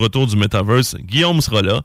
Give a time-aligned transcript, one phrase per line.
[0.00, 0.96] retour du Metaverse.
[0.96, 1.82] Guillaume sera là.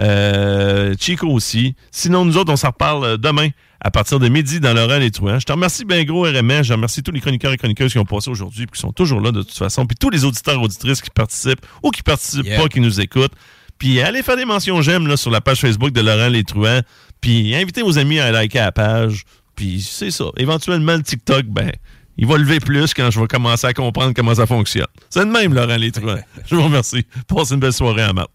[0.00, 1.76] Euh, Chico aussi.
[1.90, 3.48] Sinon, nous autres, on s'en reparle demain
[3.80, 5.38] à partir de midi dans Laurent Les Truands.
[5.38, 6.62] Je te remercie bien gros, RMS.
[6.64, 9.20] Je remercie tous les chroniqueurs et chroniqueuses qui ont passé aujourd'hui et qui sont toujours
[9.20, 9.86] là de toute façon.
[9.86, 13.34] Puis tous les auditeurs et auditrices qui participent ou qui participent pas, qui nous écoutent.
[13.78, 16.82] Puis allez faire des mentions j'aime là, sur la page Facebook de Laurent Les Truands.
[17.20, 19.24] Puis invitez vos amis à liker la page.
[19.54, 20.26] Puis c'est ça.
[20.36, 21.70] Éventuellement, le TikTok, ben,
[22.16, 24.86] il va lever plus quand je vais commencer à comprendre comment ça fonctionne.
[25.10, 26.18] C'est de même, Laurent Les Truands.
[26.46, 27.06] Je vous remercie.
[27.26, 28.28] Passez une belle soirée à Matt.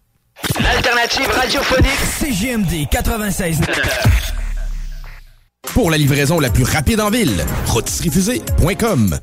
[0.60, 3.60] L'alternative radiophonique CGMD 96.
[5.74, 9.18] Pour la livraison la plus rapide en ville, rotisseriefusée.com.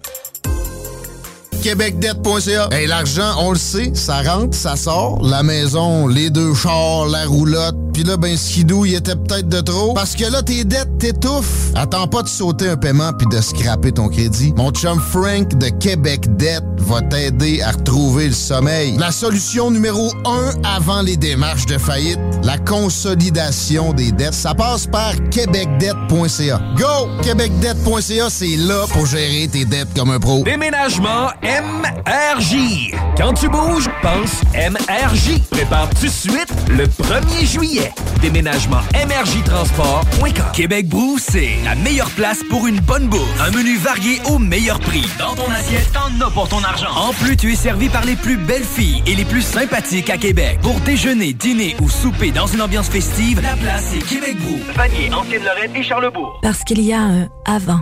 [1.66, 2.70] québecdebt.ca.
[2.72, 5.20] Hey, l'argent, on le sait, ça rentre, ça sort.
[5.23, 7.76] La maison, les deux chars, la roulotte.
[7.92, 9.94] Puis là, ben, skidou, il était peut-être de trop.
[9.94, 11.72] Parce que là, tes dettes t'étouffent.
[11.76, 14.54] Attends pas de sauter un paiement puis de scraper ton crédit.
[14.58, 18.98] Mon chum Frank de Québec Debt va t'aider à retrouver le sommeil.
[18.98, 24.34] La solution numéro un avant les démarches de faillite, la consolidation des dettes.
[24.34, 26.61] Ça passe par québecdebt.ca.
[26.78, 27.08] Go!
[27.23, 30.44] québecdebt.ca, c'est là pour gérer tes dettes comme un pro.
[30.44, 32.92] Déménagement MRJ.
[33.16, 35.39] Quand tu bouges, pense MRJ.
[35.52, 37.94] Prépare tout de suite le 1er juillet.
[38.22, 40.45] Déménagement MRJTransport.com.
[40.53, 43.39] Québec Brou, c'est la meilleure place pour une bonne bouffe.
[43.39, 45.08] Un menu varié au meilleur prix.
[45.17, 46.92] Dans ton assiette, t'en as pour ton argent.
[46.94, 50.17] En plus, tu es servi par les plus belles filles et les plus sympathiques à
[50.17, 50.59] Québec.
[50.61, 54.59] Pour déjeuner, dîner ou souper dans une ambiance festive, la place est Québec Brou.
[54.76, 56.38] Vanier, Ancienne-Lorraine et Charlebourg.
[56.42, 57.80] Parce qu'il y a un avant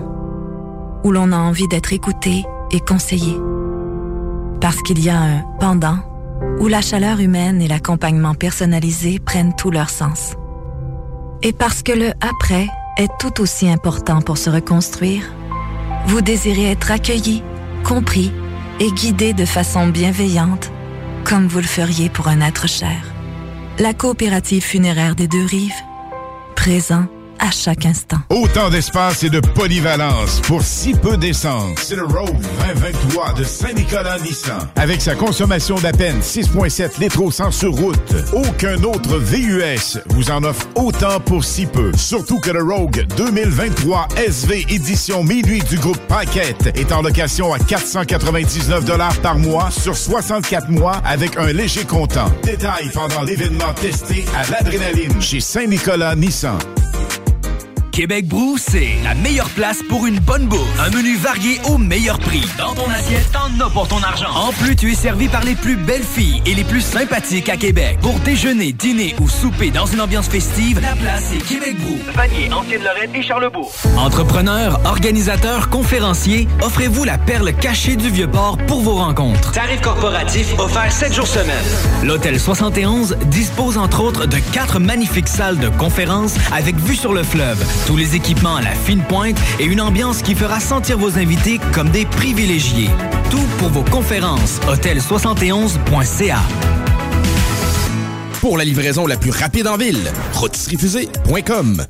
[1.04, 3.36] où l'on a envie d'être écouté et conseillé.
[4.64, 5.98] Parce qu'il y a un pendant
[6.62, 10.36] où la chaleur humaine et l'accompagnement personnalisé prennent tout leur sens.
[11.42, 15.24] Et parce que le après est tout aussi important pour se reconstruire,
[16.06, 17.44] vous désirez être accueilli,
[17.84, 18.32] compris
[18.80, 20.72] et guidé de façon bienveillante,
[21.26, 23.14] comme vous le feriez pour un être cher.
[23.80, 25.74] La coopérative funéraire des deux rives,
[26.56, 27.08] présent
[27.44, 28.18] à chaque instant.
[28.30, 31.78] Autant d'espace et de polyvalence pour si peu d'essence.
[31.82, 34.70] C'est le Rogue 2023 de Saint-Nicolas Nissan.
[34.78, 40.32] Avec sa consommation d'à peine 6,7 litres au 100 sur route, aucun autre VUS vous
[40.32, 41.92] en offre autant pour si peu.
[41.98, 47.60] Surtout que le Rogue 2023 SV édition minuit du groupe Paquette est en location à
[47.60, 48.86] 499
[49.22, 52.32] par mois sur 64 mois avec un léger comptant.
[52.44, 56.58] Détail pendant l'événement testé à l'adrénaline chez Saint-Nicolas Nissan.
[57.94, 60.80] Québec Brou, c'est la meilleure place pour une bonne bouffe.
[60.80, 62.44] Un menu varié au meilleur prix.
[62.58, 64.32] Dans ton assiette, t'en as pour ton argent.
[64.34, 67.56] En plus, tu es servi par les plus belles filles et les plus sympathiques à
[67.56, 68.00] Québec.
[68.02, 72.00] Pour déjeuner, dîner ou souper dans une ambiance festive, la place est Québec Brou.
[72.16, 73.72] Vanier, Ancienne-Lorraine et Charlebourg.
[73.96, 79.52] Entrepreneurs, organisateurs, conférenciers, offrez-vous la perle cachée du Vieux-Port pour vos rencontres.
[79.52, 81.64] Tarif corporatif offert 7 jours semaine.
[82.04, 87.22] L'Hôtel 71 dispose entre autres de quatre magnifiques salles de conférences avec vue sur le
[87.22, 91.18] fleuve, tous les équipements à la fine pointe et une ambiance qui fera sentir vos
[91.18, 92.90] invités comme des privilégiés.
[93.30, 94.60] Tout pour vos conférences.
[94.68, 96.40] Hôtel71.ca.
[98.42, 101.86] Pour la livraison la plus rapide en ville, rotisseriefusée.com.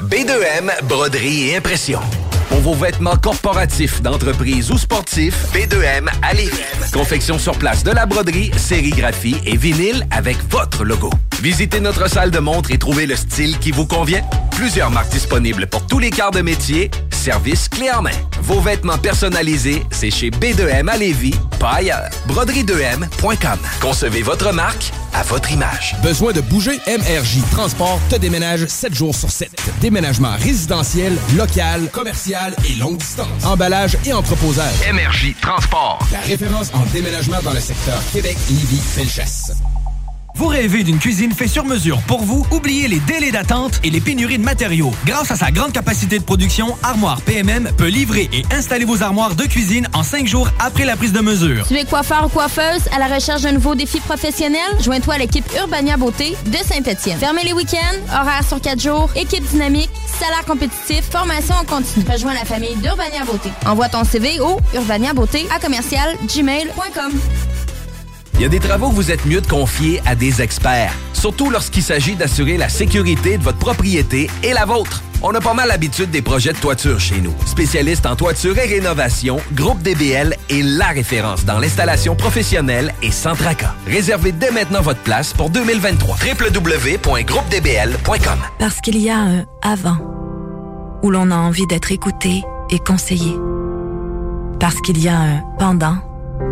[0.00, 2.00] B2M, broderie et impression.
[2.48, 6.50] Pour vos vêtements corporatifs, d'entreprise ou sportifs, B2M à Lévis.
[6.92, 11.10] Confection sur place de la broderie, sérigraphie et vinyle avec votre logo.
[11.42, 14.22] Visitez notre salle de montre et trouvez le style qui vous convient.
[14.52, 16.90] Plusieurs marques disponibles pour tous les quarts de métier.
[17.10, 18.10] Service clé en main.
[18.42, 22.10] Vos vêtements personnalisés, c'est chez B2M à Lévis, pas ailleurs.
[22.28, 23.58] Broderie2M.com.
[23.80, 25.96] Concevez votre marque à votre image.
[26.02, 26.78] Besoin de bouger?
[26.86, 29.50] MRJ Transport te déménage 7 jours sur 7.
[29.80, 32.33] Déménagement résidentiel, local, commercial
[32.68, 33.44] et longue distance.
[33.44, 34.72] Emballage et entreposage.
[34.92, 36.00] MRJ Transport.
[36.10, 39.52] La référence en déménagement dans le secteur Québec, Lévis, Felchasse.
[40.36, 42.44] Vous rêvez d'une cuisine faite sur mesure pour vous?
[42.50, 44.90] Oubliez les délais d'attente et les pénuries de matériaux.
[45.06, 49.36] Grâce à sa grande capacité de production, Armoire PMM peut livrer et installer vos armoires
[49.36, 51.68] de cuisine en cinq jours après la prise de mesure.
[51.68, 54.60] Tu es coiffeur ou coiffeuse à la recherche d'un nouveau défi professionnel?
[54.82, 57.18] Joins-toi à l'équipe Urbania Beauté de Saint-Etienne.
[57.18, 62.04] Fermez les week-ends, horaires sur quatre jours, équipe dynamique, salaire compétitif, formation en continu.
[62.10, 63.50] Rejoins la famille d'Urbania Beauté.
[63.66, 67.12] Envoie ton CV au urbaniabeauté à commercial gmail.com.
[68.36, 71.50] Il y a des travaux que vous êtes mieux de confier à des experts, surtout
[71.50, 75.04] lorsqu'il s'agit d'assurer la sécurité de votre propriété et la vôtre.
[75.22, 77.32] On a pas mal l'habitude des projets de toiture chez nous.
[77.46, 83.34] Spécialiste en toiture et rénovation, Groupe DBL est la référence dans l'installation professionnelle et sans
[83.34, 83.74] tracas.
[83.86, 86.16] Réservez dès maintenant votre place pour 2023.
[86.16, 89.96] www.groupedbl.com Parce qu'il y a un avant
[91.02, 93.32] où l'on a envie d'être écouté et conseillé.
[94.58, 95.96] Parce qu'il y a un pendant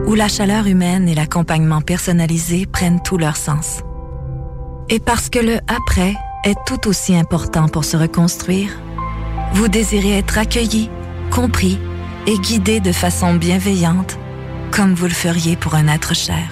[0.07, 3.83] où la chaleur humaine et l'accompagnement personnalisé prennent tout leur sens.
[4.89, 6.15] Et parce que le après
[6.45, 8.71] est tout aussi important pour se reconstruire,
[9.55, 10.91] vous désirez être accueilli,
[11.31, 11.79] compris
[12.27, 14.19] et guidé de façon bienveillante,
[14.71, 16.51] comme vous le feriez pour un être cher.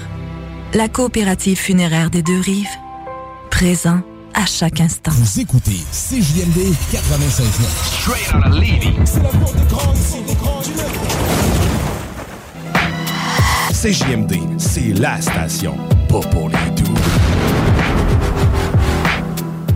[0.74, 2.68] La coopérative funéraire des deux rives,
[3.50, 4.02] présent
[4.34, 5.10] à chaque instant.
[5.12, 7.44] Vous écoutez CJMD 96.9.
[7.82, 8.94] Straight out of Levy.
[9.04, 9.56] C'est la porte
[13.82, 15.74] CJMD, c'est la station,
[16.06, 16.92] pas pour les doux.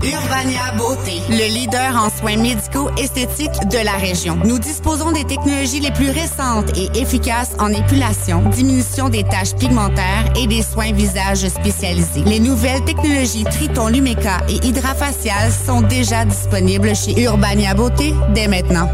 [0.03, 4.37] Urbania Beauté, le leader en soins médicaux esthétiques de la région.
[4.45, 10.31] Nous disposons des technologies les plus récentes et efficaces en épilation, diminution des taches pigmentaires
[10.37, 12.25] et des soins visage spécialisés.
[12.27, 18.91] Les nouvelles technologies Triton Lumeca et Hydrafacial sont déjà disponibles chez Urbania Beauté dès maintenant.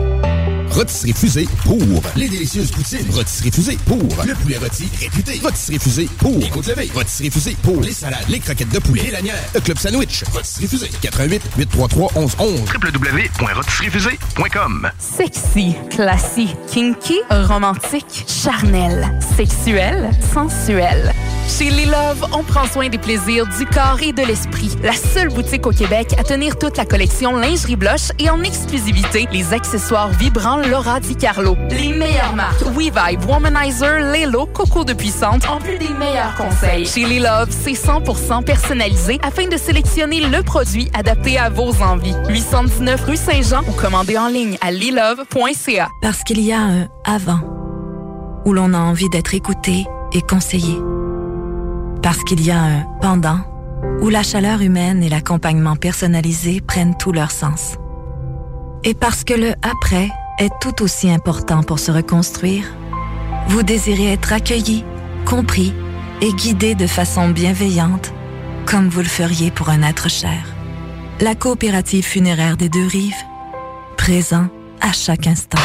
[0.70, 1.78] Rôtisserie Fusée pour
[2.16, 3.06] les délicieuses poutines.
[3.12, 5.40] Rôtisserie Fusée pour le poulet rôti réputé.
[5.42, 6.90] Rôtisserie Fusée pour les côtes levées.
[6.94, 10.24] Rôtisserie Fusée pour les salades, les croquettes de poulet, les lanières, le club sandwich.
[10.32, 21.12] Rôtisserie Fusée 88 833 1111 www.rôtisseriefusée.com Sexy, classique, kinky, romantique, charnel, sexuel, sensuel.
[21.58, 24.70] Chez Les Love, on prend soin des plaisirs du corps et de l'esprit.
[24.84, 29.26] La seule boutique au Québec à tenir toute la collection lingerie blush et en exclusivité
[29.32, 31.56] les accessoires vibrants Laura Di Carlo.
[31.70, 36.86] Les meilleures marques WeVibe, Womanizer, Lelo, Coco de Puissante, en plus des meilleurs conseils.
[36.86, 42.14] Chez Les Love, c'est 100% personnalisé afin de sélectionner le produit adapté à vos envies.
[42.28, 45.88] 819 rue Saint-Jean ou commandez en ligne à lilove.ca.
[46.00, 47.40] Parce qu'il y a un avant
[48.46, 50.78] où l'on a envie d'être écouté et conseillé.
[52.02, 53.40] Parce qu'il y a un pendant
[54.00, 57.76] où la chaleur humaine et l'accompagnement personnalisé prennent tout leur sens.
[58.84, 60.08] Et parce que le après
[60.38, 62.64] est tout aussi important pour se reconstruire,
[63.48, 64.84] vous désirez être accueilli,
[65.26, 65.74] compris
[66.22, 68.12] et guidé de façon bienveillante,
[68.64, 70.54] comme vous le feriez pour un être cher.
[71.20, 73.12] La coopérative funéraire des deux rives,
[73.98, 74.46] présent
[74.80, 75.58] à chaque instant.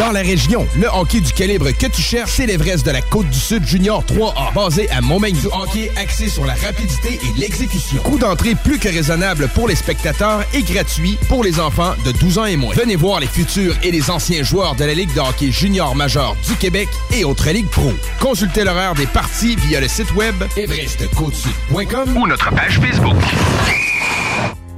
[0.00, 3.64] Dans la région, le hockey du calibre que tu cherches, c'est l'Everest de la Côte-du-Sud
[3.64, 5.38] Junior 3A, basé à Montmagny.
[5.38, 8.02] Du hockey axé sur la rapidité et l'exécution.
[8.02, 12.38] Coût d'entrée plus que raisonnable pour les spectateurs et gratuit pour les enfants de 12
[12.38, 12.74] ans et moins.
[12.74, 16.34] Venez voir les futurs et les anciens joueurs de la Ligue de hockey junior majeur
[16.48, 17.92] du Québec et autres ligues pro.
[18.18, 23.16] Consultez l'horaire des parties via le site web everestcôtesud.com ou notre page Facebook.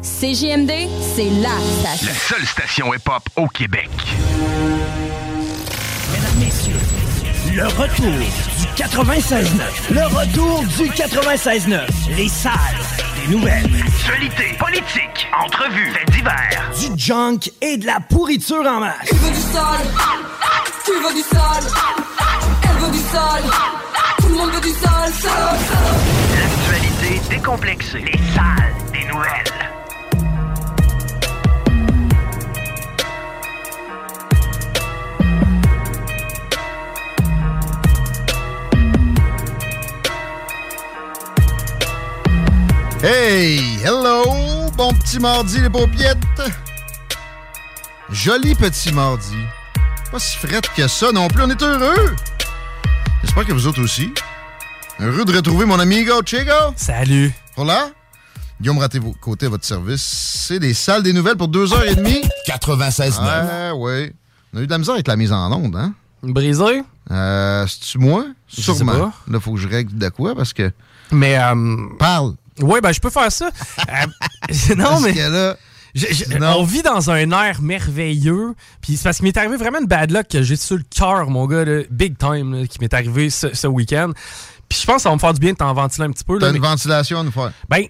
[0.02, 0.70] CJMD,
[1.16, 2.06] c'est la station.
[2.06, 3.90] La seule station hip-hop au Québec.
[7.56, 9.48] Le retour du 96.9.
[9.88, 11.80] Le retour du 96.9.
[12.14, 12.52] Les salles
[13.18, 13.64] des nouvelles.
[13.86, 16.70] Actualité, politique, entrevues, faits divers.
[16.78, 19.08] Du junk et de la pourriture en masse.
[19.08, 19.86] Tu veux du sale?
[20.84, 21.64] Tu veux du sale?
[22.62, 23.44] Elle veut du sale
[24.18, 26.38] Tout le monde veut du sale, sale, sale.
[26.38, 28.00] L'actualité décomplexée.
[28.00, 29.45] Les salles des nouvelles.
[43.08, 44.24] Hey, hello,
[44.76, 46.18] bon petit mardi les paupiettes.
[48.10, 49.36] Joli petit mardi.
[50.10, 52.16] Pas si frette que ça non plus, on est heureux.
[53.22, 54.12] J'espère que vous autres aussi.
[54.98, 56.50] Heureux de retrouver mon amigo Chico.
[56.74, 57.32] Salut.
[57.54, 57.90] Voilà.
[58.60, 60.02] Guillaume raté vos côtés à votre service.
[60.02, 62.22] C'est des salles des nouvelles pour deux heures et demie.
[62.46, 64.12] 96 Ah ouais.
[64.52, 65.94] On a eu de la misère avec la mise en onde, hein?
[66.24, 66.82] Brisé?
[67.12, 68.24] Euh, C'est-tu moi?
[68.48, 68.92] Je sais Sûrement.
[69.10, 69.12] pas.
[69.30, 70.72] Là, faut que je règle de quoi parce que.
[71.12, 71.38] Mais.
[71.38, 71.54] euh,
[72.00, 72.34] Parle.
[72.60, 73.50] Ouais, ben, je peux faire ça.
[73.80, 75.12] Euh, non, mais.
[75.14, 75.56] que là,
[75.94, 76.56] je- je- Non.
[76.58, 78.54] on vit dans un air merveilleux.
[78.80, 81.30] Puis c'est parce qu'il m'est arrivé vraiment une bad luck que j'ai sur le cœur,
[81.30, 84.10] mon gars, là, big time, là, qui m'est arrivé ce, ce week-end.
[84.68, 86.24] Puis je pense que ça va me faire du bien de t'en ventiler un petit
[86.24, 86.38] peu.
[86.38, 87.52] T'as une mais- ventilation nous faire.
[87.68, 87.84] Ben,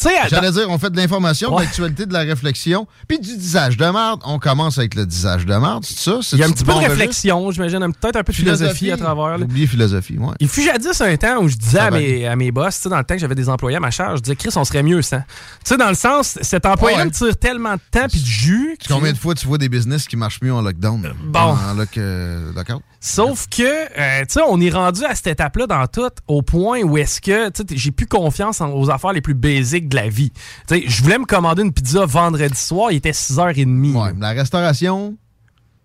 [0.00, 1.60] J'allais dire, on fait de l'information, Ouais.
[1.62, 4.20] de l'actualité, de la réflexion, puis du disage de merde.
[4.24, 6.18] On commence avec le disage de merde, c'est ça?
[6.32, 8.96] il y a un petit peu de réflexion, j'imagine, peut-être un peu de philosophie, à
[8.96, 9.38] travers.
[9.68, 10.34] philosophie, ouais.
[10.40, 12.88] Il fut jadis un temps où je disais à mes, à mes boss, tu sais,
[12.88, 14.82] dans le temps que j'avais des employés à ma charge, je disais, Chris, on serait
[14.82, 15.18] mieux sans.
[15.20, 15.24] Tu
[15.64, 17.04] sais, dans le sens, cet employé Ouais.
[17.04, 18.76] me tire tellement de temps puis de jus.
[18.82, 21.12] que- Combien de fois tu vois des business qui marchent mieux en lockdown?
[21.26, 21.38] Bon.
[21.40, 22.82] En lock, euh, lockout?
[23.00, 26.82] Sauf que, euh, tu sais, on est rendu à cette étape-là dans tout, au point
[26.82, 29.96] où est-ce que, tu sais, j'ai plus confiance en- aux affaires les plus basiques de
[29.96, 30.32] la vie.
[30.70, 33.92] Je voulais me commander une pizza vendredi soir, il était 6h30.
[33.94, 35.16] Ouais, la restauration,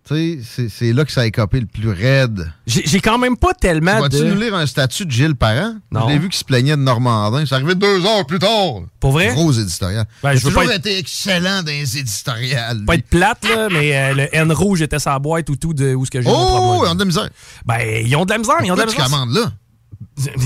[0.09, 0.39] c'est-
[0.69, 2.49] c'est là que ça a écopé le plus raide.
[2.65, 4.23] J'ai quand même pas tellement Vas-tu de...
[4.33, 5.75] nous lire un statut de Gilles Parent?
[5.91, 6.07] Non.
[6.07, 7.45] Je l'ai vu qu'il se plaignait de Normandin.
[7.45, 8.83] C'est arrivé deux heures plus tard.
[9.01, 9.33] Pour vrai?
[9.33, 10.05] Gros éditorial.
[10.23, 12.85] Ben, J'ai je toujours pas être- été excellent dans les éditoriales.
[12.85, 15.93] Pas être plate, là, mais euh, le N rouge était sa boîte ou tout de
[15.93, 17.29] où ce que j'ai Oh, ils ont de la misère.
[17.65, 19.19] Ben, ils ont de la misère, mais ils ont de la Pourquoi tu misère.
[19.25, 19.51] commandes là?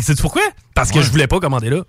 [0.02, 0.42] Sais-tu pourquoi?
[0.74, 1.84] Parce que je voulais pas commander là.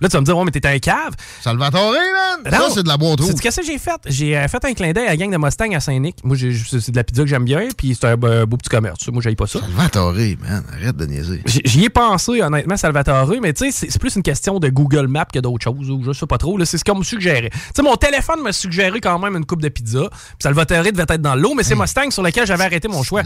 [0.00, 1.14] Là, tu vas me dire, ouais, mais t'es un cave.
[1.42, 2.52] Salvatore, man!
[2.52, 2.58] Non.
[2.68, 3.30] Ça, c'est de la boîte rouge.
[3.34, 3.98] C'est qu'est-ce que j'ai fait?
[4.06, 6.16] J'ai euh, fait un clin d'œil à la gang de Mustang à Saint-Nic.
[6.22, 8.68] Moi, j'ai- c'est de la pizza que j'aime bien, puis c'est un euh, beau petit
[8.68, 9.08] commerce.
[9.08, 9.60] Moi, j'aille pas ça.
[9.60, 11.40] Salvatore, man, arrête de niaiser.
[11.46, 14.68] J- J'y ai pensé, honnêtement, Salvatore, mais tu sais, c'est c'est plus une question de
[14.68, 16.58] Google Maps que d'autres choses, ou je sais pas trop.
[16.58, 16.66] là.
[16.66, 17.48] C'est ce qu'on me suggérait.
[17.50, 20.08] Tu sais, mon téléphone m'a suggéré quand même une coupe de pizza.
[20.10, 23.22] Puis Salvatore devait être dans l'eau, mais c'est Mustang sur lequel j'avais arrêté mon choix.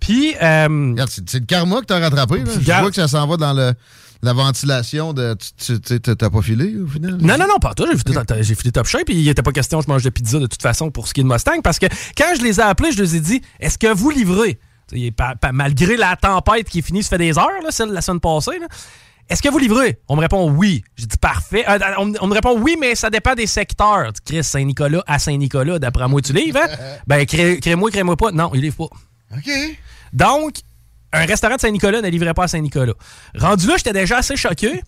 [0.00, 2.38] Puis, euh, Regarde, c'est c'est le karma que t'as rattrapé.
[2.38, 2.44] Là.
[2.54, 2.82] Je Regarde.
[2.82, 3.74] vois que ça s'en va dans le,
[4.22, 5.36] la ventilation de.
[5.58, 7.16] Tu t'as pas filé au final?
[7.20, 7.86] Non, non, non, pas toi.
[8.40, 10.46] J'ai filé, top shape, puis il était pas question que je mange de pizza de
[10.46, 11.86] toute façon pour ce qui est de Mustang, parce que
[12.16, 14.58] quand je les ai appelés, je les ai dit est-ce que vous livrez?
[15.52, 18.20] Malgré la tempête qui est finie, ça fait des heures, là, celle de la semaine
[18.20, 18.66] passée, là.
[19.28, 20.00] Est-ce que vous livrez?
[20.08, 20.82] On me répond oui.
[20.96, 21.64] J'ai dit parfait.
[21.68, 24.10] Euh, on, me- on me répond oui, mais ça dépend des secteurs.
[24.24, 26.66] Chris, Saint-Nicolas à Saint-Nicolas, d'après moi, tu livres, hein?
[27.06, 28.32] Ben, crée- crée-moi, crée-moi pas.
[28.32, 29.36] Non, il livre pas.
[29.36, 29.50] OK.
[30.12, 30.54] Donc,
[31.12, 32.92] un restaurant de Saint-Nicolas ne livrait pas à Saint-Nicolas.
[33.36, 34.82] Rendu là, j'étais déjà assez choqué.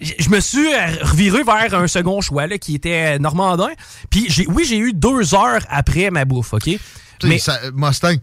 [0.00, 3.68] Je me suis euh, reviré vers un second choix là, qui était Normandin.
[4.10, 6.70] Puis j'ai, oui, j'ai eu deux heures après ma bouffe, OK?
[7.24, 8.16] Mais ça- Mustang.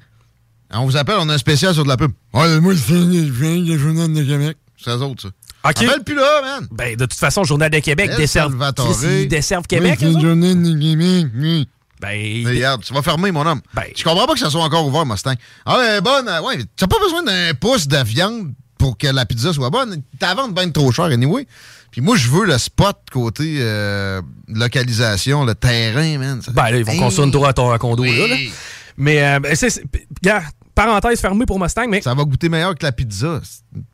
[0.74, 2.12] On vous appelle, on a un spécial sur de la pub.
[2.34, 2.94] Ouais, moi, je
[3.32, 4.58] viens de Journal de Québec.
[4.78, 5.28] C'est eux autres, ça.
[5.70, 5.84] OK.
[5.84, 6.68] Appelle plus là, man.
[6.72, 8.56] ben, de toute façon, Journal de Québec desserve,
[9.28, 10.00] desservent Québec.
[10.00, 11.28] Journal de Québec.
[11.36, 11.68] oui.
[12.06, 13.62] Ben, Regarde, tu vas fermer, mon homme.
[13.74, 15.34] Ben- je comprends pas que ça soit encore ouvert, Mustang.
[15.66, 16.28] Ah, ouais, bonne.
[16.28, 20.02] euh, Ouais, t'as pas besoin d'un pouce de viande pour que la pizza soit bonne.
[20.20, 21.48] Ta vente bien trop cher, anyway.
[21.92, 26.42] Puis moi, je veux le spot côté euh, localisation, le terrain, man.
[26.54, 27.00] Ben là, ils vont Hey.
[27.00, 28.12] construire une tour à ton condo, là.
[28.98, 29.84] Mais, euh, ben, c'est, c'est-
[30.24, 30.46] regarde,
[30.76, 33.40] parenthèse fermée pour Mustang, mais, Ça va goûter meilleur que la pizza,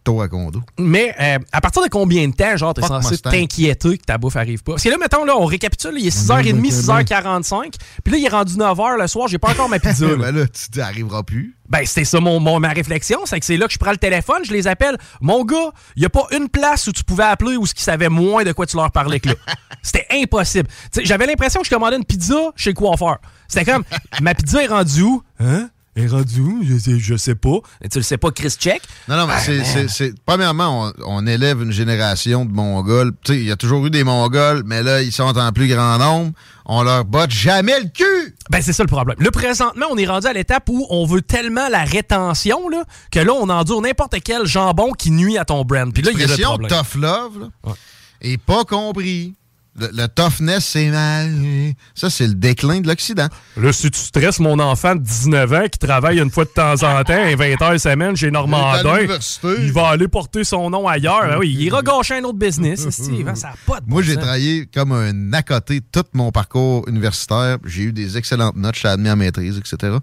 [0.03, 0.61] tour à condo.
[0.79, 4.35] mais euh, à partir de combien de temps, genre, t'es censé t'inquiéter que ta bouffe
[4.35, 4.73] arrive pas?
[4.73, 7.73] Parce que là, mettons, là, on récapitule, là, il est 6h30, 6h45,
[8.03, 10.05] puis là, il est rendu 9h le soir, j'ai pas encore ma pizza.
[10.09, 10.15] là.
[10.15, 11.55] ben là, tu arriveras plus.
[11.69, 13.97] Ben, c'était ça mon, mon- ma réflexion, c'est que c'est là que je prends le
[13.97, 14.97] téléphone, je les appelle.
[15.21, 17.83] Mon gars, il y a pas une place où tu pouvais appeler où ce qui
[17.83, 19.35] savait moins de quoi tu leur parlais que là.
[19.81, 20.67] C'était impossible.
[20.91, 23.19] Tu sais, J'avais l'impression que je commandais une pizza chez le coiffeur.
[23.47, 23.83] C'était comme,
[24.21, 25.23] ma pizza est rendue où?
[25.39, 25.69] Hein?
[25.97, 26.63] Est rendue où?
[26.63, 27.57] Je sais, je sais pas.
[27.81, 28.81] Et tu le sais pas, Chris Check?
[29.09, 29.65] Non, non, mais Ah, c'est, man.
[29.65, 33.11] c'est- c'est- Premièrement, on, on élève une génération de Mongols.
[33.25, 35.67] Tu sais, il y a toujours eu des Mongols, mais là, ils sont en plus
[35.67, 36.31] grand nombre.
[36.65, 38.35] On leur botte jamais le cul!
[38.49, 39.17] Ben, c'est ça le problème.
[39.19, 43.19] Là, présentement, on est rendu à l'étape où on veut tellement la rétention, là, que
[43.19, 45.91] là, on endure n'importe quel jambon qui nuit à ton brand.
[45.93, 46.69] Puis là, il y a le problème.
[46.71, 47.73] tough love, là,
[48.21, 49.33] est pas compris.
[49.79, 51.29] Le, le toughness, c'est mal.
[51.95, 53.27] Ça, c'est le déclin de l'Occident.
[53.55, 56.73] Là, si tu stresses mon enfant de 19 ans qui travaille une fois de temps
[56.73, 59.47] en temps, un 20 heures semaine chez Il Normandin, l'université.
[59.59, 61.21] il va aller porter son nom ailleurs.
[61.23, 62.85] Ah oui, il ira gâcher un autre business.
[62.87, 66.87] hein, ça n'a pas de Moi, j'ai travaillé comme un à côté tout mon parcours
[66.89, 67.57] universitaire.
[67.63, 69.97] J'ai eu des excellentes notes, je suis admis en maîtrise, etc.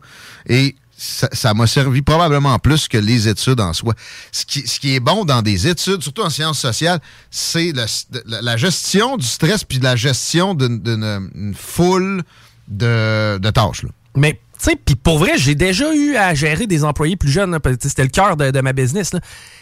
[0.46, 3.95] Et ça m'a servi probablement plus que les études en soi.
[4.33, 6.99] Ce qui, ce qui est bon dans des études, surtout en sciences sociales,
[7.31, 7.73] c'est
[8.26, 12.23] la, gestion du stress puis la gestion d'une d'une- une foule
[12.67, 13.85] de, de tâches.
[13.85, 13.90] là.
[14.17, 17.59] Mais, tu sais, puis pour vrai, j'ai déjà eu à gérer des employés plus jeunes.
[17.61, 19.12] que C'était le cœur de, de ma business.
[19.12, 19.21] Là.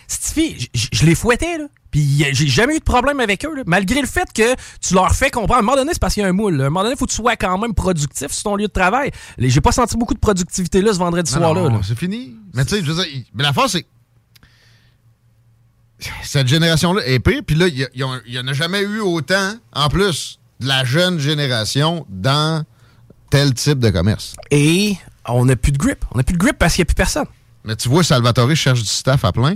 [0.08, 1.64] Je les fouettais, là.
[1.96, 3.62] Puis j'ai jamais eu de problème avec eux, là.
[3.66, 4.54] malgré le fait que
[4.86, 5.54] tu leur fais comprendre.
[5.54, 6.56] À un moment donné, c'est parce qu'il y a un moule.
[6.56, 6.64] là.
[6.64, 8.66] À un moment donné, il faut que tu sois quand même productif sur ton lieu
[8.66, 9.10] de travail.
[9.38, 11.62] J'ai pas senti beaucoup de productivité là ce vendredi soir-là.
[11.70, 11.80] là.
[11.82, 12.34] C'est fini.
[12.52, 13.86] Mais tu sais, je veux dire, mais la force, c'est.
[16.22, 18.46] Cette génération-là est pire, puis là, il y a- il y, a- il y en
[18.46, 22.62] a jamais eu autant, en plus, de la jeune génération dans
[23.30, 24.34] tel type de commerce.
[24.50, 26.04] Et on n'a plus de grip.
[26.12, 27.24] On n'a plus de grip parce qu'il n'y a plus personne.
[27.64, 29.54] Mais tu vois, Salvatore cherche du staff à plein.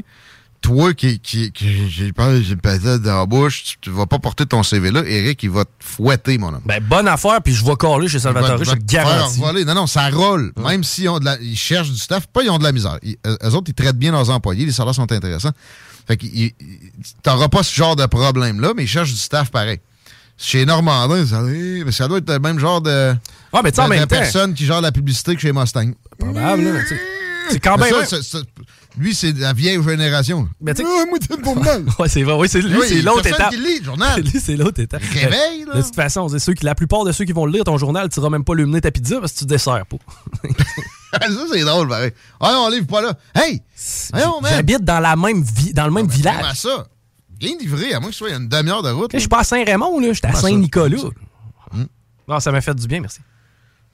[0.62, 4.62] Toi qui, qui, qui j'ai patate dans la bouche, tu, tu vas pas porter ton
[4.62, 5.02] CV là.
[5.06, 6.60] Eric, il va te fouetter, mon homme.
[6.66, 9.40] Ben, bonne affaire, puis je vais coller chez Salvatore, je te garantis.
[9.64, 10.52] Non, non, ça roule.
[10.62, 12.98] Même s'ils ont de la, ils cherchent du staff, pas ils ont de la misère.
[13.02, 15.52] Ils- eux eux autres, ils traitent bien leurs employés, les salaires sont intéressants.
[16.06, 16.26] Fait que
[17.22, 19.80] t'auras pas ce genre de problème-là, mais ils cherchent du staff pareil.
[20.36, 23.14] Chez Normandin, ça, mais ça doit être le même genre de,
[23.52, 25.92] Ah, mais en de- de même temps- personne qui gère la publicité que chez Mustang.
[26.18, 27.00] Probable, là, tu sais.
[27.52, 28.04] C'est quand même.
[28.04, 28.38] ça,
[28.98, 30.48] lui, c'est la vieille génération.
[30.60, 31.56] Mais tu sais- Ah, moi, c'est pour.
[32.00, 32.34] Ouais, c'est vrai.
[32.34, 33.50] Oui, c'est lui, Oui, c'est l'autre étape.
[33.50, 34.20] qui lit le journal.
[34.24, 35.02] Lui, c'est l'autre étape.
[35.12, 35.76] Réveille, là.
[35.76, 37.78] De toute façon, c'est ceux qui, la plupart de ceux qui vont le lire ton
[37.78, 39.96] journal, tu iras même pas lui mener ta pizza parce que tu desserres pas.
[41.12, 42.10] ça, c'est drôle, pareil.
[42.40, 43.14] Ah non, on livre pas là.
[43.34, 43.62] Hey!
[44.50, 46.56] J'habite dans la même vi- dans le même Comment village.
[46.56, 46.86] ça?
[47.38, 49.10] Bien livré, à moins que ce soit une demi-heure de route.
[49.14, 50.12] Je suis pas à Saint-Raymond, là.
[50.12, 50.34] J'étais à?
[50.34, 50.96] Saint-Nicolas.
[52.28, 53.20] Non, ça m'a fait du bien, merci.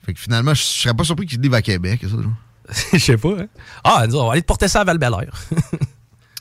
[0.05, 2.01] Fait que finalement, je serais pas surpris qu'il livre à Québec.
[2.01, 2.23] ça, là.
[2.93, 3.29] Je sais pas.
[3.39, 3.47] Hein?
[3.83, 4.97] Ah, on va aller te porter ça à val
[5.51, 5.57] Vous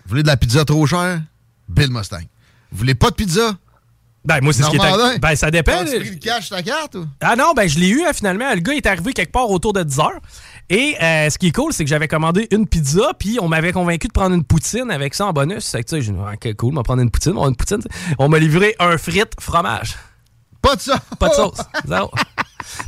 [0.06, 1.21] voulez de la pizza trop chère?
[1.68, 2.21] Bill Mustang.
[2.71, 3.56] Vous voulez pas de pizza?
[4.25, 4.80] Ben, moi, c'est ce qui est.
[4.80, 5.85] Arri- Ben, ça dépend.
[5.85, 6.97] T'as pris le cash ta carte?
[6.97, 7.06] ou?
[7.21, 8.52] Ah non, ben je l'ai eu hein, finalement.
[8.54, 10.21] Le gars est arrivé quelque part autour de 10 heures.
[10.68, 13.71] Et euh, ce qui est cool, c'est que j'avais commandé une pizza, puis on m'avait
[13.73, 15.68] convaincu de prendre une poutine avec ça en bonus.
[15.71, 17.54] Fait que tu sais, j'ai dit, ok, cool, on va prendre une poutine, on une
[17.54, 17.78] poutine.
[18.18, 19.95] On m'a livré un frite fromage.
[20.61, 20.99] Pas de ça.
[21.21, 21.59] Pas de sauce.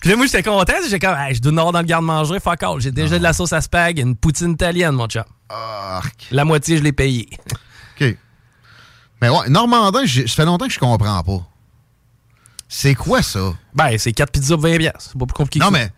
[0.01, 0.73] Puis là, moi, j'étais content.
[0.89, 2.81] J'ai comme, hey, je dois avoir dans le garde-manger, fuck all.
[2.81, 5.27] J'ai déjà de la sauce à spag, une poutine italienne, mon chat.
[6.31, 7.29] La moitié, je l'ai payé.
[8.01, 8.17] OK.
[9.21, 11.47] Mais ouais, Normandin, ça fait longtemps que je comprends pas.
[12.69, 13.55] C'est quoi ça?
[13.75, 15.11] Ben, c'est 4 pizzas pour 20 piastres.
[15.13, 15.81] C'est pas plus compliqué Non, que ça.
[15.85, 15.93] mais,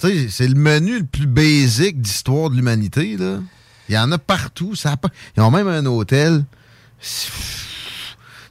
[0.00, 3.38] tu sais, c'est le menu le plus basique d'histoire de l'humanité, là.
[3.88, 4.74] Il y en a partout.
[4.74, 5.08] Ça a pas...
[5.36, 6.44] Ils ont même un hôtel.
[6.98, 7.30] C'est-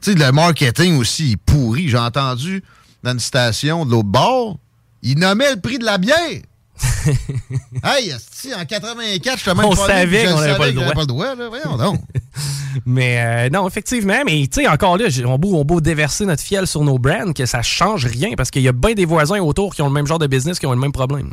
[0.02, 1.90] Tu sais, le marketing aussi, il est pourri.
[1.90, 2.64] J'ai entendu
[3.04, 4.58] dans une station de l'autre bord,
[5.06, 6.42] ils nommaient le prix de la bière.
[7.84, 11.36] hey, en 84, je te même On savait qu'on avait savais pas pas le droit,
[11.36, 11.48] là.
[11.48, 12.02] Voyons donc.
[12.86, 16.44] Mais euh, non, effectivement, mais tu sais, encore là, on beau, on beau déverser notre
[16.44, 19.40] fiel sur nos brands, que ça change rien, parce qu'il y a bien des voisins
[19.40, 21.32] autour qui ont le même genre de business, qui ont le même problème.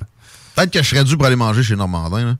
[0.54, 2.38] Peut-être que je serais dû pour aller manger chez Normandin.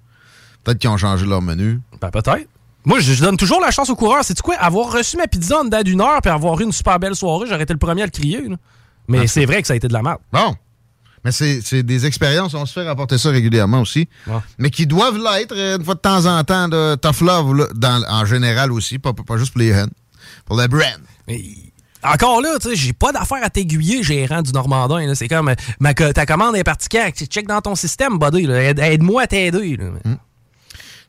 [0.63, 1.81] Peut-être qu'ils ont changé leur menu.
[2.01, 2.47] Ben, peut-être.
[2.85, 4.25] Moi, je, je donne toujours la chance aux coureurs.
[4.25, 4.55] C'est quoi?
[4.57, 7.47] Avoir reçu ma pizza en dedans d'une heure puis avoir eu une super belle soirée,
[7.49, 8.49] j'aurais été le premier à le crier.
[8.49, 8.57] là.
[9.09, 10.19] Mais Ah, c'est vrai que ça a été de la merde.
[10.33, 10.55] Bon.
[11.25, 14.09] Mais c'est des expériences, on se fait rapporter ça régulièrement aussi.
[14.59, 17.67] Mais qui doivent l'être euh, une fois de temps en temps de tough love, là,
[17.75, 19.89] dans, en général aussi, pas, pas juste pour les hens.
[20.45, 20.83] Pour le brand.
[22.05, 25.15] Encore là, tu sais, j'ai pas d'affaire à t'aiguiller, gérant du Normandin.
[25.15, 27.09] C'est comme, euh, ma, ta commande est partie quand?
[27.15, 28.51] Check dans ton système, buddy.
[28.51, 29.77] Aide-moi à t'aider.
[29.77, 30.17] là.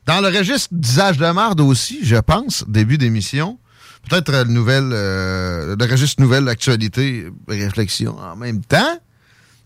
[0.05, 3.57] Dans le registre d'usage de marde aussi, je pense, début d'émission,
[4.07, 8.99] peut-être euh, le euh, le registre nouvelle actualité, réflexion en même temps.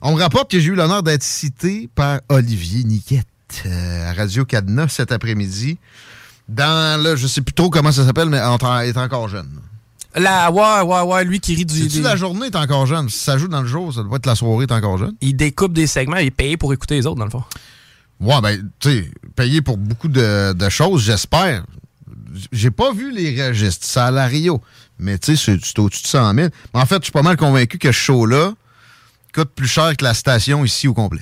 [0.01, 3.25] On me rapporte que j'ai eu l'honneur d'être cité par Olivier Niquette
[3.65, 5.77] euh, à Radio Cadenas cet après-midi.
[6.47, 9.49] Dans le, je sais plus trop comment ça s'appelle, mais en est encore jeune.
[10.15, 11.87] Là, ouais, ouais, ouais, lui qui rit du.
[11.87, 13.09] Des- la journée est encore jeune?
[13.09, 15.13] Si ça joue dans le jour, ça doit être la soirée est encore jeune.
[15.21, 17.43] Il découpe des segments, il est payé pour écouter les autres, dans le fond.
[18.19, 21.63] Ouais, ben, tu sais, payé pour beaucoup de, de choses, j'espère.
[22.51, 24.61] J'ai pas vu les registres, la Rio.
[24.99, 26.49] Mais tu sais, c'est- c'est au-dessus de 100 000.
[26.73, 28.53] Mais en fait, je suis pas mal convaincu que ce show-là
[29.41, 31.21] coûte plus cher que la station ici au complet.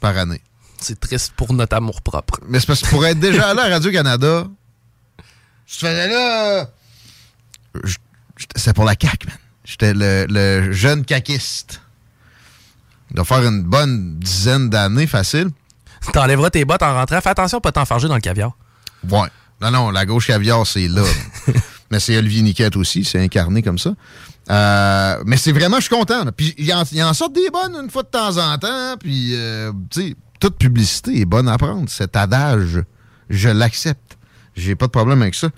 [0.00, 0.40] Par année.
[0.80, 2.38] C'est triste pour notre amour propre.
[2.48, 4.46] Mais c'est parce que pour être déjà allé à Radio-Canada,
[5.66, 6.68] je te faisais là.
[7.84, 7.96] je-
[8.56, 9.36] C'est pour la CAQ, man.
[9.64, 11.80] J'étais le, le jeune caquiste.
[13.10, 15.48] Il doit faire une bonne dizaine d'années facile.
[16.12, 17.20] T'enlèveras tes bottes en rentrant.
[17.20, 18.52] Fais attention, pas t'enfarger dans le caviar.
[19.08, 19.28] Ouais.
[19.60, 21.02] Non, non, la gauche caviar, c'est là.
[21.90, 23.94] mais c'est Olivier Niquette aussi, c'est incarné comme ça.
[24.50, 26.24] Euh, mais c'est vraiment, je suis content.
[26.24, 26.32] là.
[26.32, 28.96] Puis il en, il en sort des bonnes une fois de temps en temps.
[28.98, 31.88] Puis, euh, tu sais, toute publicité est bonne à prendre.
[31.88, 32.82] Cet adage,
[33.28, 34.16] je l'accepte.
[34.54, 35.48] J'ai pas de problème avec ça.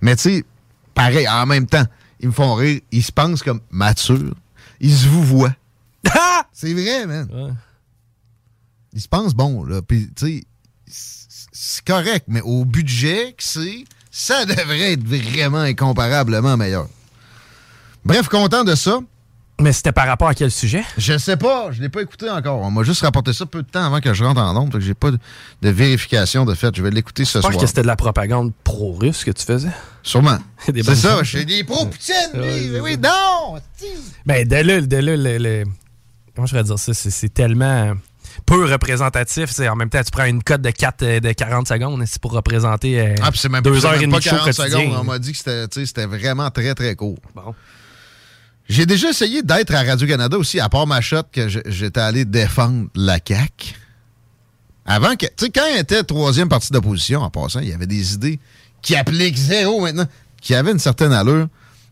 [0.00, 0.44] Mais tu sais,
[0.94, 1.84] pareil, en même temps,
[2.20, 2.80] ils me font rire.
[2.90, 4.34] Ils se pensent comme matures.
[4.80, 5.54] Ils se vous voient.
[6.52, 7.56] c'est vrai, man.
[8.92, 9.80] Ils se pensent bon, là.
[9.82, 10.44] Puis, tu sais,
[11.52, 16.86] c'est correct, mais au budget que c'est, ça devrait être vraiment incomparablement meilleur.
[18.04, 19.00] Bref, content de ça.
[19.60, 20.82] Mais c'était par rapport à quel sujet?
[20.98, 22.60] Je sais pas, je l'ai pas écouté encore.
[22.62, 24.80] On m'a juste rapporté ça peu de temps avant que je rentre en nombre, donc
[24.80, 25.18] j'ai pas de,
[25.60, 26.74] de vérification de fait.
[26.74, 27.52] Je vais l'écouter ce Je soir.
[27.52, 29.70] pense que c'était de la propagande pro-russe que tu faisais.
[30.02, 30.38] Sûrement.
[30.66, 32.14] C'est ça, je suis des pro-Poutine.
[32.34, 33.60] Mais oui, non!
[34.26, 35.64] Ben, de là, de là, le, le-
[36.34, 36.92] Comment je vais dire ça?
[36.94, 37.92] C'est tellement
[38.46, 39.50] peu représentatif.
[39.50, 42.20] C'est, en même temps, tu prends une cote de 4, euh, de 40 secondes c'est
[42.20, 44.30] pour représenter euh, Ah, puis c'est même, deux c'est heures même et demie de show
[44.36, 44.78] 40 quotidien.
[44.80, 44.96] secondes.
[45.00, 45.38] On m'a dit que
[45.84, 47.18] c'était, vraiment très, très court.
[47.34, 47.54] Bon.
[48.68, 52.24] J'ai déjà essayé d'être à Radio-Canada aussi, à part ma shot que je- j'étais allé
[52.24, 53.74] défendre la CAQ.
[54.86, 55.26] Avant que.
[55.26, 58.40] Tu sais, quand il était troisième parti d'opposition, en passant, il y avait des idées
[58.80, 60.06] qui appliquent zéro maintenant,
[60.40, 61.48] qui avaient une certaine allure.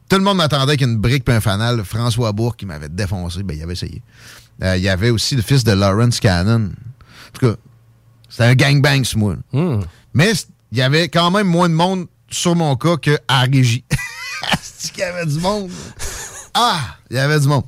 [0.08, 1.84] Tout le monde m'attendait avec une brique et un fanal.
[1.84, 4.02] François Bourg qui m'avait défoncé, ben il avait essayé.
[4.62, 6.66] Euh, il y avait aussi le fils de Lawrence Cannon.
[6.66, 7.56] En tout cas,
[8.28, 9.36] c'était un gangbang ce moi.
[9.52, 9.80] Hmm.
[10.14, 10.32] Mais
[10.72, 13.84] il y avait quand même moins de monde sur mon cas qu'à Régie.
[14.62, 15.70] C'est qu'il y avait du monde.
[16.54, 17.64] Ah, il y avait du monde.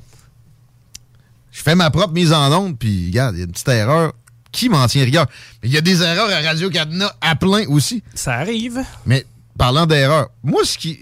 [1.51, 4.13] Je fais ma propre mise en onde, puis regarde, il y a une petite erreur.
[4.51, 5.25] Qui m'en tient rigueur?
[5.61, 8.03] Mais il y a des erreurs à Radio Cadena à plein aussi.
[8.13, 8.83] Ça arrive.
[9.05, 9.25] Mais
[9.57, 10.99] parlant d'erreurs, moi, ce qui.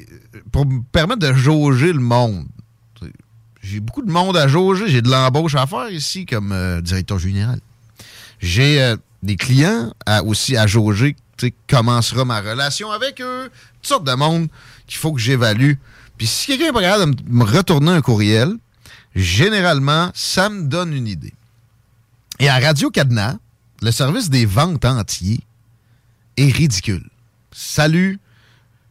[0.51, 2.45] Pour me permettre de jauger le monde,
[3.61, 7.19] j'ai beaucoup de monde à jauger, j'ai de l'embauche à faire ici comme euh, directeur
[7.19, 7.59] général.
[8.39, 9.93] J'ai euh, des clients
[10.25, 11.15] aussi à jauger,
[11.69, 14.47] comment sera ma relation avec eux, toutes sortes de monde
[14.87, 15.73] qu'il faut que j'évalue.
[16.17, 18.55] Puis si quelqu'un est pas capable de me- retourner un courriel,
[19.15, 21.33] généralement, ça me donne une idée.
[22.39, 23.37] Et à Radio Cadenas,
[23.81, 25.41] le service des ventes entiers
[26.37, 27.07] est ridicule.
[27.51, 28.19] Salut.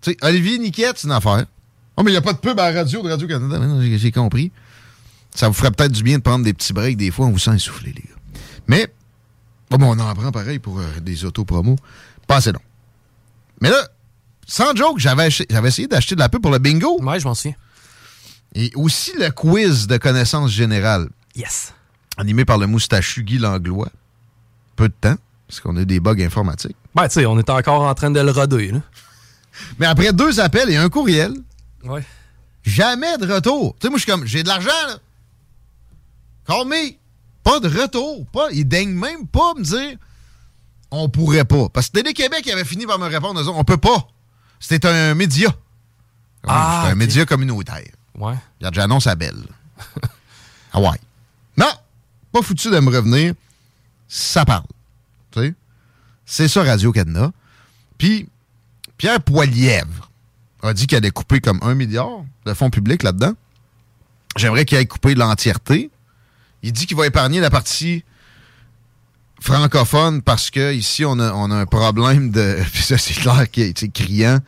[0.03, 1.47] Sais, Olivier Niquette, c'est une affaire.
[1.97, 3.59] Oh, mais il n'y a pas de pub à la radio de Radio-Canada.
[3.97, 4.53] J'ai compris.
[5.35, 6.97] Ça vous ferait peut-être du bien de prendre des petits breaks.
[6.97, 8.41] Des fois, on vous sent essoufflé, les gars.
[8.67, 8.93] Mais,
[9.71, 11.77] bon, bon, on en prend pareil pour euh, des autopromos.
[12.27, 12.61] Pas assez long.
[13.61, 13.89] Mais là,
[14.47, 17.01] sans joke, j'avais essayé d'acheter de la pub pour le bingo.
[17.03, 17.57] Ouais, je m'en souviens.
[18.55, 21.09] Et aussi le quiz de connaissances générales.
[21.37, 21.73] Yes.
[22.17, 23.91] Animé par le moustachu Guy Langlois.
[24.75, 26.77] Peu de temps, parce qu'on a des bugs informatiques.
[26.95, 28.81] Ben, tu sais, on est encore en train de le roder, là.
[29.79, 31.35] Mais après deux appels et un courriel,
[31.85, 32.05] Ouais.
[32.63, 33.75] jamais de retour.
[33.79, 34.99] Tu sais, moi, je suis comme, j'ai de l'argent, là.
[36.47, 36.93] Call me.
[37.43, 38.27] Pas de retour.
[38.27, 39.97] Pas, ils daignent même pas me dire,
[40.91, 41.69] on pourrait pas.
[41.69, 44.09] Parce que Télé-Québec avait fini par me répondre, on peut pas.
[44.59, 45.55] C'était un média.
[46.47, 47.93] Ah, C'était un média communautaire.
[48.19, 48.35] Ouais.
[48.59, 49.47] Regarde, j'annonce à Belle.
[50.73, 51.01] ah ouais.
[51.57, 51.71] Non,
[52.33, 53.35] pas foutu de me revenir.
[54.09, 54.65] Ça parle.
[55.31, 55.55] Tu sais?
[56.27, 57.31] C'est ça, Radio Cadenas.
[57.97, 58.29] Puis,
[58.97, 60.10] Pierre Poilièvre
[60.63, 63.33] a dit qu'il allait couper comme un milliard de fonds publics là-dedans.
[64.37, 65.91] J'aimerais qu'il aille couper l'entièreté.
[66.63, 68.05] Il dit qu'il va épargner la partie
[69.41, 72.59] francophone parce que ici on a, on a un problème de.
[72.73, 74.39] Puis ça, c'est clair qu'il est criant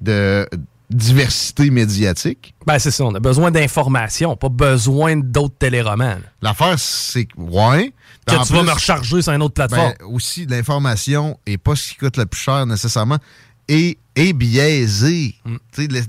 [0.00, 0.48] de
[0.90, 2.54] diversité médiatique.
[2.66, 3.04] Ben, c'est ça.
[3.04, 6.18] On a besoin d'informations, pas besoin d'autres téléromans.
[6.42, 7.92] L'affaire, c'est ouais.
[8.26, 9.94] Que tu vas me recharger sur une autre plateforme.
[9.98, 13.18] ben, aussi, l'information est pas ce qui coûte le plus cher nécessairement
[13.68, 15.34] et est biaisée.
[15.44, 15.56] Mm.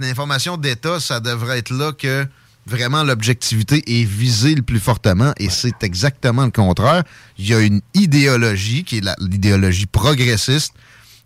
[0.01, 2.25] L'information d'État, ça devrait être là que
[2.65, 7.03] vraiment l'objectivité est visée le plus fortement et c'est exactement le contraire.
[7.37, 10.73] Il y a une idéologie qui est l'idéologie progressiste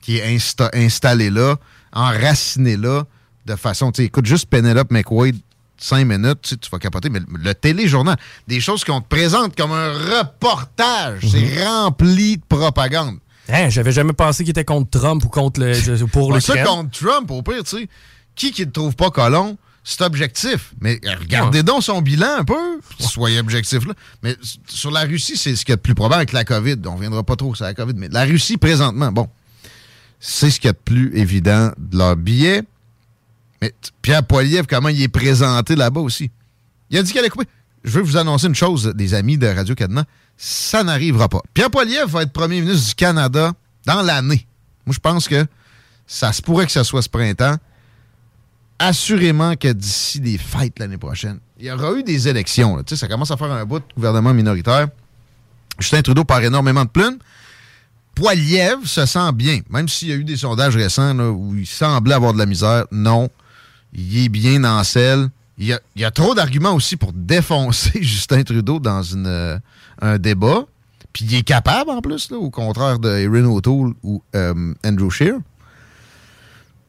[0.02, 1.58] qui est insta- installée là,
[1.92, 3.04] enracinée là,
[3.46, 5.38] de façon, tu écoute juste Penelope McWade
[5.78, 9.72] cinq minutes, tu, vas capoter, mais le, le téléjournal, des choses qu'on te présente comme
[9.72, 13.18] un reportage, c'est rempli de propagande.
[13.50, 16.92] Hein, j'avais jamais pensé qu'il était contre Trump ou contre le, pour le ça, contre
[16.92, 17.90] Trump, au pire, tu sais,
[18.36, 20.74] qui qui ne trouve pas colon, c'est objectif.
[20.82, 23.94] Mais regardez donc son bilan un peu, soyez objectif là.
[24.22, 24.36] Mais
[24.68, 26.76] sur la Russie, c'est ce qui est le plus probable avec la COVID.
[26.86, 29.30] On ne viendra pas trop sur la COVID, mais la Russie, présentement, bon,
[30.20, 32.64] c'est ce qui est le plus évident de leur billet.
[33.62, 36.32] Mais Pierre Poilievre, comment il est présenté là-bas aussi?
[36.90, 37.48] Il a dit qu'il allait couper.
[37.84, 40.04] Je veux vous annoncer une chose, les amis de Radio Cadenas.
[40.38, 41.42] Ça n'arrivera pas.
[41.54, 43.54] Pierre Poilievre va être premier ministre du Canada
[43.86, 44.48] dans l'année.
[44.86, 45.46] Moi, je pense que
[46.06, 47.58] ça se pourrait que ce soit ce printemps.
[48.80, 52.78] Assurément que d'ici les fêtes l'année prochaine, il y aura eu des élections.
[52.84, 54.88] Tu sais, ça commence à faire un bout de gouvernement minoritaire.
[55.80, 57.18] Justin Trudeau part énormément de plumes.
[58.14, 62.14] Poilievre se sent bien, même s'il y a eu des sondages récents où il semblait
[62.14, 62.86] avoir de la misère.
[62.92, 63.30] Non,
[63.94, 65.30] il est bien dans selle.
[65.60, 69.58] Il y a, trop d'arguments aussi pour défoncer Justin Trudeau dans euh,
[70.02, 70.66] un débat.
[71.14, 75.10] Puis il est capable en plus, là, au contraire de Erin O'Toole ou euh, Andrew
[75.10, 75.38] Scheer.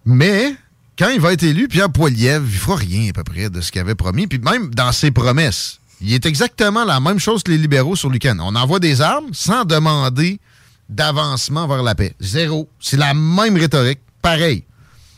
[0.05, 0.55] Mais
[0.99, 3.73] quand il va être élu, Pierre Poilievre, il fera rien à peu près de ce
[3.73, 4.27] qu'il avait promis.
[4.27, 8.11] Puis même dans ses promesses, il est exactement la même chose que les libéraux sur
[8.11, 8.41] l'UQAM.
[8.41, 10.41] On envoie des armes sans demander
[10.89, 12.15] d'avancement vers la paix.
[12.21, 12.69] Zéro.
[12.81, 14.01] C'est la même rhétorique.
[14.21, 14.65] Pareil.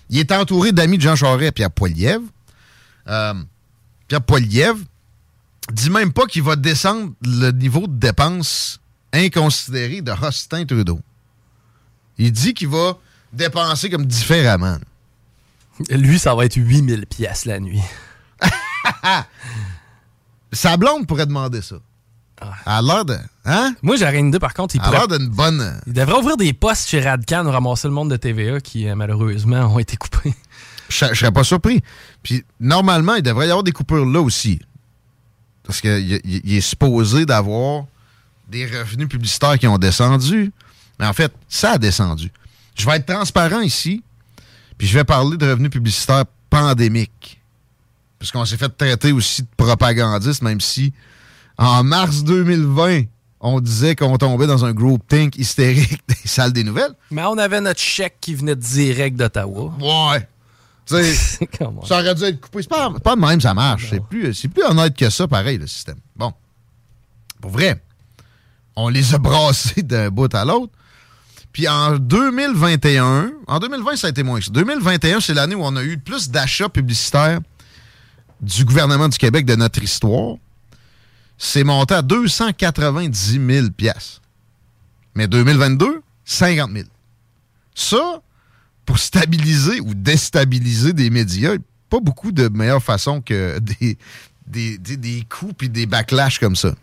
[0.08, 2.22] Il est entouré d'amis de Jean Charest, Pierre Poilievre.
[3.08, 3.34] Euh,
[4.08, 4.78] Pierre Poilievre
[5.72, 8.80] dit même pas qu'il va descendre le niveau de dépenses
[9.12, 11.00] inconsidéré de Justin Trudeau.
[12.18, 12.96] Il dit qu'il va
[13.32, 14.78] dépenser comme différemment.
[15.90, 17.80] Lui, ça va être 8000 pièces la nuit.
[20.52, 21.76] Sa blonde pourrait demander ça.
[22.64, 23.16] À l'heure de.
[23.44, 23.74] Hein?
[23.82, 24.74] Moi, une idée, par contre.
[24.74, 25.80] Il, À pourrait- l'heure d'une bonne.
[25.86, 28.94] il devrait ouvrir des postes chez Radcan ou ramasser le monde de TVA qui, euh,
[28.94, 30.34] malheureusement, ont été coupés.
[30.90, 31.82] Je je serais pas surpris.
[32.22, 34.60] Puis, normalement, il devrait y avoir des coupures là aussi.
[35.62, 36.20] Parce qu'il
[36.56, 37.84] est supposé d'avoir
[38.48, 40.52] des revenus publicitaires qui ont descendu.
[40.98, 42.30] Mais en fait, ça a descendu.
[42.74, 44.02] Je vais être transparent ici.
[44.76, 47.40] Puis je vais parler de revenus publicitaires pandémiques.
[48.18, 50.92] Parce qu'on s'est fait traiter aussi de propagandiste, même si
[51.56, 53.02] en mars 2020,
[53.40, 56.94] on disait qu'on tombait dans un group think hystérique des salles des nouvelles.
[57.10, 59.72] Mais on avait notre chèque qui venait direct d'Ottawa.
[59.80, 60.28] Ouais.
[61.86, 62.62] Ça aurait dû être coupé.
[62.62, 63.88] C'est pas, pas de même, ça marche.
[63.90, 65.98] C'est plus, c'est plus honnête que ça, pareil, le système.
[66.16, 66.32] Bon.
[67.40, 67.80] Pour vrai,
[68.76, 70.72] on les a brassés d'un bout à l'autre.
[71.52, 74.52] Puis en 2021, en 2020, ça a été moins que ça.
[74.52, 77.40] 2021, c'est l'année où on a eu le plus d'achats publicitaires
[78.40, 80.36] du gouvernement du Québec de notre histoire.
[81.38, 84.20] C'est monté à 290 000 piastres.
[85.14, 86.84] Mais 2022, 50 000.
[87.74, 88.22] Ça,
[88.90, 91.54] pour stabiliser ou déstabiliser des médias,
[91.90, 93.96] pas beaucoup de meilleure façon que des,
[94.48, 96.74] des, des, des coups puis des backlash comme ça.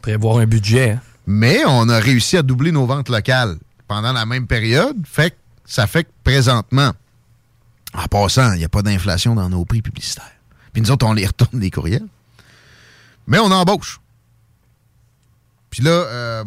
[0.00, 0.92] Prévoir un budget.
[0.92, 1.00] hein.
[1.26, 4.96] Mais on a réussi à doubler nos ventes locales pendant la même période.
[5.04, 6.92] Fait que ça fait que présentement,
[7.92, 10.32] en passant, il n'y a pas d'inflation dans nos prix publicitaires.
[10.72, 12.06] Puis nous autres, on les retourne des courriels.
[13.26, 14.00] Mais on embauche.
[15.68, 16.44] Puis là, euh,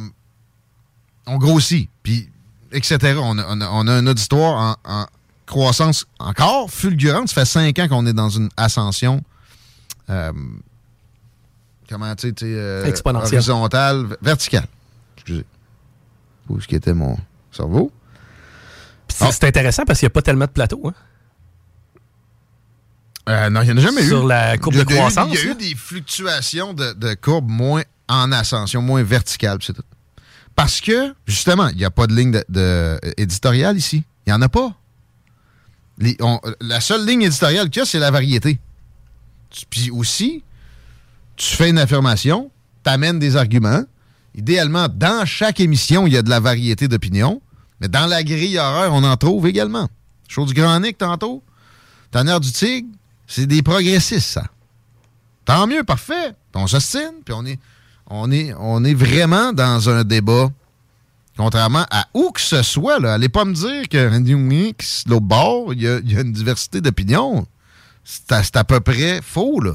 [1.28, 1.88] on grossit.
[2.02, 2.32] Puis,
[2.74, 3.16] etc.
[3.22, 5.06] On a, on a- on a un auditoire en, en
[5.46, 7.30] croissance encore fulgurante.
[7.30, 9.24] Ça fait cinq ans qu'on est dans une ascension.
[10.10, 10.32] euh,
[11.90, 14.68] comment tu sais, euh, horizontale, verticale.
[15.16, 15.46] Excusez.
[16.50, 17.18] Où est-ce qui était mon
[17.52, 17.92] cerveau?
[19.08, 20.82] Puis c'est- intéressant parce qu'il n'y a pas tellement de plateaux.
[20.88, 20.94] Hein?
[23.30, 24.08] Euh, non, il n'y en a jamais eu.
[24.08, 26.74] Sur la courbe Il y a de eu- croissance, Il y a eu des fluctuations
[26.74, 29.84] de, de courbes moins en ascension, moins verticales, c'est tout.
[30.56, 34.04] Parce que, justement, il n'y a pas de ligne euh, éditoriale ici.
[34.26, 34.76] Il n'y en a pas.
[36.62, 38.60] La seule ligne éditoriale qu'il y a, c'est la variété.
[39.70, 40.44] Puis aussi,
[41.36, 42.52] tu fais une affirmation,
[42.84, 43.84] tu amènes des arguments.
[44.36, 47.42] Idéalement, dans chaque émission, il y a de la variété d'opinions.
[47.80, 49.90] Mais dans la grille horaire, on en trouve également.
[50.28, 51.44] Chose du Grand Nick tantôt.
[52.12, 52.88] Tonnerre du Tigre,
[53.28, 54.46] c'est des progressistes, ça.
[55.46, 56.34] Tant mieux, parfait.
[56.56, 57.60] On s'ostine, puis on est,
[58.08, 60.50] on, est, on est vraiment dans un débat.
[61.36, 63.14] Contrairement à où que ce soit, là.
[63.16, 66.80] Allez pas me dire que l'autre bord, il y a, il y a une diversité
[66.80, 67.48] d'opinions.
[68.04, 69.74] C'est à, peu près faux, là.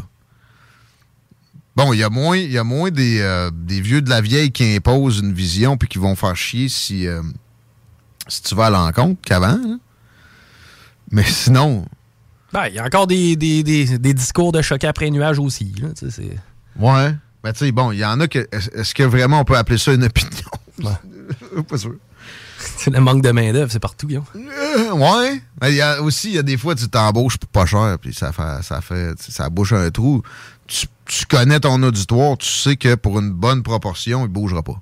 [1.75, 4.53] Bon, il y a moins, y a moins des, euh, des vieux de la vieille
[4.53, 7.23] qui imposent une vision puis qui vont faire chier si, euh,
[8.29, 9.59] si tu vas à l'encontre qu'avant.
[9.59, 9.77] là.
[11.11, 11.87] Mais sinon,
[12.53, 15.73] Ben, il y a encore des, des- des- des discours de choc après nuage aussi.
[15.81, 15.89] là,
[16.79, 17.15] Ouais.
[17.43, 18.47] Ben, tu sais, bon, il y en a que.
[18.53, 20.51] Est-ce que vraiment on peut appeler ça une opinion?
[21.69, 21.95] pas sûr.
[22.77, 24.25] C'est le manque de main-d'œuvre, c'est partout, Guillaume.
[24.35, 25.41] Euh, ouais.
[25.61, 28.13] Mais y a aussi, il y a des fois, tu t'embauches pour pas cher, puis
[28.13, 30.23] ça fait, ça fait, ça bouche un trou.
[30.67, 34.81] Tu, tu connais ton auditoire, tu sais que pour une bonne proportion, il bougera pas.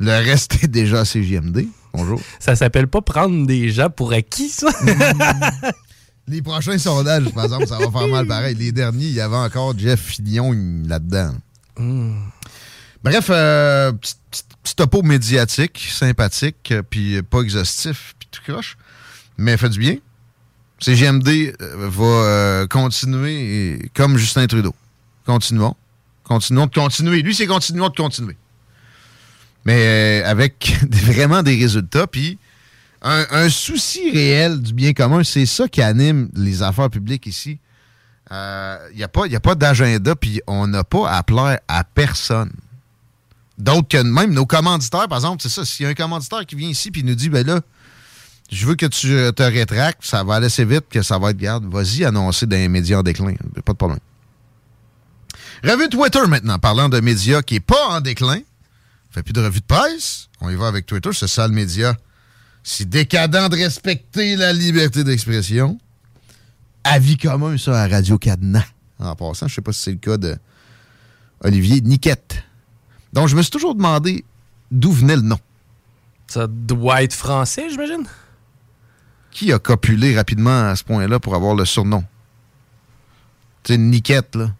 [0.00, 1.66] Le reste est déjà CGMD.
[1.92, 2.20] Bonjour.
[2.38, 4.68] Ça s'appelle pas prendre des gens pour acquis, ça?
[6.28, 8.56] Les prochains sondages, par exemple, ça va faire mal pareil.
[8.56, 10.52] Les derniers, il y avait encore Jeff Fillion
[10.86, 11.32] là-dedans.
[13.02, 18.76] Bref, euh, petit, topo médiatique, sympathique, euh, puis pas exhaustif, puis tout croche,
[19.38, 19.96] mais fait du bien.
[20.80, 24.74] CGMD euh, va euh, continuer comme Justin Trudeau.
[25.24, 25.74] Continuons.
[26.24, 27.22] Continuons de continuer.
[27.22, 28.36] Lui, c'est continuons de continuer.
[29.64, 32.38] Mais avec vraiment des résultats, puis
[33.02, 37.60] un souci réel du bien commun, c'est ça qui anime les affaires publiques ici.
[38.30, 42.52] Il n'y a pas, pas d'agenda, puis on n'a pas à plaire à personne.
[43.58, 45.64] D'autres que même nos commanditaires, par exemple, c'est ça.
[45.64, 47.60] S'il y a un commanditaire qui vient ici puis nous dit, ben là,
[48.50, 51.30] je veux que tu euh, te rétractes, ça va aller assez vite que ça va
[51.30, 51.64] être garde.
[51.64, 53.34] Vas-y, annoncer dans les médias en déclin.
[53.64, 53.98] Pas de problème.
[55.64, 58.40] Revue Twitter maintenant, parlant de médias qui n'est pas en déclin.
[59.10, 60.28] Fait plus de revue de presse.
[60.40, 61.96] On y va avec Twitter, c'est ça le média.
[62.62, 65.78] Si décadent de respecter la liberté d'expression.
[66.88, 68.64] Avis commun, ça, à Radio Cadenas.
[68.98, 70.36] En passant, je sais pas si c'est le cas de
[71.42, 72.42] Olivier Niquette.
[73.12, 74.24] Donc, je me suis toujours demandé
[74.70, 75.38] d'où venait le nom.
[76.28, 78.04] Ça doit être français, j'imagine?
[79.30, 82.04] Qui a copulé rapidement à ce point-là pour avoir le surnom?
[83.62, 84.50] Tu sais, Niquette, là.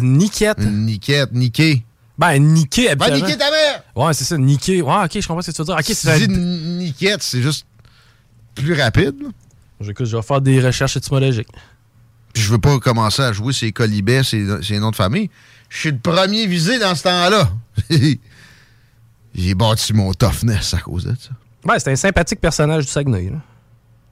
[0.00, 0.58] Niquette?
[0.58, 1.84] Niquette, Niqué.
[2.18, 3.82] Ben, niquer, Ben, niquer ta mère!
[3.94, 4.80] Ouais, c'est ça, niquer.
[4.80, 5.74] Ouais, ok, je comprends ce que tu veux dire.
[5.74, 7.66] Ok, Si c'est tu dis Niquette, c'est juste
[8.54, 9.14] plus rapide.
[9.22, 9.28] là.
[9.80, 11.48] J'écoute, je vais faire des recherches étymologiques.
[12.32, 15.30] Puis je veux pas commencer à jouer ses colibets, ses, ses noms de famille.
[15.68, 17.50] Je suis le premier visé dans ce temps-là.
[19.34, 21.30] J'ai bâti mon toughness à cause de ça.
[21.64, 23.30] Ouais, c'est un sympathique personnage du Saguenay.
[23.30, 23.38] là.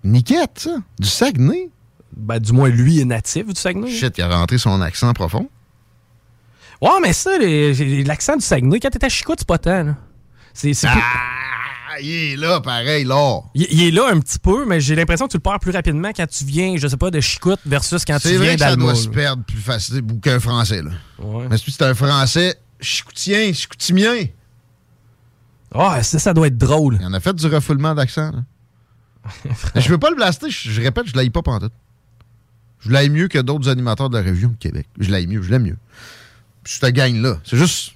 [0.02, 0.76] Niquette, ça?
[0.98, 1.70] Du Saguenay?
[2.16, 3.90] Ben, du moins, lui est natif du Saguenay.
[3.90, 5.48] Shit, il a rentré son accent profond.
[6.82, 9.94] Ouais, mais ça, l'accent du Saguenay, quand t'étais à Chicout, c'est pas tant.
[10.52, 11.00] C'est, c'est plus-
[11.86, 13.40] Ah, il est là, pareil, là.
[13.54, 15.70] il, il est là un petit peu, mais j'ai l'impression que tu le perds plus
[15.72, 18.54] rapidement quand tu viens, je sais pas, de Chicout versus quand tu C'est vrai viens
[18.54, 18.84] que ça d'Alma.
[18.84, 20.90] doit se perdre plus facilement qu'un français, là.
[21.18, 21.46] Ouais.
[21.50, 24.24] Mais si c'est un français chicoutien, chicoutimien.
[25.74, 26.98] Ah, ça, ça doit être drôle.
[27.00, 28.42] Il en a fait du refoulement d'accent, là.
[29.80, 31.72] Je veux pas le blaster, je, je répète, je l'aille pas pantoute.
[32.80, 34.86] Je l'aille mieux que d'autres animateurs de la région de Québec.
[34.98, 35.78] Je l'aille mieux, je l'aime mieux.
[36.62, 37.38] Puis te gagne là.
[37.44, 37.92] C'est juste.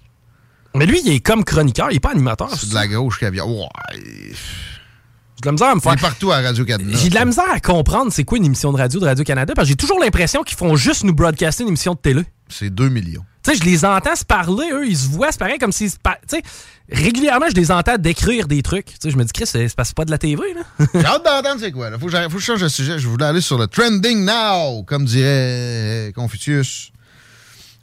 [0.75, 2.51] Mais lui, il est comme chroniqueur, il est pas animateur.
[2.55, 3.49] C'est de la gauche caviar.
[3.49, 3.67] Ouais.
[3.95, 5.93] J'ai de la misère à me Il faire.
[5.93, 6.99] est partout à Radio Cadenas.
[6.99, 9.67] J'ai de la misère à comprendre c'est quoi une émission de radio de Radio-Canada parce
[9.67, 12.23] que j'ai toujours l'impression qu'ils font juste nous broadcaster une émission de télé.
[12.49, 13.25] C'est 2 millions.
[13.45, 15.91] Tu sais, je les entends se parler, eux, ils se voient, c'est pareil comme s'ils
[15.93, 16.43] se par- Tu sais,
[16.91, 18.87] régulièrement, je les entends décrire des trucs.
[18.87, 20.87] Tu sais, je me dis, Chris, c'est c'est pas- de la TV, là.
[20.95, 21.89] J'ai hâte d'entendre c'est quoi.
[21.91, 21.99] Là.
[21.99, 22.99] Faut, que faut que je change de sujet.
[22.99, 26.91] Je voulais aller sur le trending now, comme dirait Confucius.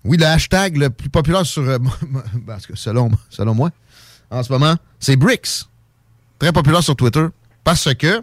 [0.06, 1.63] Oui, le hashtag le plus populaire sur.
[1.63, 1.78] euh,
[2.34, 3.72] ben, cas, selon, selon moi.
[4.30, 5.68] en ce moment, c'est BRICS.
[6.39, 7.26] Très populaire sur Twitter.
[7.63, 8.22] Parce que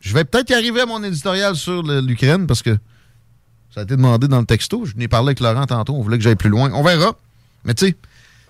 [0.00, 2.76] je vais peut-être y arriver à mon éditorial sur l'Ukraine parce que
[3.74, 4.86] ça a été demandé dans le texto.
[4.86, 5.94] Je n'ai parlé avec Laurent tantôt.
[5.94, 6.70] On voulait que j'aille plus loin.
[6.72, 7.14] On verra.
[7.64, 7.96] Mais tu sais,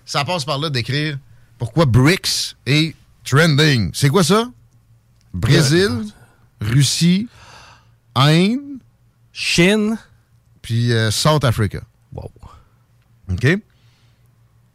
[0.05, 1.17] ça passe par là d'écrire
[1.57, 3.91] pourquoi BRICS est trending.
[3.93, 4.49] C'est quoi ça?
[5.33, 5.89] Brésil,
[6.61, 7.27] Russie,
[8.15, 8.79] Inde,
[9.33, 9.97] Chine,
[10.61, 11.81] puis euh, South Africa.
[13.33, 13.59] OK?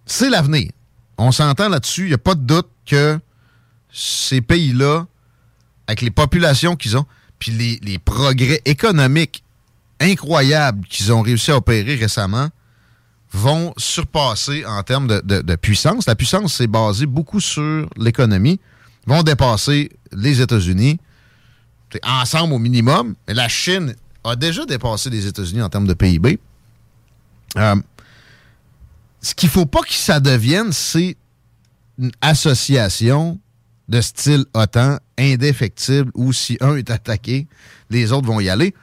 [0.06, 0.70] C'est l'avenir.
[1.18, 2.02] On s'entend là-dessus.
[2.02, 3.18] Il n'y a pas de doute que
[3.92, 5.06] ces pays-là,
[5.86, 7.06] avec les populations qu'ils ont,
[7.38, 9.42] puis les, progrès économiques
[10.00, 12.48] incroyables qu'ils ont réussi à opérer récemment,
[13.32, 16.06] vont surpasser en termes de, puissance.
[16.06, 18.60] La puissance, c'est basé beaucoup sur l'économie.
[19.06, 20.98] Vont dépasser les États-Unis,
[22.02, 23.14] ensemble au minimum.
[23.26, 26.38] Mais la Chine a déjà dépassé les États-Unis en termes de PIB.
[27.56, 27.76] Euh,
[29.20, 31.16] ce qu'il faut pas que ça devienne, c'est
[31.98, 33.40] une association
[33.88, 37.46] de style OTAN indéfectible où si un est attaqué,
[37.90, 38.74] les autres vont y aller.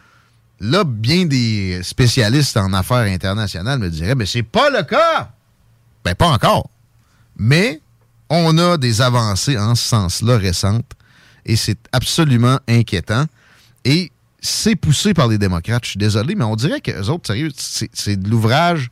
[0.59, 5.31] Là, bien des spécialistes en affaires internationales me diraient, mais c'est pas le cas.
[6.03, 6.69] Ben, pas encore.
[7.37, 7.81] Mais
[8.29, 10.91] on a des avancées en ce sens-là récentes
[11.45, 13.25] et c'est absolument inquiétant.
[13.85, 15.83] Et c'est poussé par les démocrates.
[15.85, 18.89] Je suis désolé, mais on dirait que les autres, sérieux, c'est c'est de l'ouvrage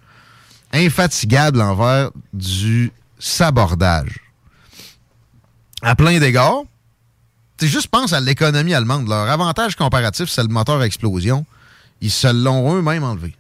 [0.74, 4.20] infatigable envers du sabordage.
[5.82, 6.64] À plein d'égards,
[7.58, 9.08] tu juste pense à l'économie allemande.
[9.08, 11.46] Leur avantage comparatif, c'est le moteur à explosion.
[12.02, 13.36] Ils se l'ont eux-mêmes enlevé.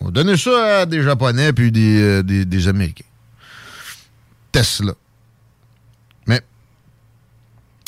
[0.00, 3.04] On donné ça à des Japonais puis des, euh, des, des Américains.
[4.50, 4.92] Tesla.
[6.26, 6.42] Mais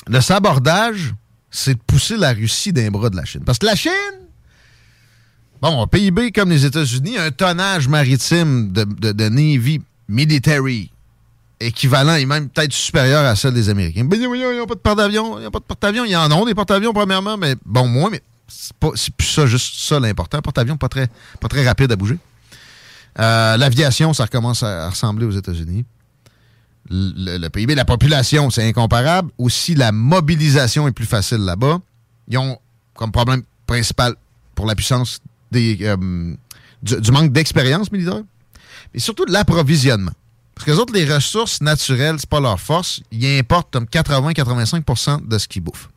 [0.07, 1.15] le sabordage,
[1.51, 3.43] c'est de pousser la Russie d'un bras de la Chine.
[3.45, 3.93] Parce que la Chine,
[5.71, 10.91] bon, PIB comme les États-Unis, un tonnage maritime de, Navy military
[11.61, 14.05] équivalent et même peut-être supérieur à celle des Américains.
[14.05, 15.39] Ben, ils n'ont pas de porte-avions.
[15.39, 16.05] Ils n'ont pas de porte-avions.
[16.05, 19.99] Ils en ont des porte-avions, premièrement, mais bon, moins, mais c'est plus ça, juste ça
[19.99, 20.39] l'important.
[20.39, 21.09] Un porte-avions pas très,
[21.41, 22.19] pas très rapide à bouger.
[23.19, 25.85] Euh, L'aviation, ça recommence à, ressembler aux États-Unis.
[26.91, 29.31] Le PIB, la population, c'est incomparable.
[29.39, 31.79] Aussi, la mobilisation est plus facile là-bas.
[32.29, 32.59] Ils ont
[32.95, 34.15] comme problème principal
[34.55, 35.21] pour la puissance
[35.55, 36.35] euh,
[36.83, 38.23] du, manque d'expérience militaire,
[38.93, 40.13] mais surtout de l'approvisionnement.
[40.55, 43.01] Parce que les autres, les ressources naturelles, c'est pas leur force.
[43.11, 45.89] Ils importent comme 80-85% de ce qu'ils bouffent.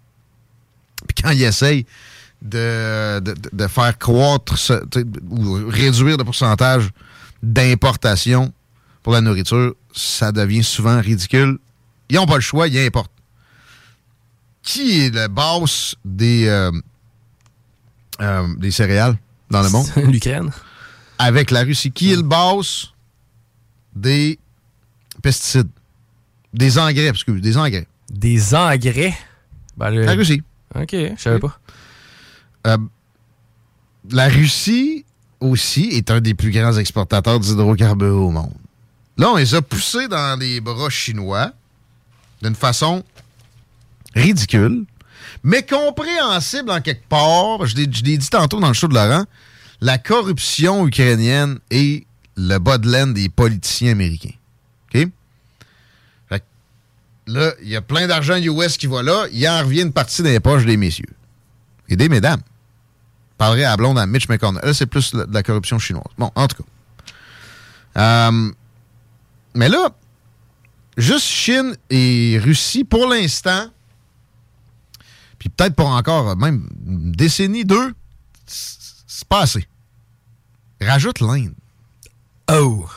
[1.07, 1.85] Puis quand ils essayent
[2.41, 4.55] de, de- faire croître
[5.29, 6.89] ou réduire le pourcentage
[7.43, 8.51] d'importation
[9.03, 11.59] pour la nourriture, ça devient souvent ridicule.
[12.09, 13.11] Ils n'ont pas le choix, ils importent.
[14.63, 16.71] Qui est le boss des, euh,
[18.21, 19.17] euh, des céréales?
[19.49, 19.87] Dans le monde?
[20.11, 20.51] L'Ukraine.
[21.19, 21.91] Avec la Russie.
[21.91, 22.93] Qui est le boss
[23.95, 24.37] des
[25.21, 25.69] pesticides?
[26.53, 27.87] Des engrais, excuse, des engrais.
[28.09, 29.13] Des engrais?
[29.75, 30.41] Ben, le- La Russie.
[30.75, 31.59] OK, je savais pas.
[32.67, 32.77] Euh,
[34.11, 35.05] la Russie
[35.39, 38.53] aussi est un des plus grands exportateurs d'hydrocarbures au monde.
[39.17, 41.51] Là, on les a poussés dans les bras chinois
[42.41, 43.03] d'une façon
[44.15, 44.85] ridicule,
[45.43, 47.65] mais compréhensible en quelque part.
[47.65, 49.25] Je l'ai dit tantôt dans le show de Laurent,
[49.81, 54.35] la corruption ukrainienne et le bas de laine des politiciens américains.
[54.93, 55.07] OK?
[57.27, 60.23] Là, il y a plein d'argent US qui va là, il en revient une partie
[60.23, 61.13] des poches des messieurs
[61.89, 62.39] et des mesdames.
[62.39, 64.63] Je parlerai à la blonde à Mitch McConnell.
[64.63, 66.05] Là, c'est plus de la corruption chinoise.
[66.17, 68.29] Bon, en tout cas.
[68.29, 68.51] Euh,
[69.53, 69.89] mais là,
[70.95, 73.67] juste Chine et Russie, pour l'instant,
[75.39, 77.93] puis peut-être pour encore même une décennie, deux,
[78.45, 79.67] c'est pas assez.
[80.81, 81.53] Rajoute l'Inde.
[82.51, 82.87] Oh!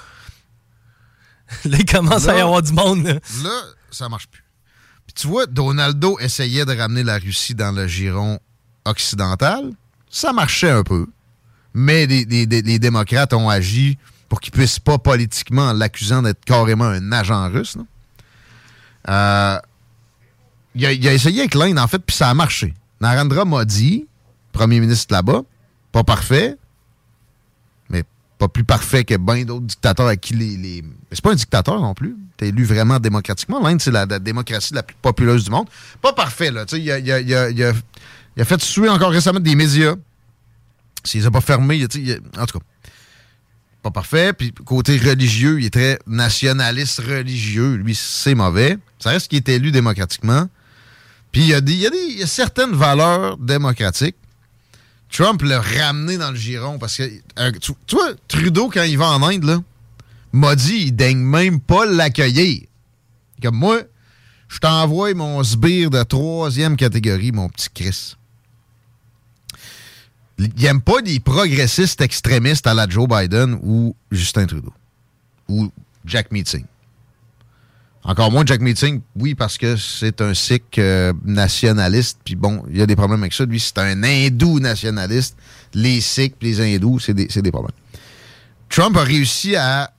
[1.64, 3.04] Là, il commence à y avoir du monde.
[3.04, 3.14] là.
[3.42, 4.44] Là, ça marche plus.
[5.06, 8.38] Puis tu vois, Donaldo essayait de ramener la Russie dans le giron
[8.84, 9.72] occidental.
[10.08, 11.06] Ça marchait un peu.
[11.74, 13.98] Mais les, les- les- les démocrates ont agi
[14.28, 17.76] pour qu'ils puissent pas politiquement en l'accusant d'être carrément un agent russe.
[19.08, 19.58] Euh,
[20.74, 22.74] il, a, essayé avec l'Inde, en fait, puis ça a marché.
[23.00, 24.06] Narendra Modi,
[24.52, 25.42] premier ministre là-bas,
[25.92, 26.56] pas parfait,
[27.88, 28.04] mais
[28.38, 30.56] pas plus parfait que bien d'autres dictateurs à qui les.
[30.56, 30.84] les...
[31.10, 32.16] C'est pas un dictateur non plus.
[32.36, 33.60] T'es élu vraiment démocratiquement.
[33.60, 35.68] L'Inde, c'est la, démocratie la plus populeuse du monde.
[36.00, 36.64] Pas parfait, là.
[36.72, 39.94] Il a, fait suer encore récemment des médias.
[41.04, 42.64] S'il les a pas fermés, il a- en tout cas.
[43.82, 44.32] Pas parfait.
[44.32, 47.74] Puis côté religieux, il est très nationaliste religieux.
[47.74, 48.78] Lui, c'est mauvais.
[48.98, 50.48] Ça reste qu'il est élu démocratiquement.
[51.32, 54.16] Puis il y a, des, y y a certaines valeurs démocratiques.
[55.10, 57.02] Trump l'a ramené dans le giron parce que.
[57.38, 59.62] euh, tu, tu vois, Trudeau, quand il va en Inde, là,
[60.32, 62.62] m'a dit il daigne même pas l'accueillir.
[63.42, 63.80] Comme moi,
[64.48, 68.16] je t'envoie mon sbire de troisième catégorie, mon petit Chris.
[70.38, 74.72] Il n'aime pas des progressistes extrémistes à la Joe Biden ou Justin Trudeau.
[75.48, 75.70] Ou
[76.04, 76.64] Jack Meeting.
[78.02, 82.78] Encore moins Jack Meeting, oui, parce que c'est un sikh euh, nationaliste, puis bon, il
[82.78, 83.44] y a des problèmes avec ça.
[83.44, 85.36] Lui, c'est un hindou nationaliste.
[85.74, 87.76] Les sikhs les hindous, c'est des, des problèmes.
[88.70, 89.92] Trump a réussi à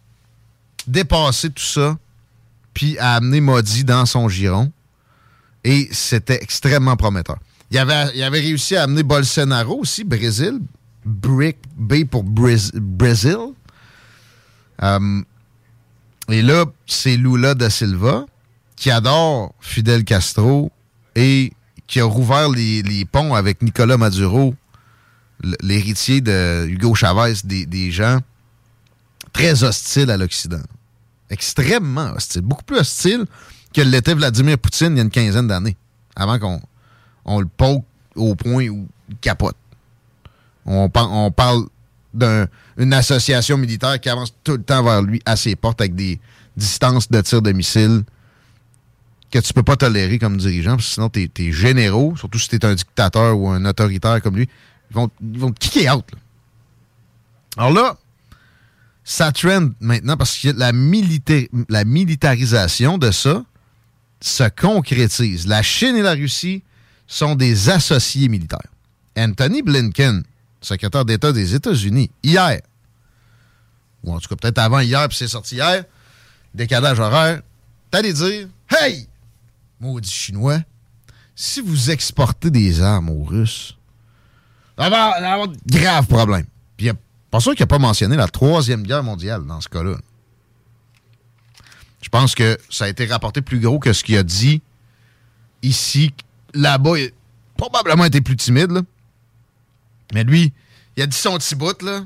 [0.88, 1.97] dépasser tout ça,
[2.74, 4.72] puis à amener Modi dans son giron,
[5.64, 7.38] et c'était extrêmement prometteur.
[7.70, 10.60] Il avait, il avait réussi à amener Bolsonaro aussi, Brésil,
[11.06, 12.72] Brick B pour Brésil.
[12.80, 13.38] Brésil.
[16.32, 18.25] Et là, c'est Lula da Silva
[18.77, 20.71] qui adore Fidel Castro
[21.13, 21.51] et
[21.88, 24.55] qui a rouvert les, ponts avec Nicolas Maduro,
[25.61, 28.19] l'héritier de Hugo Chavez, des, gens
[29.34, 30.61] très hostiles à l'Occident.
[31.29, 32.43] Extrêmement hostiles.
[32.43, 33.25] Beaucoup plus hostiles
[33.73, 35.75] que l'était Vladimir Poutine il y a une quinzaine d'années,
[36.15, 36.61] avant qu'on
[37.25, 37.84] on le poke
[38.15, 39.57] au point où il capote.
[40.65, 41.65] On parle
[42.14, 46.20] d'une association militaire qui avance tout le temps vers lui à ses portes avec des
[46.57, 48.03] distances de tir de missiles
[49.32, 52.57] que tu peux pas tolérer comme dirigeant, parce que sinon tes, généraux, surtout si tu
[52.57, 54.49] es un dictateur ou un autoritaire comme lui,
[54.89, 56.05] ils vont, ils vont te kicker out.
[57.57, 57.97] Alors là,
[59.03, 60.72] ça trend maintenant parce que la,
[61.70, 63.43] la militarisation de ça
[64.20, 65.47] se concrétise.
[65.47, 66.64] La Chine et la Russie
[67.07, 68.59] sont des associés militaires.
[69.18, 70.24] Anthony Blinken,
[70.62, 72.62] secrétaire d'État des États-Unis, hier,
[74.03, 75.84] ou en tout cas peut-être avant hier, puis c'est sorti hier,
[76.53, 77.41] décalage horaire,
[77.91, 79.07] allé dire Hey,
[79.80, 80.59] maudit Chinois,
[81.36, 83.78] si vous exportez des armes aux Russes,
[84.78, 86.45] ça va avoir de graves problèmes.
[86.78, 86.89] Puis
[87.30, 89.95] pas sûr qu'il n'a pas mentionné la Troisième Guerre mondiale dans ce cas-là.
[92.01, 94.62] Je pense que ça a été rapporté plus gros que ce qu'il a dit
[95.62, 96.14] ici.
[96.53, 96.95] Là-bas,
[97.55, 98.82] probablement été plus timide, là.
[100.14, 100.53] Mais lui,
[100.97, 102.05] il a dit son petit bout, là.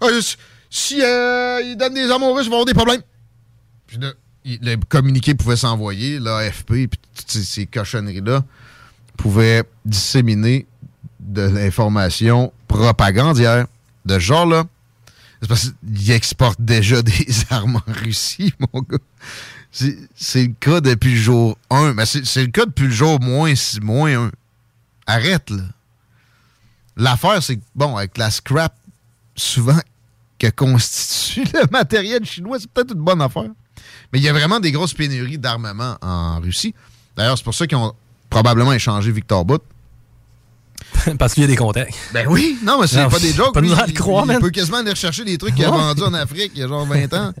[0.00, 0.06] Ah,
[0.70, 3.02] si euh, il donne des armes aux Russes, il va avoir des problèmes.
[3.86, 4.12] Puis là,
[4.44, 8.44] le communiqué pouvait s'envoyer, l'AFP, puis toutes ces, cochonneries-là
[9.16, 10.66] pouvaient disséminer
[11.20, 13.66] de l'information propagandière
[14.04, 14.64] de ce genre-là.
[15.40, 18.98] C'est parce qu'il exporte déjà des armes en Russie, mon gars.
[19.70, 21.94] C'est le cas depuis le jour 1.
[21.94, 23.52] Mais c'est le cas depuis le jour moins,
[23.82, 24.30] moins 1.
[25.06, 25.62] Arrête, là.
[26.96, 28.74] L'affaire, c'est que, bon, avec la scrap,
[29.34, 29.78] souvent,
[30.38, 33.50] que constitue le matériel chinois, c'est peut-être une bonne affaire.
[34.12, 36.74] Mais il y a vraiment des grosses pénuries d'armement en Russie.
[37.16, 37.92] D'ailleurs, c'est pour ça qu'ils ont
[38.30, 39.62] probablement échangé Victor Bout.
[41.18, 41.94] Parce qu'il y a des contacts.
[42.12, 43.54] Ben oui, non, mais c'est pas des jokes.
[43.54, 44.40] pas lui, il, croire, il man.
[44.40, 46.86] peut quasiment aller rechercher des trucs qu'il a vendus en Afrique il y a genre
[46.86, 47.32] 20 ans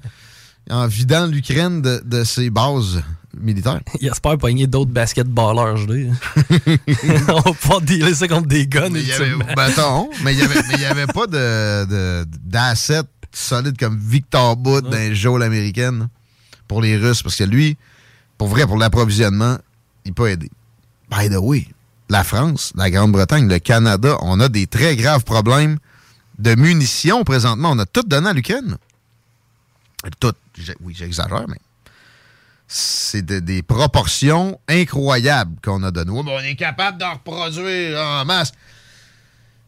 [0.70, 3.02] en vidant l'Ukraine de, de ses bases
[3.40, 3.80] militaires.
[4.00, 6.10] Il espère pogner d'autres basketballers, je dis.
[7.28, 9.54] On va pas dealer ça contre des guns, Mais il y avait, ben,
[10.24, 14.56] mais il y avait, mais il y avait pas de, de- d'assets solides comme Victor
[14.56, 16.08] Bout dans les geôles américaines
[16.68, 17.76] pour les Russes, parce que lui,
[18.38, 19.58] pour vrai, pour l'approvisionnement,
[20.04, 20.50] il peut aider.
[21.10, 21.66] By the way,
[22.08, 25.78] la France, la Grande-Bretagne, le Canada, on a des très graves problèmes
[26.38, 27.70] de munitions présentement.
[27.72, 28.76] On a tout donné à l'Ukraine.
[30.20, 31.58] Tout, j'ai- oui, j'exagère, mais
[32.76, 36.10] c'est de- des proportions incroyables qu'on a données.
[36.10, 38.50] Ouais, mais on est capable d'en reproduire en masse.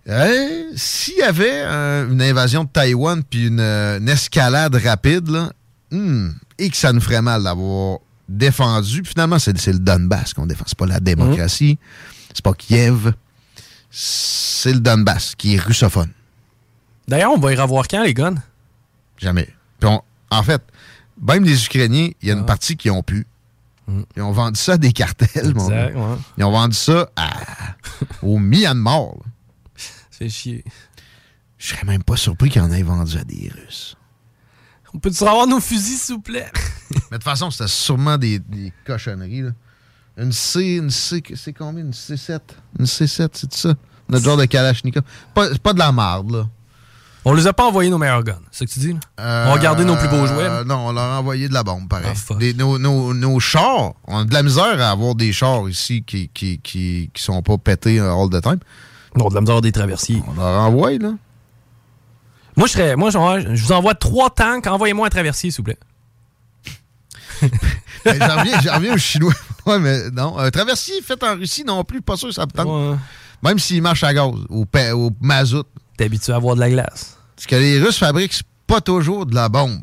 [0.09, 0.70] Hein?
[0.74, 5.50] S'il y avait euh, une invasion de Taïwan puis une, euh, une escalade rapide, là,
[5.90, 7.98] hmm, et que ça nous ferait mal d'avoir
[8.28, 10.64] défendu, puis finalement, c'est le Donbass qu'on défend.
[10.66, 11.78] C'est pas la démocratie,
[12.34, 13.12] c'est pas Kiev,
[13.90, 16.11] c'est le Donbass qui est russophone.
[17.07, 18.34] D'ailleurs, on va y revoir quand, les guns?
[19.18, 19.48] Jamais.
[19.78, 20.61] Puis on- en fait,
[21.20, 23.26] même les Ukrainiens, il y a une partie qui ont pu.
[24.16, 26.00] Ils ont vendu ça à des cartels, mon Exact, gars.
[26.00, 26.16] ouais.
[26.38, 27.30] Ils ont vendu ça à-
[28.22, 29.12] au Myanmar.
[30.10, 30.64] C'est chier.
[31.58, 33.96] Je serais même pas surpris qu'ils en aient vendu à des Russes.
[34.92, 36.50] On peut-tu avoir nos fusils, s'il vous plaît?
[36.90, 39.42] Mais de toute façon, c'était sûrement des, des cochonneries.
[39.42, 39.50] là.
[40.18, 41.84] Une C, une C, c'est combien?
[41.84, 42.40] Une C7?
[42.78, 43.74] Une C7, c'est ça?
[44.08, 45.02] Notre genre de Kalachnikov.
[45.34, 46.48] Pas- C'est pas de la marde, là.
[47.28, 48.92] On les a pas envoyé nos meilleurs guns, c'est ce que tu dis?
[49.18, 49.46] là?
[49.48, 50.44] on va garder nos plus beaux jouets.
[50.48, 52.06] Euh, non, on leur a envoyé de la bombe, pareil.
[52.38, 56.04] Des- nos, nos- nos chars, on a de la misère à avoir des chars ici
[56.06, 58.60] qui, qui, qui, qui sont pas pétés all the time.
[59.16, 60.22] Non, de la misère des traversiers.
[60.28, 61.14] On leur envoie, là.
[62.56, 62.94] Moi, je serais.
[62.94, 63.18] Moi, je
[63.62, 64.66] vous envoie trois tanks.
[64.68, 65.78] Envoyez-moi un traversier, s'il vous plaît.
[68.04, 69.32] Ben, J'en reviens, reviens aux Chinois.
[69.66, 70.38] Ouais, mais non.
[70.38, 72.98] Un traversier fait en Russie non plus, pas sûr que ça me tente.
[73.42, 74.64] Même s'il marche à gaz, au,
[74.94, 75.66] au mazout.
[75.98, 77.15] T'es habitué à avoir de la glace.
[77.37, 79.82] Ce que les Russes fabriquent, c'est pas toujours de la bombe.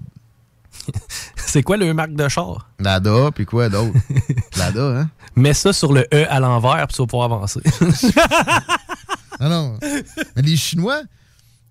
[1.36, 2.68] C'est quoi le marque de char?
[2.80, 3.94] Lada, puis quoi d'autre?
[4.58, 5.10] Lada, hein?
[5.36, 7.62] Mets ça sur le E à l'envers, puis tu vas pouvoir avancer.
[9.40, 9.80] Non, non.
[10.36, 11.02] Mais les Chinois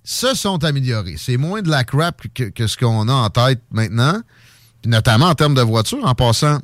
[0.05, 1.14] se sont améliorés.
[1.16, 4.20] C'est moins de la crap que, que ce qu'on a en tête maintenant.
[4.83, 6.05] Puis notamment en termes de voitures.
[6.05, 6.59] En passant,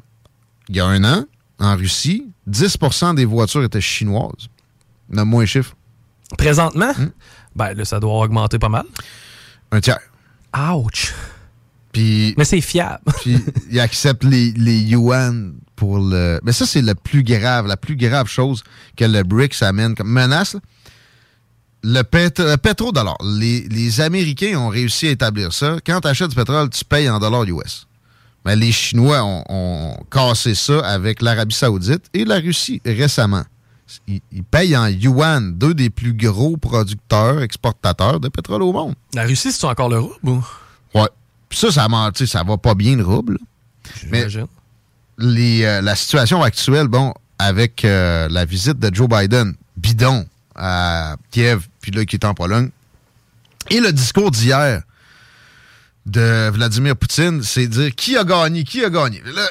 [0.68, 1.24] il y a un an,
[1.60, 4.48] en Russie, 10% des voitures étaient chinoises.
[5.08, 5.74] Nomme moins un chiffre.
[6.36, 6.92] Présentement,
[7.58, 8.84] ben là, ça doit augmenter pas mal.
[9.70, 10.00] Un tiers.
[10.56, 11.12] Ouch!
[11.92, 13.02] Puis, Mais c'est fiable.
[13.20, 13.36] puis
[13.70, 16.38] ils acceptent les, les yuan pour le.
[16.42, 18.62] Mais ça, c'est le plus grave, la plus grave chose
[18.96, 20.54] que le BRICS amène comme menace.
[20.54, 20.60] là.
[21.84, 23.16] Le, pét- le pétrodollar.
[23.22, 25.76] Les, les Américains ont réussi à établir ça.
[25.86, 27.86] Quand tu achètes du pétrole, tu payes en dollars US.
[28.44, 33.44] Mais les Chinois ont, ont cassé ça avec l'Arabie Saoudite et la Russie récemment.
[34.06, 38.94] Ils, ils payent en yuan, deux des plus gros producteurs, exportateurs de pétrole au monde.
[39.14, 40.44] La Russie, c'est encore le rouble ou?
[40.94, 41.08] Ouais.
[41.48, 43.38] Puis ça, ça, ment- tu sais, ça va pas bien le rouble.
[44.10, 44.26] Mais
[45.18, 51.16] les, euh, la situation actuelle, bon, avec euh, la visite de Joe Biden, bidon, à
[51.30, 52.70] Kiev, puis là, qui est en Pologne,
[53.70, 54.82] et le discours d'hier
[56.06, 59.22] de Vladimir Poutine, c'est dire qui a gagné, qui a gagné.
[59.34, 59.46] Là,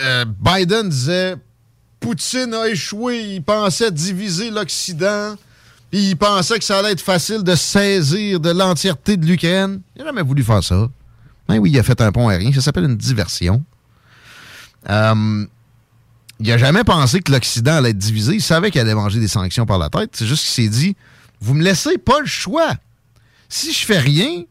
[0.00, 1.36] euh, Biden disait
[2.04, 5.36] Poutine a échoué, il pensait diviser l'Occident,
[5.90, 9.80] il pensait que ça allait être facile de saisir de l'entièreté de l'Ukraine.
[9.96, 10.86] Il n'a jamais voulu faire ça.
[11.48, 13.64] Ben oui, il a fait un pont aérien, ça s'appelle une diversion.
[14.90, 15.46] Euh,
[16.40, 18.34] il n'a jamais pensé que l'Occident allait être divisé.
[18.34, 20.10] Il savait qu'il allait manger des sanctions par la tête.
[20.12, 20.96] C'est juste qu'il s'est dit
[21.40, 22.74] Vous me laissez pas le choix.
[23.48, 24.42] Si je fais rien,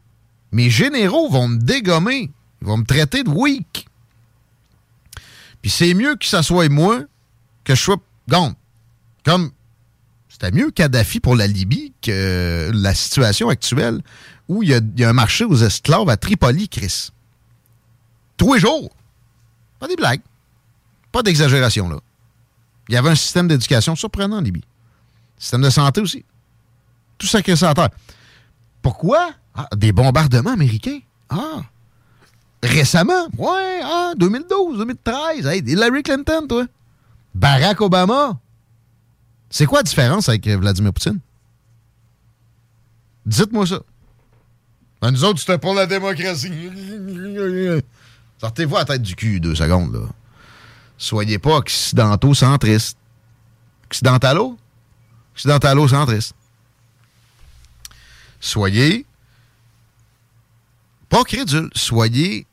[0.50, 2.32] mes généraux vont me dégommer.
[2.62, 3.86] Ils vont me traiter de weak.
[5.62, 7.04] Puis c'est mieux que ça soit moi
[7.64, 7.96] que je sois.
[9.24, 9.50] Comme
[10.28, 14.00] c'était mieux Kadhafi pour la Libye que la situation actuelle
[14.48, 17.10] où il y a, un marché aux esclaves à Tripoli, Chris.
[18.36, 18.90] Tous les jours.
[19.78, 20.20] Pas des blagues.
[21.12, 21.96] Pas d'exagération, là.
[22.88, 24.64] Il y avait un système d'éducation surprenant en Libye.
[25.38, 26.24] Système de santé aussi.
[27.16, 27.88] Tout ça à terre.
[28.82, 29.30] Pourquoi?
[29.54, 30.98] Ah, des bombardements américains.
[31.30, 31.62] Ah.
[32.62, 33.28] Récemment?
[33.38, 35.46] Ouais, ah, 2012, 2013.
[35.46, 36.66] Hey, Hillary Clinton, toi.
[37.34, 38.38] Barack Obama?
[39.50, 41.20] C'est quoi la différence avec euh, Vladimir Poutine?
[43.26, 43.80] Dites-moi ça.
[45.00, 46.50] Ben, nous autres, c'était pour la démocratie.
[48.40, 50.08] Sortez-vous la tête du cul deux secondes, là.
[50.96, 52.98] Soyez pas occidentaux-centristes.
[53.86, 54.58] Occidentalo?
[55.34, 56.34] Occidentalo-centristes.
[58.40, 59.06] Soyez
[61.08, 61.70] pas crédules.
[61.74, 62.46] Soyez.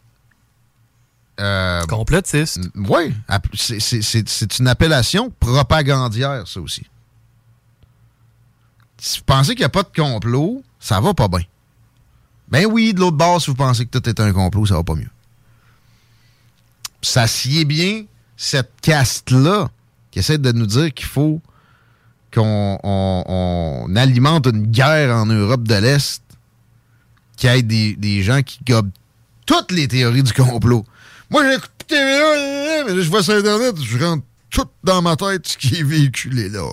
[1.42, 2.60] Euh, Complotiste.
[2.76, 3.14] Oui.
[3.56, 6.86] C'est- une appellation propagandière, ça aussi.
[8.98, 11.42] Si vous pensez qu'il n'y a pas de complot, ça va pas bien.
[12.50, 14.84] Ben oui, de l'autre bord, si vous pensez que tout est un complot, ça va
[14.84, 15.10] pas mieux.
[17.02, 18.06] Ça sied bien
[18.38, 19.70] cette caste-là
[20.12, 21.42] qui essaie de nous dire qu'il faut
[22.34, 23.24] qu'on on-
[23.88, 26.22] on alimente une guerre en Europe de l'Est,
[27.38, 28.92] qu'il y ait des, des gens qui gobent
[29.46, 30.86] toutes les théories du complot.
[31.32, 35.48] Moi, j'écoute TVA, mais là, je vois sur Internet, je rentre tout dans ma tête
[35.48, 36.64] ce qui est véhiculé là.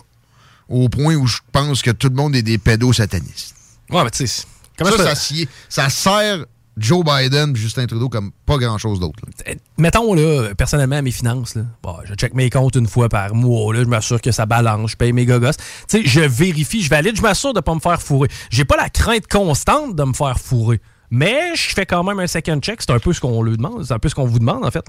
[0.68, 3.54] Au point où je pense que tout le monde est des pédos satanistes.
[3.90, 4.42] Ouais, mais tu sais.
[4.76, 5.34] comment ça, ça-
[5.68, 6.44] ça, sert
[6.76, 9.18] Joe Biden et Justin Trudeau comme pas grand-chose d'autre.
[9.46, 9.54] là.
[9.78, 13.34] Mettons, là, personnellement, à mes finances, là, bon, je check mes comptes une fois par
[13.34, 15.50] mois, là, je m'assure que ça balance, je paye mes gogos.
[15.88, 18.28] Tu sais, je vérifie, je valide, je m'assure de pas me faire fourrer.
[18.50, 20.80] J'ai pas la crainte constante de me faire fourrer.
[21.10, 22.80] Mais je fais quand même un second check.
[22.82, 23.84] C'est un peu ce qu'on lui demande.
[23.84, 24.84] C'est un peu ce qu'on vous demande, en fait.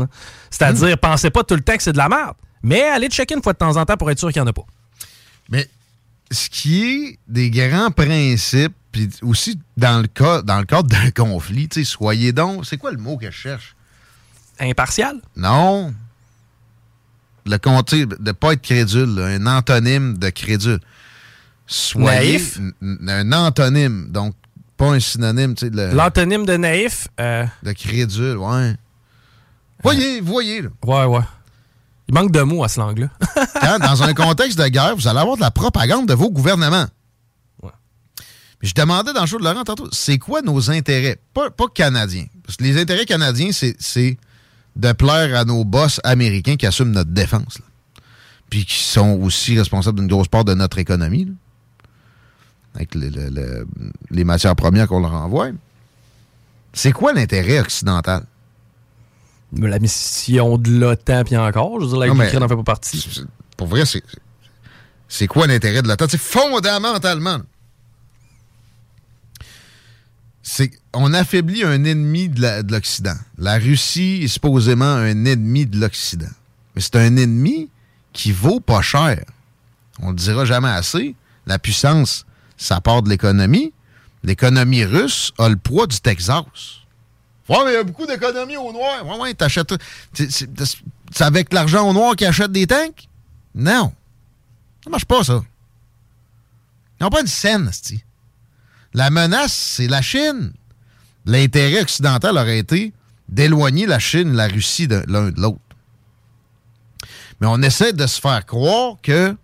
[0.49, 2.35] C'est-à-dire, pensez pas tout le temps que c'est de la merde.
[2.61, 4.49] Mais allez checker une fois de temps en temps pour être sûr qu'il n'y en
[4.49, 4.65] a pas.
[5.49, 5.69] Mais
[6.31, 11.11] ce qui est des grands principes, puis aussi dans le cas dans le cadre d'un
[11.11, 12.65] conflit, soyez donc.
[12.65, 13.75] C'est quoi le mot que je cherche?
[14.59, 15.21] Impartial?
[15.37, 15.93] Non.
[17.45, 20.79] Le compter, de pas être crédule, là, un antonyme de crédule.
[21.65, 22.59] Soyez Naïf?
[22.81, 24.35] un antonyme, donc
[24.79, 28.75] pas un synonyme, tu sais, de, L'antonyme de naïf, euh, de crédule, ouais.
[29.83, 30.69] Voyez, voyez, là.
[30.85, 31.23] ouais, ouais.
[32.07, 33.09] Il manque de mots à ce langue-là.
[33.61, 36.87] Quand, dans un contexte de guerre, vous allez avoir de la propagande de vos gouvernements.
[38.59, 41.17] Puis Je demandais dans le show de Laurent tantôt, c'est quoi nos intérêts?
[41.33, 42.25] Pas, pas canadiens.
[42.45, 44.17] Parce que les intérêts canadiens, c'est- c'est
[44.75, 47.59] de plaire à nos boss américains qui assument notre défense.
[47.59, 47.65] là.
[48.49, 51.25] Puis qui sont aussi responsables d'une grosse part de notre économie.
[51.25, 51.31] là.
[52.75, 53.67] Avec le- le- le-
[54.11, 55.49] les matières premières qu'on leur envoie.
[56.73, 58.23] C'est quoi l'intérêt occidental?
[59.53, 61.79] La mission de l'OTAN, puis encore.
[61.81, 63.21] Je veux dire, l'Ukraine n'en fait pas partie.
[63.57, 64.03] Pour vrai, c'est.
[65.07, 66.05] C'est quoi l'intérêt de l'OTAN?
[66.07, 67.39] C'est fondamentalement.
[70.41, 73.15] c'est on affaiblit un ennemi de l'Occident.
[73.37, 76.29] La Russie est supposément un ennemi de l'Occident.
[76.75, 77.69] Mais c'est un ennemi
[78.13, 79.23] qui vaut pas cher.
[80.01, 81.15] On le dira jamais assez.
[81.45, 82.25] La puissance,
[82.59, 83.73] ça part de l'économie.
[84.23, 86.43] L'économie russe a le poids du Texas.
[87.47, 89.05] Ouais, mais il y a beaucoup d'économies au noir.
[89.05, 89.73] Ouais, ouais, t'achètes.
[90.13, 93.07] C'est avec l'argent au noir qu'ils achètent des tanks?
[93.55, 93.93] Non.
[94.83, 95.41] Ça marche pas, ça.
[96.99, 98.03] Ils n'ont pas une scène, c'ti.
[98.93, 100.51] La menace, c'est la Chine.
[101.25, 102.93] L'intérêt occidental aurait été
[103.29, 105.59] d'éloigner la Chine et la Russie l'un de l'autre.
[107.39, 109.35] Mais on essaie de se faire croire que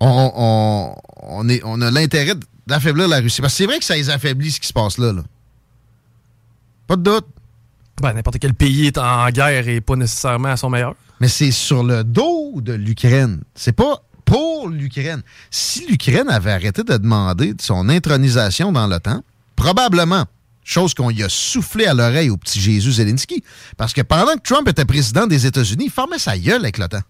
[0.00, 0.94] on-
[1.24, 2.34] on est, on a l'intérêt
[2.66, 3.40] d'affaiblir la Russie.
[3.40, 5.12] Parce que c'est vrai que ça les affaiblit, ce qui se passe là.
[5.12, 5.22] là.
[6.86, 7.26] Pas de doute.
[8.00, 10.94] Ben, n'importe quel pays est en guerre et pas nécessairement à son meilleur.
[11.20, 13.40] Mais c'est sur le dos de l'Ukraine.
[13.54, 15.22] C'est pas pour l'Ukraine.
[15.50, 19.22] Si l'Ukraine avait arrêté de demander son intronisation dans l'OTAN,
[19.54, 20.24] probablement,
[20.64, 23.44] chose qu'on y a soufflé à l'oreille au petit Jésus Zelensky,
[23.76, 27.00] parce que pendant que Trump était président des États-Unis, il formait sa gueule avec l'OTAN.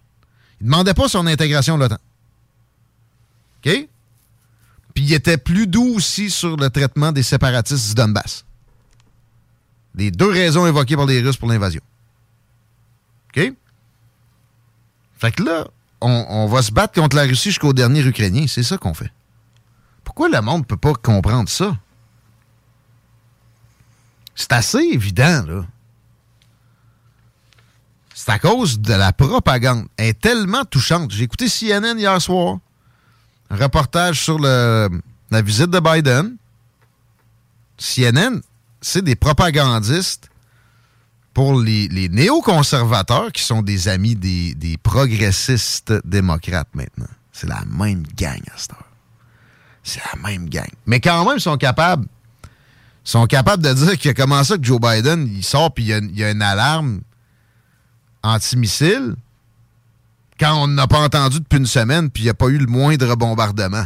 [0.60, 1.98] Il demandait pas son intégration à l'OTAN.
[3.64, 3.88] OK?
[4.94, 8.44] Puis il était plus doux aussi sur le traitement des séparatistes du Donbass.
[9.94, 11.82] Les deux raisons évoquées par les Russes pour l'invasion.
[13.36, 13.52] OK?
[15.18, 15.66] Fait que là,
[16.00, 18.46] on, on va se battre contre la Russie jusqu'au dernier Ukrainien.
[18.48, 19.12] C'est ça qu'on fait.
[20.04, 21.76] Pourquoi le monde ne peut pas comprendre ça?
[24.34, 25.66] C'est assez évident, là.
[28.14, 29.86] C'est à cause de la propagande.
[29.96, 31.10] Elle est tellement touchante.
[31.10, 32.58] J'ai écouté CNN hier soir.
[33.50, 34.88] Un reportage sur la
[35.42, 36.36] visite de Biden.
[37.78, 38.40] CNN,
[38.80, 40.30] c'est des propagandistes
[41.34, 47.08] pour les, néoconservateurs qui sont des amis des, progressistes démocrates maintenant.
[47.32, 48.88] C'est la même gang à cette heure.
[49.82, 50.70] C'est la même gang.
[50.86, 52.06] Mais quand même, ils sont capables.
[53.04, 55.88] ils sont capables de dire que comment ça que Joe Biden, il sort puis il
[55.88, 57.00] y a, il y a une alarme
[58.22, 59.16] antimissile
[60.38, 62.66] quand on n'a pas entendu depuis une semaine puis il n'y a pas eu le
[62.66, 63.84] moindre bombardement.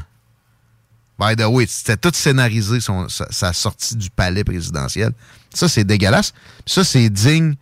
[1.18, 5.12] By the way, c'était tout scénarisé, son- sa, sa sortie du palais présidentiel.
[5.53, 6.32] Ça, c'est dégueulasse.
[6.64, 7.57] Ça, c'est digne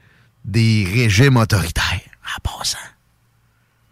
[0.44, 2.00] des régimes autoritaires.
[2.36, 2.76] En passant.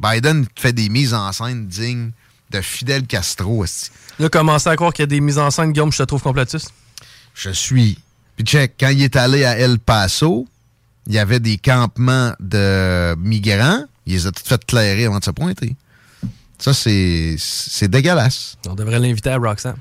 [0.01, 2.11] Biden fait des mises en scène dignes
[2.51, 3.65] de Fidel Castro.
[3.65, 3.91] esti.
[4.19, 6.21] Là, commencer à croire qu'il y a des mises en scène, Guillaume, je te trouve
[6.23, 6.71] complotiste.
[7.35, 7.99] Je suis.
[8.37, 10.47] Puis check, quand il est allé à El Paso,
[11.07, 13.85] il y avait des campements de migrants.
[14.07, 15.77] Il les a toutes fait clairer avant de se pointer.
[16.59, 18.57] Ça, c'est c'est dégueulasse.
[18.69, 19.77] On devrait l'inviter à Roxanne.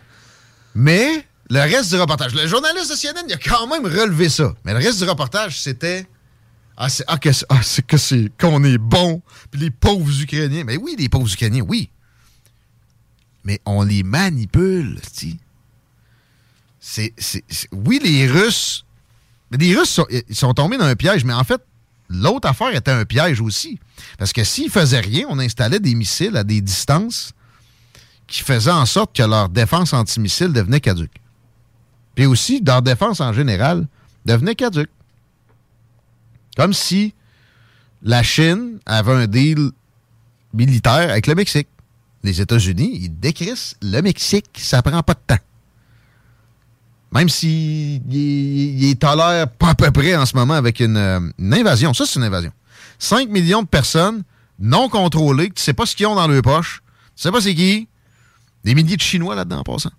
[0.76, 4.54] Mais le reste du reportage, le journaliste de CNN, il a quand même relevé ça.
[4.66, 6.08] Mais le reste du reportage, c'était.
[6.76, 9.22] Ah, c'est ah, que c'est ah, c'est que c'est qu'on est bon.
[9.52, 10.64] Puis les pauvres Ukrainiens.
[10.64, 11.90] Mais oui, les pauvres Ukrainiens, oui.
[13.44, 15.38] Mais on les manipule, tu
[16.80, 17.14] c'est,
[17.72, 18.86] Oui, les Russes.
[19.52, 21.62] Mais les Russes sont, ils sont tombés dans un piège, mais en fait,
[22.10, 23.80] l'autre affaire était un piège aussi.
[24.18, 27.34] Parce que s'ils faisaient rien, on installait des missiles à des distances
[28.28, 31.22] qui faisaient en sorte que leur défense antimissile devenait caduque.
[32.16, 33.88] Puis aussi, leur défense en général
[34.26, 34.90] devenait caduque.
[36.56, 37.14] Comme si
[38.04, 39.72] la Chine avait un deal
[40.54, 41.68] militaire avec le Mexique.
[42.24, 45.44] Les États-Unis, ils décrissent le Mexique, ça prend pas de temps.
[47.14, 51.20] Même s'ils ils, ils tolèrent pas à peu près en ce moment avec une, euh,
[51.38, 51.94] une invasion.
[51.94, 52.52] Ça, c'est une invasion.
[53.00, 54.24] 5 millions de personnes
[54.60, 56.82] non contrôlées, que tu sais pas ce qu'ils ont dans leur poche,
[57.16, 57.88] tu sais pas c'est qui.
[58.64, 59.92] Des milliers de Chinois là-dedans en passant.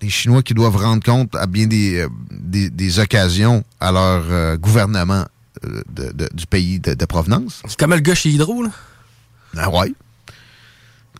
[0.00, 4.24] Des Chinois qui doivent rendre compte à bien des, euh, des, des occasions à leur
[4.30, 5.24] euh, gouvernement
[5.64, 7.62] euh, de- de- du pays de, de provenance.
[7.66, 8.70] C'est comme le gars chez Hydro, là.
[9.56, 9.92] Ah ouais.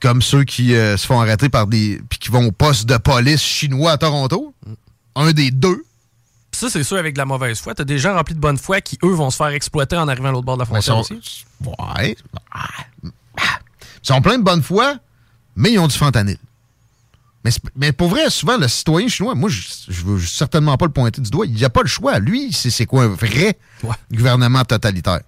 [0.03, 2.03] Comme ceux qui euh, se font arrêter par des.
[2.11, 4.53] puis qui vont au poste de police chinois à Toronto.
[5.15, 5.85] Un des deux.
[6.51, 7.73] Ça, c'est sûr, avec de la mauvaise foi.
[7.75, 10.31] T'as des gens remplis de bonne foi qui, eux, vont se faire exploiter en arrivant
[10.31, 11.45] à l'autre bord de la frontière sont- aussi.
[11.65, 12.17] Ouais.
[12.51, 12.67] Ah.
[13.39, 14.97] Ils sont pleins de bonne foi,
[15.55, 16.37] mais ils ont du fentanyl.
[17.45, 21.21] Mais, mais pour vrai, souvent, le citoyen chinois, moi, je, veux certainement pas le pointer
[21.21, 21.47] du doigt.
[21.47, 22.19] Il n'y a pas le choix.
[22.19, 23.57] Lui, c'est quoi un vrai
[24.13, 25.21] gouvernement totalitaire?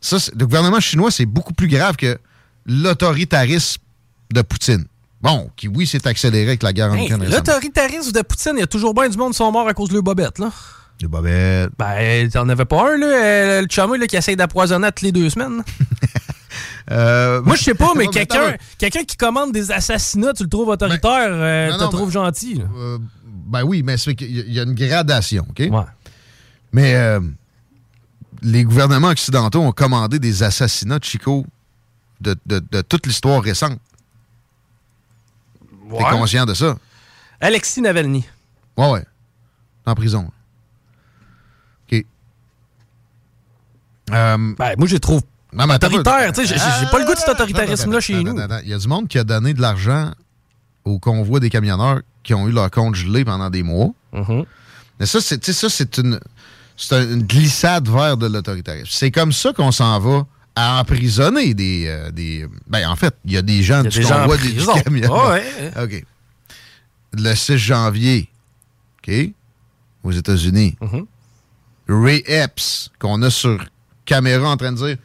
[0.00, 2.18] Ça, le gouvernement chinois, c'est beaucoup plus grave que
[2.66, 3.80] l'autoritarisme
[4.34, 4.84] de Poutine.
[5.22, 7.30] Bon, qui, oui, s'est accéléré avec la guerre en Hey, Ukraine.
[7.30, 9.88] L'autoritarisme de Poutine, il y a toujours bien du monde qui sont morts à cause
[9.88, 10.50] de leur bobette, là.
[11.00, 11.70] Les bobettes.
[11.78, 15.12] Ben, t'en avais pas un, là, euh, le chameau là, qui essaye d'appoisonner toutes les
[15.12, 15.62] deux semaines.
[16.90, 20.68] Euh, Moi, je sais pas, mais Ouais, quelqu'un qui commande des assassinats, tu le trouves
[20.68, 22.62] autoritaire, euh, non, tu le trouves mais- gentil.
[22.76, 25.62] Euh, ben oui, mais c'est qu'il y a- il y a une gradation, OK?
[26.72, 27.20] Mais euh,
[28.42, 31.46] les gouvernements occidentaux ont commandé des assassinats Chico
[32.20, 33.78] de, de- de toute l'histoire récente.
[35.90, 36.76] T'es conscient de ça?
[37.40, 38.24] Alexis Navalny.
[38.76, 39.04] Ouais, ouais.
[39.86, 40.30] En prison.
[41.92, 42.04] OK.
[44.10, 45.22] Euh, ben, moi, je trouve
[45.54, 45.88] non, mais peu.
[45.88, 48.40] sais, J'ai pas le goût de cet autoritarisme-là chez Attends, nous.
[48.40, 48.62] attends, attends.
[48.64, 50.10] Il y a du monde qui a donné de l'argent
[50.84, 53.90] au convoi des camionneurs qui ont eu leur compte gelé pendant des mois.
[54.12, 54.44] Mm-hmm.
[54.98, 56.18] Mais ça, c'est une,
[56.90, 58.88] une glissade vers de l'autoritarisme.
[58.90, 60.26] C'est comme ça qu'on s'en va
[60.56, 62.46] à emprisonner des, euh, des.
[62.66, 64.60] Ben, en fait, il y a des gens a du des convoi des du.
[65.10, 65.72] Ah ouais.
[65.82, 66.04] OK.
[67.16, 68.28] Le 6 janvier,
[69.06, 69.12] OK,
[70.02, 71.04] aux États-Unis, Mm-hmm.
[71.88, 73.62] Ray Epps, qu'on a sur
[74.04, 74.96] caméra en train de dire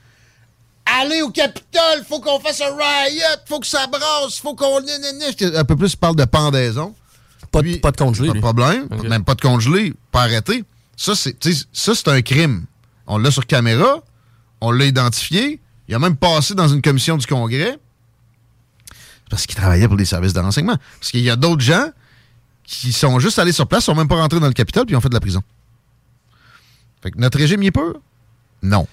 [0.86, 4.80] Allez au Capitole, faut qu'on fasse un riot, faut que ça brasse, faut qu'on.
[4.80, 6.96] Un peu plus, il parle de pendaison.
[7.52, 8.28] Pas, de- pas de congelé.
[8.30, 8.88] Pas de problème.
[9.08, 10.64] Même pas de congelé, pas arrêté.
[10.98, 12.66] Ça, c'est un crime.
[13.08, 14.02] On l'a sur caméra,
[14.62, 17.78] on l'a identifié, il a même passé dans une commission du Congrès
[19.30, 20.78] parce qu'il travaillait pour les services de renseignement.
[21.00, 21.90] Parce qu'il y a d'autres gens
[22.64, 25.02] qui sont juste allés sur place, sont même pas rentrés dans le Capitole, puis ont
[25.02, 25.42] fait de la prison.
[27.02, 28.00] Fait que notre régime, il est pur?
[28.62, 28.88] Non.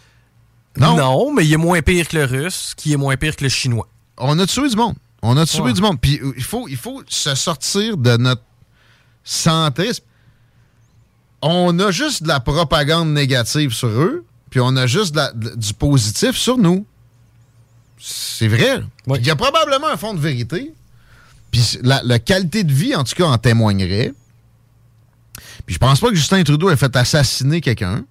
[0.78, 1.32] Non.
[1.32, 3.88] mais il est moins pire que le russe, qui est moins pire que le chinois.
[4.18, 4.94] On a tué du monde.
[5.22, 5.72] On a tué Ouais.
[5.72, 5.98] du monde.
[6.00, 8.42] Puis euh, il faut, il faut se sortir de notre
[9.24, 10.04] centrisme.
[11.42, 14.24] On a juste de la propagande négative sur eux,
[14.56, 16.86] puis on a juste de la- de- du positif sur nous.
[18.00, 18.80] C'est vrai.
[19.06, 20.72] Il y a probablement un fond de vérité.
[21.50, 24.14] Puis la qualité de vie, en tout cas, en témoignerait.
[25.66, 28.06] Puis je pense pas que Justin Trudeau ait fait assassiner quelqu'un.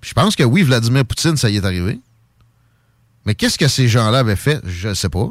[0.00, 1.98] Puis je pense que oui, Vladimir Poutine, ça y est arrivé.
[3.24, 4.60] Mais qu'est-ce que ces gens-là avaient fait?
[4.68, 5.30] Je ne sais pas.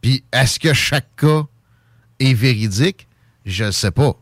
[0.00, 1.42] Puis est-ce que chaque cas
[2.18, 3.06] est véridique?
[3.44, 4.14] Je ne sais pas.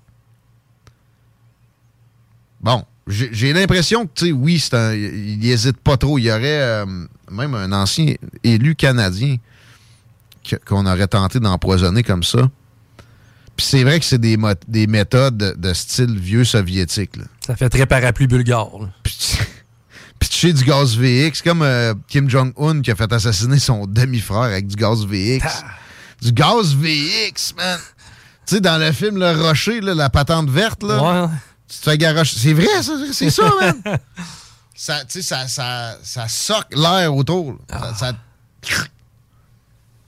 [2.60, 6.18] Bon, j'ai l'impression que, tu sais, oui, c'est un- il n'hésite pas trop.
[6.18, 6.86] Il y aurait euh,
[7.30, 9.36] même un ancien élu canadien
[10.66, 12.50] qu'on aurait tenté d'empoisonner comme ça.
[13.56, 14.38] Puis c'est vrai que c'est des,
[14.68, 17.16] des méthodes de, style vieux soviétique.
[17.16, 17.24] là.
[17.44, 18.70] Ça fait très parapluie bulgare.
[18.80, 18.88] là.
[20.18, 24.66] pitcher du gaz VX, comme euh, Kim Jong-un qui a fait assassiner son demi-frère avec
[24.68, 25.64] du gaz VX.
[26.22, 27.78] Du gaz VX, man!
[28.46, 31.98] Tu sais, dans le film Le Rocher, là, la patente verte, là, tu te fais
[31.98, 32.36] garocher.
[32.38, 33.82] C'est vrai, ça, c'est ça, man!
[34.74, 37.58] ça, tu sais, ça, ça, ça soque l'air autour.
[37.70, 38.12] Ça, ça-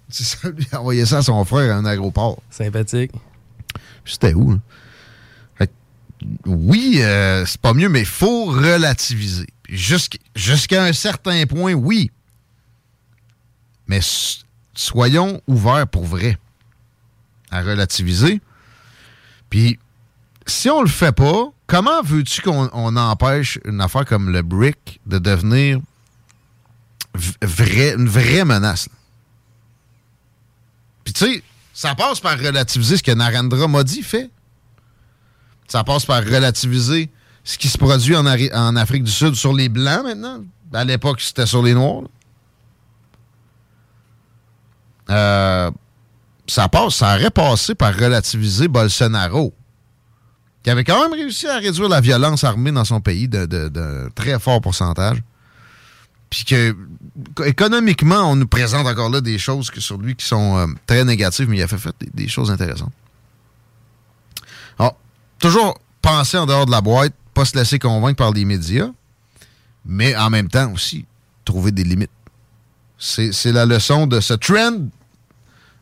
[0.08, 2.42] C'est ça, lui, il a envoyé ça à son frère à un agroport.
[2.50, 3.12] Sympathique.
[4.04, 4.58] C'était où, là?
[5.54, 5.72] Fait que,
[6.46, 9.46] oui, euh, c'est pas mieux, mais il faut relativiser.
[9.68, 12.10] Jusqu'- Jusqu'à un certain point, oui.
[13.86, 14.00] Mais
[14.74, 16.38] soyons ouverts pour vrai
[17.52, 18.40] à relativiser.
[19.48, 19.78] Puis,
[20.50, 25.00] si on le fait pas, comment veux-tu qu'on on empêche une affaire comme le BRIC
[25.06, 25.80] de devenir
[27.42, 28.88] une vraie menace?
[31.04, 31.42] Puis tu sais,
[31.72, 34.30] ça passe par relativiser ce que Narendra Modi fait.
[35.68, 37.10] Ça passe par relativiser
[37.44, 38.26] ce qui se produit en,
[38.76, 40.44] Afrique du Sud sur les Blancs maintenant.
[40.72, 42.04] À l'époque, c'était sur les Noirs.
[45.08, 45.70] Euh,
[46.46, 49.54] ça passe, ça aurait passé par relativiser Bolsonaro,
[50.62, 53.68] qui avait quand même réussi à réduire la violence armée dans son pays de, de-
[53.68, 55.22] de très fort pourcentage.
[56.28, 56.76] Puis que
[57.44, 61.04] économiquement, on nous présente encore là des choses que sur lui qui sont euh, très
[61.04, 62.92] négatives, mais il a fait, des, des choses intéressantes.
[64.78, 64.96] Alors,
[65.40, 68.90] toujours penser en dehors de la boîte, pas se laisser convaincre par les médias,
[69.84, 71.04] mais en même temps aussi
[71.44, 72.10] trouver des limites.
[72.98, 74.88] C'est c'est la leçon de ce trend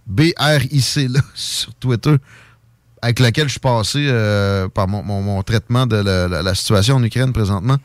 [0.06, 2.16] BRIC là, sur Twitter
[3.02, 6.54] avec lequel je suis passé euh, par mon, mon- mon traitement de la, la- la
[6.54, 7.76] situation en Ukraine présentement.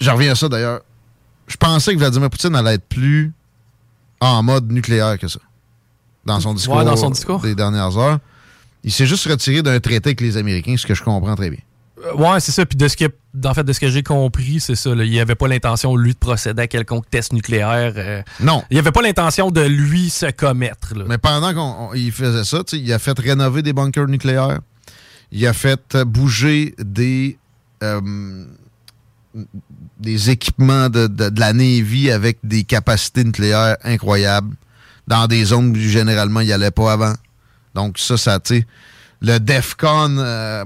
[0.00, 0.80] J'en reviens à ça d'ailleurs.
[1.46, 3.32] Je pensais que Vladimir Poutine allait être plus
[4.20, 5.40] en mode nucléaire que ça.
[6.24, 7.40] Dans son discours, Ouais, dans son discours.
[7.40, 8.18] des dernières heures.
[8.84, 11.60] Il s'est juste retiré d'un traité avec les Américains, ce que je comprends très bien.
[12.04, 12.64] Euh, Ouais, c'est ça.
[12.64, 13.04] Puis de ce que,
[13.44, 14.94] en fait, de ce que j'ai compris, c'est ça.
[14.94, 15.04] là.
[15.04, 17.92] Il n'y avait pas l'intention, lui, de procéder à quelconque test nucléaire.
[17.96, 18.62] euh, Non.
[18.70, 20.94] Il n'y avait pas l'intention de lui se commettre.
[20.96, 21.04] là.
[21.08, 24.58] Mais pendant qu'il faisait ça, il a fait rénover des bunkers nucléaires.
[25.32, 27.38] Il a fait bouger des,
[27.84, 28.44] euh,
[30.00, 34.56] des équipements de, de- de la Navy avec des capacités nucléaires incroyables
[35.06, 37.14] dans des zones où généralement il n'y allait pas avant.
[37.74, 38.66] Donc ça, ça, tu sais,
[39.22, 40.64] le DEFCON euh,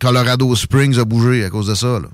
[0.00, 1.98] Colorado Springs a bougé à cause de ça.
[2.00, 2.08] là.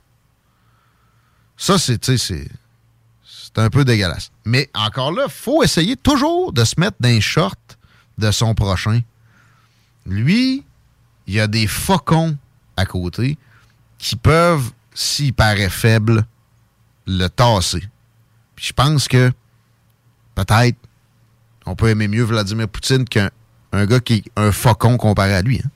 [1.56, 2.04] Ça, c'est.
[2.06, 4.30] C'est un peu dégueulasse.
[4.44, 7.54] Mais encore là, faut essayer toujours de se mettre dans les shorts
[8.18, 9.00] de son prochain.
[10.06, 10.64] Lui,
[11.26, 12.36] il y a des faucons
[12.76, 13.38] à côté
[13.98, 16.26] qui peuvent, s'il paraît faible,
[17.06, 17.84] le tasser.
[18.56, 19.30] Puis je pense que
[20.34, 20.76] peut-être
[21.66, 23.30] on peut aimer mieux Vladimir Poutine qu'un
[23.72, 25.60] un gars qui est un faucon comparé à lui.
[25.64, 25.68] hein.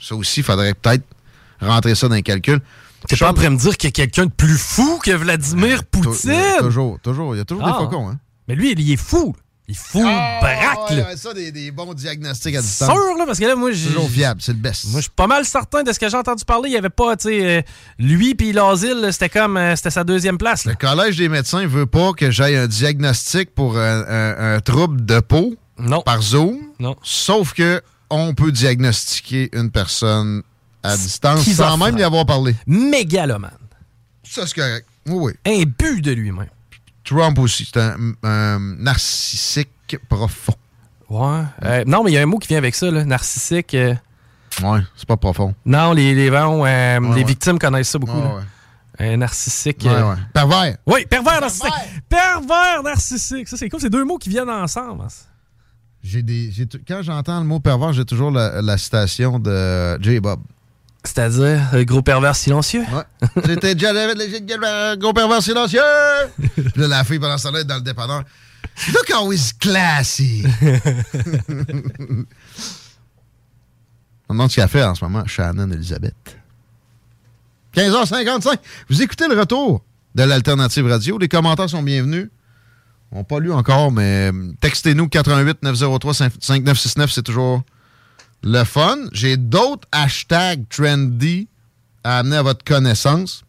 [0.00, 1.04] Ça aussi, il faudrait peut-être
[1.60, 2.60] rentrer ça dans les calculs.
[3.08, 5.12] T'es pas en train de me dire qu'il y a quelqu'un de plus fou que
[5.12, 6.32] Vladimir Poutine?
[6.60, 7.34] Toujours, toujours.
[7.34, 7.72] Il y a toujours Ah.
[7.72, 8.08] des faucons.
[8.08, 8.18] Hein?
[8.48, 9.32] Mais lui, il est fou.
[9.36, 9.42] là.
[9.68, 12.88] Il est fou, braque, ouais, ouais, ça, des, des bons diagnostics à distance.
[12.88, 13.88] Sûr, là, parce que là, moi, j'ai.
[13.88, 14.84] Toujours fiable, c'est le best.
[14.90, 16.68] Moi, je suis pas mal certain de ce que j'ai entendu parler.
[16.68, 17.62] Il y avait pas, tu sais, euh,
[17.98, 20.66] lui puis l'asile, c'était comme, euh, c'était sa deuxième place.
[20.66, 20.70] là.
[20.72, 25.04] Le Collège des médecins veut pas que j'aille un diagnostic pour un, un- un trouble
[25.04, 25.56] de peau
[26.04, 26.58] par Zoom.
[26.78, 26.94] Non.
[27.02, 30.42] Sauf que on peut diagnostiquer une personne
[30.82, 32.54] à distance sans même y avoir parlé.
[32.66, 33.50] Mégalomane.
[34.22, 34.86] Ça, c'est correct.
[35.06, 35.60] Oui, oui.
[35.60, 36.48] Un but de lui-même.
[37.04, 40.54] Trump aussi, c'est un, un narcissique profond.
[41.08, 41.42] Ouais.
[41.64, 43.04] Euh, non, mais il y a un mot qui vient avec ça, là.
[43.04, 43.74] Narcissique.
[43.74, 43.94] euh,
[44.62, 45.54] Ouais, c'est pas profond.
[45.64, 47.24] Non, les, les, bon, euh, les ouais.
[47.24, 48.18] victimes connaissent ça beaucoup.
[48.18, 48.42] Ouais.
[48.98, 49.82] Un narcissique.
[49.84, 50.16] Ouais, euh, ouais.
[50.32, 50.76] Pervers.
[50.86, 51.72] Oui, pervers narcissique.
[52.08, 53.46] Pervers narcissique.
[53.48, 53.80] Ça, c'est cool.
[53.80, 55.02] C'est deux mots qui viennent ensemble.
[55.04, 55.08] hein.
[56.08, 60.00] J'ai des, j'ai t- quand j'entends le mot pervers, j'ai toujours la, la citation de
[60.00, 60.20] J.
[60.20, 60.38] Bob.
[61.02, 62.82] C'est-à-dire, le gros pervers silencieux?
[62.92, 63.02] Ouais.
[63.44, 65.80] J'étais déjà le gros pervers silencieux.
[66.38, 68.22] Puis là, la fille, pendant ce temps-là, est dans le dépanneur.
[68.92, 70.44] Look always classy.
[74.28, 76.36] On demande ce qu'elle fait en ce moment, Shannon Elizabeth.
[77.74, 78.58] 15h55.
[78.88, 79.82] Vous écoutez le retour
[80.14, 81.18] de l'Alternative Radio.
[81.18, 82.28] Les commentaires sont bienvenus.
[83.12, 87.62] On n'a pas lu encore, mais euh, textez-nous 88 903 5969, c'est toujours
[88.42, 88.96] le fun.
[89.12, 91.48] J'ai d'autres hashtags trendy
[92.04, 93.44] à amener à votre connaissance.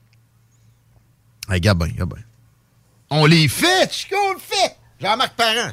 [1.49, 2.18] Hey, Gabin, Gabin.
[3.10, 4.76] On les fait, Chico, on le fait.
[5.01, 5.72] Jean-Marc Parent.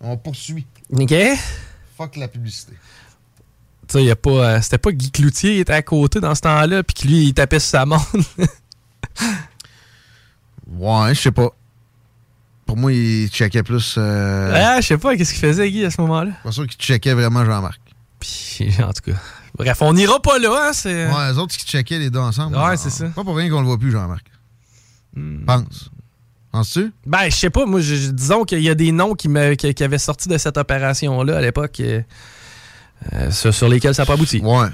[0.00, 0.66] On poursuit.
[0.92, 1.14] OK.
[1.96, 2.72] Fuck la publicité.
[3.88, 4.30] Tu sais, il pas.
[4.30, 7.24] euh, C'était pas Guy Cloutier qui était à côté dans ce temps-là, puis que lui,
[7.26, 8.04] il tapait sur sa montre.
[10.66, 11.50] Ouais, je sais pas.
[12.66, 13.96] Pour moi, il checkait plus.
[13.98, 14.52] Euh...
[14.54, 16.32] Ah, je sais pas, qu'est-ce qu'il faisait, Guy, à ce moment-là?
[16.42, 17.80] Pas sûr qu'il checkait vraiment Jean-Marc.
[18.20, 19.18] Puis, en tout cas.
[19.56, 21.06] Bref, on n'ira pas là, hein, c'est.
[21.06, 22.56] Ouais, les autres qui checkaient les deux ensemble.
[22.56, 23.06] Ouais, c'est ça.
[23.06, 23.12] Hmm.
[23.12, 24.24] Pas pour rien qu'on le voit plus, Jean-Marc.
[25.46, 25.90] Pense.
[26.50, 26.92] Penses-tu?
[27.06, 29.54] Ben, je sais pas, moi, je- je- disons qu'il y a des noms qui, me,
[29.54, 32.00] qui, qui avaient sorti de cette opération-là à l'époque, euh,
[33.12, 34.38] euh, sur, lesquels ça n'a pas abouti.
[34.40, 34.68] Ouais.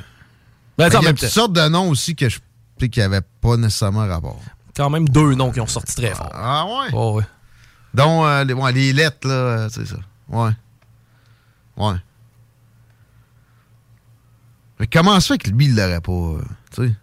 [0.78, 2.38] Ben, il y attends, a toutes sortes de noms aussi que je
[2.91, 4.41] qui n'avaient pas nécessairement rapport.
[4.74, 6.30] quand même deux noms qui ont sorti très fort.
[6.32, 6.88] Ah ouais?
[6.95, 7.24] Oh, ouais.
[7.95, 9.97] Donc, euh, les, ouais, les lettres, là, c'est ça.
[10.28, 10.51] Ouais.
[11.76, 11.97] Ouais.
[14.78, 16.41] Mais comment ça fait que lui, il l'aurait pas, euh,
[16.74, 16.95] tu sais?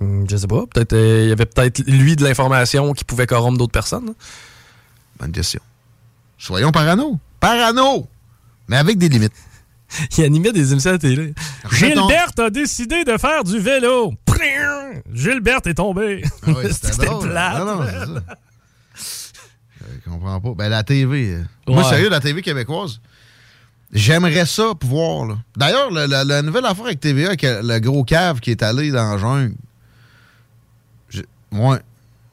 [0.00, 0.66] Hmm, Je sais pas.
[0.66, 4.08] Peut-être euh, il y avait peut-être lui de l'information qui pouvait corrompre d'autres personnes.
[4.10, 4.14] hein.
[5.18, 5.60] Bonne question.
[6.38, 7.18] Soyons parano.
[7.38, 8.08] Parano!
[8.68, 9.32] Mais avec des limites.
[10.18, 11.34] Il animait des émissions à la télé.
[11.80, 14.14] Mettons- Gilbert a décidé de faire du vélo.
[14.24, 15.02] Prrrr!
[15.12, 16.22] Gilbert est tombé.
[16.46, 17.58] Ah c'était plate.
[17.58, 18.20] Non, non,
[20.10, 20.54] comprends pas.
[20.56, 21.34] Ben, la TV.
[21.34, 21.88] euh, Moi, Ouais.
[21.88, 23.00] sérieux, la TV québécoise,
[23.92, 25.26] j'aimerais ça pouvoir.
[25.26, 25.34] là.
[25.56, 28.90] D'ailleurs, le- le- la nouvelle affaire avec TVA, avec le gros cave qui est allé
[28.90, 29.54] dans la jungle.
[31.10, 31.78] j'ai- Ouais.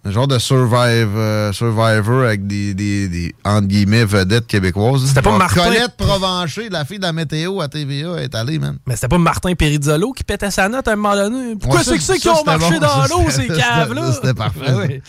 [0.06, 5.06] Un genre de survive, euh, Survivor avec des, des, des, entre guillemets, vedettes québécoises.
[5.06, 8.78] C'était pas Martin- Colette Provencher, la fille de la météo à TVA, est allée, man.
[8.88, 11.58] Mais c'était pas Martin Perizzolo qui pétait sa note à un moment donné?
[11.58, 12.80] Pourquoi Ouais, ça, c'est que c'est ça, qui ont marché bon.
[12.80, 14.14] dans Ça, l'eau, ces caves-là?
[14.14, 14.74] C'était parfait.
[14.74, 15.02] Ouais.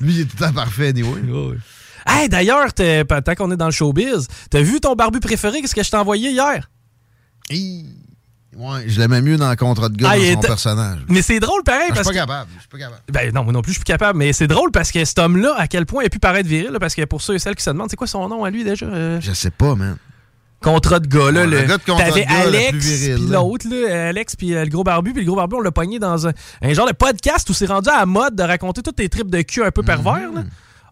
[0.00, 1.20] Lui, il est tout temps parfait, anyway.
[2.06, 5.60] Hey, d'ailleurs, tant qu'on est dans le showbiz, t'as vu ton barbu préféré?
[5.60, 6.68] Qu'est-ce que je t'ai envoyé hier?
[8.54, 10.98] Ouais, je l'aimais mieux dans le contrat de gars Ah, dans son personnage.
[11.08, 12.18] Mais c'est drôle pareil Je suis parce pas que...
[12.18, 12.50] capable.
[12.54, 13.00] Je suis pas capable.
[13.10, 14.18] Ben non, moi non plus, je suis plus capable.
[14.18, 16.70] Mais c'est drôle parce que cet homme-là, à quel point il a pu paraître viril,
[16.70, 18.50] là, parce que pour ceux et celles qui se demandent, c'est quoi son nom à
[18.50, 18.84] lui déjà?
[18.86, 19.96] Euh, Je sais pas, man.
[20.60, 21.40] Contrat de gars, là.
[21.40, 24.64] Ouais, le le- gars de contrat de T'avais Alex, puis l'autre, là, Alex, puis euh,
[24.64, 26.92] le gros barbu, puis le gros barbu, on l'a pogné dans un, un genre de
[26.92, 29.70] podcast où c'est rendu à la mode de raconter toutes tes tripes de cul un
[29.72, 30.34] peu pervers, Mhm.
[30.36, 30.42] là.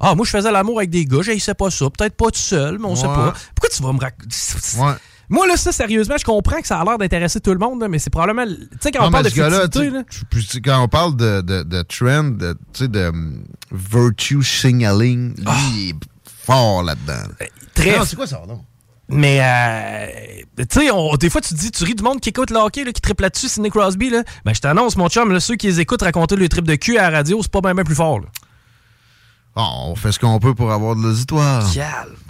[0.01, 1.91] Ah, moi, je faisais l'amour avec des gars, j'haïssais pas ça.
[1.91, 3.35] Peut-être pas tout seul, mais on sait pas.
[3.55, 4.99] Pourquoi tu vas me raconter...
[5.33, 7.87] Moi, là, ça, sérieusement, je comprends que ça a l'air d'intéresser tout le monde, là,
[7.87, 8.45] mais c'est probablement...
[8.47, 12.89] Tu sais, quand on parle de sais, quand on parle de, trend, de, tu sais,
[12.89, 15.47] de um, virtue signaling, lui,
[15.77, 15.95] il est
[16.25, 17.31] fort là-dedans.
[17.41, 17.45] Ah.
[17.77, 18.65] Très Non, c'est quoi ça, non?
[19.09, 20.89] Mais, euh, tu sais,
[21.21, 23.23] des fois, tu dis, tu ris du monde qui écoute le hockey, là, qui triple
[23.23, 24.25] là-dessus, Sidney Crosby, là.
[24.45, 26.99] Ben, je t'annonce, mon chum, là, ceux qui les écoutent raconter le trip de cul
[26.99, 28.27] à la radio, c'est pas bien, bien plus fort, là.
[29.57, 31.67] On fait ce qu'on peut pour avoir de l'auditoire.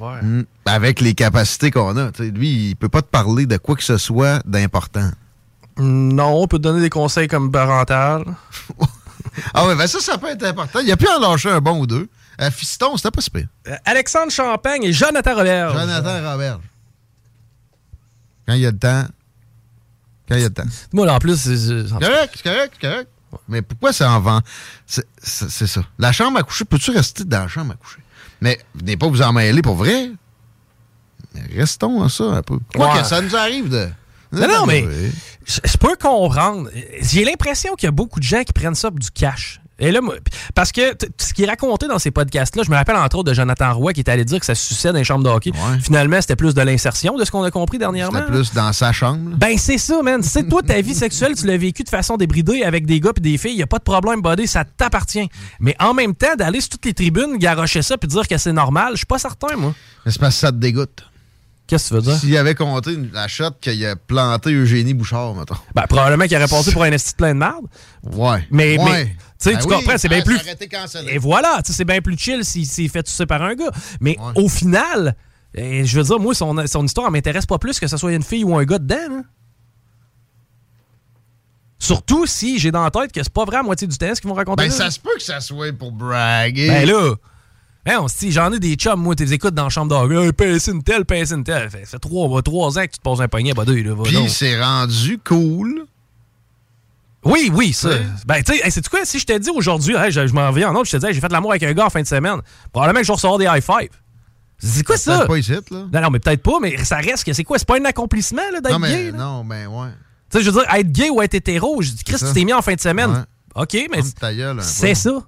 [0.00, 0.22] ouais.
[0.22, 0.44] Mm.
[0.66, 2.10] Avec les capacités qu'on a.
[2.18, 5.10] Lui, il peut pas te parler de quoi que ce soit d'important.
[5.78, 8.24] Non, on peut te donner des conseils comme parental.
[9.54, 10.80] Ah ouais, ben ça, ça peut être important.
[10.80, 12.08] Il a pu en lâcher un bon ou deux.
[12.40, 13.44] Euh, Fiston, c'était pas super.
[13.68, 15.72] Euh, Alexandre Champagne et Jonathan Robert.
[15.78, 16.60] Jonathan Robert.
[18.48, 19.04] Quand il y a le temps.
[20.28, 20.64] Quand il y a le temps.
[20.92, 23.08] Moi, là, en plus, c'est- c'est- C'est correct, c'est correct, c'est correct.
[23.48, 24.40] Mais pourquoi ça en vend?
[24.86, 25.82] C'est c'est- c'est ça.
[25.98, 27.98] La chambre à coucher, peux-tu rester dans la chambre à coucher?
[28.40, 30.10] Mais venez pas vous en mêler pour vrai.
[31.34, 32.58] Mais restons à ça un peu.
[32.74, 33.00] Quoi Ouais.
[33.02, 33.88] que ça nous arrive de.
[34.32, 34.84] Non, non, mais
[35.46, 36.70] je peux comprendre.
[37.00, 39.60] J'ai l'impression qu'il y a beaucoup de gens qui prennent ça pour du cash.
[39.80, 40.14] Et là, moi,
[40.54, 40.80] parce que
[41.18, 43.94] ce qui est raconté dans ces podcasts-là, je me rappelle entre autres de Jonathan Roy
[43.94, 45.52] qui était allé dire que ça se succède dans les chambres de hockey.
[45.82, 48.18] Finalement, c'était plus de l'insertion, de ce qu'on a compris dernièrement.
[48.20, 49.36] C'était plus dans sa chambre.
[49.36, 50.22] Ben, c'est ça, man.
[50.22, 53.20] C'est toi, ta vie sexuelle, tu l'as vécu de façon débridée avec des gars et
[53.20, 53.56] des filles.
[53.56, 54.46] Il a pas de problème, buddy.
[54.46, 55.28] Ça t'appartient.
[55.60, 58.52] Mais en même temps, d'aller sur toutes les tribunes, garocher ça puis dire que c'est
[58.52, 59.74] normal, je suis pas certain, moi.
[60.04, 61.04] Mais c'est parce que ça te dégoûte.
[61.70, 62.18] Qu'est-ce que tu veux dire?
[62.20, 65.54] S'il avait compté la shot qu'il a planté Eugénie Bouchard, mettons.
[65.72, 67.64] Ben, probablement qu'il aurait passé pour un esti plein de merde.
[68.12, 68.44] Ouais.
[68.50, 68.84] Mais, Ouais.
[68.90, 69.04] mais
[69.40, 71.08] tu Ben tu oui, comprends, c'est bien ça plus.
[71.08, 73.70] Et voilà, c'est bien plus chill s'il s'est fait tuer par un gars.
[74.00, 75.14] Mais au final,
[75.54, 78.12] eh, je veux dire, moi, son, son histoire, elle m'intéresse pas plus que ce soit
[78.12, 78.96] une fille ou un gars dedans.
[79.08, 79.22] là.
[81.78, 84.20] Surtout si j'ai dans la tête que c'est pas vrai à moitié du temps ce
[84.20, 84.64] qu'ils vont raconter.
[84.64, 84.74] Ben, là.
[84.76, 86.68] ça se peut que ça soit pour braguer.
[86.68, 87.14] Ben là,
[87.86, 89.88] hein, on se dit, j'en ai des chums, moi, tu les écoutes dans la chambre
[89.88, 90.10] d'or.
[90.10, 91.70] Hey, pince une telle, pince une telle.
[91.70, 93.82] Ça fait, fait trois, va, trois ans que tu te poses un poignet, bah deux,
[93.82, 93.94] là.
[93.94, 95.86] va Puis c'est rendu cool.
[97.24, 97.90] Oui, oui, ça.
[98.26, 99.04] Ben, tu sais, hey, sais-tu quoi?
[99.04, 101.06] Si je t'ai dit aujourd'hui, hey, je, je m'en viens en autre, je te dis,
[101.06, 102.40] hey, j'ai fait l'amour avec un gars en fin de semaine,
[102.72, 103.90] probablement que je vais recevoir des high five.
[104.58, 105.26] C'est quoi ça?
[105.26, 105.60] Pas ici, là.
[105.70, 107.58] Non, non, mais peut-être pas, mais ça reste que c'est quoi?
[107.58, 109.18] C'est pas un accomplissement, là, d'être Non, mais gay, là?
[109.18, 109.88] non, ben ouais.
[110.30, 112.28] Tu sais, je veux dire, être gay ou être hétéro, je dis, Chris, C'est ça.
[112.28, 113.10] tu t'es mis en fin de semaine.
[113.10, 113.62] Ouais.
[113.62, 114.00] OK, mais
[114.62, 115.22] c'est ça.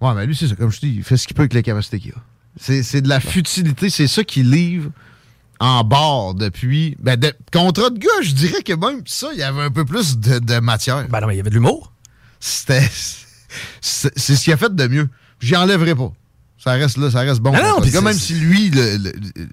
[0.00, 0.56] Ouais, mais lui, c'est ça.
[0.56, 2.14] Comme je dis, il fait ce qu'il peut avec les capacités qu'il a.
[2.58, 3.90] C'est de la futilité.
[3.90, 4.90] C'est ça qu'il livre
[5.60, 6.96] en barre depuis.
[7.00, 9.84] Ben, de, contrat de gars, je dirais que même ça, il y avait un peu
[9.84, 11.06] plus de, de matière.
[11.08, 11.92] Ben non, mais il y avait de l'humour.
[12.40, 12.88] C'était.
[13.80, 15.08] C'est ce qu'il a fait de mieux.
[15.40, 16.12] J'y enlèverai pas.
[16.58, 17.52] Ça reste là, ça reste bon.
[17.52, 19.48] Non, non, gars, même si lui, le, le- le-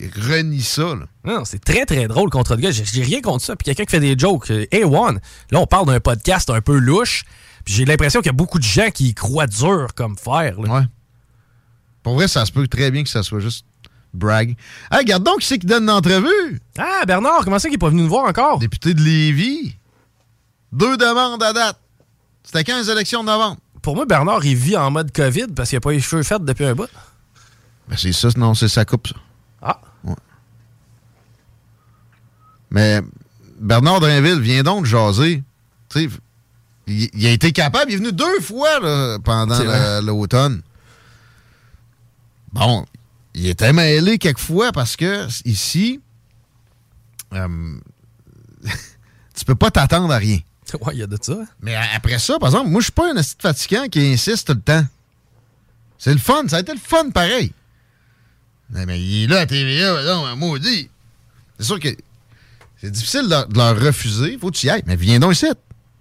[0.00, 1.06] il renie ça, là.
[1.24, 2.70] Non, c'est très, très drôle contre de gars.
[2.70, 3.54] J'ai rien contre ça.
[3.56, 4.50] Puis quelqu'un qui fait des jokes.
[4.50, 5.18] euh, A1,
[5.50, 7.24] là, on parle d'un podcast un peu louche.
[7.68, 10.58] J'ai l'impression qu'il y a beaucoup de gens qui y croient dur comme fer.
[10.58, 10.70] Là.
[10.70, 10.86] Ouais.
[12.02, 13.66] Pour vrai, ça se peut très bien que ça soit juste
[14.14, 14.56] brag.
[14.90, 16.62] Hey, regarde donc qui c'est qui donne une entrevue.
[16.78, 18.58] Ah, Bernard, comment ça qu'il est pas venu nous voir encore?
[18.58, 19.76] Député de Lévis.
[20.72, 21.78] Deux demandes à date.
[22.42, 23.58] C'était quand les élections de novembre?
[23.82, 26.22] Pour moi, Bernard, il vit en mode COVID parce qu'il n'a pas eu les cheveux
[26.22, 26.88] faits depuis un bout.
[27.86, 29.16] Ben, c'est ça, non, c'est sa coupe, ça.
[29.60, 29.80] Ah.
[30.04, 30.14] Ouais.
[32.70, 33.02] Mais
[33.60, 35.42] Bernard Drinville vient donc jaser.
[35.90, 36.16] Tu sais,
[36.88, 40.62] il, il a été capable, il est venu deux fois là, pendant l'automne.
[42.52, 42.84] Bon,
[43.34, 46.00] il était mêlé quelquefois parce que ici,
[47.34, 47.78] euh,
[49.36, 50.38] tu peux pas t'attendre à rien.
[50.82, 51.34] Ouais, il y a de ça.
[51.62, 54.52] Mais après ça, par exemple, moi, je suis pas un assistant fatigant qui insiste tout
[54.52, 54.84] le temps.
[55.96, 56.46] C'est le fun.
[56.46, 57.54] Ça a été le fun pareil.
[58.68, 60.90] Mais, mais il est là à TVA, non, un maudit.
[61.58, 61.88] C'est sûr que
[62.82, 64.36] c'est difficile de, leur- de leur refuser.
[64.38, 64.82] Faut que tu y ailles.
[64.86, 65.46] Mais viens donc ici.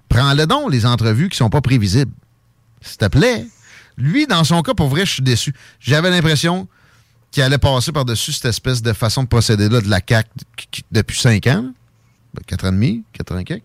[0.09, 2.11] Prends-le donc, les entrevues qui sont pas prévisibles.
[2.81, 3.45] S'il te plaît.
[3.97, 5.53] Lui, dans son cas, pour vrai, je suis déçu.
[5.79, 6.67] J'avais l'impression
[7.31, 10.29] qu'il allait passer par-dessus cette espèce de façon de procéder-là de la CAQ
[10.91, 11.63] depuis cinq ans.
[11.63, 11.69] là.
[12.33, 13.63] Ben, quatre ans et demi, quatre ans et quelques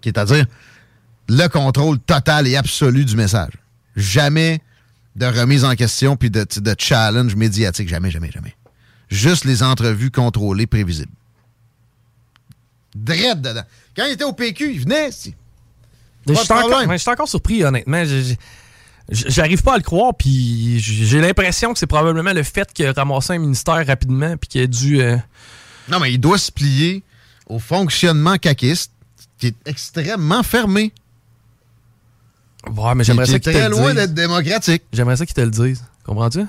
[0.00, 0.46] qui est à dire
[1.28, 3.52] le contrôle total et absolu du message.
[3.96, 4.60] Jamais
[5.16, 7.88] de remise en question puis de, de challenge médiatique.
[7.88, 8.54] Jamais, jamais, jamais.
[9.08, 11.12] Juste les entrevues contrôlées, prévisibles.
[13.04, 13.62] Drette dedans.
[13.96, 15.34] Quand il était au PQ, il venait, si.
[16.28, 18.02] Je suis encore, surpris, honnêtement.
[19.08, 22.92] J'arrive pas à le croire, puis j'ai l'impression que c'est probablement le fait qu'il a
[22.92, 25.00] ramassé un ministère rapidement, puis qu'il a dû.
[25.00, 25.16] euh,
[25.88, 27.04] Non, mais il doit se plier
[27.48, 28.90] au fonctionnement caquiste
[29.38, 30.92] qui est extrêmement fermé.
[32.68, 33.94] Ouais, mais j'aimerais ça qu'il te très le loin dise.
[33.94, 34.82] d'être démocratique.
[34.92, 35.84] J'aimerais ça qu'il te le dise.
[36.04, 36.40] Comprends-tu?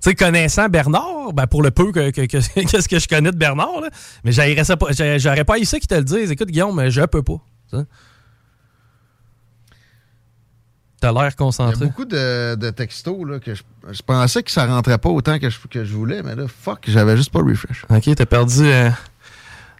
[0.00, 3.32] Tu sais, connaissant Bernard, ben pour le peu que, que, que- qu'est-ce que je connais
[3.32, 3.88] de Bernard, là,
[4.24, 6.30] mais j'aurais ça pas- j'aurais pas eu ça qu'il te le dise.
[6.30, 7.40] Écoute, Guillaume, mais je peux pas.
[7.70, 7.84] Tu sais.
[11.00, 11.86] T'as l'air Il y a concentré.
[11.86, 15.48] beaucoup de, de textos là, que je, je pensais que ça rentrait pas autant que
[15.48, 17.84] je, que je voulais, mais là, fuck, j'avais juste pas refresh.
[17.88, 18.64] Ok, t'as perdu.
[18.66, 18.90] euh,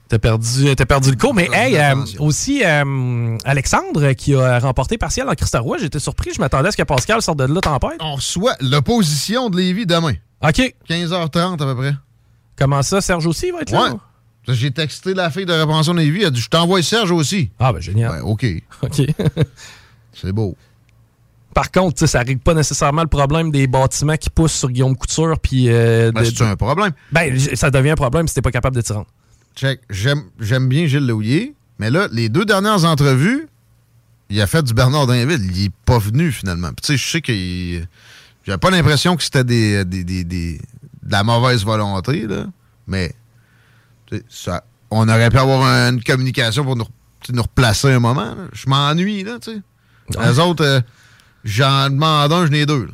[0.09, 4.96] T'as perdu, t'as perdu le cours, mais hey, euh, aussi euh, Alexandre qui a remporté
[4.96, 7.61] partiel en Christa Roy, j'étais surpris, je m'attendais à ce que Pascal sorte de là
[7.61, 7.98] tempête.
[8.00, 10.14] On reçoit l'opposition de Lévis demain.
[10.42, 10.74] OK.
[10.88, 11.94] 15h30 à peu près.
[12.56, 13.92] Comment ça, Serge aussi va être là?
[13.92, 13.98] Ouais.
[14.54, 17.50] J'ai texté la fille de réparation de Lévis, elle a dit Je t'envoie Serge aussi.
[17.59, 18.11] Ah, ben génial.
[18.12, 18.46] Ouais, OK.
[18.82, 19.02] OK.
[20.14, 20.56] C'est beau.
[21.54, 24.70] Par contre, tu sais, ça règle pas nécessairement le problème des bâtiments qui poussent sur
[24.70, 25.38] Guillaume Couture.
[25.40, 26.92] Puis, euh, Ben, de- c'est un problème.
[27.12, 29.06] Ben, ça devient un problème si t'es pas capable de t'y rendre.
[29.59, 29.80] Check.
[29.90, 33.48] J'aime j'aime bien Gilles Lehouillier, mais là, les deux dernières entrevues,
[34.30, 35.50] il a fait du Bernard Drinville.
[35.52, 36.68] Il est pas venu finalement.
[36.68, 37.86] Puis, tu sais, je sais qu'il.
[38.44, 40.59] J'avais pas l'impression que c'était des, des, des- des-
[41.02, 42.46] de la mauvaise volonté, là.
[42.86, 43.14] Mais,
[44.28, 46.86] ça, on aurait pu avoir une communication pour nous,
[47.32, 48.34] nous replacer un moment.
[48.34, 48.46] là.
[48.52, 49.61] Je m'ennuie, là, tu sais.
[50.22, 50.80] Les autres, euh,
[51.44, 52.84] j'en demande un, j'en ai deux.
[52.86, 52.92] là.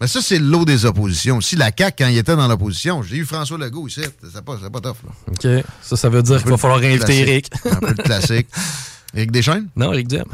[0.00, 1.40] Mais ça, c'est l'eau des oppositions.
[1.40, 4.02] Si la CAQ, quand il était dans l'opposition, j'ai eu François Legault ici.
[4.32, 4.96] C'est pas, pas tough.
[5.04, 5.12] Là.
[5.28, 5.64] OK.
[5.80, 7.20] Ça, ça veut dire qu'il va falloir réinviter.
[7.20, 7.50] Eric.
[7.64, 8.48] Un peu de classique.
[9.14, 9.68] Eric Deschaines?
[9.74, 10.26] Non, Eric Duhem.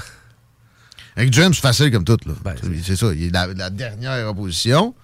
[1.16, 2.18] Eric Duhem, c'est facile comme tout.
[2.26, 2.32] Là.
[2.44, 3.12] Ben, c'est, ça.
[3.14, 4.94] Il est la, la dernière opposition.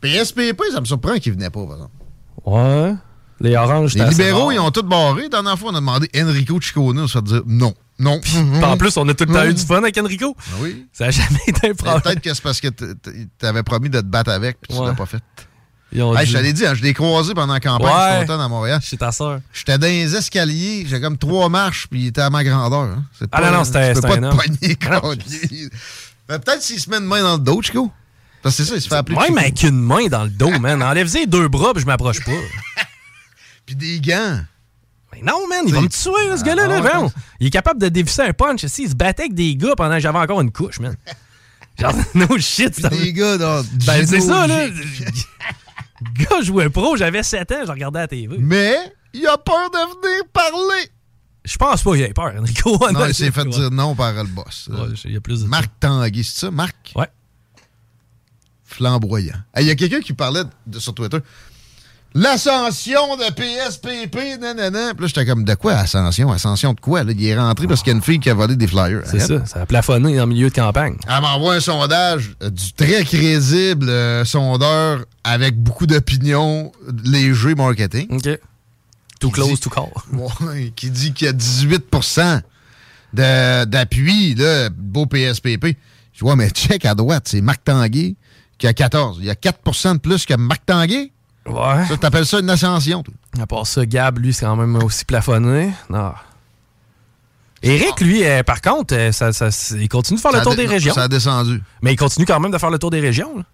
[0.00, 1.94] Puis SPP, ça me surprend qu'il venait pas, par exemple.
[2.46, 2.94] Ouais.
[3.40, 5.22] Les oranges, Les libéraux, ils ont tout barré.
[5.22, 6.98] La dernière fois, on a demandé Enrico Ciccone.
[6.98, 7.74] On se fait dire non.
[8.00, 8.18] Non.
[8.20, 10.34] Puis en plus, on a tout le temps eu du fun avec Enrico.
[10.40, 10.86] Ah oui.
[10.92, 12.00] Ça n'a jamais été un problème.
[12.02, 14.80] Peut-être que c'est parce que t- t- t'avais promis de te battre avec, puis tu
[14.80, 14.86] Ouais.
[14.88, 15.22] l'as pas fait.
[15.92, 18.22] Hey, je t'avais dit, hein, je l'ai croisé pendant la campagne Ouais.
[18.24, 18.80] automne à Montréal.
[18.82, 19.40] Chez ta soeur.
[19.52, 22.82] J'étais dans les escaliers, j'ai comme trois marches, puis il était à ma grandeur.
[22.82, 23.04] hein.
[23.32, 24.20] Ah pas- non, non, c'était- Tu pas un
[25.00, 25.68] contre lui.
[26.28, 27.90] Mais peut-être s'il se met une main dans le dos, Chico.
[28.42, 30.56] Parce que c'est ça, il se fait appeler Même avec une main dans le dos,
[30.60, 30.80] man.
[30.82, 32.30] Enlève-y deux bras, puis je m'approche pas.
[33.66, 34.40] Puis des gants.
[35.22, 36.66] Mais non, man, il va me tuer, là, ce gars-là.
[36.66, 37.06] Là, Ah.
[37.40, 38.64] Il est capable de dévisser un punch.
[38.66, 40.96] Si, il se battait avec des gars pendant que j'avais encore une couche, man.
[41.78, 42.74] Genre, no shit.
[42.88, 44.68] Puis des gars dans Ben, c'est ça, là.
[46.18, 48.36] gars jouait pro, j'avais 7 ans, je regardais à la TV.
[48.38, 48.76] Mais
[49.14, 50.90] il a peur de venir parler.
[51.44, 52.78] Je pense pas qu'il ait peur, Enrico.
[52.92, 54.68] Non, il s'est fait dire non par le boss.
[54.70, 56.92] Ouais, il y a plus de Marc Tanguy, c'est ça, Marc?
[56.94, 57.08] Ouais.
[58.64, 59.34] Flamboyant.
[59.54, 61.18] Hey, Il y a quelqu'un qui parlait de- sur Twitter.
[62.14, 64.94] L'ascension de PSPP, nanana.
[64.94, 66.32] Puis là, j'étais comme, de quoi ascension?
[66.32, 67.04] Ascension de quoi?
[67.04, 67.12] Là?
[67.12, 69.02] Il est rentré parce qu'il y a une fille qui a volé des flyers.
[69.04, 70.96] C'est ça, ça a plafonné le milieu de campagne.
[71.08, 76.72] Elle m'envoie un sondage euh, du très crédible euh, sondeur avec beaucoup d'opinions,
[77.04, 78.08] léger marketing.
[78.10, 78.38] OK.
[79.20, 79.90] Too close to call.
[80.12, 81.84] Ouais, qui dit qu'il y a 18
[83.12, 85.76] de- d'appui, là, beau PSPP.
[86.12, 88.16] Je vois, mais check à droite, c'est Marc Tanguay
[88.58, 89.18] qui a 14.
[89.20, 91.12] Il y a 4% de plus que Marc Tanguay?
[91.50, 91.86] Ouais.
[91.86, 93.14] Ça, t'appelles ça une ascension, toi?
[93.40, 95.72] À part ça, Gab, lui, c'est quand même aussi plafonné.
[95.88, 96.12] Non.
[97.62, 100.66] Eric, lui, euh, par contre, euh, ça, ça- il continue de faire le tour des
[100.66, 100.94] régions.
[100.94, 101.62] Ça a descendu.
[101.82, 103.36] Mais il continue quand même de faire le tour des régions.
[103.36, 103.44] là.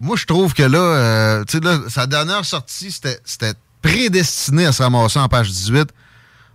[0.00, 4.66] Moi, je trouve que là, euh, tu sais, là, sa dernière sortie, c'était c'était prédestiné
[4.66, 5.88] à se ramasser en page 18.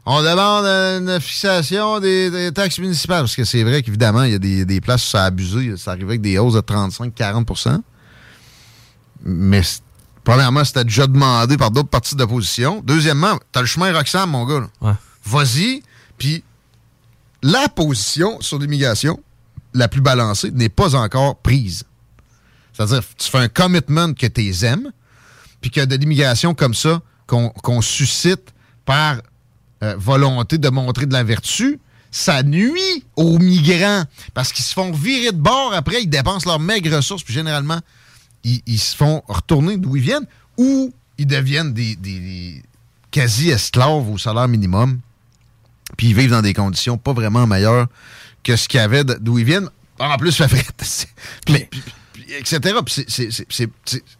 [0.05, 3.23] On demande une fixation des, des taxes municipales.
[3.23, 5.75] Parce que c'est vrai qu'évidemment, il y a des, des places où ça a abusé.
[5.75, 7.81] Ça arrivait avec des hausses de 35-40%
[9.25, 9.61] Mais
[10.23, 12.81] premièrement, c'était déjà demandé par d'autres partis d'opposition.
[12.85, 14.67] Deuxièmement, t'as le chemin Roxham, mon gars.
[14.81, 14.93] Ouais.
[15.25, 15.83] Vas-y.
[16.17, 16.43] Puis
[17.41, 19.21] la position sur l'immigration,
[19.73, 21.83] la plus balancée, n'est pas encore prise.
[22.73, 24.91] C'est-à-dire, tu fais un commitment que tu aimes,
[25.61, 28.53] puis qu'il y a de l'immigration comme ça qu'on qu'on suscite
[28.85, 29.17] par
[29.83, 31.79] euh, volonté de montrer de la vertu,
[32.11, 34.03] ça nuit aux migrants
[34.33, 37.79] parce qu'ils se font virer de bord après, ils dépensent leurs maigres ressources, puis généralement,
[38.43, 40.25] ils, ils se font retourner d'où ils viennent
[40.57, 42.63] ou ils deviennent des, des- des
[43.11, 44.99] quasi-esclaves au salaire minimum,
[45.97, 47.87] puis ils vivent dans des conditions pas vraiment meilleures
[48.43, 49.69] que ce qu'il y avait d'où ils viennent.
[49.99, 50.65] En plus, ça fait
[51.45, 51.81] puis-
[52.13, 52.75] puis- etc.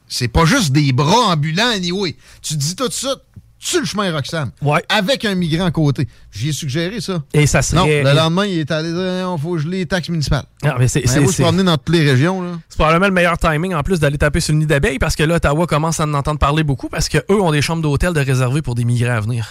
[0.08, 2.16] C'est pas juste des bras ambulants, anyway.
[2.42, 3.16] Tu dis tout ça
[3.64, 4.52] sur le chemin Roxham.
[4.90, 6.08] Avec un migrant à côté.
[6.32, 7.24] J'y ai suggéré ça.
[7.34, 10.10] Et ça serait- Non, le lendemain, il est allé dire il faut geler les taxes
[10.10, 10.44] municipales.
[10.64, 12.60] Non, mais c'est- Ben, suis promené dans toutes les régions.
[12.68, 15.24] C'est probablement le meilleur timing en plus d'aller taper sur le nid d'abeilles parce que
[15.24, 18.20] là, Ottawa commence à en entendre parler beaucoup parce qu'eux ont des chambres d'hôtel de
[18.20, 19.48] réservées pour des migrants à venir.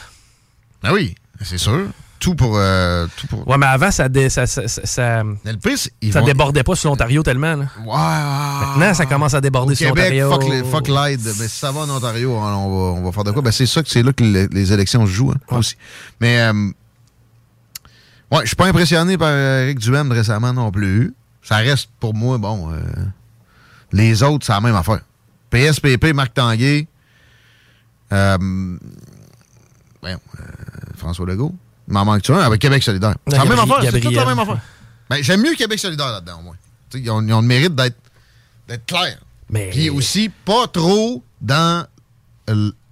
[0.83, 1.87] Ah oui, c'est sûr.
[2.23, 2.57] Tout pour.
[2.57, 3.49] euh, tout pour...
[3.49, 5.23] Ouais, mais avant, ça, dé- ça, ça, ça, ça-
[6.01, 7.57] ils ça vont- débordait pas sur l'Ontario tellement.
[7.57, 7.65] Là.
[8.77, 10.31] Maintenant, ça commence à déborder Au sur l'Ontario.
[10.31, 11.21] fuck, les- fuck l'aide.
[11.25, 13.43] Ben, si ça va en Ontario, on va, on va faire de quoi?
[13.43, 15.77] Ben, c'est ça que c'est là que les, les élections se jouent hein, aussi.
[16.21, 16.53] Mais euh,
[18.31, 21.13] ouais, je suis pas impressionné par Eric Duhem récemment non plus.
[21.43, 22.81] Ça reste pour moi, bon, euh,
[23.93, 25.01] les autres, c'est la même affaire.
[25.51, 26.87] PSPP, Marc Tanguay,
[28.13, 28.39] euh,
[30.05, 30.17] euh,
[30.97, 31.53] François Legault.
[31.89, 32.39] M'en manque-tu un?
[32.39, 33.15] Avec Québec solidaire?
[33.29, 34.61] C'est la même affaire, c'est toute la même affaire.
[35.11, 36.57] Ben, J'aime mieux Québec solidaire là-dedans, au moins.
[36.95, 37.97] Ils ont, ils ont le mérite d'être
[38.69, 39.19] d'être clairs.
[39.51, 39.71] Mais...
[39.71, 41.87] Puis aussi, pas trop dans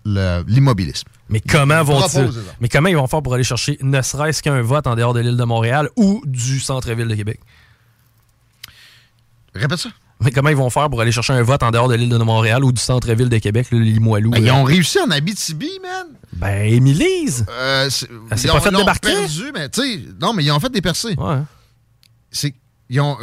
[0.04, 1.08] l'immobilisme.
[1.28, 2.30] Mais comment vont-ils.
[2.60, 5.20] Mais comment ils vont faire pour aller chercher ne serait-ce qu'un vote en dehors de
[5.20, 7.40] l'île de Montréal ou du centre-ville de Québec?
[9.54, 9.90] Répète ça.
[10.22, 12.16] Mais comment ils vont faire pour aller chercher un vote en dehors de l'île de
[12.18, 14.30] Montréal ou du centre-ville de Québec, le Limoilou?
[14.30, 16.06] Ben, ils ont réussi en Abitibi, man.
[16.34, 17.46] Ben, Émilise!
[17.50, 19.12] Euh, c'est- Elle s'est pas fait débarquer?
[19.12, 21.14] perdu, mais tu sais, non, mais ils ont fait des percées.
[21.18, 21.38] Ouais.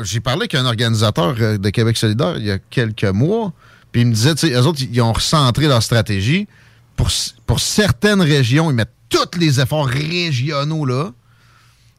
[0.03, 3.51] J'ai parlé avec un organisateur euh, de Québec solidaire il y a quelques mois,
[3.91, 6.47] puis il me disait, tu sais, eux autres, ils ont recentré leur stratégie.
[6.95, 7.09] Pour,
[7.45, 11.11] pour certaines régions, ils mettent tous les efforts régionaux là.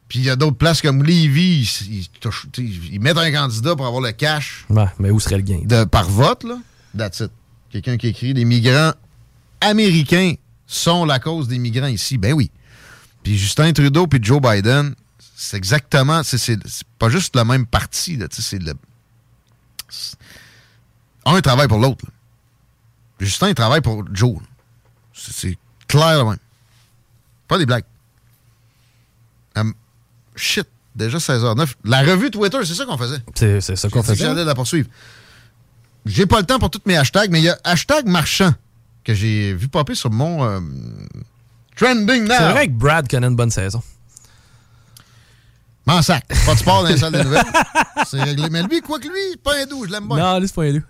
[0.09, 2.09] Puis il y a d'autres places comme Lévis, ils,
[2.91, 5.61] ils mettent un candidat pour avoir le cash Ouais, mais où serait le gain?
[5.63, 6.57] de, par vote, là.
[6.97, 7.31] That's it.
[7.69, 8.93] Quelqu'un qui écrit Les migrants
[9.61, 10.33] américains
[10.65, 12.17] sont la cause des migrants ici.
[12.17, 12.49] Ben oui.
[13.21, 14.95] Puis Justin Trudeau puis Joe Biden,
[15.35, 16.23] c'est exactement.
[16.23, 16.57] C'est
[16.97, 18.25] pas juste le même parti, là.
[18.31, 18.73] C'est le.
[21.25, 22.05] un travaille pour l'autre.
[23.19, 24.37] Justin, il travaille pour Joe.
[25.13, 25.57] C'est
[25.87, 26.37] clair, là, même.
[27.47, 27.83] Pas des blagues.
[30.35, 31.67] Shit, déjà 16h09.
[31.85, 33.19] La revue Twitter, c'est ça qu'on faisait.
[33.35, 34.25] C'est c'est ça qu'on faisait.
[34.25, 34.89] J'allais la poursuivre.
[36.05, 38.53] J'ai pas le temps pour tous mes hashtags, mais il y a hashtag marchand
[39.03, 40.59] que j'ai vu popper sur mon euh,
[41.75, 42.35] trending now.
[42.37, 43.81] C'est vrai que Brad connaît une bonne saison.
[45.85, 46.25] M'en sac.
[46.45, 47.43] Pas de sport dans les salles de nouvelles.
[48.07, 48.47] C'est réglé.
[48.51, 50.17] Mais lui, quoi que lui, pas un doux, je l'aime bien.
[50.17, 50.83] Non, lui, c'est pas un loup.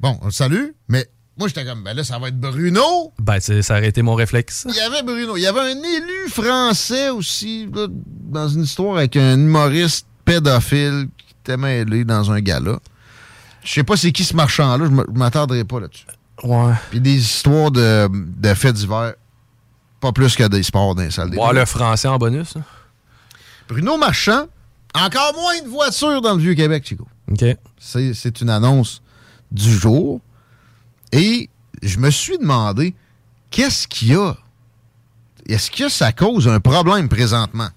[0.00, 1.06] Bon, on le salue, mais
[1.38, 3.12] moi, j'étais comme, ben là, ça va être Bruno.
[3.18, 4.66] Ben, ça aurait été mon réflexe.
[4.70, 5.36] Il y avait Bruno.
[5.36, 11.08] Il y avait un élu français aussi, là, dans une histoire avec un humoriste pédophile
[11.18, 12.78] qui était mêlé dans un gala.
[13.62, 16.06] Je sais pas c'est qui ce marchand-là, je m'attarderai pas là-dessus.
[16.42, 16.72] Ouais.
[16.90, 19.14] Puis des histoires de, de faits divers,
[20.00, 22.54] pas plus que des sports dans les salles des Ouais, le français en bonus.
[22.54, 22.62] là.
[23.68, 24.46] Bruno Marchand,
[24.94, 27.06] encore moins de voitures dans le Vieux-Québec, Chico.
[27.30, 27.44] OK.
[27.78, 29.02] C'est c'est une annonce
[29.50, 30.20] du jour.
[31.12, 31.48] Et
[31.82, 32.94] je me suis demandé,
[33.50, 34.34] qu'est-ce qu'il y a?
[35.48, 37.68] Est-ce que ça cause un problème présentement?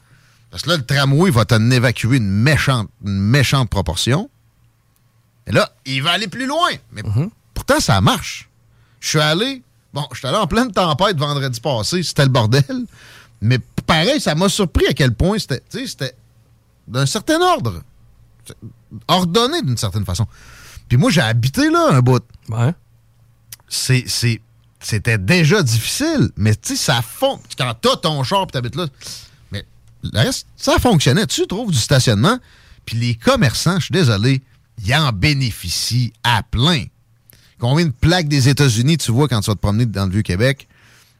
[0.51, 4.30] Parce que là, le tramway va t'en évacuer une méchante, une méchante proportion.
[5.45, 6.69] Et là, il va aller plus loin.
[6.91, 7.03] Mais
[7.53, 8.49] pourtant, ça marche.
[8.99, 9.61] Je suis allé,
[9.93, 12.85] bon, je suis allé en pleine tempête vendredi passé, c'était le bordel.
[13.41, 16.15] Mais pareil, ça m'a surpris à quel point c'était, tu sais, c'était
[16.88, 17.81] d'un certain ordre.
[19.07, 20.26] Ordonné d'une certaine façon.
[20.88, 22.23] Puis moi, j'ai habité là un bout.
[22.49, 22.73] Ouais.
[23.70, 24.41] C'est, c'est,
[24.80, 27.40] c'était déjà difficile, mais tu sais, ça fond.
[27.58, 28.88] Quand t'as ton char et t'habites là,
[29.52, 29.64] mais
[30.04, 31.28] le reste, ça fonctionnait.
[31.28, 32.38] Tu trouves du stationnement,
[32.86, 34.41] puis les commerçants, je suis désolé,
[34.84, 36.86] ils en bénéficient à plein.
[37.60, 40.68] Combien de plaques des États-Unis tu vois quand tu vas te promener dans le Vieux-Québec,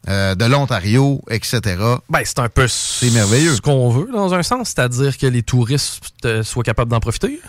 [0.08, 1.60] euh, de l'Ontario, etc.
[2.10, 3.54] Ben, c'est un peu C'est merveilleux.
[3.56, 7.42] ce qu'on veut, dans un sens, c'est-à-dire que les touristes euh, soient capables d'en profiter.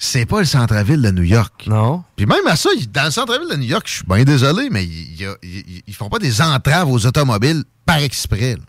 [0.00, 1.64] C'est pas le centre-ville de New York.
[1.66, 2.04] Non.
[2.16, 4.84] Puis même à ça, dans le centre-ville de New York, je suis bien désolé, mais
[4.84, 8.54] ils font pas des entraves aux automobiles par exprès.
[8.54, 8.62] là.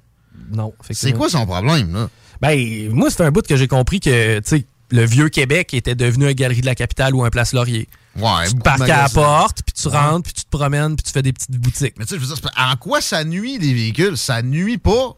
[0.51, 2.09] Non, C'est quoi son problème, là?
[2.41, 5.93] Ben, moi, c'est un bout que j'ai compris que, tu sais, le vieux Québec était
[5.93, 7.87] devenu un galerie de la capitale ou un place Laurier.
[8.15, 9.97] Ouais, tu te parques à la porte, puis tu Ouais.
[9.97, 11.93] rentres, puis tu te promènes, puis tu fais des petites boutiques.
[11.99, 14.17] Mais tu sais, je veux dire, en quoi ça nuit des véhicules?
[14.17, 15.15] Ça nuit pas.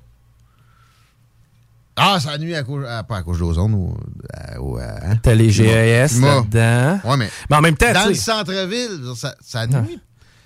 [2.01, 3.95] Ah, ça nuit à cause, à- pas à cause ou.
[4.33, 5.15] à- ou à- hein?
[5.21, 6.99] T'as les GES là-dedans.
[7.09, 7.29] Ouais, mais.
[7.49, 9.99] Mais en même temps, Dans le centre-ville, ça, ça nuit.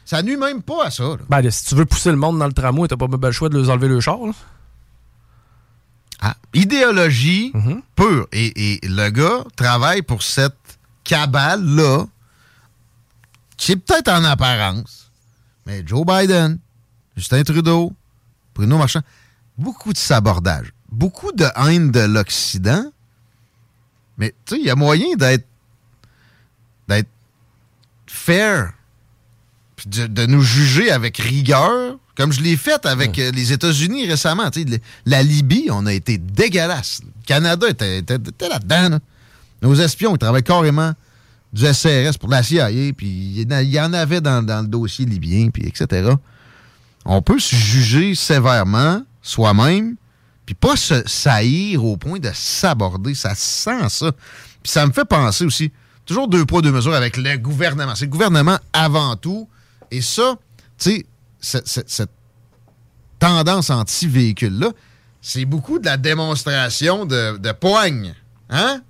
[0.05, 1.03] Ça nuit même pas à ça.
[1.03, 1.17] là.
[1.29, 3.57] Ben, si tu veux pousser le monde dans le tramway, t'as pas le choix de
[3.59, 4.17] leur enlever le char.
[4.25, 4.33] là.
[6.21, 7.81] Ah, idéologie Mhm.
[7.95, 8.27] pure.
[8.31, 10.55] Et, et le gars travaille pour cette
[11.03, 12.05] cabale-là,
[13.57, 15.11] qui est peut-être en apparence,
[15.65, 16.57] mais Joe Biden,
[17.15, 17.93] Justin Trudeau,
[18.53, 19.01] Bruno Marchand,
[19.57, 22.85] beaucoup de sabordage, beaucoup de haine de l'Occident,
[24.17, 25.45] mais tu sais, il y a moyen d'être
[26.87, 27.09] d'être
[28.07, 28.73] fair,
[29.75, 34.07] puis de, de nous juger avec rigueur, comme je l'ai fait avec euh, les États-Unis
[34.07, 34.49] récemment.
[34.51, 37.01] Tu sais, la Libye, on a été dégueulasse.
[37.03, 38.89] Le Canada était, était- était là-dedans.
[38.89, 38.99] là.
[39.61, 40.93] Nos espions, ils travaillent carrément
[41.51, 44.43] du SRS pour la CIA, puis il y en a- il y en avait dans,
[44.45, 46.11] dans le dossier libyen, puis etc.
[47.03, 49.95] On peut se juger sévèrement soi-même,
[50.45, 53.15] puis pas se saillir au point de s'aborder.
[53.15, 54.11] Ça sent ça.
[54.63, 55.71] Puis ça me fait penser aussi,
[56.05, 57.95] toujours deux poids, deux mesures avec le gouvernement.
[57.95, 59.49] C'est le gouvernement avant tout.
[59.91, 60.37] Et ça,
[60.77, 61.05] tu
[61.41, 62.09] sais, cette,
[63.19, 64.71] tendance anti-véhicule-là,
[65.21, 68.13] c'est beaucoup de la démonstration de, de poigne.
[68.49, 68.81] Hein?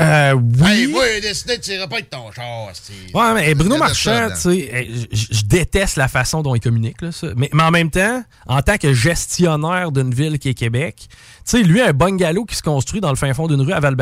[0.00, 0.70] Euh, oui.
[0.70, 2.66] Hey, moi, j'ai décidé de tirer pas avec ton char.
[3.14, 6.60] Ouais, mais Bruno de ça Marchand, tu sais, eh, je déteste la façon dont il
[6.60, 7.00] communique.
[7.00, 7.28] Là, ça.
[7.36, 11.08] Mais, mais en même temps, en tant que gestionnaire d'une ville qui est Québec,
[11.44, 13.94] sais, lui, un bungalow qui se construit dans le fin fond d'une rue à val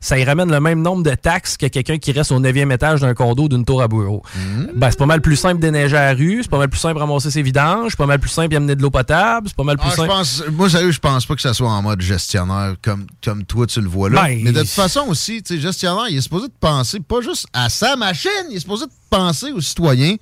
[0.00, 3.00] ça y ramène le même nombre de taxes que quelqu'un qui reste au 9e étage
[3.00, 4.22] d'un condo d'une tour à bureau.
[4.34, 4.66] Mm.
[4.76, 6.78] Ben, c'est pas mal plus simple de déneiger à la rue, c'est pas mal plus
[6.80, 9.56] simple de ramasser ses vidanges, c'est pas mal plus simple d'amener de l'eau potable, c'est
[9.56, 10.08] pas mal plus Ah, simple.
[10.08, 13.66] pense, moi, sérieux, je pense pas que ça soit en mode gestionnaire comme, comme toi,
[13.66, 14.22] tu le vois là.
[14.22, 17.20] Ben, Mais de toute façon aussi, tu sais, gestionnaire, il est supposé de penser pas
[17.20, 20.16] juste à sa machine, il est supposé de penser aux citoyens.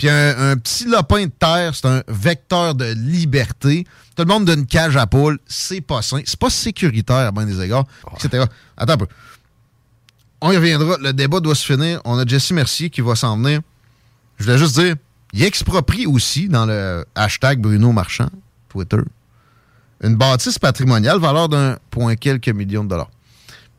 [0.00, 3.86] Puis un, un petit lopin de terre, c'est un vecteur de liberté.
[4.16, 7.44] Tout le monde d'une cage à poules, c'est pas sain, c'est pas sécuritaire à bien
[7.44, 8.46] des égards, etc.
[8.78, 9.06] Attends un peu.
[10.40, 10.96] On y reviendra.
[11.02, 12.00] Le débat doit se finir.
[12.06, 13.60] On a Jesse Mercier qui va s'en venir.
[14.38, 14.96] Je voulais juste dire,
[15.34, 18.30] il exproprie aussi dans le hashtag Bruno Marchand,
[18.70, 19.02] Twitter,
[20.02, 23.10] une bâtisse patrimoniale valeur d'un point quelques millions de dollars.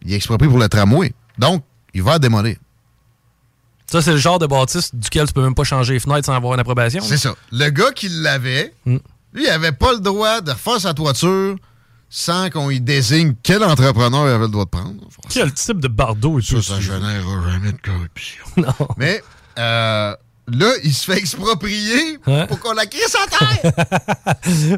[0.04, 1.14] Il exproprie pour le tramway.
[1.40, 1.64] Donc,
[1.96, 2.58] il va démolir.
[3.92, 6.34] Ça, c'est le genre de bâtisse duquel tu peux même pas changer les fenêtres sans
[6.34, 7.02] avoir une approbation.
[7.04, 7.34] C'est ça.
[7.52, 8.98] Le gars qui l'avait, Mm.
[9.34, 11.56] lui, il avait pas le droit de refaire sa toiture
[12.10, 14.96] sans qu'on y désigne quel entrepreneur il avait le droit de prendre.
[15.30, 18.44] Quel type de bardeau est Ça, ça générera jamais de corruption.
[18.58, 18.88] Non.
[18.98, 19.22] Mais
[19.60, 20.16] euh,
[20.48, 23.74] là, il se fait exproprier pour qu'on la crisse à terre.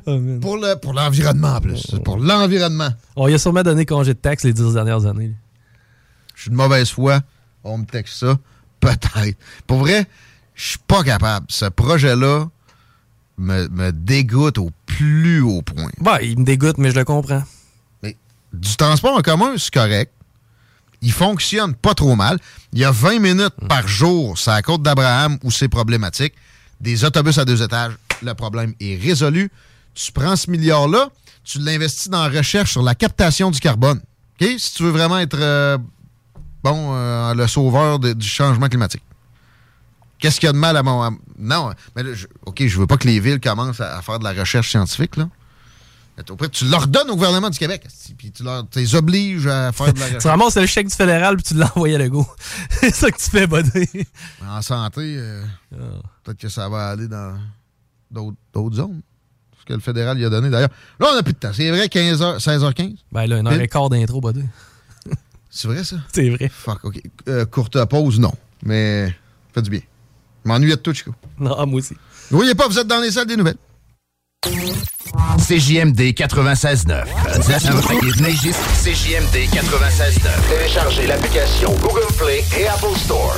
[0.41, 1.85] pour le pour l'environnement en plus.
[2.03, 2.89] Pour l'environnement.
[3.15, 5.33] On lui a sûrement donné congé de taxe les dix dernières années.
[6.35, 7.21] Je suis de mauvaise foi.
[7.63, 8.37] On me texte ça.
[8.83, 9.37] Peut-être.
[9.65, 10.05] Pour vrai,
[10.55, 11.45] je suis pas capable.
[11.49, 12.47] Ce projet-là
[13.37, 15.89] me, me dégoûte au plus haut point.
[15.99, 17.43] Bah, il me dégoûte, mais je le comprends.
[18.01, 18.17] Mais
[18.51, 20.11] du transport en commun, c'est correct.
[21.01, 22.39] Il fonctionne pas trop mal.
[22.71, 26.33] Il y a 20 minutes par jour sur la côte d'Abraham où c'est problématique.
[26.79, 29.49] Des autobus à deux étages, le problème est résolu.
[29.95, 31.09] Tu prends ce milliard-là,
[31.43, 34.01] tu l'investis dans la recherche sur la captation du carbone.
[34.41, 34.47] OK?
[34.57, 35.77] Si tu veux vraiment être euh,
[36.63, 39.03] bon euh, le sauveur de- du changement climatique.
[40.19, 41.01] Qu'est-ce qu'il y a de mal à mon.
[41.03, 44.01] à- non, mais là, je- OK, je veux pas que les villes commencent à, à
[44.01, 45.27] faire de la recherche scientifique, là.
[46.15, 47.87] Mais au pire, tu leur donnes au gouvernement du Québec,
[48.17, 50.25] puis tu leur, tu les obliges à faire de la Tu recherche.
[50.25, 52.25] ramasses le chèque du fédéral puis tu l'envoies à Lego.
[52.69, 54.05] c'est ça que tu fais, buddy.
[54.47, 55.43] En santé, euh,
[56.23, 57.35] peut-être que ça va aller dans
[58.11, 59.01] d'autres zones.
[59.59, 60.69] Ce que le fédéral lui a donné, d'ailleurs.
[60.99, 61.51] Là, on n'a plus de temps.
[61.53, 62.95] C'est vrai, 15h, 16h15?
[63.11, 64.43] Ben là, une heure et quart d'intro, buddy.
[65.55, 65.97] C'est vrai, ça?
[66.11, 66.49] C'est vrai.
[66.51, 66.99] Fuck, OK.
[67.27, 68.33] Euh, courte pause, non.
[68.63, 69.13] Mais
[69.53, 69.81] fait du bien.
[70.43, 71.13] Je m'ennuyais de tout, Chico.
[71.39, 71.93] Non, moi aussi.
[72.31, 73.57] Ne voyez pas, vous êtes dans les salles des nouvelles.
[75.37, 77.05] CJMD 96.9.
[78.83, 80.49] CJMD 96.9.
[80.49, 83.35] Téléchargez l'application Google Play et Apple Store.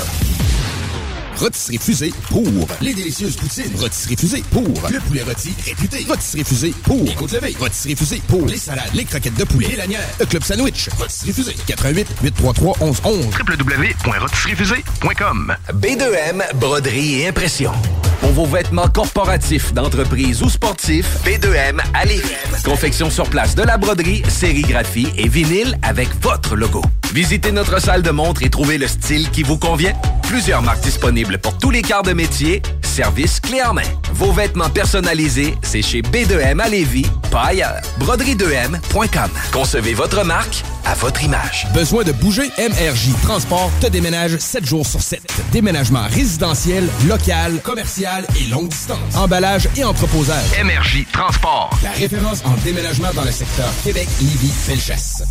[1.38, 3.72] Rotisserie Fusée pour les délicieuses poutines.
[3.78, 6.06] Rotisserie Fusée pour le poulet rôti réputé.
[6.08, 7.56] Rotisserie Fusée pour les côtes levées.
[7.60, 10.08] Rotisserie Fusée pour les salades, les croquettes de poulet et l'anière.
[10.20, 10.90] Le club sandwich.
[10.98, 11.56] Rotisserie Fusée.
[11.68, 17.72] 88 833 1111 www.rotisseriefusée.com B2M, broderie et impression.
[18.22, 22.24] Pour vos vêtements corporatifs, d'entreprise ou sportifs, B2M à Lévis.
[22.64, 26.82] Confection sur place de la broderie, sérigraphie et vinyle avec votre logo.
[27.14, 29.94] Visitez notre salle de montre et trouvez le style qui vous convient.
[30.24, 32.62] Plusieurs marques disponibles pour tous les quarts de métier.
[32.82, 33.84] Service clé en main.
[34.14, 37.82] Vos vêtements personnalisés, c'est chez B2M à Lévis, pas ailleurs.
[38.00, 39.30] Broderie2M.com.
[39.52, 41.68] Concevez votre marque à votre image.
[41.74, 42.50] Besoin de bouger?
[42.58, 45.22] MRJ Transport te déménage 7 jours sur 7.
[45.52, 49.16] Déménagement résidentiel, local, commercial et longue distance.
[49.16, 50.44] Emballage et entreposage.
[50.64, 51.70] MRJ Transport.
[51.84, 55.24] La référence en déménagement dans le secteur Québec, Lévis, Felchasse.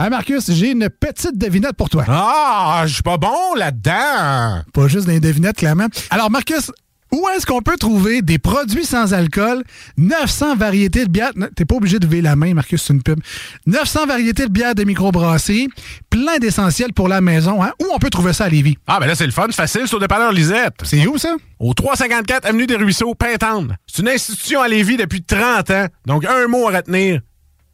[0.00, 2.04] Ah Marcus, j'ai une petite devinette pour toi.
[2.06, 4.62] Ah, je suis pas bon là-dedans.
[4.72, 5.86] Pas juste des devinettes, clairement.
[6.10, 6.70] Alors Marcus,
[7.10, 9.64] où est-ce qu'on peut trouver des produits sans alcool,
[9.96, 13.18] 900 variétés de bières, t'es pas obligé de lever la main, Marcus, c'est une pub,
[13.66, 15.68] 900 variétés de bières de microbrasserie,
[16.10, 17.72] plein d'essentiels pour la maison, hein?
[17.82, 18.78] Où on peut trouver ça à Lévis?
[18.86, 20.74] Ah, ben là, c'est le fun, c'est facile, au dépanneur Lisette.
[20.84, 21.34] C'est où ça?
[21.58, 23.74] Au 354 Avenue des Ruisseaux, Pintendre.
[23.88, 25.86] C'est une institution à Lévis depuis 30 ans.
[26.06, 27.20] Donc, un mot à retenir.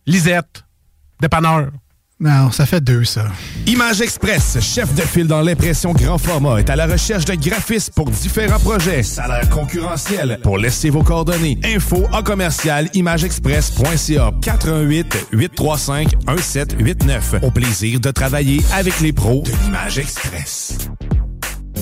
[0.06, 0.64] Lisette.
[1.20, 1.68] Dépanneur.
[2.24, 3.26] Non, ça fait deux, ça.
[3.66, 7.92] Image Express, chef de file dans l'impression grand format, est à la recherche de graphistes
[7.94, 9.02] pour différents projets.
[9.02, 10.38] Salaire concurrentiel.
[10.42, 11.58] Pour laisser vos coordonnées.
[11.62, 17.34] Info en commercial imageexpress.ca 418 835 1789.
[17.42, 20.78] Au plaisir de travailler avec les pros de l'Image Express.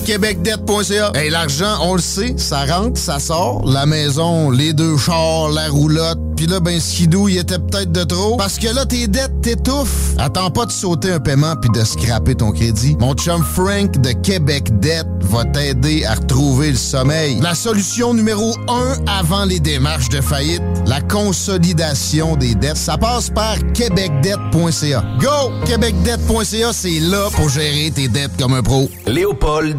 [0.03, 1.11] québecdebt.ca.
[1.15, 3.63] Hey, l'argent, on le sait, ça rentre, ça sort.
[3.65, 6.19] La maison, les deux chars, la roulotte.
[6.35, 8.37] Puis là, ben, skidou, il était peut-être de trop.
[8.37, 10.13] Parce que là, tes dettes t'étouffent.
[10.17, 12.97] Attends pas de sauter un paiement puis de scraper ton crédit.
[12.99, 17.39] Mon chum Frank de Québec Debt va t'aider à retrouver le sommeil.
[17.41, 22.77] La solution numéro un avant les démarches de faillite, la consolidation des dettes.
[22.77, 25.03] Ça passe par québecdebt.ca.
[25.19, 25.51] Go!
[25.65, 28.89] québecdebt.ca, c'est là pour gérer tes dettes comme un pro.
[29.05, 29.77] Léopold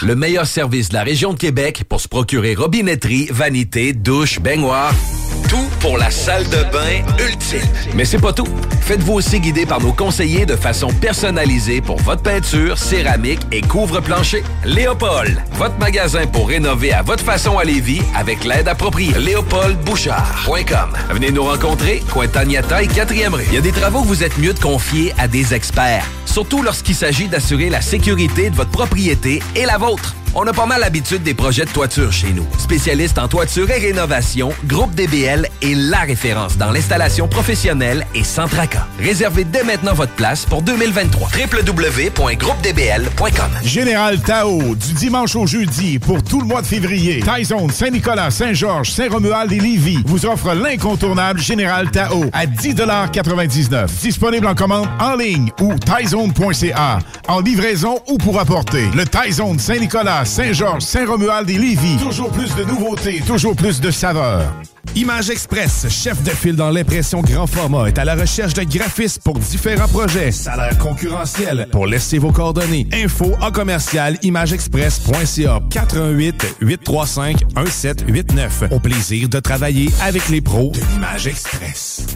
[0.00, 4.94] Le meilleur service de la région de Québec pour se procurer robinetterie, vanité, douche, baignoire.
[5.50, 7.60] Tout pour la salle de bain ultime.
[7.94, 8.48] Mais c'est pas tout.
[8.80, 14.42] Faites-vous aussi guider par nos conseillers de façon personnalisée pour votre peinture, céramique et couvre-plancher.
[14.64, 19.12] Léopold, votre magasin pour rénover à votre façon à Lévis avec l'aide appropriée.
[19.18, 20.96] LéopoldBouchard.com.
[21.10, 23.44] Venez nous rencontrer, Cointagnata et 4e rue.
[23.48, 26.06] Il y a des travaux que vous êtes mieux de confier à des experts.
[26.32, 30.16] Surtout lorsqu'il s'agit d'assurer la sécurité de votre propriété et la vôtre.
[30.34, 32.46] On a pas mal l'habitude des projets de toiture chez nous.
[32.58, 38.48] Spécialiste en toiture et rénovation, Groupe DBL est la référence dans l'installation professionnelle et sans
[38.48, 38.86] tracas.
[38.98, 41.28] Réservez dès maintenant votre place pour 2023.
[41.52, 47.22] www.groupedbl.com Général Tao, du dimanche au jeudi pour tout le mois de février.
[47.22, 54.54] Tyson, Saint-Nicolas, Saint-Georges, Saint-Romuald et Lévis vous offre l'incontournable Général Tao à 10,99 Disponible en
[54.54, 55.74] commande en ligne ou
[57.28, 58.84] En livraison ou pour apporter.
[58.94, 61.96] Le Tyson Saint-Nicolas, Saint-Georges, Saint-Romuald et Lévis.
[62.02, 64.52] Toujours plus de nouveautés, toujours plus de saveurs.
[64.94, 69.22] Image Express, chef de file dans l'impression grand format, est à la recherche de graphistes
[69.22, 70.32] pour différents projets.
[70.32, 71.68] Salaire concurrentiel.
[71.70, 72.86] Pour laisser vos coordonnées.
[72.92, 78.64] Info en commercial imageexpress.ca 418 835 1789.
[78.70, 82.06] Au plaisir de travailler avec les pros de l'Image Express.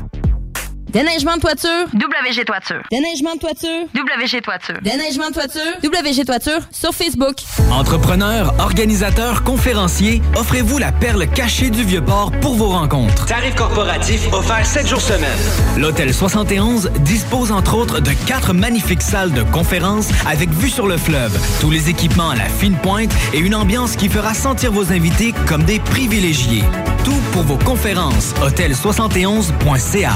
[0.88, 1.86] Déneigement de toiture.
[1.94, 2.82] WG Toiture.
[2.92, 3.86] Déneigement de toiture.
[3.92, 4.76] WG Toiture.
[4.82, 5.60] Déneigement de toiture.
[5.82, 7.36] WG Toiture sur Facebook.
[7.72, 13.26] Entrepreneurs, organisateurs, conférenciers, offrez-vous la perle cachée du Vieux-Port pour vos rencontres.
[13.26, 15.28] Tarif corporatif offert 7 jours semaine.
[15.76, 20.96] L'Hôtel 71 dispose entre autres de quatre magnifiques salles de conférences avec vue sur le
[20.96, 24.92] fleuve, tous les équipements à la fine pointe et une ambiance qui fera sentir vos
[24.92, 26.62] invités comme des privilégiés.
[27.04, 28.34] Tout pour vos conférences.
[28.40, 30.12] Hôtel71.ca.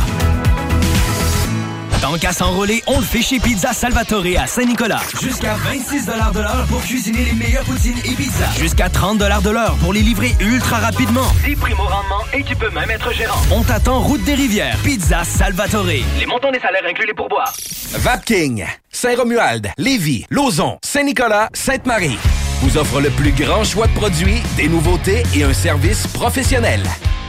[2.01, 5.01] Tant qu'à s'enrôler, on le fait chez Pizza Salvatore à Saint-Nicolas.
[5.21, 8.53] Jusqu'à 26 de l'heure pour cuisiner les meilleures poutines et pizzas.
[8.59, 11.27] Jusqu'à 30 de l'heure pour les livrer ultra rapidement.
[11.45, 13.41] 10 primo rendement et tu peux même être gérant.
[13.51, 14.79] On t'attend route des rivières.
[14.83, 15.85] Pizza Salvatore.
[16.19, 17.53] Les montants des salaires incluent les pourboires.
[17.93, 22.19] Vapking, Saint-Romuald, Lévis, Lauson, Saint-Nicolas, Sainte-Marie
[22.63, 26.83] vous offre le plus grand choix de produits, des nouveautés et un service professionnel.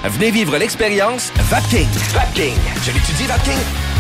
[0.04, 1.88] Venez vivre l'expérience Vapking.
[2.14, 2.56] Vapking.
[2.84, 3.91] Je l'étudie, Vapking.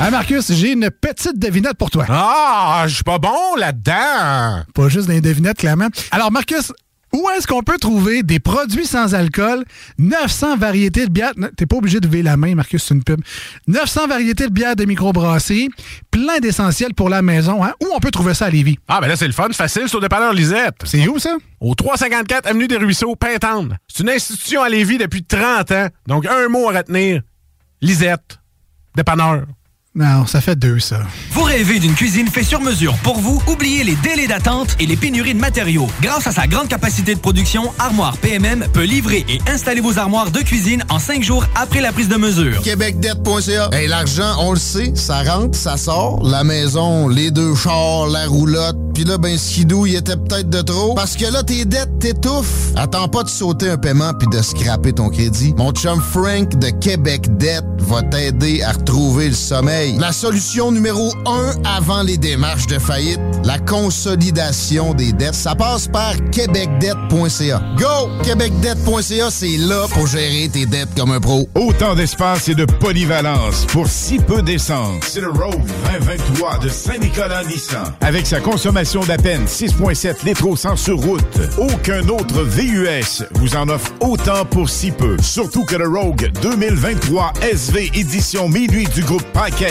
[0.00, 2.06] Ah Marcus, j'ai une petite devinette pour toi.
[2.08, 4.62] Ah, je suis pas bon là-dedans.
[4.72, 5.88] Pas juste des devinettes, clairement.
[6.12, 6.72] Alors Marcus,
[7.12, 9.64] où est-ce qu'on peut trouver des produits sans alcool,
[9.98, 13.20] 900 variétés de bières, t'es pas obligé de lever la main, Marcus, c'est une pub,
[13.66, 15.68] 900 variétés de bières de microbrasserie,
[16.12, 17.72] plein d'essentiels pour la maison, hein?
[17.82, 18.78] Où on peut trouver ça à Lévis?
[18.86, 20.76] Ah, ben là, c'est le fun, facile, c'est au dépanneur Lisette.
[20.84, 21.36] C'est où, ça?
[21.60, 23.74] Au 354 Avenue des Ruisseaux, Pintendre.
[23.88, 27.22] C'est une institution à Lévis depuis 30 ans, donc un mot à retenir.
[27.80, 28.38] Lisette.
[28.94, 29.42] Dépanneur.
[29.98, 31.00] Non, ça fait deux, ça.
[31.32, 33.42] Vous rêvez d'une cuisine faite sur mesure pour vous?
[33.48, 35.88] Oubliez les délais d'attente et les pénuries de matériaux.
[36.00, 40.30] Grâce à sa grande capacité de production, Armoire PMM peut livrer et installer vos armoires
[40.30, 42.62] de cuisine en cinq jours après la prise de mesure.
[42.62, 43.70] Québecdebt.ca.
[43.72, 46.22] Hey, l'argent, on le sait, ça rentre, ça sort.
[46.24, 48.76] La maison, les deux chars, la roulotte.
[48.94, 50.94] Puis là, ben, skidou, il était peut-être de trop.
[50.94, 52.72] Parce que là, tes dettes t'étouffent.
[52.76, 55.54] Attends pas de sauter un paiement puis de scraper ton crédit.
[55.56, 59.87] Mon chum Frank de Québec Debt va t'aider à retrouver le sommeil.
[59.98, 65.88] La solution numéro un avant les démarches de faillite, la consolidation des dettes, ça passe
[65.88, 67.62] par québecdebt.ca.
[67.78, 68.10] Go!
[68.24, 71.48] québecdebt.ca, c'est là pour gérer tes dettes comme un pro.
[71.54, 75.04] Autant d'espace et de polyvalence pour si peu d'essence.
[75.06, 77.94] C'est le Rogue 2023 de Saint-Nicolas Nissan.
[78.00, 83.56] Avec sa consommation d'à peine 6,7 litres au 100 sur route, aucun autre VUS vous
[83.56, 85.16] en offre autant pour si peu.
[85.22, 89.24] Surtout que le Rogue 2023 SV édition minuit du groupe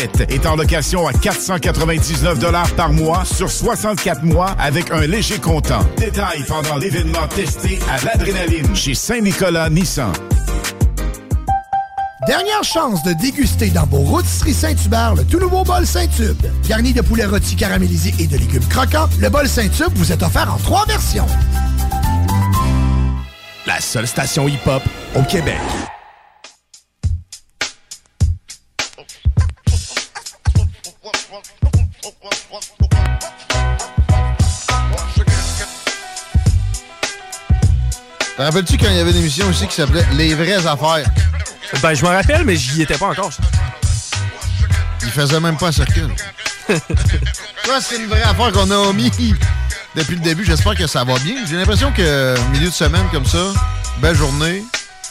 [0.07, 5.85] Paquette est en location à 499 par mois sur 64 mois avec un léger comptant.
[5.97, 10.11] Détail pendant l'événement testé à l'adrénaline chez Saint-Nicolas Nissan.
[12.25, 16.45] Dernière chance de déguster dans vos rôtisseries Saint-Hubert le tout nouveau bol Saint-Tube.
[16.67, 20.53] Garni de poulet rôti caramélisé et de légumes croquants, le bol Saint-Tube vous est offert
[20.53, 21.27] en trois versions.
[23.65, 24.84] La seule station hip-hop
[25.15, 25.59] au Québec.
[38.38, 41.05] Te rappelles-tu quand il y avait une émission aussi qui s'appelait Les vraies affaires?
[41.81, 43.31] Ben, je me rappelle, mais j'y étais pas encore.
[45.03, 46.03] Il faisait même pas un circuit.
[46.67, 49.11] Ça, c'est une vraie affaire qu'on a omis
[49.95, 50.45] depuis le début.
[50.45, 51.45] J'espère que ça va bien.
[51.45, 53.53] J'ai l'impression que milieu de semaine comme ça,
[53.99, 54.63] belle journée.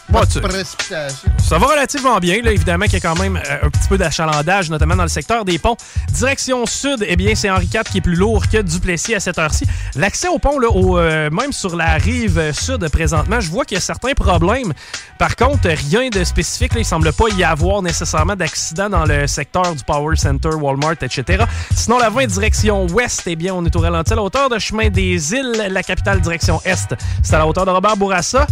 [0.09, 0.41] Bon, tu-.
[0.89, 2.41] Ça va relativement bien.
[2.43, 5.09] Là, évidemment qu'il y a quand même euh, un petit peu d'achalandage, notamment dans le
[5.09, 5.77] secteur des ponts.
[6.13, 9.39] Direction sud, eh bien, c'est Henri IV qui est plus lourd que Duplessis à cette
[9.39, 9.67] heure-ci.
[9.97, 13.77] L'accès au pont, là, au, euh, même sur la rive sud présentement, je vois qu'il
[13.77, 14.73] y a certains problèmes.
[15.19, 16.75] Par contre, rien de spécifique.
[16.75, 21.03] Là, il semble pas y avoir nécessairement d'accident dans le secteur du Power Center, Walmart,
[21.03, 21.45] etc.
[21.75, 24.59] Sinon, la 20 direction ouest, eh bien, on est au ralenti à la hauteur de
[24.59, 26.95] chemin des îles, la capitale direction est.
[27.23, 28.47] C'est à la hauteur de Robert Bourassa.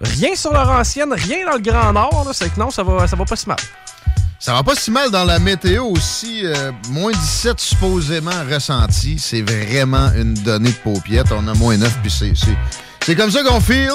[0.00, 2.28] Rien sur Laurentienne, rien dans le Grand Nord.
[2.32, 3.56] C'est que non, ça va, ça va pas si mal.
[4.38, 6.42] Ça va pas si mal dans la météo aussi.
[6.44, 9.18] euh, moins 17 supposément ressenti.
[9.18, 11.28] C'est vraiment une donnée de paupiette.
[11.32, 12.34] On a moins 9 puis c'est-
[13.16, 13.90] comme ça qu'on feel.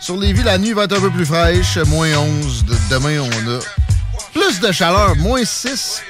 [0.00, 1.76] Sur les la nuit va être un peu plus fraîche.
[1.86, 2.64] Moins 11.
[2.64, 3.60] De- demain, on a
[4.32, 5.14] plus de chaleur.
[5.16, 6.02] Moins 6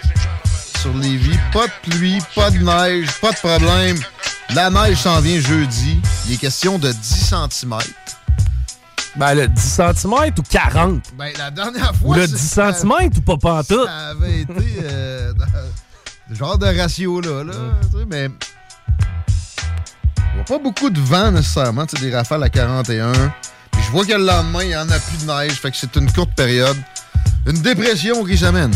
[0.81, 1.39] sur villes.
[1.53, 3.99] Pas de pluie, pas de neige, pas de problème.
[4.55, 6.01] La neige s'en vient jeudi.
[6.27, 7.79] Il est question de 10 cm.
[9.17, 11.03] Ben, le 10 cm ou 40?
[11.19, 12.11] Ben, la dernière fois...
[12.11, 12.49] Ou le c'est- 10
[12.81, 13.85] cm ou pas pantoute?
[13.87, 15.45] Ça avait été euh, dans
[16.31, 17.53] ce genre de ratio-là, là,
[17.83, 18.29] tu sais, mais
[20.17, 23.13] il n'y a pas beaucoup de vent nécessairement, tu sais, des rafales à 41.
[23.73, 25.53] Puis je vois que le lendemain, il n'y en a plus de neige.
[25.53, 26.77] Fait que c'est une courte période.
[27.47, 28.73] Une dépression qui s'amène.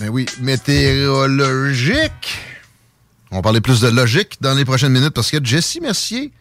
[0.00, 2.38] Mais oui, météorologique.
[3.30, 6.32] On va parler plus de logique dans les prochaines minutes parce que Jesse Mercier,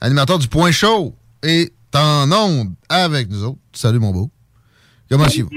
[0.00, 3.58] animateur du Point Chaud, est en onde avec nous autres.
[3.72, 4.30] Salut, mon beau.
[5.10, 5.50] Comment allez-vous?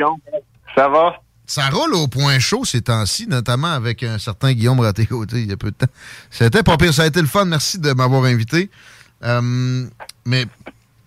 [0.76, 1.16] Ça va?
[1.46, 5.50] Ça roule au Point Chaud ces temps-ci, notamment avec un certain Guillaume raté côté il
[5.50, 5.92] y a peu de temps.
[6.30, 7.46] C'était pas pire, ça a été le fun.
[7.46, 8.70] Merci de m'avoir invité.
[9.24, 9.86] Euh,
[10.26, 10.46] mais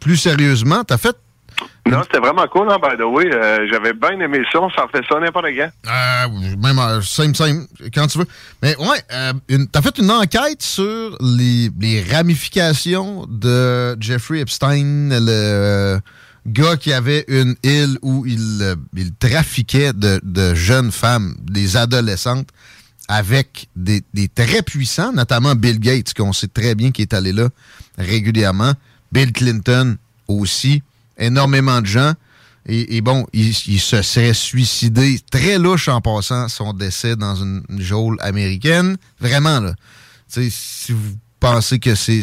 [0.01, 1.17] plus sérieusement, t'as fait
[1.87, 3.31] Non, c'était vraiment cool, hein, by the way.
[3.33, 4.61] Euh, J'avais bien aimé ça.
[4.61, 5.71] On s'en fait ça n'importe quand.
[5.87, 8.27] Euh, même euh, same, same, quand tu veux.
[8.63, 9.33] Mais ouais, euh,
[9.71, 11.71] t'as fait une enquête sur les,
[12.11, 16.01] ramifications de Jeffrey Epstein, le
[16.47, 22.49] gars qui avait une île où il, il trafiquait de, de jeunes femmes, des adolescentes,
[23.09, 27.33] avec des, des très puissants, notamment Bill Gates, qu'on sait très bien qui est allé
[27.33, 27.49] là
[27.99, 28.73] régulièrement,
[29.13, 29.97] Bill Clinton
[30.29, 30.83] aussi,
[31.19, 32.13] énormément de gens.
[32.67, 37.35] Et, et bon, il, il se serait suicidé très louche en passant son décès dans
[37.37, 38.97] une, une geôle américaine.
[39.21, 39.75] Vraiment, là.
[40.33, 42.23] Tu sais, si vous pensez que c'est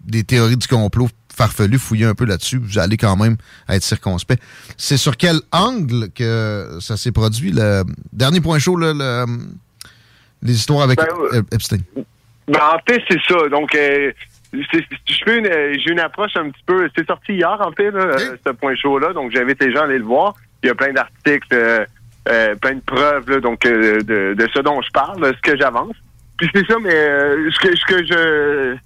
[0.00, 3.36] des théories du complot farfelues, fouillez un peu là-dessus, vous allez quand même
[3.68, 4.40] être circonspect.
[4.76, 7.82] C'est sur quel angle que ça s'est produit, le
[8.12, 9.38] dernier point chaud, là, le-
[10.42, 11.78] les histoires avec Ben, euh, Epstein?
[12.46, 13.48] Ben, en fait, c'est ça.
[13.50, 14.12] Donc, euh,
[14.72, 16.88] c'est- je fais une- euh, j'ai une approche un petit peu.
[16.96, 19.12] C'est sorti hier, en fait, là, euh, ce point chaud-là.
[19.12, 20.34] Donc, j'invite les gens à aller le voir.
[20.62, 21.84] Il y a plein d'articles, euh,
[22.28, 25.50] euh, plein de preuves, là, donc euh, de, de ce dont je parle, là, ce
[25.50, 25.94] que j'avance.
[26.38, 28.76] Puis c'est ça, mais euh, ce que, ce que je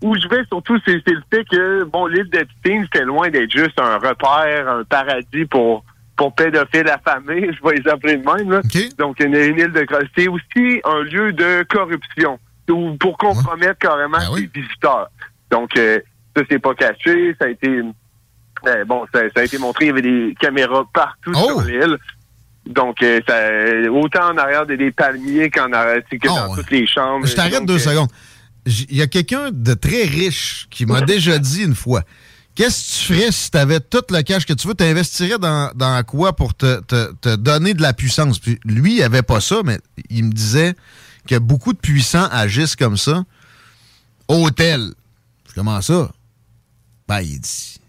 [0.00, 3.78] où je vais surtout, c'est le fait que bon, l'île d'Epstein, c'était loin d'être juste
[3.80, 5.84] un repère, un paradis pour
[6.16, 8.50] pour pédophiles affamés, je vais les appeler de même.
[8.50, 8.60] Là.
[8.98, 9.86] Donc une, une île de
[10.16, 12.38] c'est aussi un lieu de corruption
[12.72, 15.08] ou pour compromettre carrément les visiteurs.
[15.50, 15.98] Donc euh,
[16.36, 17.82] ça c'est pas caché, ça a été
[18.66, 21.96] euh, bon, ça, ça a été montré, il y avait des caméras partout sur l'île.
[22.66, 26.70] Donc, euh, ça, autant en arrière de des palmiers qu'en arrière, tu que dans toutes
[26.70, 27.26] les chambres.
[27.26, 28.10] Je t'arrête deux euh, secondes.
[28.66, 32.02] Il y a quelqu'un de très riche qui m'a déjà dit une fois
[32.54, 34.74] Qu'est-ce que tu ferais si tu avais tout le cash que tu veux?
[34.74, 38.40] T'investirais dans, dans quoi pour te, te- te donner de la puissance?
[38.40, 39.78] Puis lui, il avait pas ça, mais
[40.10, 40.74] il me disait
[41.28, 43.24] que beaucoup de puissants agissent comme ça.
[44.28, 44.92] Hôtel.
[45.54, 46.10] Comment ça?
[47.06, 47.80] Ben, il dit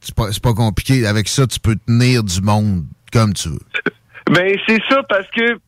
[0.00, 1.06] C'est pas, pas compliqué.
[1.06, 3.58] Avec ça, tu peux tenir du monde comme tu veux.
[4.30, 5.58] Ben c'est ça parce que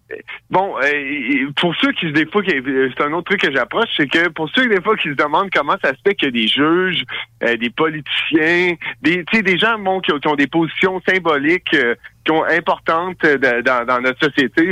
[0.48, 4.28] bon euh, pour ceux qui des fois c'est un autre truc que j'approche c'est que
[4.28, 7.02] pour ceux des fois qui se demandent comment ça se fait a des juges
[7.42, 13.26] euh, des politiciens des des gens qui, ont, des positions symboliques euh, qui ont importantes
[13.26, 14.70] dans, notre société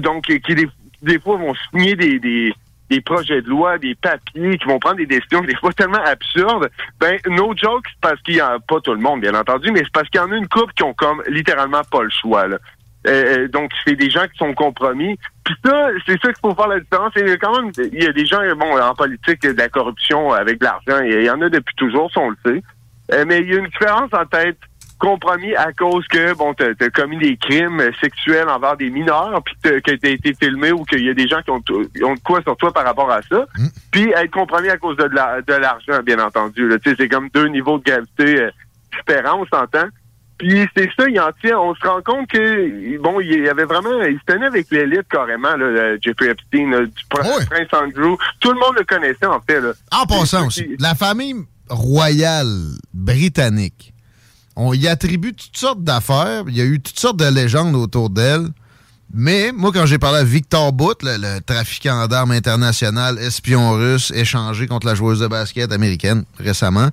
[0.00, 0.68] donc qui des,
[1.02, 2.54] des fois vont signer des, des
[2.92, 6.68] des projets de loi, des papiers, qui vont prendre des décisions des fois tellement absurdes.
[7.00, 9.80] Ben, no joke, c'est parce qu'il y a pas tout le monde, bien entendu, mais
[9.80, 12.46] c'est parce qu'il y en a une couple qui ont comme littéralement pas le choix.
[12.48, 12.58] Là.
[13.06, 15.18] Euh, donc, c'est des gens qui sont compromis.
[15.42, 17.12] Puis ça, c'est ça qu'il faut faire la différence.
[17.16, 20.60] C'est quand même, il y a des gens, bon, en politique, de la corruption avec
[20.60, 21.02] de l'argent.
[21.02, 22.62] Il y en a depuis toujours, ça, on le sait.
[23.12, 24.58] Euh, mais il y a une différence en tête
[25.02, 29.54] compromis à cause que bon t'as as commis des crimes sexuels envers des mineurs puis
[29.62, 31.62] t'as- que t'as été filmé ou qu'il y a des gens qui ont,
[32.08, 33.44] ont de quoi sur toi par rapport à ça.
[33.90, 36.78] Puis être compromis à cause de de la- de l'argent bien entendu là.
[36.78, 38.50] Tu sais, c'est comme deux niveaux de gravité euh,
[38.96, 39.86] différents on s'entend.
[40.38, 41.58] Puis c'est ça il en tient.
[41.58, 45.06] On se rend compte que bon il y avait vraiment il se tenait avec l'élite
[45.10, 48.16] carrément là, Jeffrey Epstein là, du pr- prince Andrew.
[48.40, 49.72] Tout le monde le connaissait en fait là.
[49.90, 51.34] En passant aussi, la famille
[51.68, 52.46] royale
[52.92, 53.91] britannique,
[54.56, 56.44] on y attribue toutes sortes d'affaires.
[56.48, 58.48] Il y a eu toutes sortes de légendes autour d'elle.
[59.14, 64.66] Mais moi, quand j'ai parlé à Victor Bout, le, trafiquant d'armes international, espion russe, échangé
[64.66, 66.88] contre la joueuse de basket américaine récemment,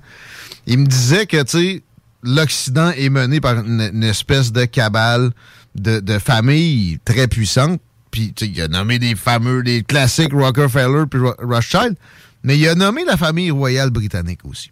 [0.66, 1.82] il me disait que, tu
[2.22, 5.30] l'Occident est mené par une, espèce de cabale
[5.74, 7.80] de, famille très puissante.
[8.10, 11.96] Puis, il a nommé des fameux, des classiques Rockefeller puis Ro- Rothschild.
[12.42, 14.70] Mais il a nommé la famille royale britannique aussi.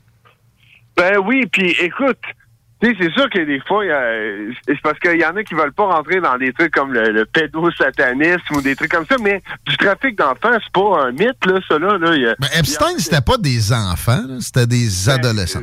[0.97, 2.19] Ben oui, puis écoute,
[2.81, 3.83] tu sais, c'est sûr que des fois,
[4.67, 7.11] c'est parce qu'il y en a qui veulent pas rentrer dans des trucs comme le,
[7.11, 11.45] le pédosatanisme ou des trucs comme ça, mais du trafic d'enfants, c'est pas un mythe,
[11.47, 11.99] là, ça, là.
[11.99, 15.61] là il y a- Mais Epstein, c'était pas des enfants, c'était des adolescents.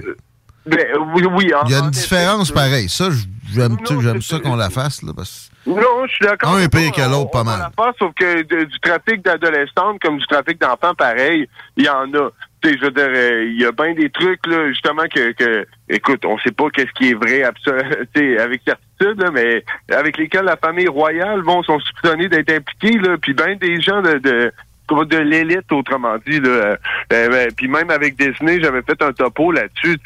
[0.66, 0.80] ben,
[1.14, 1.44] oui, oui.
[1.46, 2.90] Il y a en une différence pareille.
[2.90, 3.10] Ça,
[3.54, 5.02] j'aime ça qu'on la fasse.
[5.04, 5.50] Là, parce...
[5.68, 6.54] Non, je suis d'accord.
[6.56, 7.72] Un est pire que l'autre, pas On- on mal.
[7.76, 11.48] pas, sauf que de- du trafic d'adolescents comme du trafic d'enfants, pareil,
[11.78, 12.30] il y en a.
[12.74, 16.26] Je veux dire, euh, il y a bien des trucs, là, justement, que, que écoute,
[16.26, 17.44] on sait pas qu'est-ce qui est vrai
[18.40, 23.18] avec certitude, là, mais avec lesquels la famille royale, bon, sont soupçonnés d'être impliqués, là,
[23.22, 24.52] puis ben des gens de, de
[24.88, 26.40] de l'élite, autrement dit.
[26.40, 26.48] Là.
[26.50, 26.78] Euh,
[27.12, 29.98] euh, puis même avec Disney, j'avais fait un topo là-dessus.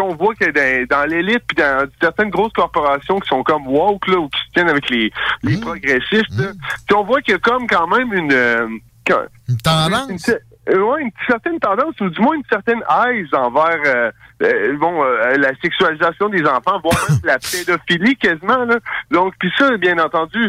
[0.00, 4.08] on voit que dans, dans l'élite, puis dans certaines grosses corporations qui sont comme woke,
[4.08, 5.12] là, ou qui se tiennent avec les,
[5.44, 8.32] les progressistes, là, tu sais, on voit qu'il y a comme quand même une...
[8.32, 8.66] euh,
[9.48, 10.10] Une tendance?
[10.26, 10.34] une,
[10.70, 14.10] euh, ouais, une certaine tendance, ou du moins une certaine aise envers euh,
[14.42, 18.64] euh, bon euh, la sexualisation des enfants, voire même la pédophilie quasiment.
[18.64, 18.78] Là.
[19.10, 20.48] Donc, puis ça, bien entendu,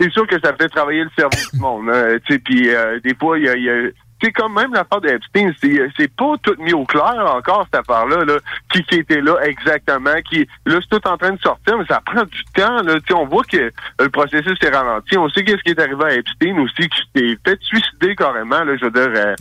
[0.00, 1.88] c'est sûr que ça fait travailler le cerveau du monde.
[1.90, 2.16] hein.
[2.26, 3.90] Tu sais, puis euh, des fois, il y a, il y a-
[4.22, 8.24] c'est comme même l'affaire d'Epstein, c'est c'est pas tout mis au clair encore cette affaire-là,
[8.24, 8.38] là,
[8.72, 12.00] qui, qui était là exactement, qui là c'est tout en train de sortir, mais ça
[12.04, 12.82] prend du temps.
[12.82, 13.70] Là, on voit que euh,
[14.00, 15.16] le processus est ralenti.
[15.18, 18.62] On sait qu'est-ce qui est arrivé à Epstein aussi, qui s'est fait suicider carrément.
[18.64, 19.10] Là, je veux dire.
[19.14, 19.34] euh,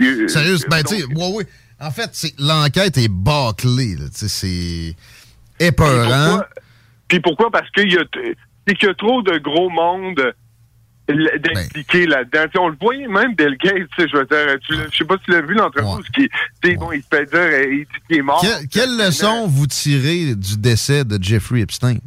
[0.00, 1.46] euh, Sérieux, ben, tu sais, ouais, ouais.
[1.80, 4.06] En fait, l'enquête est bâclée, là.
[4.16, 4.96] Tu sais,
[5.58, 6.40] c'est épeurant.
[7.08, 7.50] Puis pourquoi?
[7.50, 8.36] Parce qu'il y a, t-
[8.66, 10.32] c'est qu'il y a trop de gros monde
[11.12, 12.46] l- d'impliqués là-dedans.
[12.60, 15.24] On le voyait même Bill Gates, je veux dire, tu l'as- je sais pas si
[15.24, 17.86] tu l'as vu l'entrevue, qui, tu sais, bon, il se fait dire, euh, il dit
[18.08, 18.40] qu'il est mort.
[18.42, 21.98] Que- quelle leçon vous tirez du décès de Jeffrey Epstein?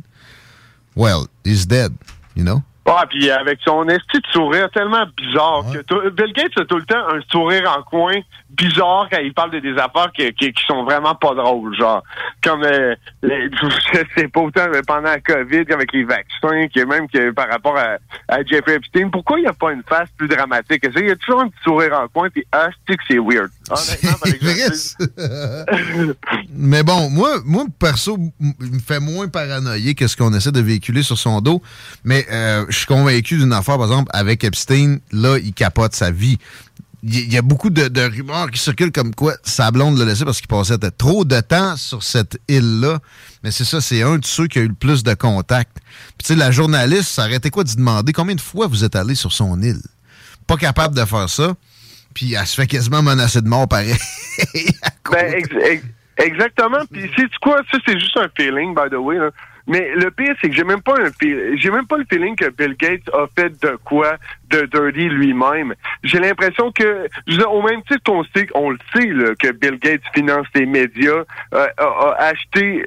[0.95, 1.91] Well, he's dead,
[2.35, 2.61] you know?
[2.87, 6.77] Ah, puis avec son esti de sourire tellement bizarre que tout- Bill Gates a tout
[6.77, 8.13] le temps un sourire en coin
[8.49, 12.03] bizarre quand il parle de des affaires qui, qui, qui sont vraiment pas drôles, genre
[12.43, 16.85] comme euh, les- je sais pas autant mais pendant la COVID avec les vaccins, que
[16.85, 17.97] même que par rapport à,
[18.27, 20.81] à Jeffrey Epstein, pourquoi il n'y a pas une face plus dramatique?
[20.83, 20.99] que ça?
[20.99, 23.49] Il y a toujours un petit sourire en coin, puis ah, c'est que c'est weird.
[23.93, 24.29] Exemple,
[26.53, 30.61] Mais bon, moi, moi perso, il me fait moins paranoïer que ce qu'on essaie de
[30.61, 31.61] véhiculer sur son dos.
[32.03, 36.11] Mais euh, je suis convaincu d'une affaire, par exemple, avec Epstein, là, il capote sa
[36.11, 36.37] vie.
[37.07, 40.25] Il y- a beaucoup de, de rumeurs qui circulent comme quoi sa blonde l'a laissé
[40.25, 42.99] parce qu'il passait trop de temps sur cette île-là.
[43.43, 45.77] Mais c'est ça, c'est un de ceux qui a eu le plus de contacts.
[46.17, 48.11] Puis tu sais, la journaliste, ça arrêtait quoi d'y demander?
[48.11, 49.81] Combien de fois vous êtes allé sur son île?
[50.47, 51.53] Pas capable de faire ça.
[52.15, 53.93] Puis elle se fait quasiment menacer de mort pareil.
[55.11, 55.83] Ben, ex- ex-
[56.17, 56.79] exactement.
[56.91, 57.61] Puis c'est quoi?
[57.71, 59.17] Ça c'est juste un feeling, by the way.
[59.17, 59.29] là.
[59.67, 61.09] Mais le pire, c'est que j'ai même pas un
[61.57, 64.17] j'ai même pas le feeling que Bill Gates a fait de quoi
[64.49, 65.73] de dirty lui-même.
[66.03, 69.51] J'ai l'impression que, je dire, au même titre qu'on sait, on le sait là, que
[69.51, 71.23] Bill Gates finance les médias,
[71.53, 72.85] euh, a, a acheté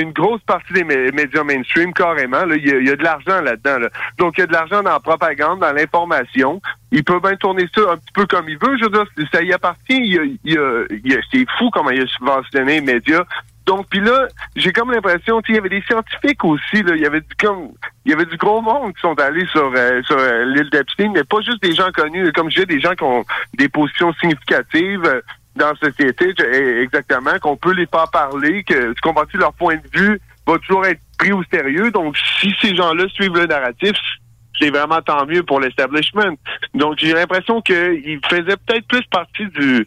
[0.00, 2.44] une grosse partie des mé- médias mainstream carrément.
[2.44, 2.56] là.
[2.56, 3.78] Il, y a, il y a de l'argent là-dedans.
[3.78, 3.88] là.
[4.18, 6.60] Donc il y a de l'argent dans la propagande, dans l'information.
[6.90, 8.76] Il peut bien tourner ça un petit peu comme il veut.
[8.78, 9.98] Je veux dire, ça y appartient.
[9.98, 13.24] Il il c'est fou comment il a subventionné les médias.
[13.66, 17.06] Donc, puis là, j'ai comme l'impression, il y avait des scientifiques aussi, là, il y
[17.06, 17.68] avait du comme,
[18.06, 21.10] il y avait du gros monde qui sont allés sur, euh, sur euh, l'île d'Epstein,
[21.12, 23.26] mais pas juste des gens connus, comme je dis, des gens qui ont
[23.58, 25.20] des positions significatives euh,
[25.58, 29.76] dans la société, eh, exactement, qu'on peut les faire parler, que tu comprends leur point
[29.76, 31.90] de vue va toujours être pris au sérieux.
[31.90, 33.92] Donc, si ces gens-là suivent le narratif,
[34.58, 36.36] c'est vraiment tant mieux pour l'establishment.
[36.74, 39.86] Donc, j'ai l'impression qu'il faisait peut-être plus partie du,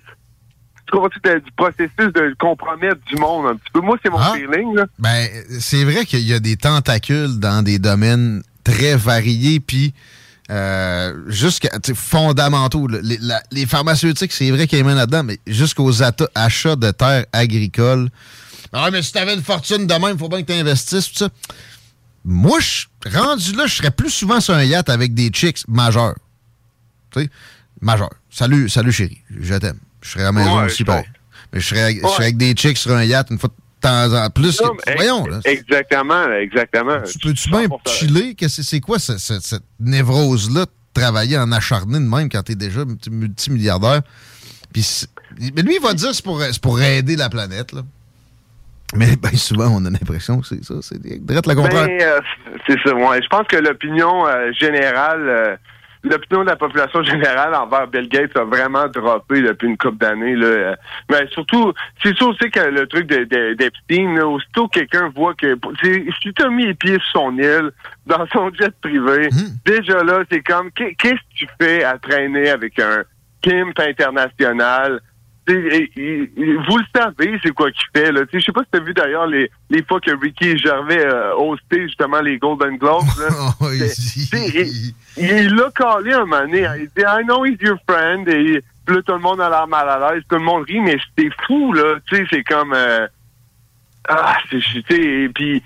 [0.94, 3.82] du processus de compromettre du monde un petit peu.
[3.82, 4.34] Moi, c'est mon Ah.
[4.36, 4.86] feeling, là.
[5.00, 5.28] Ben,
[5.60, 9.94] c'est vrai qu'il y a des tentacules dans des domaines très variés, puis
[10.52, 12.88] euh, jusqu'à fondamentaux.
[12.88, 13.00] là.
[13.02, 16.04] Les, la- les pharmaceutiques, c'est vrai qu'il y a main là-dedans, mais jusqu'aux
[16.36, 18.10] achats de terres agricoles.
[18.74, 21.18] Ah, mais si t'avais une fortune de même, il faut bien que tu investisses, tout
[21.18, 21.30] ça.
[22.24, 22.86] Moi, je
[23.18, 26.16] rendu là, je serais plus souvent sur un yacht avec des chicks majeurs.
[27.12, 27.30] Tu sais,
[27.82, 28.14] majeurs.
[28.30, 29.80] Salut, salut chérie, je t'aime.
[30.02, 31.06] Je serais à la maison Ouais, pareil.
[31.54, 33.50] Mais je serais, je serais avec des chicks sur un yacht une fois
[33.82, 34.62] temps en plus.
[34.62, 35.40] Non, que- voyons, là.
[35.46, 37.02] Exactement, exactement.
[37.02, 38.36] Tu peux-tu bien chiller?
[38.36, 42.56] que c'est quoi ce- ce- cette névrose-là de travailler en acharné de même quand t'es
[42.56, 44.02] déjà multi- multimilliardaire?
[44.74, 45.06] Puis
[45.56, 47.82] mais lui, il va dire que c'est pour, pour aider la planète, là.
[48.96, 50.76] Mais bien souvent, on a l'impression que c'est ça.
[50.82, 51.26] C'est direct
[51.56, 51.86] contraire.
[51.88, 52.20] Ben, euh,
[52.68, 53.22] c'est ça, ouais.
[53.22, 55.56] Je pense que l'opinion euh, générale, euh,
[56.04, 60.36] l'opinion de la population générale envers Bill Gates a vraiment droppé depuis une couple d'années.
[60.36, 60.46] Là.
[60.48, 60.76] Euh,
[61.10, 61.74] Mais surtout,
[62.04, 65.56] c'est sûr aussi que le truc de, de- d'Epstein, là, aussitôt que quelqu'un voit que
[65.84, 67.72] si tu as mis les pieds sur son île,
[68.08, 69.30] dans son jet privé,
[69.66, 73.04] déjà là, c'est comme qu'est- qu'est-ce que tu fais à traîner avec un
[73.44, 75.02] pimp international?
[75.48, 78.12] Et- et- et vous le savez, c'est quoi qu'il fait.
[78.12, 78.22] Là.
[78.32, 81.36] Je sais pas si tu as vu d'ailleurs les, les fois que Ricky Gervais a
[81.36, 83.04] hosté justement les Golden Globes.
[83.20, 83.28] là.
[83.88, 86.68] Sais, il il l'a collé un moment donné.
[86.78, 88.28] Il dit I know he's your friend.
[88.30, 90.24] Et puis là, tout le monde a l'air mal à l'aise.
[90.30, 91.96] Tout le monde rit, mais c'était fou, là.
[92.08, 92.74] Tu sais, c'est comme...
[92.74, 93.08] euh,
[94.08, 94.94] ah, c'est...
[94.96, 95.62] Et puis...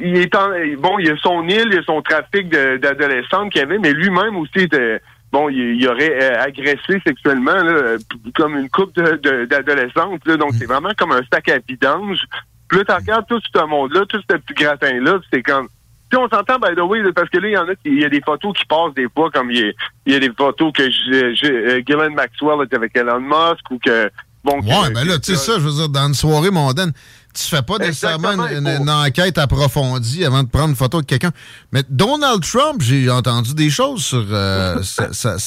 [0.00, 0.48] Il est en,
[0.78, 3.78] bon, il y a son île, il y a son trafic d'adolescentes qu'il y avait,
[3.78, 5.00] mais lui-même aussi était,
[5.32, 7.96] bon, il, il aurait euh, agressé sexuellement là,
[8.36, 10.20] comme une couple de- de- d'adolescentes.
[10.26, 10.36] là.
[10.36, 12.20] donc c'est vraiment comme un sac à vidange.
[12.68, 15.68] Puis là, tu regardes tout ce monde-là, tout ce petit gratin-là, puis c'est comme
[16.10, 18.04] sais, on s'entend, by the way, parce que là, il y en a, il y
[18.04, 19.72] a des photos qui passent des fois, comme il y a,
[20.06, 23.78] il y a des photos que je- je- euh, Maxwell était avec Elon Musk ou
[23.78, 24.10] que,
[24.44, 26.92] bon, que- Ouais, ben là, tu sais ça, je veux dire, dans une soirée mondaine,
[27.34, 31.30] tu fais pas nécessairement une, enquête approfondie avant de prendre une photo de quelqu'un.
[31.72, 35.38] Mais Donald Trump, j'ai entendu des choses sur euh, sa, sa,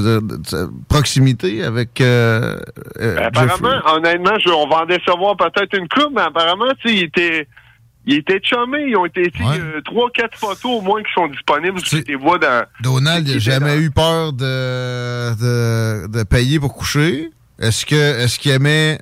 [0.00, 2.58] dire, sa proximité avec euh,
[3.00, 3.92] euh, Apparemment, Jeffrey.
[3.96, 7.48] honnêtement, je- on va en décevoir peut-être une coupe, mais apparemment, tu sais, il était,
[8.06, 8.86] il était chumé.
[8.88, 11.82] Ils ont été, euh, trois, quatre photos au moins qui sont disponibles.
[11.82, 12.64] Tu les vois dans.
[12.82, 17.30] Donald n'a qui était jamais dans- eu peur de, de, de payer pour coucher.
[17.60, 19.00] Est-ce que est-ce qu'il aimait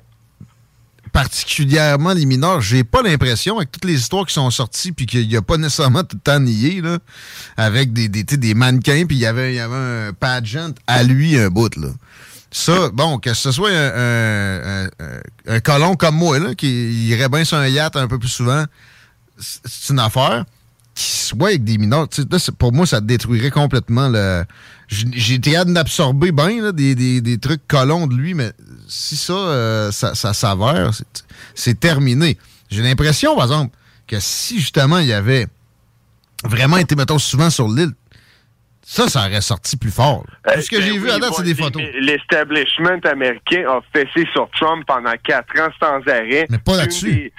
[1.17, 2.61] particulièrement les mineurs?
[2.61, 5.57] J'ai pas l'impression, avec toutes les histoires qui sont sorties, puis qu'il n'y a pas
[5.57, 6.99] nécessairement tout le temps nié, là,
[7.57, 11.87] avec des, des, mannequins, puis il y avait, un pageant à lui, un bout, là.
[12.51, 14.87] Ça, bon, que ce soit un,
[15.47, 18.65] un, colon comme moi, qui irait bien sur un yacht un peu plus souvent,
[19.39, 20.45] c'est une affaire
[20.93, 22.07] qui soit avec des mineurs.
[22.15, 24.45] là, pour moi, ça détruirait complètement le.
[24.87, 28.51] J'ai été capable d'absorber bien des, des, des trucs colons de lui, mais
[28.87, 32.37] si ça, euh, ça, ça s'avère, c'est- c'est terminé.
[32.69, 33.75] J'ai l'impression, par exemple,
[34.07, 35.47] que si justement il avait
[36.45, 37.91] vraiment été, mettons, souvent sur l'île,
[38.81, 40.23] ça, ça aurait sorti plus fort.
[40.61, 41.81] ce que Ben j'ai oui, vu à date, c'est des photos.
[41.99, 46.47] L'establishment américain a fessé sur Trump pendant quatre ans sans arrêt.
[46.49, 47.11] Mais pas là-dessus.
[47.11, 47.33] des-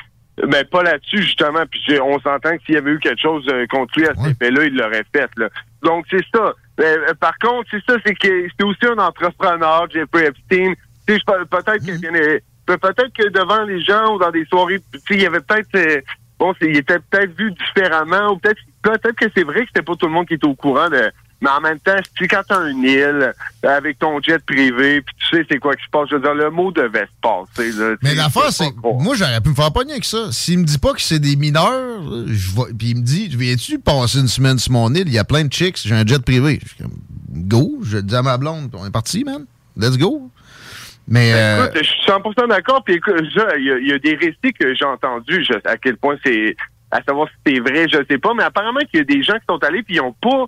[0.47, 1.65] Mais pas là-dessus, justement.
[1.71, 4.37] Puis on s'entend que s'il y avait eu quelque chose euh, contre lui à cet
[4.41, 5.31] effet-là, il l'aurait fait.
[5.39, 5.49] Là.
[5.83, 6.53] Donc, c'est ça.
[6.81, 10.75] Euh, par contre, c'est ça, c'est que c'était aussi un entrepreneur, Jeffrey Epstein.
[11.07, 14.99] Peut-être que bien, euh, pe- peut-être que devant les gens ou dans des soirées, tu
[14.99, 16.01] sais, il y avait peut-être euh,
[16.39, 19.83] bon, c'est- il était peut-être vu différemment, ou peut-être peut-être que c'est vrai que c'était
[19.83, 21.11] pas tout le monde qui était au courant de.
[21.41, 23.33] Mais en même temps, tu sais, quand t'as une île
[23.65, 26.21] euh, avec ton jet privé, puis tu sais c'est quoi qui se passe, je veux
[26.21, 27.71] dire, le mot devait se passer.
[27.79, 30.33] Là, Mais l'affaire, c'est moi, j'aurais pu me faire pogner avec ça.
[30.33, 33.79] S'il me dit pas que c'est des mineurs, je vais- puis il me dit, viens-tu
[33.79, 35.05] passer une semaine sur mon île?
[35.07, 36.59] Il y a plein de chicks, j'ai un jet privé.
[36.63, 36.97] Je suis comme,
[37.31, 39.45] go, je dis à ma blonde, on est parti, man.
[39.77, 40.29] Let's go.
[41.07, 42.83] Mais, euh, Écoute, je suis 100% d'accord.
[42.85, 45.55] Puis écoute, je- il y, a- il y a des récits que j'ai entendus, je-
[45.69, 46.57] à quel point c'est,
[46.91, 49.35] à savoir si c'est vrai, je sais pas, mais apparemment qu'il y a des gens
[49.35, 50.47] qui sont allés puis ils ont pas.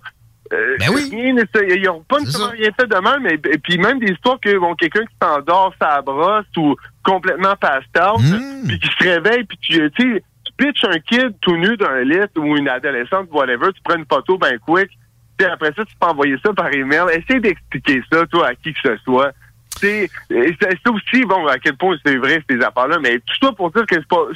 [0.53, 0.77] Euh,
[1.11, 4.13] rien nécessaire- ils ont pas nécessairement rien fait de mal, mais et puis même des
[4.13, 6.75] histoires que bon quelqu'un qui s'endort sa brosse ou
[7.05, 8.21] complètement passed out,
[8.67, 12.03] puis qui se réveille puis tu tu sais tu pitches un kid tout nu d'un
[12.03, 14.91] lit ou une adolescente whatever, tu prends une photo ben quick,
[15.37, 18.73] puis après ça tu peux envoyer ça par email, essaie d'expliquer ça toi à qui
[18.75, 19.33] que ce soit
[19.81, 23.87] c'est aussi bon à quel point c'est vrai ces affaires-là, mais tout ça pour dire
[23.87, 24.27] que c'est pas.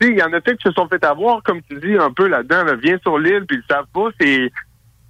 [0.00, 1.96] Tu sais, il y en a peut-être qui se sont fait avoir, comme tu dis,
[1.96, 2.62] un peu là-dedans.
[2.62, 4.10] Là, viens sur l'île, puis ils savent pas.
[4.20, 4.52] C'est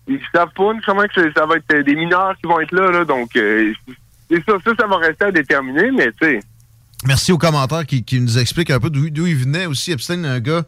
[0.09, 3.05] ils savent pas comment que ça va être des mineurs qui vont être là, là.
[3.05, 3.73] Donc euh,
[4.31, 6.41] c'est ça, ça, ça va rester à déterminer, mais tu sais.
[7.07, 9.93] merci aux commentaires qui, qui nous expliquent un peu d'où il venait aussi.
[9.93, 10.63] Epstein, un gars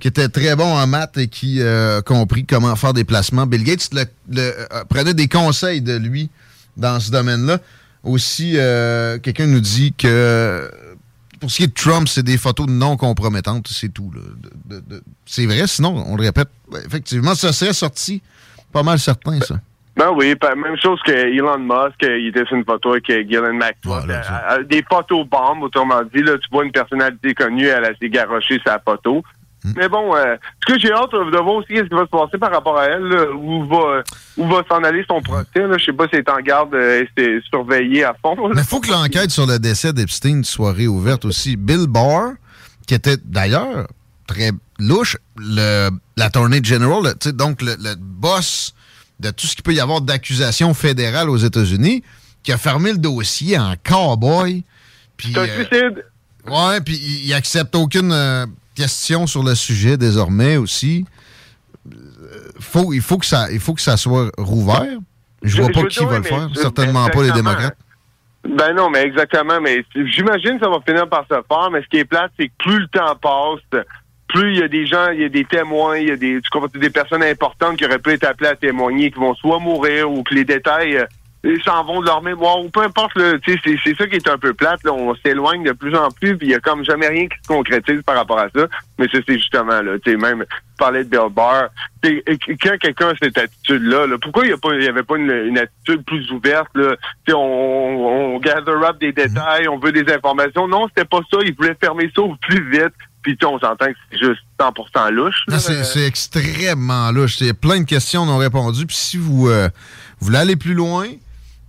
[0.00, 3.46] qui était très bon en maths et qui euh, a compris comment faire des placements.
[3.46, 3.90] Bill Gates
[4.36, 6.30] euh, prenait des conseils de lui
[6.76, 7.58] dans ce domaine-là.
[8.02, 10.70] Aussi, euh, quelqu'un nous dit que
[11.40, 14.12] pour ce qui est de Trump, c'est des photos non compromettantes, c'est tout.
[15.26, 18.22] c'est vrai, sinon, on le répète, ben, effectivement, ça serait sorti
[18.74, 19.54] pas mal certain, ça.
[19.96, 23.52] Ben oui, même chose que Elon Musk, euh, il était sur une photo avec euh,
[23.52, 24.10] Maxwell.
[24.10, 26.20] Euh, euh, des photos bombes, autrement dit.
[26.20, 29.22] Là, tu vois une personnalité connue, elle a s'est garochée sa photo.
[29.76, 30.36] Mais bon, euh,
[30.66, 32.86] ce que j'ai hâte de voir aussi ce qui va se passer par rapport à
[32.86, 34.02] elle, là, où va
[34.36, 35.46] où va s'en aller son procès.
[35.54, 35.78] Là.
[35.78, 38.34] Je sais pas si elle est en garde, euh, c'est surveillé à fond.
[38.48, 38.52] là.
[38.56, 41.56] Mais il faut que l'enquête sur le décès d'Epstein soit réouverte aussi.
[41.56, 42.32] Bill Barr,
[42.86, 43.86] qui était d'ailleurs
[44.26, 44.50] très
[44.88, 48.74] louche, le, l'attorney general, le- donc le, le boss
[49.20, 52.02] de tout ce qu'il peut y avoir d'accusations fédérales aux États-Unis,
[52.42, 54.64] qui a fermé le dossier en cowboy.
[55.18, 56.04] C'est un euh, suicide.
[56.48, 61.04] ouais, puis il, accepte aucune euh, question sur le sujet désormais aussi.
[61.86, 64.98] Euh, faut, il, faut que ça, il faut que ça soit rouvert.
[65.42, 66.48] Je vois Je- pas je qui va le faire.
[66.54, 67.76] Certainement pas les démocrates.
[68.46, 69.60] Ben non, mais exactement.
[69.60, 71.70] Mais j'imagine que ça va finir par se faire.
[71.72, 73.84] Mais ce qui est plate, c'est que plus le temps passe,
[74.34, 76.40] plus il y a des gens, il y a des témoins, il y a des,
[76.42, 79.60] tu comprends, des personnes importantes qui auraient pu être appelées à témoigner, qui vont soit
[79.60, 83.12] mourir ou que les détails euh, s'en vont de leur mémoire ou peu importe.
[83.16, 84.82] c'est, ça qui est un peu plate.
[84.82, 84.92] Là.
[84.92, 87.46] On s'éloigne de plus en plus, puis il y a comme jamais rien qui se
[87.46, 88.66] concrétise par rapport à ça.
[88.98, 89.98] Mais ça, c'est justement là.
[90.04, 91.68] Tu sais, même tu parlais de Bill Barr.
[92.02, 96.28] Quand quelqu'un a cette attitude-là, là, pourquoi il n'y avait pas une, une attitude plus
[96.32, 96.96] ouverte là?
[97.28, 100.66] On, on gather up des détails, on veut des informations.
[100.66, 101.38] Non, c'était pas ça.
[101.44, 102.94] Il voulait fermer ça au plus vite.
[103.24, 105.44] Puis on s'entend que c'est juste 100% louche.
[105.58, 107.40] c'est, extrêmement louche.
[107.40, 108.86] Il y a plein de questions non répondues.
[108.86, 109.68] Puis si vous, euh,
[110.20, 111.06] vous voulez aller plus loin,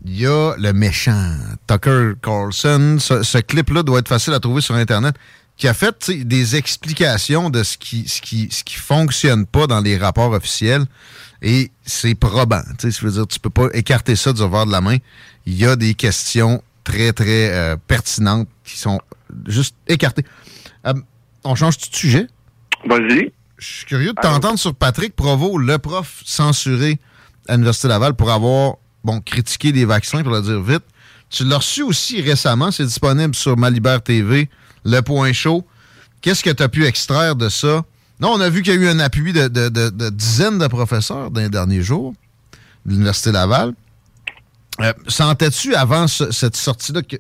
[0.04, 1.34] il y a le méchant
[1.66, 2.98] Tucker Carlson.
[3.00, 5.16] Ce, ce clip-là doit être facile à trouver sur Internet.
[5.56, 9.80] qui a fait des explications de ce qui, ce qui, ce qui fonctionne pas dans
[9.80, 10.84] les rapports officiels.
[11.42, 12.64] Et c'est probant.
[12.78, 14.98] Tu veux dire, tu peux pas écarter ça du revers de la main.
[15.46, 19.00] Il y a des questions très, très euh, pertinentes qui sont
[19.48, 20.26] juste écartées.
[20.86, 20.94] Euh,
[21.46, 22.28] on change de sujet?
[22.88, 23.32] Vas-y.
[23.58, 27.00] Je suis curieux de t'entendre sur Patrick Provo, le prof censuré
[27.48, 30.84] à l'Université Laval pour avoir, bon, critiqué les vaccins, pour le dire vite.
[31.30, 34.50] Tu l'as reçu aussi récemment, c'est disponible sur Malibert TV,
[34.84, 35.66] Le Point Chaud.
[36.22, 37.84] Qu'est-ce que tu as pu extraire de ça?
[38.20, 40.58] Non, on a vu qu'il y a eu un appui de, de- de- de dizaines
[40.60, 42.14] de professeurs dans les derniers jours
[42.86, 43.74] de l'Université Laval.
[44.82, 47.20] Euh, Sentais-tu avant ce- cette sortie-là qu'il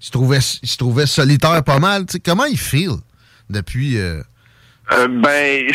[0.00, 2.04] se trouvait, il se trouvait solitaire pas mal?
[2.24, 2.92] Comment il feel
[3.48, 3.98] depuis...
[3.98, 4.22] euh,
[4.92, 5.66] Euh, ben,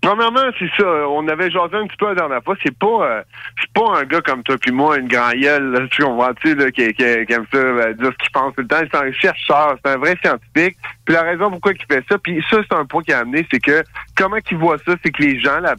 [0.00, 0.86] premièrement, c'est ça.
[1.08, 2.56] On avait jasé un petit peu la dernière fois.
[2.62, 3.22] C'est pas, euh,
[3.60, 6.70] c'est pas un gars comme toi puis moi, une grand gueule, tu comprends, tu là,
[6.70, 8.80] qui, aime ça, dire ce qu'il pense tout le temps.
[8.90, 10.78] C'est un chercheur, c'est un vrai scientifique.
[11.04, 13.46] Puis la raison pourquoi il fait ça, puis ça, c'est un point qui a amené,
[13.50, 13.84] c'est que
[14.16, 15.74] comment qu'il voit ça, c'est que les gens, la,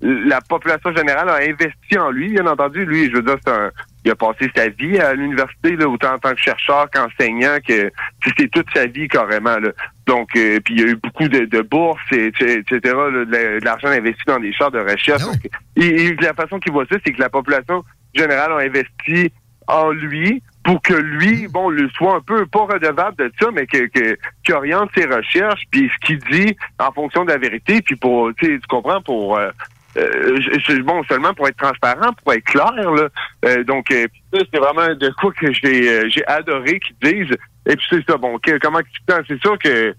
[0.00, 2.84] la population générale a investi en lui, bien entendu.
[2.84, 3.70] Lui, je veux dire, c'est un,
[4.04, 7.90] il a passé sa vie à l'université, là, autant en tant que chercheur qu'enseignant, que
[8.24, 9.58] c'était toute sa vie carrément.
[9.58, 9.70] Là.
[10.06, 13.32] Donc, euh, puis il y a eu beaucoup de, de bourses, et, etc., là, de,
[13.32, 15.22] la- de l'argent investi dans des chars de recherche.
[15.22, 15.34] Donc,
[15.76, 17.84] et, et la façon qu'il voit ça, c'est que la population
[18.14, 19.32] générale a investi
[19.66, 23.66] en lui pour que lui, bon, le soit un peu pas redevable de ça, mais
[23.66, 27.80] que, que qu'il oriente ses recherches, puis ce qu'il dit en fonction de la vérité,
[27.82, 29.50] puis pour, tu comprends, pour euh,
[29.98, 33.08] euh, bon, seulement pour être transparent, pour être clair, là.
[33.44, 37.36] Euh, donc, euh, c'est vraiment de quoi que j'ai euh, j'ai adoré qu'ils disent.
[37.66, 38.80] Et puis c'est ça, bon, que- comment?
[39.28, 39.94] C'est sûr que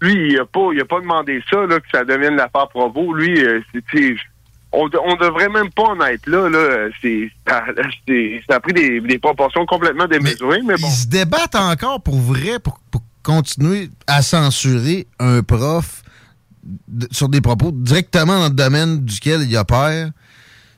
[0.00, 3.14] lui, il a pas, il a pas demandé ça, là, que ça devienne l'affaire Provo.
[3.14, 3.60] Lui, euh,
[3.92, 4.16] c'est,
[4.72, 6.88] on, on devrait même pas en être là, là.
[7.00, 7.64] C'est, ça,
[8.48, 10.88] a pris des, des proportions complètement démesurées, mais, bon.
[10.88, 16.01] Ils se débattent encore pour vrai pour, pour continuer à censurer un prof
[17.10, 20.10] sur des propos directement dans le domaine duquel il opère.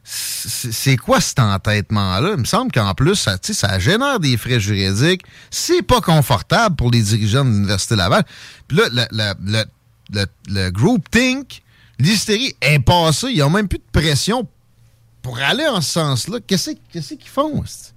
[0.06, 2.32] C'est quoi cet entêtement-là?
[2.34, 5.22] Il me semble qu'en plus, ça, ça génère des frais juridiques.
[5.50, 8.22] C'est pas confortable pour les dirigeants de l'Université Laval.
[8.68, 11.62] Puis là, le, le, groupe Think,
[11.98, 13.28] l'hystérie est passée.
[13.30, 14.46] Ils ont même plus de pression
[15.22, 16.38] pour aller en ce sens-là.
[16.46, 17.64] Qu'est-ce qu'ils font?
[17.64, 17.94] c'est-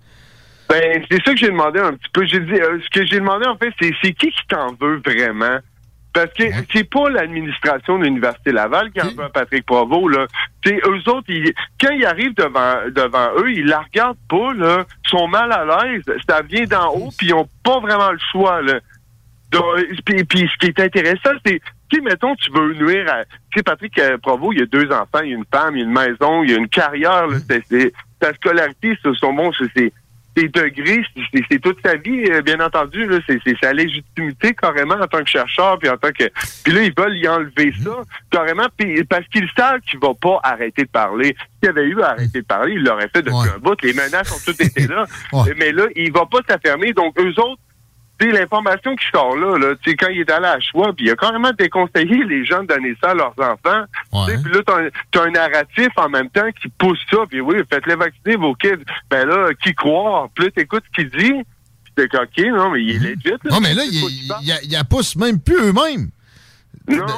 [0.69, 2.21] Ben, c'est ça que j'ai demandé un petit peu.
[2.21, 5.59] Euh, ce que j'ai demandé, en fait, c'est qui t'en veut vraiment?
[6.13, 6.43] Parce que
[6.73, 10.25] c'est pas l'administration de l'Université Laval qui en veut à Patrick Provo, là.
[10.65, 14.85] C'est eux autres, ils- quand ils arrivent devant, devant eux, ils la regardent pas, là.
[15.05, 16.03] Ils sont mal à l'aise.
[16.27, 18.79] Ça vient d'en haut, puis ils ont pas vraiment le choix, là.
[19.51, 19.63] Donc,
[20.05, 23.23] puis, puis ce qui est intéressant, c'est, tu mettons, tu veux nuire à...
[23.23, 25.75] Tu sais, Patrick euh, Provo, il y a deux enfants, il y a une femme,
[25.77, 27.37] il y a une maison, il y a une carrière, là.
[27.47, 29.93] C'est- c'est- sa scolarité, c'est son bon, c'est
[30.37, 31.01] ses degrés,
[31.33, 33.05] c'est- c'est toute sa vie, euh, bien entendu.
[33.07, 33.17] là.
[33.27, 36.25] C'est c'est sa légitimité carrément en tant que chercheur, puis en tant que.
[36.63, 37.91] Puis là, ils veulent y enlever ça
[38.29, 41.35] carrément, puis parce qu'ils savent qu'il va pas arrêter de parler.
[41.61, 43.81] S'il avait eu à arrêter de parler, il l'aurait fait depuis un bout.
[43.81, 45.05] Les menaces ont toutes été là,
[45.57, 46.93] mais là, il va pas s'affermer.
[46.93, 47.61] Donc eux autres.
[48.19, 51.05] Sais, l'information qui sort là, là tu sais, quand il est allé à choix, puis
[51.05, 53.85] il a carrément déconseillé les gens de donner ça à leurs enfants.
[54.43, 57.95] Puis là, t'as un, un narratif en même temps qui pousse ça, puis oui, faites-les
[57.95, 58.83] vacciner vos kids.
[59.09, 60.29] Ben là, qui croire?
[60.33, 61.33] Puis là, t'écoutes ce qu'il dit,
[61.83, 63.17] puis t'es OK, non, mais il est legit.
[63.43, 63.51] Là.
[63.51, 66.09] Non, mais là, il y a pousse même plus eux-mêmes.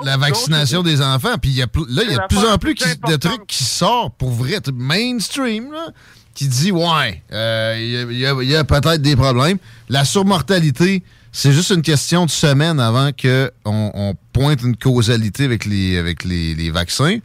[0.03, 1.38] la vaccination des enfants.
[1.41, 3.15] Puis il y a pl- là, il y a de plus en plus qui- de
[3.15, 5.88] trucs qui sortent pour vrai, mainstream, là,
[6.40, 9.57] qui dit ouais, euh, il y a- peut-être des problèmes.
[9.90, 11.03] La surmortalité,
[11.34, 16.24] c'est juste une question de semaine avant qu'on on pointe une causalité avec les, avec
[16.24, 17.18] les, les vaccins.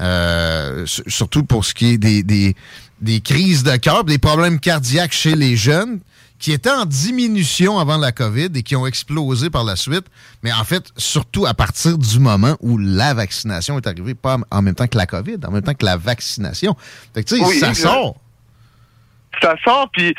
[0.00, 2.54] Euh, surtout pour ce qui est des, des,
[3.00, 5.98] des crises de cœur, des problèmes cardiaques chez les jeunes
[6.38, 10.06] qui étaient en diminution avant la COVID et qui ont explosé par la suite.
[10.42, 14.62] Mais en fait, surtout à partir du moment où la vaccination est arrivée, pas en
[14.62, 16.76] même temps que la COVID, en même temps que la vaccination.
[17.14, 17.82] Fait que, tu sais, Oui, ça exact.
[17.88, 18.16] sort.
[19.42, 20.14] Ça sort, puis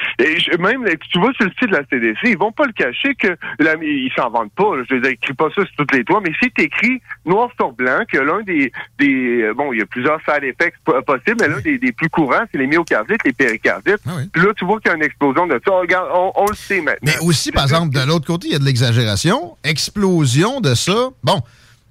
[0.59, 3.27] même tu vois sur le site de la CDC, ils vont pas le cacher que
[3.59, 4.75] la, ils s'en vendent pas.
[4.77, 4.83] là.
[4.89, 7.71] je veux dire, écris pas ça sur toutes les toits, mais c'est écrit noir sur
[7.71, 11.37] blanc que l'un des, des euh, bon, il y a plusieurs side effects po- possibles,
[11.39, 13.99] mais l'un des, des plus courants, c'est les myocardites, les péricardites.
[14.33, 15.71] Puis là, tu vois qu'il y a une explosion de ça.
[15.71, 16.97] Regarde, on, on le sait maintenant.
[17.03, 19.55] Mais aussi, par exemple, de l'autre côté, il y a de l'exagération.
[19.63, 21.09] Explosion de ça.
[21.23, 21.41] Bon,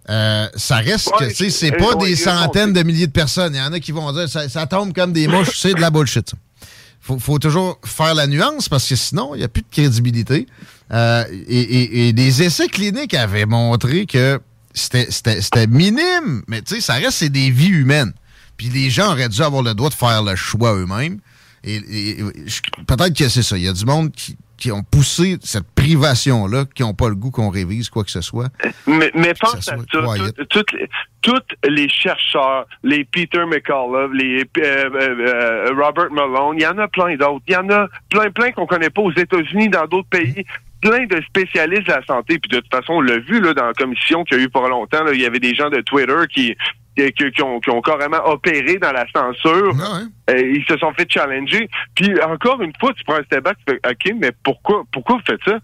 [0.08, 3.54] euh, ça reste que, tu sais, c'est pas ouais, des centaines de milliers de personnes.
[3.54, 5.50] Il y en a qui vont dire, ça, ça tombe comme des mouches.
[5.54, 6.36] c'est de la bullshit, ça.
[7.10, 10.46] Faut, faut toujours faire la nuance parce que sinon, il n'y a plus de crédibilité.
[10.92, 14.40] Euh, et, et- des essais cliniques avaient montré que
[14.74, 18.12] c'était- minime, mais tu sais, ça reste, des vies humaines.
[18.56, 21.18] Puis les gens auraient dû avoir le droit de faire le choix eux-mêmes.
[21.64, 22.16] Et,
[22.86, 23.58] peut-être que c'est ça.
[23.58, 27.16] Il y a du monde qui, qui ont poussé cette privation-là, qui n'ont pas le
[27.16, 28.48] goût qu'on révise quoi que ce soit.
[28.86, 30.88] Mais, mais pense à tout- toutes les-
[31.22, 31.38] Tous
[31.68, 36.88] les chercheurs, les Peter McCullough, les euh, euh, euh, Robert Malone, il y en a
[36.88, 37.42] plein d'autres.
[37.46, 40.46] Il y en a plein, plein qu'on connaît pas aux États-Unis, dans d'autres pays.
[40.80, 42.38] Plein de spécialistes de la santé.
[42.38, 44.48] Puis de toute façon, on l'a vu là, dans la commission qu'il y a eu
[44.48, 45.04] pour longtemps.
[45.04, 46.56] là, il y avait des gens de Twitter qui,
[47.08, 49.74] qui, qui- qui ont, qui ont carrément opéré dans la censure.
[50.30, 51.68] Euh, ils se sont fait challenger.
[51.94, 55.16] Puis encore une fois, tu prends un step back, tu fais OK, mais pourquoi, pourquoi
[55.16, 55.58] vous faites ça?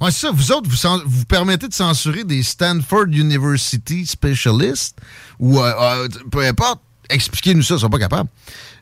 [0.00, 0.30] Ouais, c'est ça.
[0.32, 0.68] Vous autres,
[1.04, 4.98] vous, permettez de censurer des Stanford University specialists
[5.38, 6.80] ou euh, euh, peu importe.
[7.10, 8.28] Expliquez-nous ça, ils sont pas capables.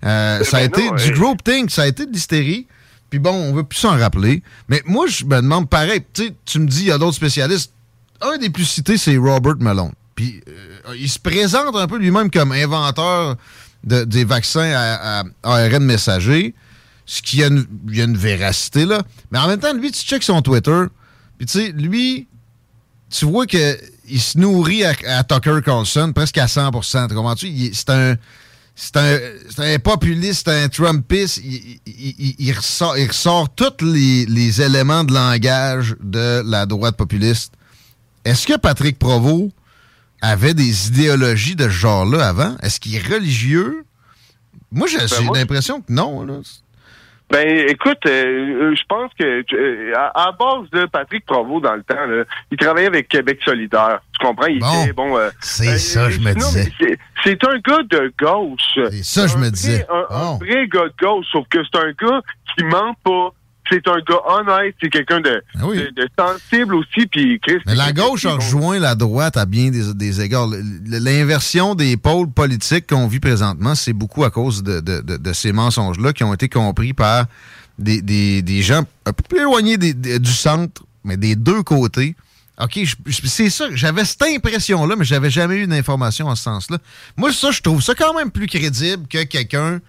[0.05, 2.66] Euh, ça a ben été non, du euh, groupthink, ça a été de l'hystérie.
[3.11, 4.43] Puis bon, on veut plus s'en rappeler.
[4.69, 6.05] Mais moi, je me demande pareil.
[6.12, 7.73] Tu me dis, il y a d'autres spécialistes.
[8.21, 9.93] Un des plus cités, c'est Robert Malone.
[10.15, 10.41] Puis
[10.97, 13.36] il se présente un peu lui-même comme inventeur
[13.85, 16.55] de- des vaccins à, ARN messager
[17.06, 19.02] ce qui a une, véracité là.
[19.31, 20.85] Mais en même temps, lui, tu checkes son Twitter,
[21.36, 22.27] puis tu sais, lui,
[23.11, 23.78] tu vois que
[24.09, 27.09] il se nourrit à, Tucker Carlson presque à 100%.
[27.09, 27.73] Tu comprends-tu?
[27.73, 28.16] C'est un,
[28.74, 29.19] c'est un,
[29.59, 31.40] un populiste, un Trumpiste.
[31.86, 37.52] Il ressort, il ressort tous les, les éléments de langage de la droite populiste.
[38.24, 39.51] Est-ce que Patrick Provost
[40.31, 42.57] avait des idéologies de ce genre-là avant?
[42.63, 43.85] Est-ce qu'il est religieux?
[44.73, 46.25] Moi, j'ai Ben, j'ai l'impression que non.
[46.27, 46.35] Là.
[47.31, 49.25] Ben, écoute, euh, je pense que
[49.55, 53.41] euh, à, à base de Patrick Provost dans le temps, là, il travaillait avec Québec
[53.45, 54.01] solidaire.
[54.13, 54.47] Tu comprends?
[54.47, 55.17] Il était bon.
[55.17, 56.71] euh, C'est euh, ça, je me non, disais.
[56.79, 58.61] c'est- C'est un gars de gauche.
[58.91, 59.87] C'est ça, je me disais.
[59.91, 60.15] Un, Oh.
[60.15, 62.21] un vrai gars de gauche, sauf que c'est un gars
[62.55, 63.31] qui ment pas.
[63.70, 65.43] C'est un gars honnête, c'est quelqu'un de,
[65.77, 67.41] de, de sensible aussi, puis.
[67.66, 70.49] Mais la gauche a rejoint la droite à bien des, des égards.
[70.86, 76.24] L'inversion des pôles politiques qu'on vit présentement, c'est beaucoup à cause de, ces mensonges-là qui
[76.24, 77.27] ont été compris par
[77.78, 82.15] des, des- des gens un peu plus éloignés du centre, mais des deux côtés.
[82.62, 82.78] OK,
[83.11, 83.65] c'est ça.
[83.73, 86.78] J'avais cette impression-là, mais j'avais jamais eu d'information en ce sens-là.
[87.16, 89.81] Moi, ça, je trouve ça quand même plus crédible que quelqu'un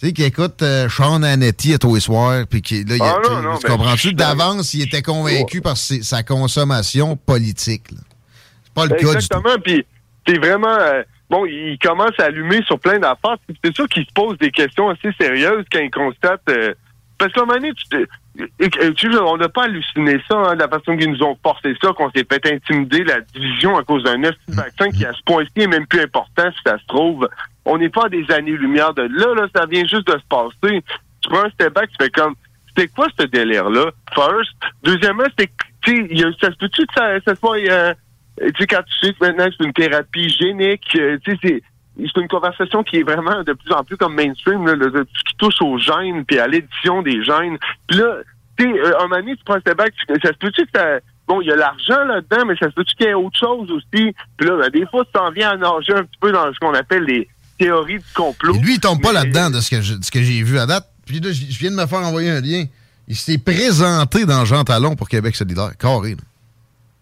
[0.00, 3.02] tu sais, qui écoute euh, Sean Hannity à tous les soirs, puis qui, là, il
[3.02, 4.12] a- Ah, non, non, tu ben, comprends-tu?
[4.14, 7.84] D'avance, il était convaincu par ses- sa consommation politique.
[7.90, 9.12] C'est pas le cas.
[9.12, 9.84] Exactement, puis
[10.26, 10.76] c'est vraiment...
[10.78, 13.36] euh, bon, il commence à allumer sur plein d'affaires.
[13.64, 16.42] C'est sûr qu'il se pose des questions assez sérieuses quand il constate...
[16.50, 16.74] euh,
[17.16, 18.08] parce qu'à un moment donné, tu
[19.20, 22.10] on n'a pas halluciné ça, hein, de la façon qu'ils nous ont forcé ça, qu'on
[22.10, 25.66] s'est fait intimider la division à cause d'un neuf vaccin qui, à ce point-ci, est
[25.68, 27.28] même plus important, si ça se trouve.
[27.64, 30.82] On n'est pas à des années-lumière de là, là, ça vient juste de se passer.
[31.22, 32.34] Tu prends un step back, tu fais comme,
[32.68, 34.52] c'était quoi ce délire-là, first?
[34.82, 35.44] Deuxièmement, que,
[35.82, 37.94] tu sais, ça se peut-tu que ça, ça soit, euh,
[38.38, 41.62] tu sais, quand tu sais que maintenant c'est une thérapie génique, euh, tu sais, c'est,
[41.96, 45.36] c'est une conversation qui est vraiment de plus en plus comme mainstream, là, le- qui
[45.38, 47.56] touche aux gènes, puis à l'édition des gènes.
[47.86, 48.16] Puis là,
[48.58, 50.62] tu sais, euh, un moment donné, tu prends un step back, tu- ça se peut-tu
[50.66, 50.98] que ça...
[51.26, 53.70] Bon, il y a l'argent là-dedans, mais ça se peut-tu qu'il y ait autre chose
[53.70, 54.14] aussi?
[54.36, 56.58] Puis là, ben, des fois, tu t'en viens à nager un petit peu dans ce
[56.58, 57.26] qu'on appelle les
[57.58, 58.54] théories du complot.
[58.54, 60.86] Et lui, il tombe pas là-dedans de ce que j'ai vu à date.
[61.06, 62.64] Puis là, je viens de me faire envoyer un lien.
[63.06, 65.72] Il s'est présenté dans Jean Talon pour Québec solidaire.
[65.78, 66.16] Carré.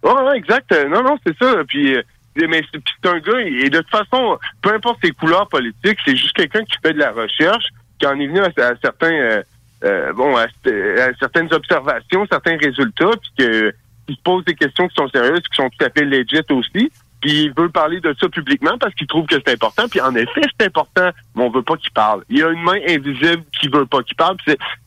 [0.02, 0.72] Ouais, ouais, exact.
[0.72, 1.54] Euh, Non, non, c'est ça.
[1.68, 2.02] Puis, euh,
[2.36, 6.32] mais c'est un gars, et de toute façon, peu importe ses couleurs politiques, c'est juste
[6.32, 7.64] quelqu'un qui fait de la recherche,
[8.00, 9.42] qui en est venu à, à certains, euh,
[9.84, 13.70] euh, bon, à, à certaines observations, certains résultats, puis que,
[14.08, 16.90] qui se pose des questions qui sont sérieuses, qui sont tout à fait legit aussi.
[17.22, 19.88] Puis il veut parler de ça publiquement parce qu'il trouve que c'est important.
[19.88, 22.24] Puis en effet, c'est important, mais on veut pas qu'il parle.
[22.28, 24.36] Il y a une main invisible qui veut pas qu'il parle.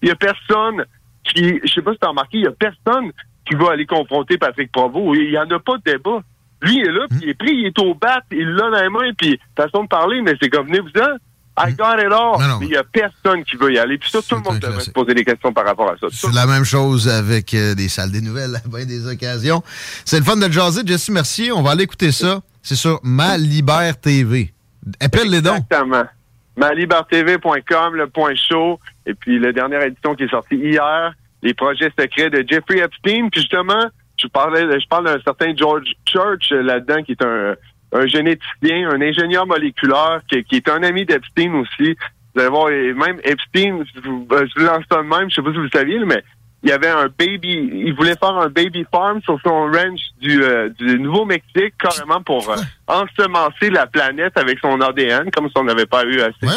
[0.02, 0.86] Il y a personne
[1.24, 3.12] qui, je sais pas si t'as remarqué, il y a personne
[3.48, 5.20] qui va aller confronter Patrick Provost.
[5.20, 6.22] Il y en a pas de débat.
[6.62, 8.90] Lui, est là, puis il est pris, il est au bat, il l'a dans les
[8.90, 11.18] mains, puis façon de parler, mais c'est comme, venez-vous-en.
[11.58, 12.38] I got it all.
[12.60, 13.98] Mais il y a personne qui veut y aller.
[13.98, 16.08] Puis ça, tout le monde devrait se poser des questions par rapport à ça.
[16.12, 19.64] C'est la même chose avec euh, des salles des nouvelles à bien des occasions.
[20.04, 20.82] C'est le fun de jaser.
[20.86, 22.42] Jesse Mercier, on va aller écouter ça.
[22.62, 24.54] C'est sur Ma Libère TV.
[25.00, 25.56] Appelle les dons.
[25.56, 26.04] Exactement.
[26.58, 28.80] Malibertv.com, le point chaud.
[29.06, 33.30] Et puis, la dernière édition qui est sortie hier, les projets secrets de Jeffrey Epstein.
[33.30, 33.86] Puis justement,
[34.18, 37.56] je parlais, je parle d'un certain George Church euh, là-dedans, qui est un,
[37.96, 41.96] un généticien, un ingénieur moléculaire, qui, qui est un ami d'Epstein aussi.
[42.34, 45.30] Vous allez voir, et même Epstein, je vous, euh, je vous lance ça de même,
[45.30, 46.24] je sais pas si vous le saviez, mais
[46.64, 50.44] il y avait un baby, il voulait faire un baby farm sur son ranch du,
[50.44, 52.56] euh, du Nouveau-Mexique, carrément pour euh,
[52.88, 56.48] ensemencer la planète avec son ADN, comme si on n'avait pas eu assez.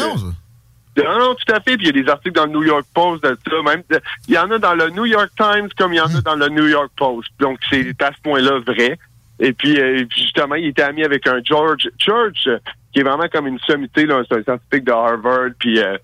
[0.97, 1.77] non, non, tout à fait.
[1.77, 3.61] Puis il y a des articles dans le New York Post de ça.
[3.63, 3.83] Même,
[4.27, 6.35] il y en a dans le New York Times comme il y en a dans
[6.35, 7.29] le New York Post.
[7.39, 8.97] Donc c'est à ce point-là vrai.
[9.39, 12.57] Et puis, euh, puis, justement, il était ami avec un George Church, euh,
[12.93, 15.51] qui est vraiment comme une sommité, là, c'est un scientifique de Harvard.
[15.59, 15.97] Puis euh,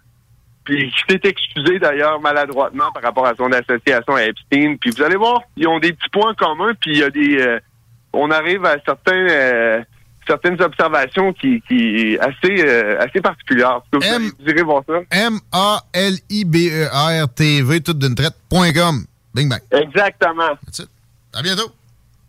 [0.64, 4.78] puis qui s'est excusé d'ailleurs maladroitement par rapport à son association à Epstein.
[4.82, 7.38] Puis vous allez voir, ils ont des petits points communs, puis il y a des...
[7.40, 7.60] euh,
[8.14, 9.28] on arrive à certains...
[9.30, 9.82] euh,
[10.28, 13.82] certaines observations qui, qui assez euh, assez particulières.
[13.94, 14.94] Vous, allez- vous irez voir ça?
[16.56, 19.06] M-A-L-I-B-E-R-T-V, tout d'une traite, point .com.
[19.34, 19.60] Bing bang.
[19.72, 20.58] Exactement.
[21.34, 21.72] À bientôt.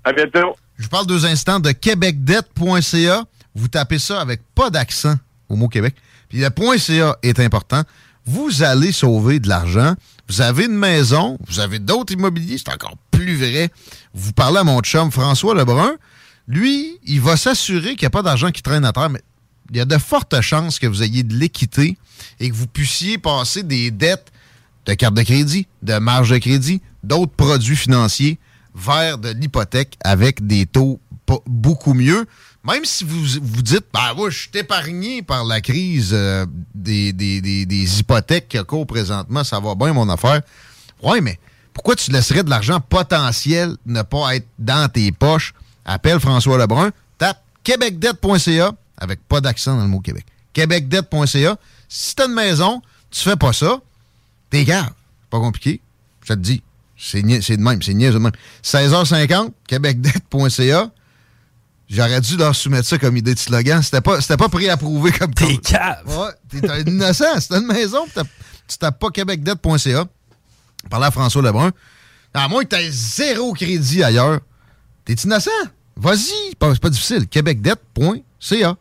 [0.05, 0.57] À bientôt.
[0.78, 3.24] Je vous parle deux instants de québecdebt.ca.
[3.55, 5.15] Vous tapez ça avec pas d'accent
[5.48, 5.94] au mot Québec.
[6.28, 7.82] Puis le .ca est important.
[8.27, 9.94] Vous allez sauver de l'argent.
[10.28, 13.70] Vous avez une maison, vous avez d'autres immobiliers, c'est encore plus vrai.
[14.12, 15.93] Vous parlez à mon chum François Lebrun.
[16.48, 19.23] Lui, il va s'assurer qu'il n'y a pas d'argent qui traîne à terre, mais
[19.70, 21.97] il y a de fortes chances que vous ayez de l'équité
[22.40, 24.32] et que vous puissiez passer des dettes
[24.86, 28.39] de carte de crédit, de marge de crédit, d'autres produits financiers
[28.77, 31.01] vers de l'hypothèque avec des taux
[31.47, 32.27] beaucoup mieux.
[32.62, 36.44] Même si vous vous dites, ben moi, je suis épargné par la crise euh,
[36.74, 40.43] des, des- des- des hypothèques qui courent présentement, ça va bien mon affaire.
[41.03, 41.39] Ouais, mais
[41.73, 45.55] pourquoi tu laisserais de l'argent potentiel ne pas être dans tes poches?
[45.85, 50.24] Appelle François Lebrun, tape québecdebt.ca avec pas d'accent dans le mot Québec.
[50.53, 51.57] québecdebt.ca.
[51.89, 53.78] Si t'as une maison, tu fais pas ça,
[54.51, 54.90] t'es grave.
[55.31, 55.81] Pas compliqué.
[56.23, 56.62] Je te dis.
[56.98, 57.82] C'est de même.
[57.82, 58.32] C'est niaiseux de même.
[58.62, 60.90] 16h50, québecdebt.ca.
[61.89, 63.81] J'aurais dû leur soumettre ça comme idée de slogan.
[63.82, 66.02] C'était pas, c'était pas préapprouvé comme T'es cave.
[66.06, 67.24] Ouais, t'es un innocent.
[67.48, 68.06] T'as une maison,
[68.68, 70.06] tu tapes pas québecdebt.ca.
[70.90, 71.70] Parler à François Lebrun.
[72.35, 74.40] À moins que t'aies zéro crédit ailleurs.
[75.05, 75.51] T'es innocent?
[75.97, 76.32] Vas-y.
[76.51, 77.28] C'est pas, difficile.
[77.28, 78.77] québecdebt.ca.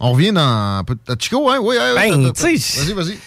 [0.00, 0.80] On revient dans.
[0.80, 1.58] à Chico, hein?
[1.60, 2.10] Oui, oui, oui.
[2.10, 3.18] Ben, Attends, tu sais, Vas-y, vas-y.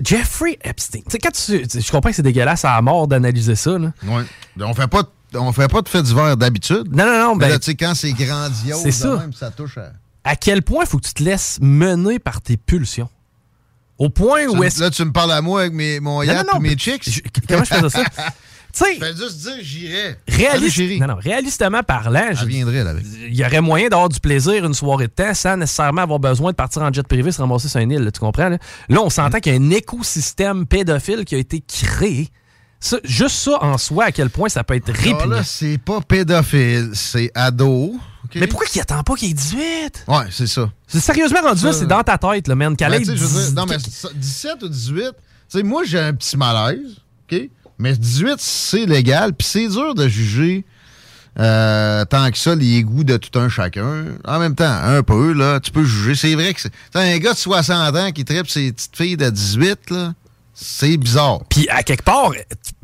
[0.00, 1.00] Jeffrey Epstein.
[1.00, 3.78] Tu sais, quand tu, je comprends que c'est dégueulasse à la mort d'analyser ça.
[3.78, 3.92] Là.
[4.04, 4.24] Ouais.
[4.60, 6.88] On fait pas, de- on fait pas de faits divers d'habitude.
[6.94, 7.36] Non, non, non.
[7.36, 9.16] Mais Ben, tu sais, quand c'est grandiose, C'est ça.
[9.16, 9.92] même, ça touche à.
[10.24, 13.08] à quel point faut que tu te laisses mener par tes pulsions?
[13.98, 16.58] Au point où est-ce Là, tu me parles à moi avec mes, mon yacht ou
[16.60, 17.08] mes chicks?
[17.08, 18.04] je- comment je faisais ça?
[18.72, 20.18] Tu sais, Fais juste dire, j'irais.
[20.28, 20.36] Allez,
[20.68, 23.04] Réaliste, non, non, réalistement parlant, je- viendrait, là, avec.
[23.28, 26.52] il y aurait moyen d'avoir du plaisir une soirée de temps sans nécessairement avoir besoin
[26.52, 28.48] de partir en jet privé se ramasser sur une île, là, tu comprends?
[28.48, 28.58] Là,
[28.88, 32.28] Là, on s'entend qu'il y a un écosystème pédophile qui a été créé.
[32.80, 35.36] Ça, juste ça en soi, à quel point ça peut être Alors répugnant.
[35.36, 37.94] là, c'est pas pédophile, c'est ado.
[38.34, 40.04] Mais pourquoi qu'il attend pas qu'il ait 18?
[40.08, 40.70] Ouais, c'est ça.
[40.86, 42.74] C'est sérieusement rendu là, c'est dans ta tête, là, man.
[42.74, 45.12] Qu'elle Ben, 10 dire, non, mais ça, 17 ou 18, tu
[45.58, 46.96] sais, moi, j'ai un petit malaise,
[47.30, 47.40] OK?
[47.82, 50.64] Mais 18, c'est légal, puis c'est dur de juger
[51.40, 54.04] euh, tant que ça les goûts de tout un chacun.
[54.24, 56.14] En même temps, un peu, là, tu peux juger.
[56.14, 59.30] C'est vrai que c'est un gars de 60 ans qui tripe ses petites filles de
[59.30, 60.12] 18, là,
[60.54, 61.40] c'est bizarre.
[61.48, 62.30] Puis à quelque part,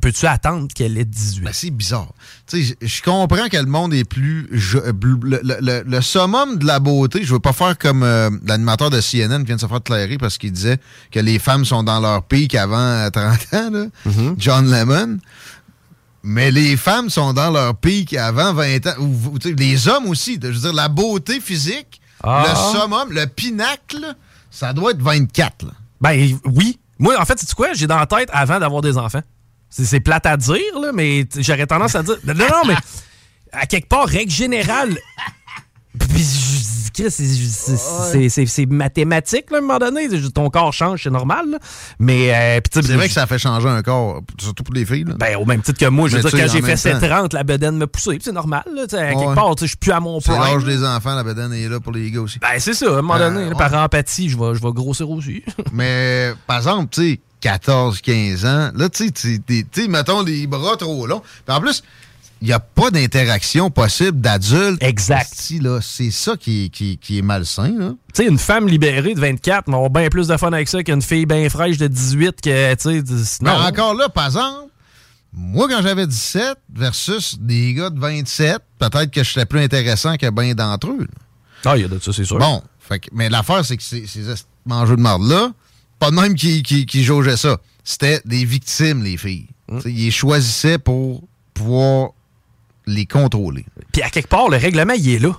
[0.01, 1.43] peux-tu attendre qu'elle ait 18?
[1.45, 2.09] Ben, c'est bizarre.
[2.47, 4.49] Tu sais, je comprends que le monde est plus.
[4.53, 8.31] je- le, le- le- le summum de la beauté, je veux pas faire comme euh,
[8.47, 10.79] l'animateur de CNN qui vient de se faire clairer parce qu'il disait
[11.11, 13.87] que les femmes sont dans leur pic avant euh, 30 ans, là.
[14.39, 15.19] John Lemon.
[16.23, 18.95] Mais les femmes sont dans leur pic avant 20 ans.
[18.99, 20.39] Ou- les hommes aussi.
[20.43, 22.45] Je veux dire, la beauté physique, Ah.
[22.49, 24.15] le summum, le pinacle,
[24.51, 25.67] ça doit être 24.
[25.67, 25.73] là.
[26.01, 26.79] Ben oui.
[26.99, 27.73] Moi, en fait, c'est quoi?
[27.75, 29.23] J'ai dans la tête avant d'avoir des enfants.
[29.71, 32.17] C'est plate à dire, là, mais j'aurais tendance à dire.
[32.25, 32.75] Non, non, mais
[33.53, 34.97] à quelque part, règle générale.
[35.99, 36.58] Puis,
[37.09, 37.77] c'est- c'est-
[38.13, 40.09] c'est c'est- c'est mathématique, là, à un moment donné.
[40.35, 41.47] Ton corps change, c'est normal.
[41.53, 41.59] là.
[41.99, 42.35] Mais.
[42.35, 45.05] euh, C'est vrai que ça fait changer un corps, surtout pour les filles.
[45.05, 45.15] là.
[45.19, 47.01] Ben, au même titre que moi, je veux Mais dire, quand j'ai même fait temps-
[47.01, 48.19] 7 30, la bedaine me poussait.
[48.21, 49.35] C'est normal, là, à quelque Ouais.
[49.35, 50.41] part, je suis plus à mon C'est prime.
[50.43, 52.39] l'âge des enfants, la bedaine est là pour les gars aussi.
[52.39, 53.55] Ben, c'est ça, à un moment Euh, donné, ouais.
[53.55, 55.43] par empathie, je vais, je vais grossir aussi.
[55.73, 61.07] Mais, par exemple, tu sais, 14, 15 ans, là, tu sais, mettons les bras trop
[61.07, 61.23] longs.
[61.47, 61.83] Puis en plus,
[62.41, 64.83] il n'y a pas d'interaction possible d'adulte.
[64.83, 65.33] Exact.
[65.83, 67.95] C'est ça qui est, qui, qui est malsain, là.
[68.15, 70.83] Tu sais, une femme libérée de 24 va avoir bien plus de fun avec ça
[70.83, 72.81] qu'une fille bien fraîche de 18 que, tu
[73.25, 73.57] sais, Mais non.
[73.59, 74.71] encore là, par exemple,
[75.33, 80.17] moi, quand j'avais 17 versus des gars de 27, peut-être que je serais plus intéressant
[80.17, 81.01] que bien d'entre eux.
[81.01, 81.07] là.
[81.73, 82.39] Ah, il y a de ça, c'est sûr.
[82.39, 84.23] Bon, fait que- mais l'affaire, c'est que ces, ces
[84.65, 85.51] mangeux de marde-là,
[85.99, 87.59] pas de même qui, qui, qui jaugeaient ça.
[87.83, 89.49] C'était des victimes, les filles.
[89.69, 89.79] Mm.
[89.87, 92.11] Ils les choisissaient pour pouvoir
[92.89, 93.65] les contrôler.
[93.93, 95.33] Puis à quelque part, le règlement, il est là.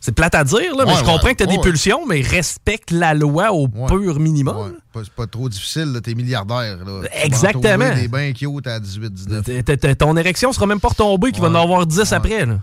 [0.00, 2.22] C'est plate à dire, là, mais je comprends ouais, que tu as des pulsions, mais
[2.22, 4.74] respecte la loi au pur minimum.
[4.94, 6.78] C'est pas trop difficile, là, t'es milliardaire.
[6.84, 7.02] Là.
[7.02, 7.84] Tu Exactement.
[7.84, 9.42] en trouver Des bains cute à 18-19.
[9.44, 12.12] T- t- t- Ton érection sera même pas retombée, qu'il va en avoir 10 Ouais.
[12.14, 12.46] après.
[12.46, 12.58] Là.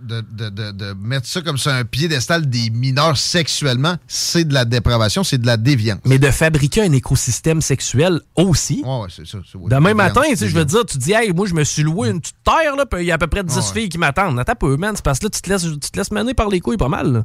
[0.00, 4.52] De, de- de- de mettre ça comme sur un piédestal des mineurs sexuellement, c'est de
[4.52, 6.00] la dépravation, c'est de la déviance.
[6.04, 8.82] Mais de fabriquer un écosystème sexuel aussi.
[8.84, 9.38] Ouais, ouais, c'est ça.
[9.54, 12.10] Demain matin, tu sais, je veux dire, tu dis, hey, moi, je me suis loué
[12.10, 13.62] une petite terre, là, puis il y a à peu près 10 Ouais.
[13.72, 14.38] filles qui m'attendent.
[14.40, 16.48] Attends peu, man, c'est parce que là, tu te laisses, tu te laisses mener par
[16.48, 17.12] les couilles pas mal.
[17.12, 17.24] là.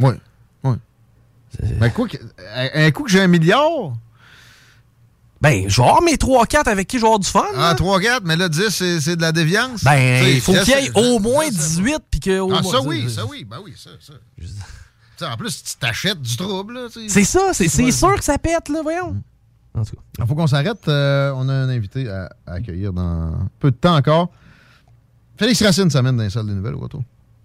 [0.00, 0.14] Oui,
[0.64, 0.74] oui.
[1.78, 2.16] Ben, quoi que-
[2.54, 3.92] un, un coup que j'ai un milliard,
[5.40, 7.44] Ben, je vais avoir mes 3-4 avec qui je vais avoir du fun.
[7.56, 7.74] Ah, là.
[7.74, 9.82] 3-4, mais là, 10, c'est c'est de la déviance.
[9.84, 12.80] Ben, il faut qu'il y ait au moins 18 puis que au Ah, moins- ça
[12.82, 14.12] oui, ça oui, ben oui, ça, ça.
[14.38, 14.46] Tu
[15.16, 16.78] sais, en plus, tu t'achètes du trouble.
[17.08, 17.90] C'est ça, c'est Ouais.
[17.92, 19.16] sûr que ça pète, là, voyons.
[19.74, 20.02] En tout cas.
[20.18, 20.86] Il faut qu'on s'arrête.
[20.88, 24.30] euh, on a un invité à, à accueillir dans peu de temps encore.
[25.38, 27.02] Félix Racine s'amène dans les salles des nouvelles au retour.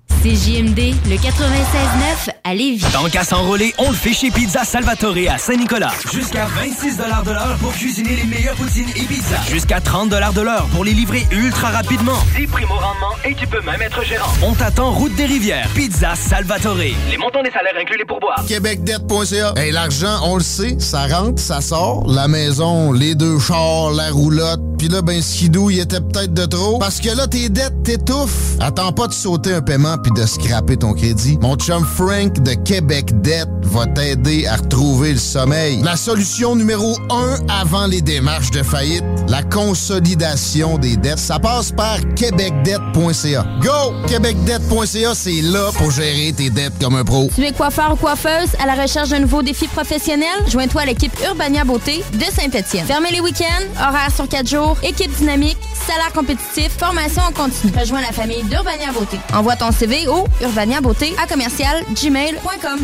[0.09, 2.83] CJMD, le 96.9 à Lévis.
[2.91, 5.91] Tant qu'à s'enrôler, on le fait chez Pizza Salvatore à Saint-Nicolas.
[6.11, 9.43] Jusqu'à 26 de l'heure pour cuisiner les meilleures poutines et pizzas.
[9.49, 12.17] Jusqu'à 30 de l'heure pour les livrer ultra rapidement.
[12.35, 14.31] 10 primes au rendement et tu peux même être gérant.
[14.41, 15.67] On t'attend route des rivières.
[15.75, 16.75] Pizza Salvatore.
[16.75, 18.43] Les montants des salaires incluent les pourboires.
[18.47, 19.53] Québecdebt.ca.
[19.57, 22.05] Hey, l'argent, on le sait, ça rentre, ça sort.
[22.07, 24.61] La maison, les deux chars, la roulotte.
[24.77, 26.79] Puis là, ben, skidou, il était peut-être de trop.
[26.79, 28.55] Parce que là, tes dettes t'étouffent.
[28.59, 31.37] Attends pas de sauter un paiement puis de scraper ton crédit.
[31.41, 35.81] Mon chum Frank de Québec Debt va t'aider à retrouver le sommeil.
[35.83, 41.71] La solution numéro un avant les démarches de faillite, la consolidation des dettes, ça passe
[41.71, 43.45] par québecdebt.ca.
[43.61, 43.93] Go!
[44.07, 47.29] Québecdebt.ca, c'est là pour gérer tes dettes comme un pro.
[47.35, 50.27] Tu es coiffeur ou coiffeuse à la recherche d'un nouveau défi professionnel?
[50.47, 52.85] Joins-toi à l'équipe Urbania Beauté de Saint-Étienne.
[52.85, 55.57] Fermez les week-ends, horaires sur 4 jours, équipe dynamique,
[55.87, 57.71] salaire compétitif, formation en continu.
[57.77, 59.19] Rejoins la famille d'Urbania Beauté.
[59.33, 62.79] Envoie ton CV au urbaniabeauté à commercial gmail.com.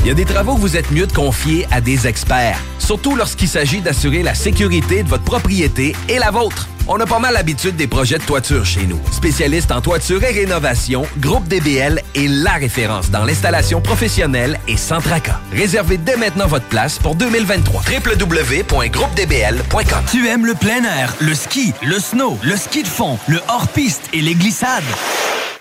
[0.00, 3.14] Il y a des travaux que vous êtes mieux de confier à des experts, surtout
[3.14, 6.68] lorsqu'il s'agit d'assurer la sécurité de votre propriété et la vôtre.
[6.88, 8.98] On a pas mal l'habitude des projets de toiture chez nous.
[9.12, 15.00] Spécialiste en toiture et rénovation, Groupe DBL est la référence dans l'installation professionnelle et sans
[15.00, 15.38] tracas.
[15.52, 17.82] Réservez dès maintenant votre place pour 2023.
[17.82, 23.38] www.groupedbl.com Tu aimes le plein air, le ski, le snow, le ski de fond, le
[23.48, 24.82] hors-piste et les glissades?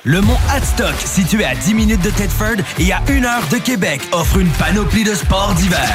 [0.03, 4.01] Le mont Hadstock, situé à 10 minutes de Thetford et à 1 heure de Québec,
[4.11, 5.87] offre une panoplie de sports d'hiver.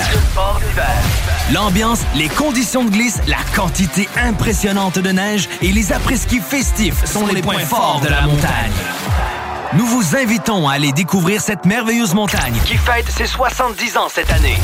[1.53, 7.27] L'ambiance, les conditions de glisse, la quantité impressionnante de neige et les après-ski festifs sont
[7.27, 8.73] les points forts de la montagne.
[9.73, 14.31] Nous vous invitons à aller découvrir cette merveilleuse montagne qui fête ses 70 ans cette
[14.31, 14.59] année.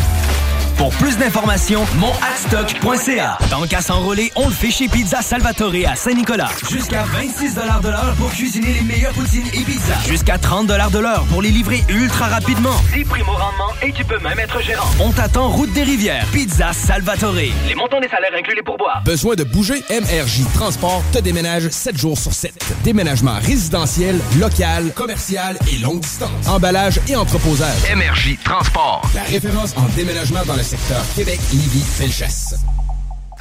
[0.82, 3.38] Pour plus d'informations, monadstock.ca.
[3.48, 6.50] Tant qu'à s'enrôler, on le fait chez Pizza Salvatore à Saint-Nicolas.
[6.68, 10.08] Jusqu'à 26 de l'heure pour cuisiner les meilleures poutines et pizzas.
[10.08, 12.74] Jusqu'à 30 de l'heure pour les livrer ultra rapidement.
[12.94, 14.88] 10 primes au rendement et tu peux même être gérant.
[14.98, 16.26] On t'attend route des rivières.
[16.32, 17.32] Pizza Salvatore.
[17.34, 19.04] Les montants des salaires incluent les pourboires.
[19.04, 19.84] Besoin de bouger?
[19.88, 22.52] MRJ Transport te déménage 7 jours sur 7.
[22.82, 26.48] Déménagement résidentiel, local, commercial et longue distance.
[26.48, 27.78] Emballage et entreposage.
[27.94, 29.02] MRJ Transport.
[29.14, 32.54] La référence en déménagement dans le secteur Québec, Lévis, Felchasse.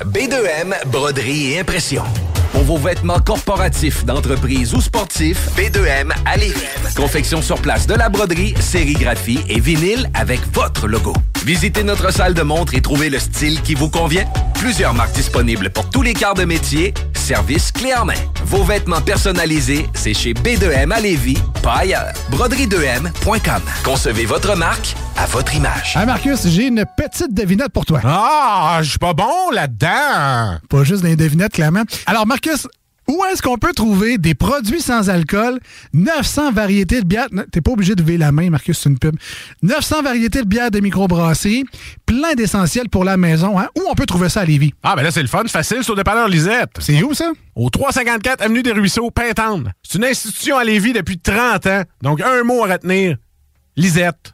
[0.03, 2.03] B2M, broderie et impression.
[2.51, 6.59] Pour vos vêtements corporatifs, d'entreprise ou sportifs, B2M à Lévis.
[6.93, 11.13] Confection sur place de la broderie, sérigraphie et vinyle avec votre logo.
[11.45, 14.25] Visitez notre salle de montre et trouvez le style qui vous convient.
[14.55, 16.93] Plusieurs marques disponibles pour tous les quarts de métier.
[17.13, 18.13] Service clé en main.
[18.45, 22.11] Vos vêtements personnalisés, c'est chez B2M à Lévis, pas ailleurs.
[22.29, 23.61] Broderie2M.com.
[23.85, 25.95] Concevez votre marque à votre image.
[25.95, 28.01] Hey Marcus, j'ai une petite devinette pour toi.
[28.03, 30.57] Ah, je suis pas bon là-dedans.
[30.67, 31.83] Pas juste des devinettes, clairement.
[32.07, 32.67] Alors, Marcus,
[33.07, 35.59] où est-ce qu'on peut trouver des produits sans alcool,
[35.93, 38.97] 900 variétés de bières, non, t'es pas obligé de lever la main, Marcus, c'est une
[38.97, 39.15] pub,
[39.61, 41.65] 900 variétés de bières de microbrasserie,
[42.07, 43.67] plein d'essentiels pour la maison, hein?
[43.77, 44.73] Où on peut trouver ça à Lévis?
[44.81, 46.71] Ah, ben là, c'est le fun, c'est facile, au dépanneur Lisette.
[46.79, 47.31] C'est où ça?
[47.53, 49.69] Au 354 Avenue des Ruisseaux, Pintendre.
[49.83, 51.83] C'est une institution à Lévis depuis 30 ans.
[52.01, 53.17] Donc, un mot à retenir.
[53.75, 54.33] Lisette.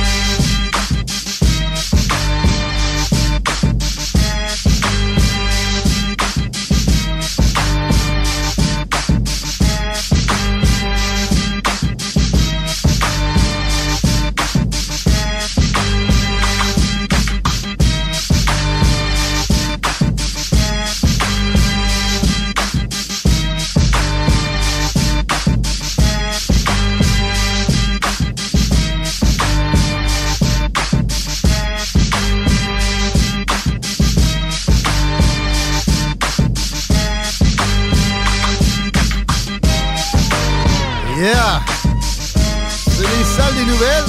[43.71, 44.05] Nouvelles.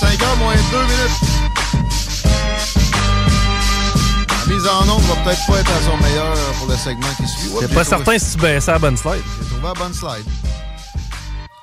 [0.00, 1.20] 5 h moins 2 minutes.
[4.46, 7.26] La mise en onde va peut-être pas être à son meilleur pour le segment qui
[7.26, 7.50] suit.
[7.60, 9.22] J'ai pas trouvé- certain si tu baissais la bonne slide.
[9.40, 10.26] J'ai trouvé la bonne slide.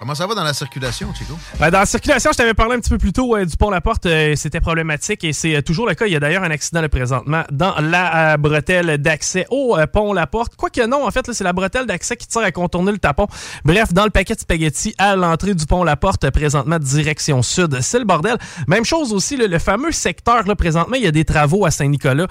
[0.02, 1.38] Comment ça va dans la circulation, Chico?
[1.60, 3.70] Ben, dans la circulation, je t'avais parlé un petit peu plus tôt euh, du pont
[3.70, 4.08] La Porte.
[4.08, 6.08] euh, C'était problématique et c'est euh, toujours le cas.
[6.08, 10.12] Il y a d'ailleurs un accident là, présentement dans la euh, bretelle d'accès au pont
[10.14, 10.56] La Porte.
[10.56, 13.28] Quoique non, en fait, c'est la bretelle d'accès qui tire à contourner le tapon.
[13.64, 17.80] Bref, dans le paquet de spaghettis à l'entrée du pont La Porte, présentement direction sud.
[17.82, 18.38] C'est le bordel.
[18.68, 22.26] Même chose aussi, le fameux secteur, là, présentement, il y a des travaux à Saint-Nicolas.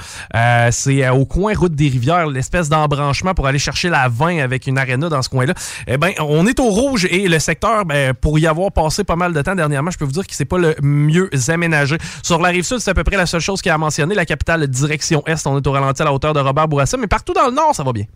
[0.72, 4.76] C'est au coin route des rivières, l'espèce d'embranchement pour aller chercher la 20 avec une
[4.76, 5.54] aréna dans ce coin-là.
[5.86, 9.16] Eh ben, on est au rouge et le secteur, ben, pour y avoir passé pas
[9.16, 11.98] mal de temps dernièrement, je peux vous dire que c'est pas le mieux aménagé.
[12.22, 14.14] Sur la rive sud, c'est à peu près la seule chose qu'il a mentionné.
[14.14, 17.06] La capitale, direction est, on est au ralenti à la hauteur de Robert Bourassa, mais
[17.06, 18.06] partout dans le nord, ça va bien.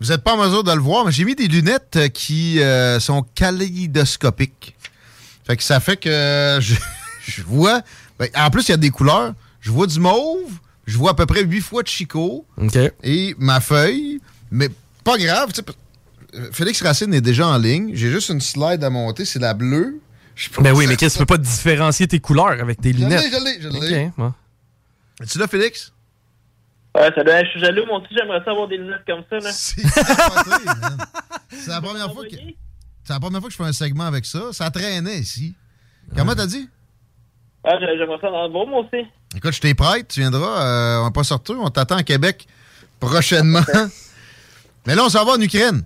[0.00, 2.60] Vous n'êtes pas en mesure de le voir, mais j'ai mis des lunettes euh, qui
[2.60, 4.76] euh, sont kaléidoscopiques.
[5.46, 6.74] Fait que ça fait que euh, je,
[7.26, 7.80] je vois.
[8.18, 9.32] ben, en plus, il y a des couleurs.
[9.60, 10.52] Je vois du mauve,
[10.86, 12.46] je vois à peu près huit fois de Chico.
[13.02, 14.20] Et ma feuille.
[14.50, 14.68] Mais
[15.02, 15.62] pas grave, tu sais,
[16.52, 17.90] Félix Racine est déjà en ligne.
[17.94, 20.00] J'ai juste une slide à monter, c'est la bleue.
[20.34, 22.98] Je Ben oui, mais qu'est-ce que tu peux pas différencier tes couleurs avec tes Je
[22.98, 23.24] l'ai, lunettes?
[23.32, 24.06] je l'ai, je l'ai.
[24.06, 24.34] Ok, bon.
[25.22, 25.92] Es-tu là, Félix?
[26.94, 29.36] Ouais, ça doit, je suis jaloux, mon petit, j'aimerais ça avoir des lunettes comme ça,
[29.38, 29.50] là.
[29.52, 29.82] C'est
[31.70, 32.36] la première fois que.
[33.04, 34.40] C'est la première fois que je fais un segment avec ça.
[34.52, 35.54] Ça traînait ici.
[36.16, 36.68] Comment t'as dit?
[37.64, 39.04] Ah, j'ai- j'aimerais ça dans le bon, moi aussi.
[39.36, 40.62] Écoute, je t'ai prête, tu viendras.
[40.64, 42.46] euh, on va pas sortir, on t'attend à Québec
[43.00, 43.62] prochainement.
[44.86, 45.82] Mais là, on s'en va en Ukraine.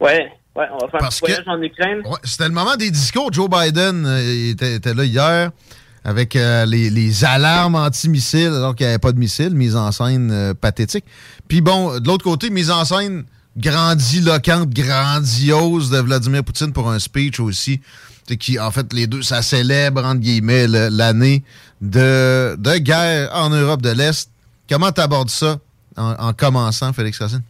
[0.00, 1.98] Ouais, ouais, on va faire Parce un petit voyage que- en Ukraine.
[2.04, 3.32] Ouais, C'était le moment des discours.
[3.32, 5.50] Joe Biden euh, il était, était là hier
[6.06, 9.90] avec euh, les, les alarmes anti-missiles alors qu'il n'y avait pas de missiles, mise en
[9.90, 11.04] scène euh, pathétique.
[11.48, 13.24] Puis bon, de l'autre côté, mise en scène
[13.56, 17.80] grandiloquente, grandiose de Vladimir Poutine pour un speech aussi.
[18.40, 21.44] Qui, en fait, les deux, ça célèbre, entre guillemets, le- l'année
[21.82, 24.30] de, de guerre en Europe de l'Est.
[24.68, 25.58] Comment t'abordes ça
[25.96, 27.42] en, en commençant, Félix Racine?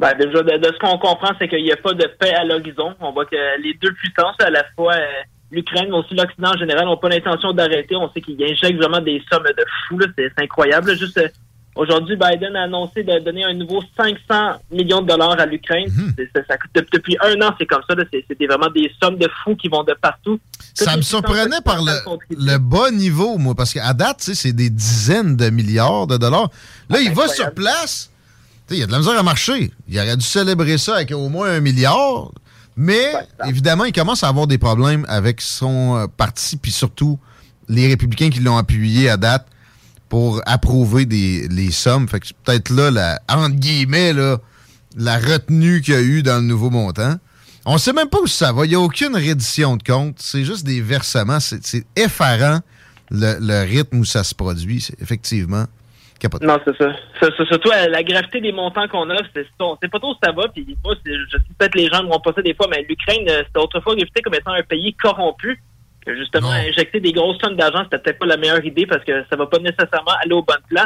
[0.00, 2.44] Ben, déjà, de, de ce qu'on comprend, c'est qu'il n'y a pas de paix à
[2.44, 2.94] l'horizon.
[3.00, 5.06] On voit que les deux puissances, à la fois euh,
[5.50, 7.96] l'Ukraine, mais aussi l'Occident en général, n'ont pas l'intention d'arrêter.
[7.96, 9.98] On sait qu'ils injectent vraiment des sommes de fous.
[10.16, 10.96] C'est incroyable.
[10.96, 11.28] Juste euh,
[11.74, 15.88] aujourd'hui, Biden a annoncé de donner un nouveau 500 millions de dollars à l'Ukraine.
[16.16, 17.96] De- depuis un an, c'est comme ça.
[18.12, 20.38] C'était vraiment des sommes de fous qui vont de partout.
[20.76, 21.92] Toutes Ça me surprenait par le,
[22.30, 26.50] le bas niveau, moi, parce qu'à date, c'est des dizaines de milliards de dollars.
[26.88, 28.12] Là, il va sur place.
[28.70, 29.70] Il y a de la misère à marcher.
[29.88, 32.30] Il aurait dû célébrer ça avec au moins un milliard.
[32.76, 33.12] Mais,
[33.46, 37.18] évidemment, il commence à avoir des problèmes avec son euh, parti, puis surtout
[37.68, 39.46] les républicains qui l'ont appuyé à date
[40.08, 42.08] pour approuver des, les sommes.
[42.08, 44.38] Fait que c'est peut-être là, la, entre guillemets, là,
[44.96, 47.16] la retenue qu'il y a eu dans le nouveau montant.
[47.66, 48.64] On sait même pas où ça va.
[48.64, 50.16] Il n'y a aucune reddition de compte.
[50.18, 51.40] C'est juste des versements.
[51.40, 52.60] C'est effarant
[53.10, 54.88] le, le rythme où ça se produit.
[55.00, 55.66] Effectivement
[56.42, 56.92] Non, c'est ça.
[57.20, 60.16] C'est- surtout euh, la gravité des montants qu'on a, c'est on sait pas trop où
[60.22, 60.48] ça va.
[60.48, 63.24] Puis moi, je sais peut-être les gens ne vont pas ça des fois, mais l'Ukraine,
[63.28, 65.60] euh, c'était autrefois réputé comme étant un pays corrompu.
[66.04, 69.24] Que justement, injecter des grosses sommes d'argent, c'était peut-être pas la meilleure idée parce que
[69.28, 70.84] ça va pas nécessairement aller au bon plan.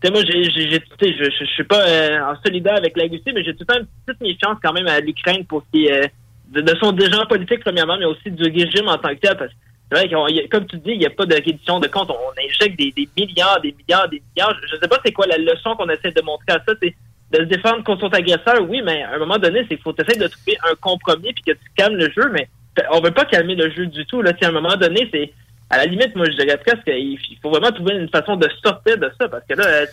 [0.00, 3.52] Tu sais, moi, j'ai, je, suis pas euh, en solidaire avec la Russie, mais j'ai
[3.54, 6.08] tout le temps une petite méfiance quand même à l'Ukraine pour ce qui est euh,
[6.50, 9.36] de, de son dirigeant politique, premièrement, mais aussi du régime en tant que tel.
[9.36, 9.56] Parce que
[9.90, 12.10] vrai a- comme tu dis, il n'y a pas de reddition de compte.
[12.10, 14.54] On injecte des, des milliards, des milliards, des milliards.
[14.68, 16.72] Je ne sais pas c'est quoi la leçon qu'on essaie de montrer à ça.
[16.82, 16.94] C'est
[17.32, 19.94] de se défendre contre son agresseur, oui, mais à un moment donné, c'est qu'il faut
[19.98, 22.48] essayer de trouver un compromis puis que tu calmes le jeu, mais
[22.92, 24.22] on veut pas calmer le jeu du tout.
[24.22, 25.32] Là, à un moment donné, c'est
[25.70, 28.48] à la limite, moi, je dirais presque qu'il il faut vraiment trouver une façon de
[28.64, 29.86] sortir de ça, parce que là, euh,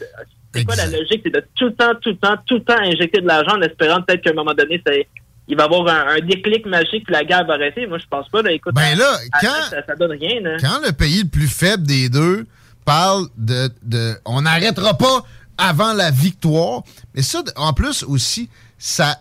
[0.53, 1.21] c'est quoi la logique?
[1.25, 3.61] C'est de tout le temps, tout le temps, tout le temps injecter de l'argent en
[3.61, 5.05] espérant peut-être qu'à un moment donné, c'est
[5.47, 7.85] il va y avoir un, un déclic magique puis la guerre va arrêter.
[7.87, 8.41] Moi, je pense pas.
[8.41, 10.39] Là, écoute, Ben là, quand- ça, ça donne rien.
[10.41, 10.57] Là.
[10.59, 12.45] Quand le pays le plus faible des deux
[12.83, 15.23] parle de, de on n'arrêtera pas
[15.57, 19.19] avant la victoire, mais ça, en plus aussi, ça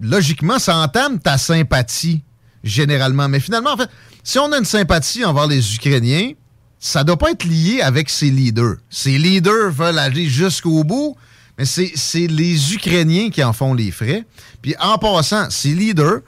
[0.00, 2.22] logiquement, ça entame ta sympathie
[2.64, 3.28] généralement.
[3.28, 3.88] Mais finalement, en fait,
[4.22, 6.32] si on a une sympathie envers les Ukrainiens,
[6.78, 8.76] ça doit pas être lié avec ses leaders.
[8.90, 11.16] Ses leaders veulent aller jusqu'au bout,
[11.62, 14.24] mais c'est les Ukrainiens qui en font les frais.
[14.62, 16.20] Puis en passant, ces leaders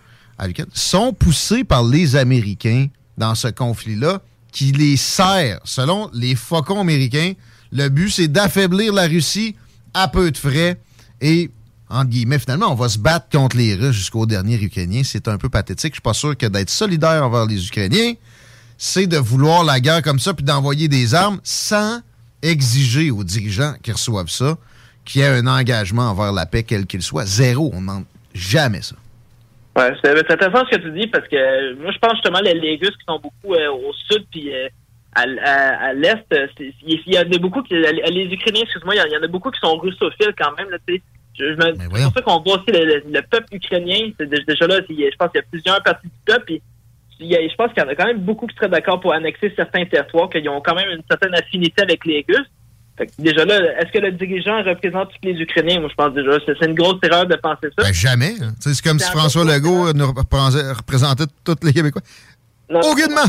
[0.72, 2.86] sont poussés par les Américains
[3.18, 7.32] dans ce conflit-là, qui les sert, selon les faucons américains.
[7.72, 9.56] Le but, c'est d'affaiblir la Russie
[9.92, 10.80] à peu de frais
[11.20, 11.50] et
[11.90, 15.02] entre guillemets, finalement, on va se battre contre les Russes jusqu'au dernier Ukrainien.
[15.04, 15.92] C'est un peu pathétique.
[15.92, 18.14] Je suis pas sûr que d'être solidaire envers les Ukrainiens,
[18.78, 22.00] c'est de vouloir la guerre comme ça puis d'envoyer des armes sans
[22.42, 24.56] exiger aux dirigeants qui reçoivent ça
[25.04, 27.24] qu'il y ait un engagement envers la paix, quel qu'il soit.
[27.26, 27.70] Zéro.
[27.74, 28.02] On n'en
[28.34, 28.96] jamais ça.
[29.76, 32.54] Ouais, c'est intéressant ce que tu dis parce que euh, moi je pense justement les,
[32.80, 34.68] Russes qui sont beaucoup euh, au sud puis euh,
[35.16, 39.12] à, à, à l'est, euh, il y a des beaucoup qui, les Ukrainiens, excuse-moi, il
[39.12, 41.02] y en- en a beaucoup qui sont russophiles quand même là, tu sais.
[41.38, 44.10] Je, je me- c'est pour ça qu'on voit aussi le, le- le peuple ukrainien.
[44.18, 46.44] C'est déjà là, a- je pense qu'il y a plusieurs parties du peuple.
[46.46, 46.62] Puis
[47.18, 49.00] il y a- je pense qu'il y en a quand même beaucoup qui seraient d'accord
[49.00, 52.46] pour annexer certains territoires, qu'ils ont quand même une certaine affinité avec les Russes.
[52.96, 55.80] Fait que déjà là, est-ce que le dirigeant représente tous les Ukrainiens?
[55.80, 57.84] Moi, je pense déjà, c'est une grosse erreur de penser ça.
[57.84, 58.34] Ben, jamais.
[58.40, 58.52] hein.
[58.60, 62.02] C'est comme si François Legault nous représentait tous les Québécois.
[62.70, 63.22] Non, Aucunement.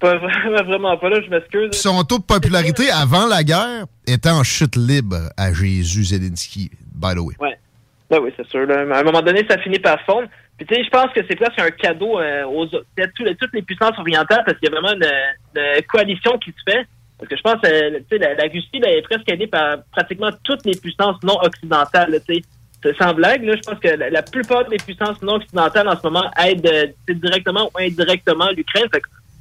[0.00, 0.16] Pas,
[0.64, 1.70] vraiment, pas là, je m'excuse.
[1.72, 7.14] Son taux de popularité avant la guerre était en chute libre à Jésus Zelensky, by
[7.14, 7.34] the way.
[7.38, 7.58] Ouais.
[8.10, 8.66] Ben oui, c'est sûr.
[8.66, 8.80] là.
[8.96, 10.26] À un moment donné, ça finit par fondre.
[10.56, 13.62] Puis tu sais, je pense que c'est presque un cadeau euh, aux à toutes les
[13.62, 15.06] puissances orientales parce qu'il y a vraiment une,
[15.56, 16.86] une coalition qui se fait.
[17.20, 20.30] Parce que je pense que sais, la, la Russie là, est presque aidée par pratiquement
[20.42, 22.10] toutes les puissances non occidentales.
[22.10, 26.02] là, Sans blague, là, je pense que la, plupart des puissances non occidentales en ce
[26.02, 28.88] moment aident euh, directement ou indirectement l'Ukraine.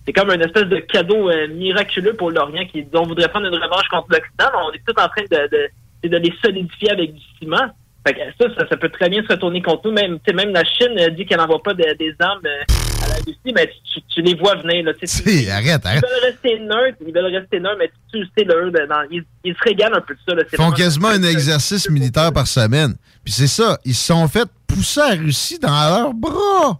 [0.05, 3.55] C'est comme un espèce de cadeau euh, miraculeux pour l'Orient qui dont voudrait prendre une
[3.55, 4.51] revanche contre l'Occident.
[4.67, 5.69] On est tous en train de,
[6.03, 7.69] de, de les solidifier avec du ciment.
[8.07, 9.91] Fait que ça, ça, ça peut très bien se retourner contre nous.
[9.93, 13.15] Même, tu la Chine euh, dit qu'elle n'envoie pas de- des armes euh, à la
[13.15, 14.85] Russie, mais tu, tu les vois venir.
[14.85, 16.01] Là, tu tu- Si, arrête, ils arrête.
[16.03, 19.23] veulent rester neutres, ils veulent rester neutres, mais tu le sais, là, eux, dans- ils,
[19.43, 20.33] ils se régalent un peu de ça.
[20.35, 22.95] Là, Ils font quasiment un exercice militaire par semaine.
[23.23, 26.79] Puis c'est ça, ils se sont fait pousser la Russie dans leurs bras.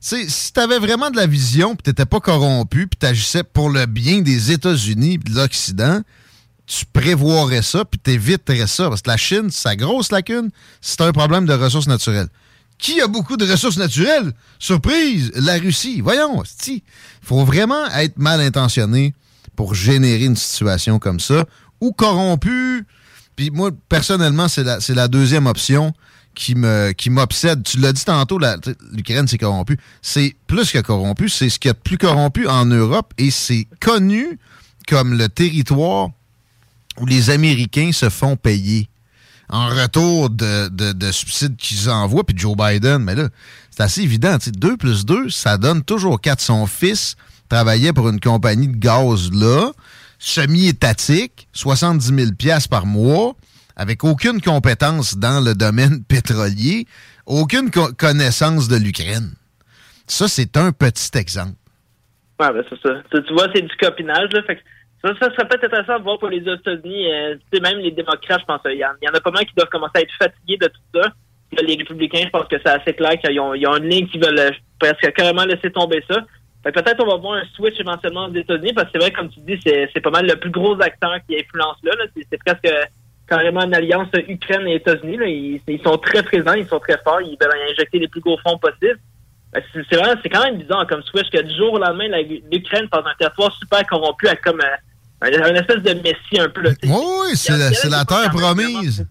[0.00, 3.68] Tu sais, si t'avais vraiment de la vision, puis t'étais pas corrompu, puis t'agissais pour
[3.70, 6.00] le bien des États-Unis et de l'Occident,
[6.66, 8.88] tu prévoirais ça, puis t'éviterais ça.
[8.88, 12.28] Parce que la Chine, sa grosse lacune, c'est un problème de ressources naturelles.
[12.78, 14.32] Qui a beaucoup de ressources naturelles?
[14.58, 16.00] Surprise, la Russie.
[16.00, 16.82] Voyons, il
[17.22, 19.14] faut vraiment être mal intentionné
[19.54, 21.44] pour générer une situation comme ça,
[21.80, 22.86] ou corrompu.
[23.36, 25.92] Puis moi, personnellement, c'est la, la deuxième option
[26.34, 26.54] qui
[26.96, 27.62] qui m'obsède.
[27.62, 29.78] Tu l'as dit tantôt, tu l'Ukraine, c'est corrompu.
[30.00, 33.30] C'est plus que corrompu, c'est ce qu'il y a de plus corrompu en Europe, et
[33.30, 34.38] c'est connu
[34.88, 36.08] comme le territoire
[37.00, 38.88] où les Américains se font payer
[39.48, 43.28] en retour de, de- de subsides qu'ils envoient, puis Joe Biden, mais là,
[43.70, 44.36] c'est assez évident.
[44.46, 46.40] 2 plus 2, ça donne toujours 4.
[46.40, 47.16] Son fils
[47.48, 49.72] travaillait pour une compagnie de gaz là,
[50.18, 53.34] semi-étatique, 70 000 piastres par mois,
[53.76, 56.86] avec aucune compétence dans le domaine pétrolier,
[57.26, 59.32] aucune co- connaissance de l'Ukraine.
[60.06, 61.54] Ça, c'est un petit exemple.
[62.40, 62.94] Ouais, ben c'est ça.
[63.10, 64.42] Tu vois, c'est du copinage, là.
[64.46, 64.60] Fait que
[65.02, 67.12] ça, ça serait peut-être intéressant de voir pour les États-Unis.
[67.12, 69.68] euh, même les démocrates, je pense, il il y en a pas mal qui doivent
[69.68, 71.10] commencer à être fatigués de tout ça.
[71.60, 74.50] Les républicains, je pense que c'est assez clair qu'ils ont, une ligne qui veulent euh,
[74.78, 76.20] presque carrément laisser tomber ça.
[76.62, 79.40] Peut-être on va voir un switch éventuellement aux États-Unis, parce que c'est vrai, comme tu
[79.40, 81.92] dis, c'est, pas mal le plus gros acteur qui influence là.
[81.98, 82.04] là.
[82.14, 82.72] C'est, presque
[83.28, 85.18] carrément une alliance Ukraine et États-Unis.
[85.26, 88.38] Ils, ils sont très présents, ils sont très forts, ils veulent injecter les plus gros
[88.38, 89.00] fonds possibles.
[89.74, 92.08] C'est vraiment, c'est quand même bizarre comme switch que du jour au lendemain,
[92.50, 94.60] l'Ukraine passe un territoire super corrompu à comme
[95.22, 96.62] euh, un, un espèce de messie un peu.
[96.62, 96.70] Là.
[96.84, 97.52] Oui, c'est
[97.88, 99.06] la, terre promise.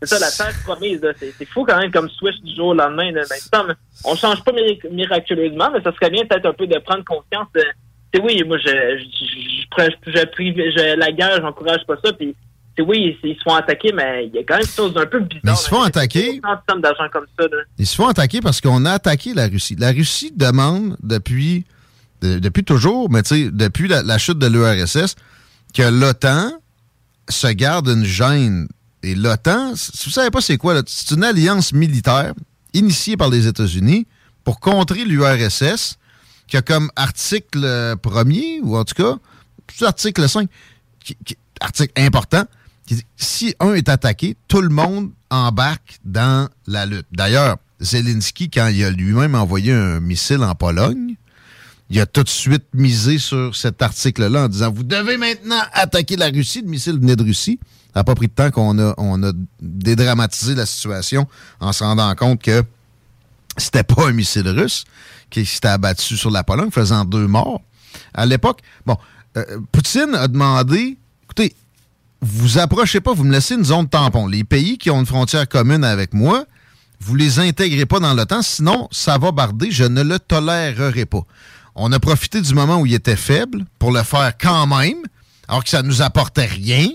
[0.00, 1.00] C'est ça, la terre promise.
[1.38, 3.10] C'est fou quand même comme switch du jour au lendemain.
[3.12, 3.22] Là.
[3.52, 7.04] Ben, on change pas mirac- miraculeusement, mais ça serait bien peut-être un peu de prendre
[7.04, 7.48] conscience.
[7.54, 12.12] De, oui, moi, je, je, je, je, la guerre, j'encourage pas ça.
[12.12, 12.34] Puis,
[12.80, 15.20] oui, ils, se font attaquer, mais il y a quand même quelque chose d'un peu
[15.20, 15.40] bizarre.
[15.44, 15.86] Mais ils se font là.
[15.88, 16.40] attaquer.
[16.40, 17.44] Comme ça.
[17.46, 17.56] Là.
[17.78, 19.76] Ils se font attaquer parce qu'on a attaqué la Russie.
[19.78, 21.64] La Russie demande depuis,
[22.22, 25.16] de- depuis toujours, mais tu sais, depuis la, la chute de l'URSS,
[25.74, 26.52] que l'OTAN
[27.28, 28.68] se garde une gêne.
[29.02, 32.34] Et l'OTAN, si vous savez pas c'est quoi, c'est une alliance militaire
[32.74, 34.06] initiée par les États-Unis
[34.44, 35.98] pour contrer l'URSS,
[36.46, 39.16] qui a comme article euh, premier, ou en tout cas,
[39.86, 40.48] article 5,
[41.04, 42.44] qui- qui- article important,
[42.86, 47.06] qui dit si un est attaqué, tout le monde embarque dans la lutte.
[47.12, 51.14] D'ailleurs, Zelensky, quand il a lui-même envoyé un missile en Pologne,
[51.90, 56.16] il a tout de suite misé sur cet article-là en disant Vous devez maintenant attaquer
[56.16, 56.60] la Russie.
[56.62, 57.58] Le missile venait de Russie.
[57.94, 61.26] Ça n'a pas pris de temps qu'on a, dédramatisé la situation
[61.60, 62.62] en se rendant compte que
[63.56, 64.84] c'était pas un missile russe
[65.30, 67.62] qui s'était abattu sur la Pologne, faisant deux morts.
[68.14, 68.96] À l'époque, bon,
[69.36, 71.54] euh, Poutine a demandé écoutez,
[72.20, 74.26] vous approchez pas, vous me laissez une zone tampon.
[74.26, 76.44] Les pays qui ont une frontière commune avec moi,
[77.00, 81.24] vous les intégrez pas dans l'OTAN, sinon ça va barder, je ne le tolérerai pas.
[81.80, 84.98] On a profité du moment où il était faible pour le faire quand même,
[85.46, 86.88] alors que ça nous apportait rien,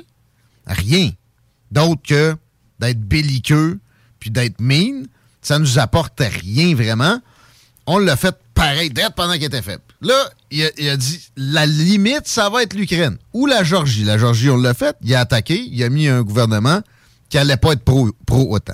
[0.67, 1.11] rien,
[1.71, 2.35] d'autre que
[2.79, 3.79] d'être belliqueux
[4.19, 5.07] puis d'être mine.
[5.41, 7.19] Ça nous apporte rien vraiment.
[7.85, 9.81] On l'a fait pareil, d'être pendant qu'il était faible.
[10.01, 14.03] Là, il a, dit la limite, ça va être l'Ukraine ou la Georgie.
[14.03, 14.95] La Georgie, on l'a fait.
[15.01, 15.59] Il a attaqué.
[15.71, 16.81] Il a mis un gouvernement
[17.29, 18.73] qui allait pas être pro- pro-OTAN.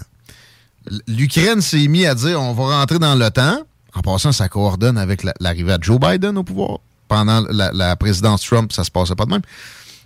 [1.08, 3.60] L'Ukraine s'est mis à dire on va rentrer dans l'OTAN.
[3.96, 6.80] En passant, ça coordonne avec la- l'arrivée de Joe Biden au pouvoir.
[7.08, 9.42] Pendant la, présidence Trump, ça se passait pas de même.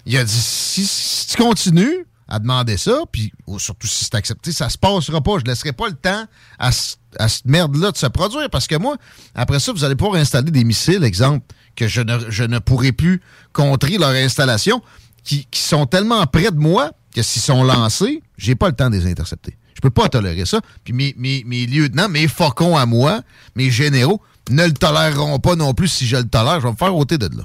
[0.05, 4.53] Il a dit si, tu continues à demander ça, puis oh, surtout si c'est accepté,
[4.53, 5.37] ça se passera pas.
[5.39, 6.25] Je laisserai pas le temps
[6.57, 8.95] à cette merde-là de se produire, parce que moi,
[9.35, 11.45] après ça, vous allez pouvoir installer des missiles, exemple,
[11.75, 14.81] que je ne, je ne pourrai plus contrer leur installation,
[15.23, 18.89] qui, qui sont tellement près de moi que s'ils sont lancés, j'ai pas le temps
[18.89, 19.57] de les intercepter.
[19.83, 20.61] Je peux pas tolérer ça.
[20.85, 23.21] Puis mes, lieutenants, mes faucons à moi,
[23.55, 25.89] mes généraux, ne le toléreront pas non plus.
[25.89, 27.43] Si je le tolère, je vais me faire ôter de là.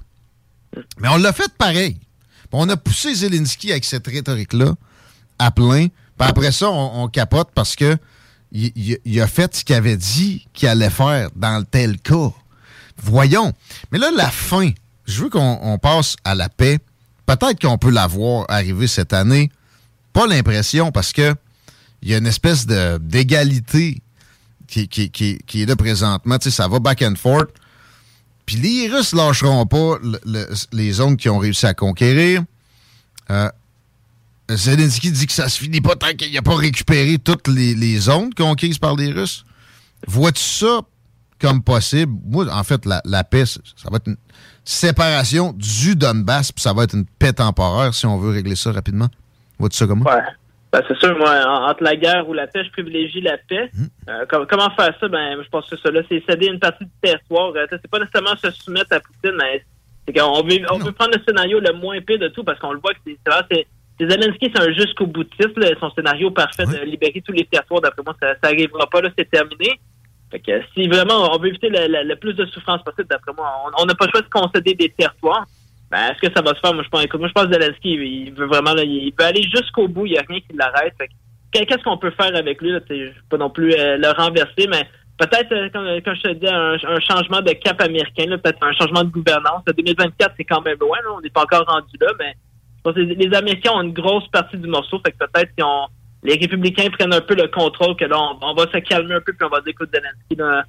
[1.01, 1.99] Mais on l'a fait pareil.
[2.53, 4.75] On a poussé Zelensky avec cette rhétorique-là
[5.41, 5.89] à plein.
[5.89, 7.99] Puis après ça, on, capote parce que
[8.53, 12.31] il, il- il a fait ce qu'il avait dit qu'il allait faire dans tel cas.
[13.03, 13.53] Voyons.
[13.91, 14.71] Mais là, la fin,
[15.07, 16.79] je veux qu'on on passe à la paix.
[17.27, 19.51] Peut-être qu'on peut la voir arriver cette année.
[20.13, 21.35] Pas l'impression parce que
[22.03, 24.01] il y a une espèce d'égalité
[24.67, 26.39] qui, qui, qui, est là présentement.
[26.39, 27.51] Tu sais, ça va back and forth.
[28.47, 32.43] Puis les Russes lâcheront pas le- le- les zones qu'ils ont réussi à conquérir.
[33.31, 33.51] Euh,
[34.51, 37.99] Zelensky dit que ça se finit pas tant qu'il n'a pas récupéré toutes les, les
[37.99, 39.45] zones conquises par les Russes.
[40.07, 40.81] Vois-tu ça
[41.39, 42.13] comme possible?
[42.27, 43.61] Moi, en fait, la, la paix, ça
[43.91, 44.17] va être une
[44.65, 48.73] séparation du Donbass, puis ça va être une paix temporaire si on veut régler ça
[48.73, 49.09] rapidement.
[49.59, 50.15] Vois-tu ça comme moi?
[50.15, 50.23] Ouais.
[50.73, 53.71] Ben, c'est sûr, moi, en- entre la guerre ou la paix, je privilégie la paix.
[53.73, 53.87] Hmm.
[54.11, 55.09] Euh, com- comment faire ça?
[55.09, 57.53] Ben, je pense que ça, c'est céder une partie du territoire.
[57.57, 59.65] Euh, c'est pas nécessairement se soumettre à Poutine, mais
[60.07, 62.73] c'est qu'on veut, on veut prendre le scénario le moins pire de tout parce qu'on
[62.73, 63.67] le voit que c'est, c'est, vrai, c'est,
[63.99, 67.81] c'est Zelensky, c'est un jusqu'au boutiste, là, son scénario parfait de libérer tous les territoires.
[67.81, 69.81] D'après moi, ça, ça arrivera pas, là, c'est terminé.
[70.31, 73.33] Fait que si vraiment on veut éviter le, le- le plus de souffrance possible, d'après
[73.35, 75.47] moi, on on n'a pas le choix de concéder des territoires.
[75.91, 76.75] Ben, est-ce que ça va se faire?
[76.75, 79.43] Moi, je pense, moi, je pense que Zelensky, il veut vraiment, là, il veut aller
[79.43, 80.07] jusqu'au bout.
[80.07, 80.95] Il n'y a rien qui l'arrête.
[81.51, 82.73] Qu'est-ce qu'on peut faire avec lui?
[82.73, 82.81] Là?
[83.31, 84.87] Pas non plus euh, le renverser, mais
[85.19, 89.11] peut-être, euh, comme, je te dis, un, changement de cap américain, peut-être un changement de
[89.11, 89.63] gouvernance.
[89.67, 90.99] Le 2024, c'est quand même loin.
[91.03, 91.11] Là.
[91.17, 92.35] On n'est pas encore rendu là, mais
[92.77, 95.01] je pense que les Américains ont une grosse partie du morceau.
[95.05, 95.87] Fait que peut-être si on,
[96.23, 99.21] les républicains prennent un peu le contrôle, que là, on, on va se calmer un
[99.21, 100.65] peu, puis on va dire, écoute, Zelensky, là,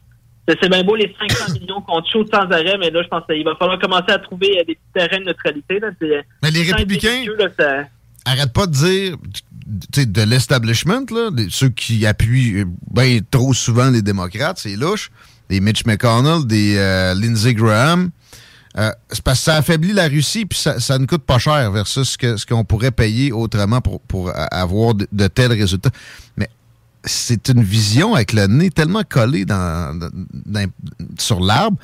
[0.61, 3.43] c'est bien beau les 500 millions qu'on shoot sans arrêt, mais là, je pense qu'il
[3.43, 5.79] va falloir commencer à trouver euh, des petits terrains de neutralité.
[5.79, 5.89] Là.
[6.43, 7.87] Mais les républicains- là, ça-
[8.25, 9.17] arrête pas de dire
[9.65, 11.01] de l'establishment,
[11.49, 15.11] ceux qui appuient euh, ben trop souvent les démocrates, c'est louche,
[15.49, 18.09] des Mitch McConnell, des euh, Lindsey Graham.
[18.77, 21.71] Euh, c'est parce que ça affaiblit la Russie, puis ça, ça ne coûte pas cher
[21.71, 25.89] versus ce que- ce qu'on pourrait payer autrement pour, pour avoir de, de tels résultats.
[26.37, 26.47] Mais
[27.05, 29.45] c'est une vision avec le nez tellement collé
[31.17, 31.77] sur l'arbre.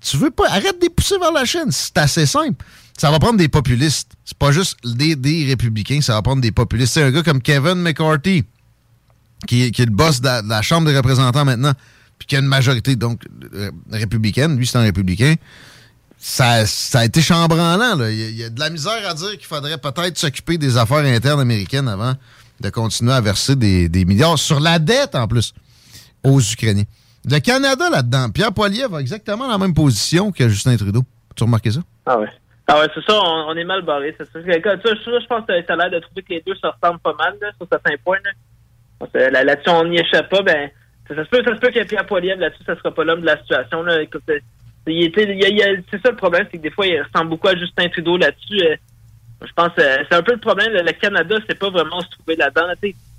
[0.00, 0.48] Tu veux pas.
[0.50, 1.70] Arrête de pousser vers la Chine.
[1.70, 2.64] C'est assez simple.
[2.96, 4.12] Ça va prendre des populistes.
[4.24, 6.92] C'est pas juste des, républicains, ça va prendre des populistes.
[6.94, 8.44] C'est un gars comme Kevin McCarthy,
[9.46, 11.72] qui, est- le boss de la, Chambre des représentants maintenant,
[12.18, 13.22] puis qui a une majorité donc
[13.54, 14.56] euh, républicaine.
[14.56, 15.34] Lui, c'est un républicain.
[16.18, 16.64] Ça,
[16.94, 17.96] a été chambranlant.
[17.96, 18.10] Là.
[18.10, 20.98] Il, il y a de la misère à dire qu'il faudrait peut-être s'occuper des affaires
[20.98, 22.14] internes américaines avant
[22.60, 25.52] de continuer à verser des, des milliards sur la dette en plus
[26.22, 26.84] aux Ukrainiens.
[27.30, 31.02] Le Canada là-dedans, Pierre Poilievre a exactement la même position que Justin Trudeau.
[31.34, 31.80] Tu remarqué ça?
[32.06, 32.28] Ah ouais.
[32.66, 34.38] Ah ouais, c'est ça, on, est mal barré, c'est ça.
[34.40, 34.90] Ça, ça,
[35.20, 37.34] je pense que tu as l'air de trouver que les deux se ressemblent pas mal
[37.58, 38.18] sur certains points.
[39.12, 40.42] Là-dessus, on n'y échappe pas.
[40.42, 40.70] Ben,
[41.08, 43.38] ça, ça se peut, ça que Pierre Poilievre, là-dessus, ça sera pas l'homme de la
[43.40, 43.84] situation.
[43.86, 47.88] A- a- c'est ça le problème, c'est que des fois, il ressemble beaucoup à Justin
[47.88, 48.62] Trudeau là-dessus.
[48.64, 48.76] euh.
[49.46, 50.72] Je pense que euh, c'est un peu le problème.
[50.72, 52.66] Le Canada, c'est pas vraiment se trouver là-dedans.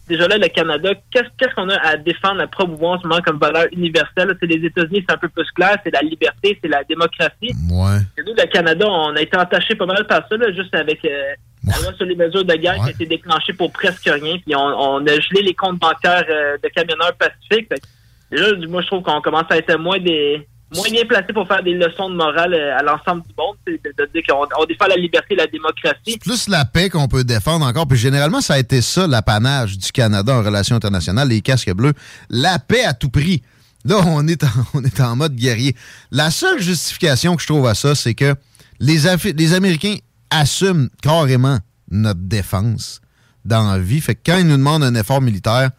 [0.07, 3.39] Déjà là, le Canada, qu'est-ce qu'on a à défendre, à promouvoir en ce moment comme
[3.39, 4.38] valeur universelle?
[4.39, 7.56] C'est les États-Unis, c'est un peu plus clair, c'est la liberté, c'est la démocratie.
[7.72, 7.97] Ouais.
[8.18, 11.03] Et nous, le Canada, on a été entaché pas mal par ça, là, juste avec
[11.06, 11.34] euh,
[11.65, 14.38] la loi sur les mesures de guerre qui a été déclenchée pour presque rien.
[14.38, 17.68] Puis on, on a gelé les comptes bancaires euh, de camionneurs pacifiques.
[17.68, 17.81] Fait
[18.30, 21.48] déjà, du- moi, je trouve qu'on commence à être moins des moins bien placé pour
[21.48, 23.56] faire des leçons de morale euh, à l'ensemble du monde.
[23.68, 26.18] c'est De, de dire qu'on on défend la liberté et la démocratie.
[26.18, 27.88] plus la paix qu'on peut défendre encore.
[27.88, 31.94] Puis généralement, ça a été ça, l'apanage du Canada en relations internationales, les casques bleus.
[32.30, 33.44] La paix à tout prix.
[33.86, 35.76] Là, on est en, on est en mode guerrier.
[36.12, 38.36] La seule justification que je trouve à ça, c'est que
[38.80, 39.04] les,
[39.38, 39.98] les Américains
[40.32, 41.60] assument carrément
[41.92, 43.02] notre défense
[43.46, 44.02] dans la vie.
[44.02, 45.70] Fait que quand ils nous demandent un effort militaire,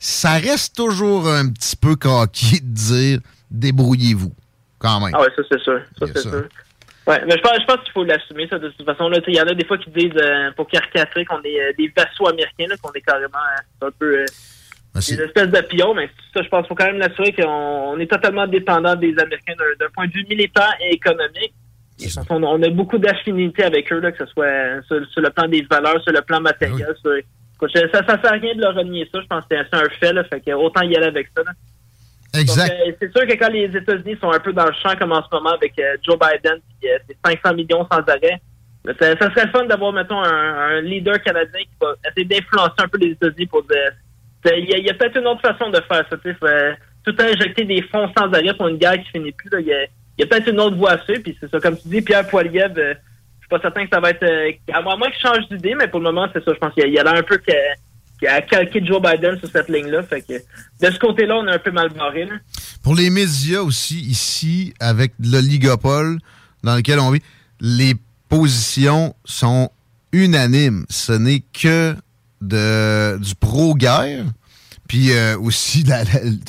[0.00, 3.20] ça reste toujours un petit peu coquille de dire
[3.52, 4.32] débrouillez-vous,
[4.78, 5.14] quand même.
[5.14, 5.80] Ah ouais, ça c'est sûr.
[5.98, 6.44] Ça, c'est sûr.
[7.06, 9.08] Ouais, mais je pense, je pense qu'il faut l'assumer, ça, de toute façon.
[9.08, 9.18] là.
[9.26, 11.92] Il y en a des fois qui disent, euh, pour caricaturer, qu'on est euh, des
[11.96, 13.38] vassaux américains, là, qu'on est carrément
[13.82, 14.24] euh, un peu euh,
[15.16, 17.48] des espèces de pions, mais ça, je pense qu'il faut quand même l'assurer qu'on
[17.94, 21.54] on est totalement dépendant des Américains d'un point de vue militaire et économique.
[22.00, 24.82] Et je pense qu'on a- on a beaucoup d'affinités avec eux, là, que ce soit
[24.86, 26.94] sur, sur le plan des valeurs, sur le plan matériel.
[27.00, 29.20] sur- écoute, ça ne sert à rien de leur renier ça.
[29.20, 30.12] Je pense que c'est c'est un fait.
[30.12, 31.42] Là, fait que autant y aller avec ça.
[31.44, 31.50] là.
[32.34, 32.72] Exact.
[32.72, 35.22] Euh, c'est sûr que quand les États-Unis sont un peu dans le champ, comme en
[35.22, 38.40] ce moment avec euh, Joe Biden, puis euh, ses 500 millions sans arrêt,
[38.86, 42.24] Mais Ça, ça serait le fun d'avoir, mettons, un, un leader canadien qui va essayer
[42.26, 43.92] d'influencer un peu les États-Unis pour dire.
[44.44, 46.36] c'est- Il y a, peut-être une autre façon de faire ça, tu sais.
[46.42, 49.50] c'est Tout injecter des fonds sans arrêt pour une guerre qui finit plus.
[49.50, 49.60] là.
[49.60, 51.60] Il y a, peut-être une autre voie à suivre, puis c'est ça.
[51.60, 54.22] Comme tu dis, Pierre Poilievre, euh, je suis pas certain que ça va être.
[54.22, 56.52] euh, à moins qu'il change d'idée, mais pour le moment, c'est ça.
[56.54, 57.52] Je pense qu'il y a, il y a l'air un peu que,
[58.26, 60.02] a calqué Joe Biden sur cette ligne-là.
[60.02, 62.24] Fait que de ce côté-là, on est un peu mal barré.
[62.24, 62.34] Là.
[62.82, 66.18] Pour les médias aussi, ici, avec l'oligopole
[66.62, 67.22] dans lequel on vit,
[67.60, 67.94] les
[68.28, 69.70] positions sont
[70.12, 70.84] unanimes.
[70.88, 71.94] Ce n'est que
[72.40, 74.24] de, du pro-guerre.
[74.88, 75.84] Puis euh, aussi,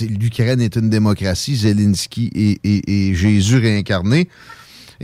[0.01, 4.27] l'Ukraine est une démocratie, Zelensky et- et Jésus réincarné.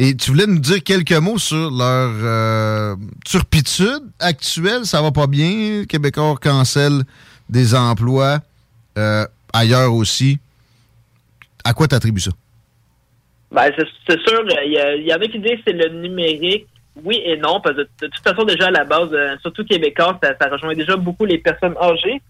[0.01, 2.95] Et tu voulais nous dire quelques mots sur leur euh,
[3.25, 4.85] turpitude actuelle.
[4.85, 5.83] Ça va pas bien.
[5.89, 7.01] Québécois cancelle
[7.49, 8.39] des emplois
[8.97, 10.39] euh, ailleurs aussi.
[11.65, 12.31] À quoi t'attribues ça?
[13.51, 13.69] Ben,
[14.07, 16.65] c'est sûr, il y, a- il y en a qui disent que c'est le numérique.
[17.03, 20.17] Oui et non, parce que de, toute façon, déjà à la base, euh, surtout québécois,
[20.23, 22.21] ça, ça rejoint déjà beaucoup les personnes âgées.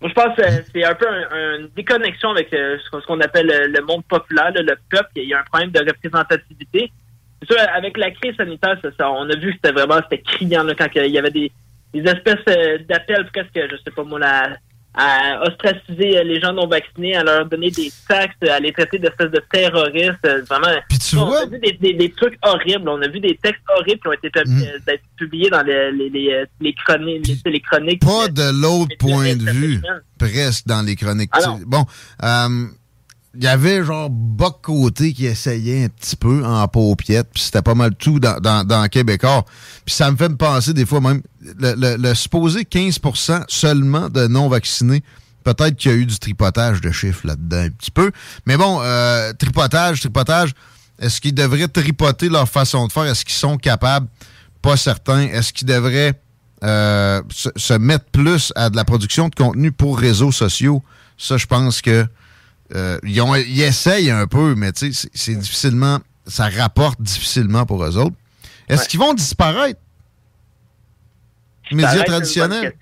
[0.00, 3.20] Moi, je pense que euh, c'est un peu un- une déconnexion avec euh, ce qu'on-
[3.20, 5.08] appelle euh, le monde populaire, là, le peuple.
[5.16, 6.92] Il y a un problème de représentativité.
[7.46, 10.62] Sûr, avec la crise sanitaire, ça, ça, on a vu que c'était vraiment c'était criant
[10.64, 11.50] là, quand il y avait des,
[11.94, 14.56] des espèces euh, d'appels presque, je sais pas moi, la-
[14.98, 18.98] à ostraciser euh, les gens non vaccinés, à leur donner des taxes, à les traiter
[18.98, 20.24] d'espèces de terroristes.
[20.24, 20.68] euh, Vraiment.
[21.18, 22.88] on a vu des, des- des trucs horribles.
[22.88, 24.46] On a vu des textes horribles qui ont été pub-
[24.86, 27.26] d'être publiés dans les, les, les, les chroniques.
[27.44, 29.82] Les, les chroniques Pas de l'autre point de vue,
[30.18, 31.30] presque, dans les chroniques.
[31.66, 31.84] Bon,
[32.22, 32.66] euh,
[33.38, 37.62] il y avait genre Boc Côté qui essayait un petit peu en paupiette, puis c'était
[37.62, 39.44] pas mal tout dans, dans, dans Québécois.
[39.84, 41.22] Puis ça me fait me penser des fois même,
[41.58, 45.02] le, le- le supposé 15% seulement de non-vaccinés,
[45.44, 48.10] peut-être qu'il y a eu du tripotage de chiffres là-dedans un petit peu.
[48.46, 50.52] Mais bon, euh, tripotage, tripotage,
[50.98, 53.04] est-ce qu'ils devraient tripoter leur façon de faire?
[53.04, 54.08] Est-ce qu'ils sont capables?
[54.62, 55.20] Pas certain.
[55.20, 56.18] Est-ce qu'ils devraient
[56.64, 60.82] euh, se, se mettre plus à de la production de contenu pour réseaux sociaux?
[61.18, 62.06] Ça, je pense que
[62.74, 67.64] euh, ils, ont- ils essayent un peu, mais tu sais, c'est- difficilement, ça rapporte difficilement
[67.66, 68.16] pour eux autres.
[68.68, 69.78] Est-ce qu'ils vont disparaître?
[71.72, 72.72] Médias Disparaître, c'est une bonne traditionnels?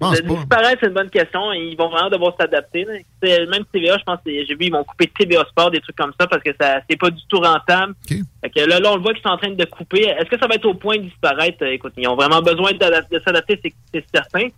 [0.00, 0.34] pas.
[0.40, 1.52] Disparaître, c'est une bonne question.
[1.52, 2.84] Ils vont vraiment devoir s'adapter.
[3.22, 6.12] Même TVA, je pense, que j'ai vu, ils vont couper TVA Sport, des trucs comme
[6.18, 7.94] ça, parce que ça c'est pas du tout rentable.
[8.42, 10.02] Fait que là, là, on le voit qu'ils sont en train de couper.
[10.08, 11.62] Est-ce que ça va être au point de disparaître?
[11.66, 13.60] Écoute, ils ont vraiment besoin de s'adapter,
[13.94, 14.48] c'est certain.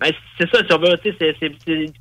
[0.00, 1.18] Mais c'est ça, si on veut, c'est-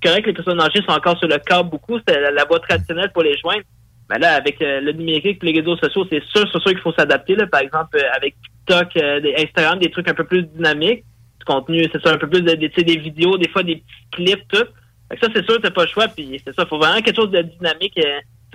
[0.02, 2.00] correct que les personnes âgées sont encore sur le câble beaucoup.
[2.08, 3.64] C'est la, voie traditionnelle pour les joindre.
[4.10, 6.80] Mais là, avec euh, le numérique et les réseaux sociaux, c'est sûr, c'est sûr qu'il
[6.80, 7.36] faut s'adapter.
[7.52, 11.04] Par exemple, euh, avec TikTok, euh, Instagram, des trucs un peu plus dynamiques.
[11.40, 14.10] Du contenu, c'est ça, un peu plus de, sais, des vidéos, des fois des petits
[14.12, 14.66] clips, tout.
[15.10, 16.08] Fait que ça, c'est sûr, t'as pas le choix.
[16.08, 18.00] Puis c'est ça, faut vraiment quelque chose de dynamique.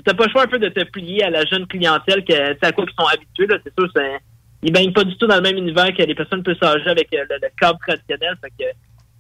[0.05, 2.73] t'as pas le choix un peu de te plier à la jeune clientèle que, à
[2.73, 3.47] quoi ils sont habitués.
[3.47, 4.19] Là, c'est sûr, c'est,
[4.63, 7.09] ils baignent pas du tout dans le même univers que les personnes plus âgées avec
[7.13, 8.37] le, le cadre traditionnel.
[8.43, 8.71] Fait que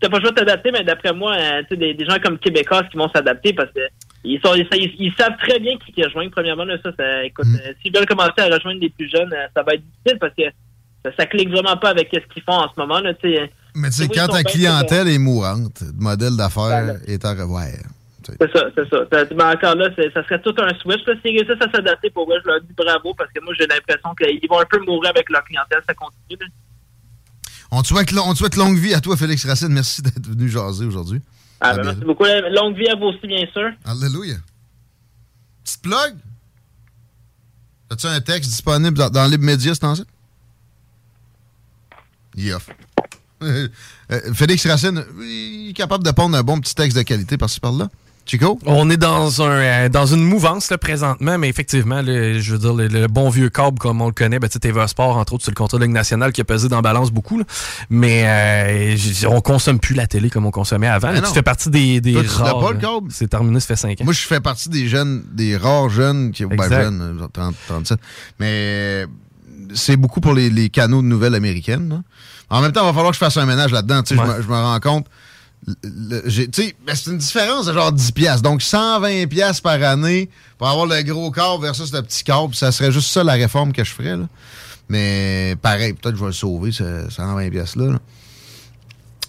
[0.01, 2.19] t'as pas le choix de t'adapter, mais d'après moi, euh, tu sais, des, des gens
[2.23, 3.81] comme Québécois qui vont s'adapter parce que
[4.25, 6.31] ils sont ils, ils- ils savent très bien qui qui rejoignent.
[6.31, 9.47] Premièrement, là, ça, ça écoute, euh, s'ils veulent commencer à rejoindre les plus jeunes, euh,
[9.55, 10.43] ça va être difficile parce que
[11.05, 13.01] ça, ça clique vraiment pas avec ce qu'ils font en ce moment.
[13.01, 13.51] Là, sais.
[13.75, 17.65] Mais tu sais, quand ta clientèle est mourante, le modèle d'affaires est à revoir.
[18.41, 19.05] C'est ça, c'est ça.
[19.13, 21.05] Ça- Mais encore là, ça serait tout un switch.
[21.07, 21.13] Là.
[21.21, 24.15] S'ils réussissent à s'adapter, pour eux, je leur dis bravo parce que moi, j'ai l'impression
[24.15, 25.81] qu'ils vont un peu mourir avec leur clientèle.
[25.87, 26.39] Ça continue.
[26.41, 26.47] là.
[27.77, 29.69] On te, souhaite, on te souhaite longue vie à toi, Félix Racine.
[29.69, 31.20] Merci d'être venu jaser aujourd'hui.
[31.61, 32.25] Ah, ben, merci beaucoup.
[32.25, 33.69] Longue vie à vous aussi, bien sûr.
[33.85, 34.36] Alléluia.
[35.65, 36.15] Petite plug?
[37.91, 40.05] As-tu un texte disponible dans, dans Libre Média, c'est temps-ci?
[42.55, 42.70] Off.
[43.43, 43.69] Euh,
[44.35, 47.89] Félix Racine, il est capable de pondre un bon petit texte de qualité par-ci par-là.
[48.27, 48.59] Chico?
[48.65, 52.59] On est dans un euh, dans une mouvance là, présentement, mais effectivement, le- je veux
[52.59, 55.17] dire, le, le bon vieux câble comme on le connaît, ben, tu sais, TVA Sport,
[55.19, 57.39] entre autres, sur le contrat de Ligue nationale qui a pesé dans la balance beaucoup.
[57.39, 57.44] là.
[57.91, 58.97] Mais euh,
[59.28, 61.12] on consomme plus la télé comme on consommait avant.
[61.12, 61.28] Mais là.
[61.28, 63.09] Tu fais partie des, des Toi, tu l'as rares, pas, le câble?
[63.11, 64.05] C'est terminé, ça fait 5 ans.
[64.05, 66.44] Moi, je fais partie des jeunes, des rares jeunes qui.
[66.47, 67.99] Ben, jeunes, euh, 30, 37.
[68.41, 69.07] Mais euh,
[69.75, 71.89] c'est beaucoup pour les, les canaux de nouvelles américaines.
[71.91, 72.01] là.
[72.51, 74.03] En même temps, il va falloir que je fasse un ménage là-dedans.
[74.03, 75.07] Tu sais, Je me- je me rends compte.
[75.67, 78.43] Ben, c'est une différence de genre 10 piastres.
[78.43, 80.28] Donc, 120 piastres par année
[80.59, 82.49] pour avoir le gros corps versus le petit corps.
[82.49, 84.17] Puis ça serait juste ça la réforme que je ferais.
[84.17, 84.26] là.
[84.89, 87.93] Mais pareil, peut-être que je vais le sauver, ce 120 piastres-là.
[87.93, 87.99] là.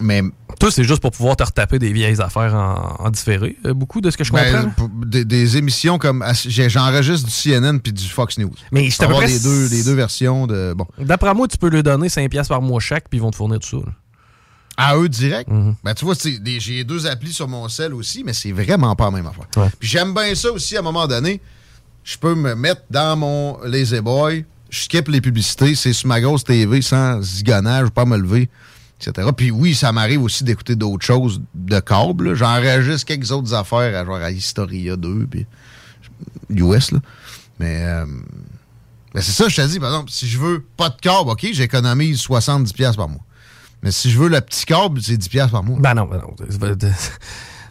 [0.01, 0.22] Mais
[0.59, 3.55] Toi, c'est juste pour pouvoir te retaper des vieilles affaires en, en différé.
[3.65, 4.69] euh, beaucoup de ce que je Ben, comprends?
[4.72, 6.22] pour- des, des émissions comme.
[6.45, 8.51] J'enregistre du CNN puis du Fox News.
[8.73, 10.73] Mais je avoir les deux, les deux versions de.
[10.75, 10.85] Bon.
[10.99, 13.38] D'après moi, tu peux lui donner 5 piastres par mois chaque, puis ils vont te
[13.38, 13.85] fournir tout ça.
[13.85, 13.93] là.
[14.77, 15.49] À eux direct?
[15.49, 15.75] Mhm.
[15.83, 16.15] Ben, tu vois,
[16.57, 19.47] j'ai deux applis sur mon cell aussi, mais c'est vraiment pas la même affaire.
[19.79, 21.41] Puis j'aime bien ça aussi, à un moment donné.
[22.03, 26.21] Je peux me mettre dans mon Lazy Boy, je skip les publicités, c'est sur ma
[26.21, 28.47] grosse TV sans zigonnage, pas me lever,
[29.01, 29.29] etc.
[29.35, 32.35] Puis oui, ça m'arrive aussi d'écouter d'autres choses de câble.
[32.35, 35.47] J'enregistre quelques autres affaires, à genre à Historia 2, puis
[36.49, 36.99] US, là.
[37.59, 38.05] Mais, euh,
[39.13, 41.47] mais c'est ça, je te dis, par exemple, si je veux pas de câble, OK,
[41.53, 43.21] j'économise 70$ piastres par mois.
[43.85, 45.77] Mais si je veux le petit câble, c'est 10$ piastres par mois.
[45.80, 46.35] Ben non, ben non.
[46.49, 46.89] c'est pas- de-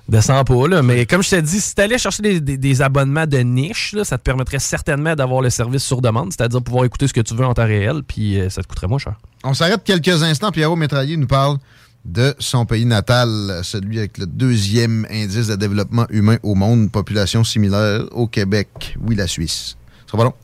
[0.07, 0.83] Descends pas, là.
[0.83, 4.05] Mais comme je t'ai dit, si t'allais chercher des, des- des abonnements de niche, là,
[4.05, 7.35] ça te permettrait certainement d'avoir le service sur demande, c'est-à-dire pouvoir écouter ce que tu
[7.35, 9.15] veux en temps réel, puis euh, ça te coûterait moins cher.
[9.45, 10.51] On s'arrête quelques instants.
[10.53, 11.57] Pierrot Métraillé nous parle
[12.05, 17.43] de son pays natal, celui avec le deuxième indice de développement humain au monde, population
[17.43, 18.97] similaire au Québec.
[19.01, 19.77] Oui, la Suisse.
[20.07, 20.35] Ça sera pas long.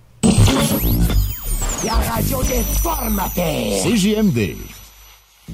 [1.84, 3.82] La radio des formateurs.
[3.84, 4.56] CJMD.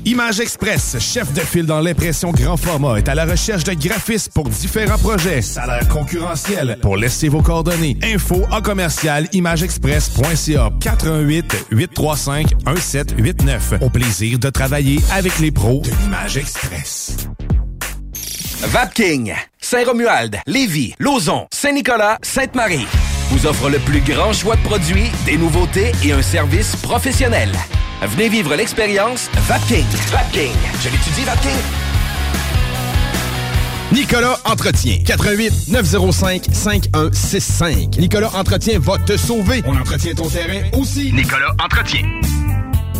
[0.04, 4.32] Image Express, chef de file dans l'impression grand format, est à la recherche de graphistes
[4.32, 5.42] pour différents projets.
[5.42, 6.78] Salaire concurrentiel.
[6.80, 7.96] Pour laisser vos coordonnées.
[8.02, 13.74] Info en commercial imageexpress.ca 418 835 1789.
[13.80, 17.16] Au plaisir de travailler avec les pros de l'Image Express.
[18.62, 22.86] Vapking, Saint-Romuald, Lévis, Lauson, Saint-Nicolas, Sainte-Marie
[23.30, 27.50] vous offre le plus grand choix de produits, des nouveautés et un service professionnel.
[28.06, 29.84] Venez vivre l'expérience Vapking.
[30.10, 30.52] Vapking.
[30.80, 31.50] Je l'étudie, Vapking.
[33.92, 34.98] Nicolas Entretien.
[35.04, 37.98] 88 905 5165.
[37.98, 39.62] Nicolas Entretien va te sauver.
[39.66, 41.12] On entretient ton terrain aussi.
[41.12, 42.02] Nicolas Entretien.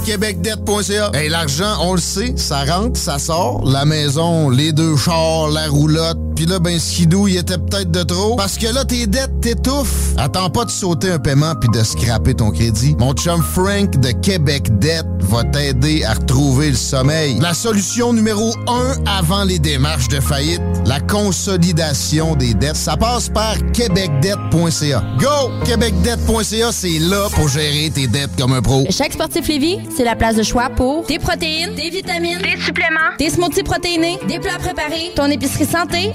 [0.05, 1.11] québecdebt.ca.
[1.15, 3.65] Hey, l'argent, on le sait, ça rentre, ça sort.
[3.65, 6.19] La maison, les deux chars, la roulotte.
[6.37, 8.37] Puis là, ben, skidou, il était peut-être de trop.
[8.37, 10.13] Parce que là, tes dettes t'étouffent.
[10.19, 12.95] Attends pas de sauter un paiement puis de scraper ton crédit.
[12.99, 17.39] Mon chum Frank de Québec Debt va t'aider à retrouver le sommeil.
[17.41, 22.77] La solution numéro un avant les démarches de faillite, la consolidation des dettes.
[22.77, 25.03] Ça passe par québecdebt.ca.
[25.19, 25.51] Go!
[25.65, 28.85] québecdebt.ca, c'est là pour gérer tes dettes comme un pro.
[28.91, 33.17] Chaque sportif Lévis, c'est la place de choix pour des protéines, des vitamines, des suppléments,
[33.19, 36.13] des smoothies protéinés, des plats préparés, ton épicerie santé,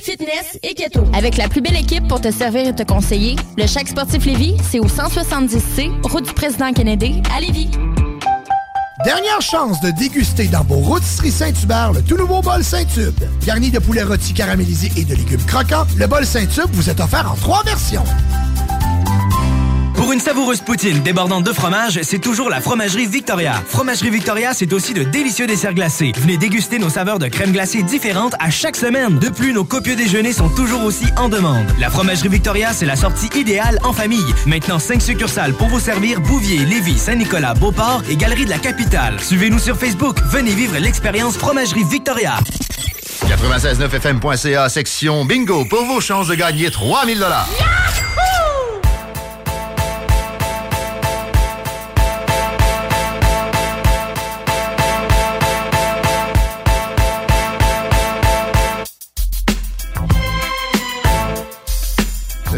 [1.13, 4.57] Avec la plus belle équipe pour te servir et te conseiller, le Chaque sportif Lévis,
[4.69, 7.69] c'est au 170C, route du président Kennedy, à Lévis.
[9.05, 13.17] Dernière chance de déguster dans vos rôtisseries Saint-Hubert le tout nouveau bol Saint-Tube.
[13.45, 17.31] Garni de poulet rôti caramélisé et de légumes croquants, le bol Saint-Tube vous est offert
[17.31, 18.03] en trois versions.
[20.01, 23.61] Pour une savoureuse poutine débordante de fromage, c'est toujours la Fromagerie Victoria.
[23.67, 26.11] Fromagerie Victoria, c'est aussi de délicieux desserts glacés.
[26.17, 29.19] Venez déguster nos saveurs de crème glacée différentes à chaque semaine.
[29.19, 31.67] De plus, nos copieux déjeuners sont toujours aussi en demande.
[31.79, 34.25] La Fromagerie Victoria, c'est la sortie idéale en famille.
[34.47, 39.19] Maintenant, 5 succursales pour vous servir Bouvier, Lévis, Saint-Nicolas, Beauport et Galerie de la Capitale.
[39.19, 40.17] Suivez-nous sur Facebook.
[40.31, 42.39] Venez vivre l'expérience Fromagerie Victoria.
[43.27, 47.47] 969fm.ca, section bingo, pour vos chances de gagner 3000 dollars.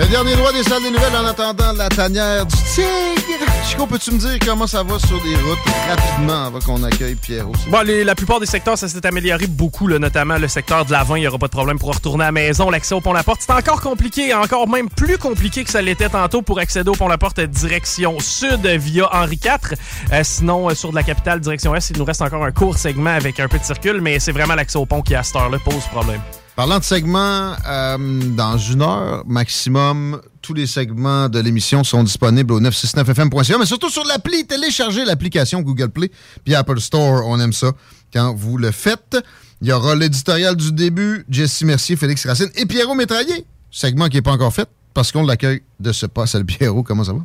[0.03, 3.45] Le dernier droit des salles des nouvelles en attendant la tanière du tigre.
[3.65, 5.57] Chico, peux-tu me dire comment ça va sur les routes
[5.88, 7.69] rapidement avant qu'on accueille Pierre aussi?
[7.69, 11.15] Bon, la plupart des secteurs, ça s'est amélioré beaucoup, là, notamment le secteur de l'avant.
[11.15, 12.69] Il n'y aura pas de problème pour retourner à la maison.
[12.69, 16.59] L'accès au pont-la-porte, c'est encore compliqué, encore même plus compliqué que ça l'était tantôt pour
[16.59, 19.77] accéder au pont-la-porte direction sud via Henri IV.
[20.11, 22.77] Euh, sinon, euh, sur de la capitale, direction est, il nous reste encore un court
[22.77, 25.38] segment avec un peu de circule, mais c'est vraiment l'accès au pont qui, à cette
[25.38, 26.19] heure-là, pose problème.
[26.56, 27.98] Parlant de segments, euh,
[28.38, 33.90] dans une heure maximum, tous les segments de l'émission sont disponibles au 969fm.ca, mais surtout
[33.90, 34.45] sur l'appli.
[34.45, 36.11] Téléchargez l'application Google Play
[36.45, 37.25] puis Apple Store.
[37.25, 37.72] On aime ça
[38.14, 39.17] quand vous le faites.
[39.61, 43.48] Il y aura l'éditorial du début, Jessie Mercier, Félix Racine et Pierrot Métraillé.
[43.72, 46.27] Segment qui n'est pas encore fait parce qu'on l'accueille de ce pas.
[46.27, 47.22] Salut Pierrot, comment ça va?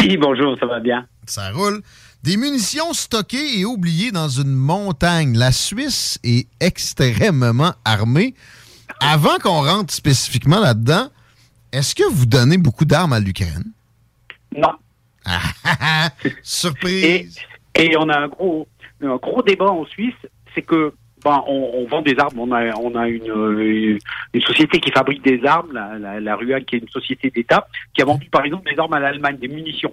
[0.00, 1.06] Oui, bonjour, ça va bien.
[1.26, 1.80] Ça roule.
[2.22, 5.36] Des munitions stockées et oubliées dans une montagne.
[5.36, 8.34] La Suisse est extrêmement armée.
[9.00, 11.08] Avant qu'on rentre spécifiquement là-dedans,
[11.72, 13.72] est-ce que vous donnez beaucoup d'armes à l'Ukraine?
[14.56, 14.70] Non.
[16.44, 17.40] Surprise.
[17.74, 18.68] Et, et on a un gros,
[19.02, 20.14] un gros débat en Suisse,
[20.54, 20.94] c'est que
[21.24, 22.38] ben, on, on vend des armes.
[22.38, 23.98] On a, on a une,
[24.32, 28.04] une société qui fabrique des armes, la, la, qui est une société d'État, qui a
[28.04, 29.92] vendu par exemple des armes à l'Allemagne, des munitions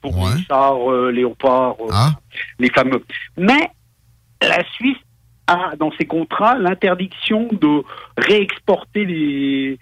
[0.00, 1.92] pour les chars euh, léopards, euh,
[2.58, 3.04] les fameux.
[3.36, 3.70] Mais
[4.42, 4.96] la Suisse
[5.46, 7.82] a dans ses contrats l'interdiction de
[8.16, 9.78] réexporter les,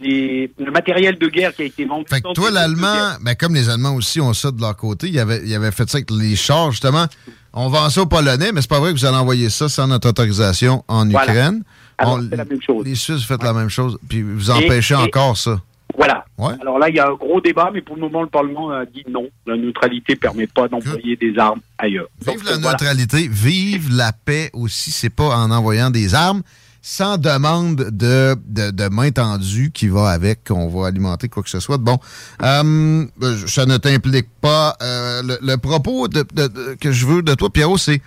[0.00, 2.04] les- le matériel de guerre qui a été vendu.
[2.08, 5.18] Fait que toi, l'Allemand, ben, comme les Allemands aussi ont ça de leur côté, ils
[5.18, 7.06] avaient, ils avaient fait ça avec les chars, justement.
[7.52, 9.86] On vend ça aux Polonais, mais c'est pas vrai que vous allez envoyer ça sans
[9.88, 11.32] notre autorisation en Voilà.
[11.32, 11.62] Ukraine.
[11.96, 12.84] Alors, On- la même chose.
[12.84, 15.60] Les Suisses, vous faites la même chose, puis vous Et- empêchez et- encore ça.
[15.96, 16.24] Voilà.
[16.60, 18.84] Alors là, il y a un gros débat, mais pour le moment, le Parlement a
[18.84, 19.26] dit non.
[19.46, 22.06] La neutralité permet pas d'employer des armes ailleurs.
[22.24, 24.90] Vive la neutralité, vive la paix aussi.
[24.92, 26.42] C'est pas en envoyant des armes
[26.80, 31.50] sans demande de, de, de main tendue qui va avec, qu'on va alimenter quoi que
[31.50, 31.76] ce soit.
[31.78, 31.98] Bon,
[32.42, 33.04] euh,
[33.46, 34.76] ça ne t'implique pas.
[34.80, 38.00] Euh, le, le propos de, de- que je veux de toi, Pierrot, c'est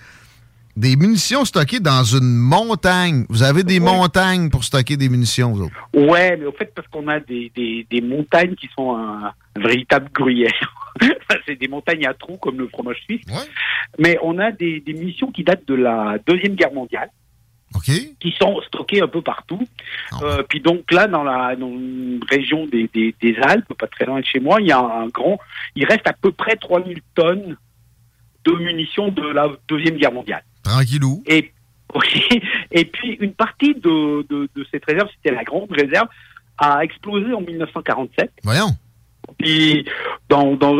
[0.76, 3.26] des munitions stockées dans une montagne.
[3.28, 5.88] Vous avez des montagnes pour stocker des munitions, vous autres?
[5.94, 10.08] Ouais, mais au fait, parce qu'on a des, des, des montagnes qui sont un, véritable
[10.12, 10.74] gruyère.
[11.46, 13.22] c'est des montagnes à trous comme le fromage suisse.
[13.98, 17.10] Mais on a des, des munitions qui datent de la Deuxième Guerre mondiale.
[17.84, 19.66] Qui sont stockées un peu partout.
[20.22, 24.04] Euh, puis donc là, dans la dans une région des, des, des Alpes, pas très
[24.04, 25.38] loin de chez moi, il y a un grand.
[25.74, 27.56] Il reste à peu près 3000 tonnes
[28.44, 30.44] de munitions de la Deuxième Guerre mondiale.
[30.62, 31.22] Tranquillou.
[31.26, 31.52] Et,
[32.72, 36.08] et puis une partie de, de, de cette réserve, c'était la grande réserve,
[36.58, 38.30] a explosé en 1947.
[38.44, 38.70] Voyons.
[39.38, 39.84] Puis
[40.28, 40.74] dans, dans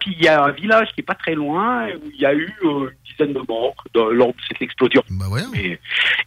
[0.00, 2.34] puis il y a un village qui est pas très loin où il y a
[2.34, 5.02] eu euh, une dizaine de morts dans- lors de cette explosion.
[5.54, 5.78] Et,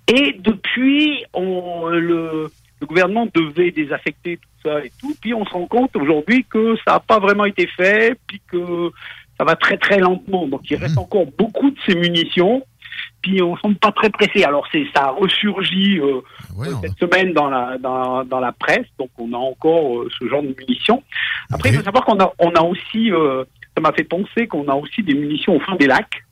[0.08, 2.50] et depuis, on, le,
[2.82, 5.14] le gouvernement devait désaffecter tout ça et tout.
[5.22, 8.90] Puis on se rend compte aujourd'hui que ça n'a pas vraiment été fait, puis que
[9.38, 10.48] ça va très très lentement.
[10.48, 12.66] Donc il reste encore beaucoup de ces munitions.
[13.22, 14.44] Puis on semble pas très pressé.
[14.44, 16.22] Alors c'est ça a ressurgi euh,
[16.82, 18.88] cette semaine dans la dans, dans la presse.
[18.98, 21.04] Donc on a encore euh, ce genre de munitions.
[21.52, 23.44] Après il faut savoir qu'on a on a aussi euh,
[23.76, 26.24] ça m'a fait penser qu'on a aussi des munitions au fond des lacs.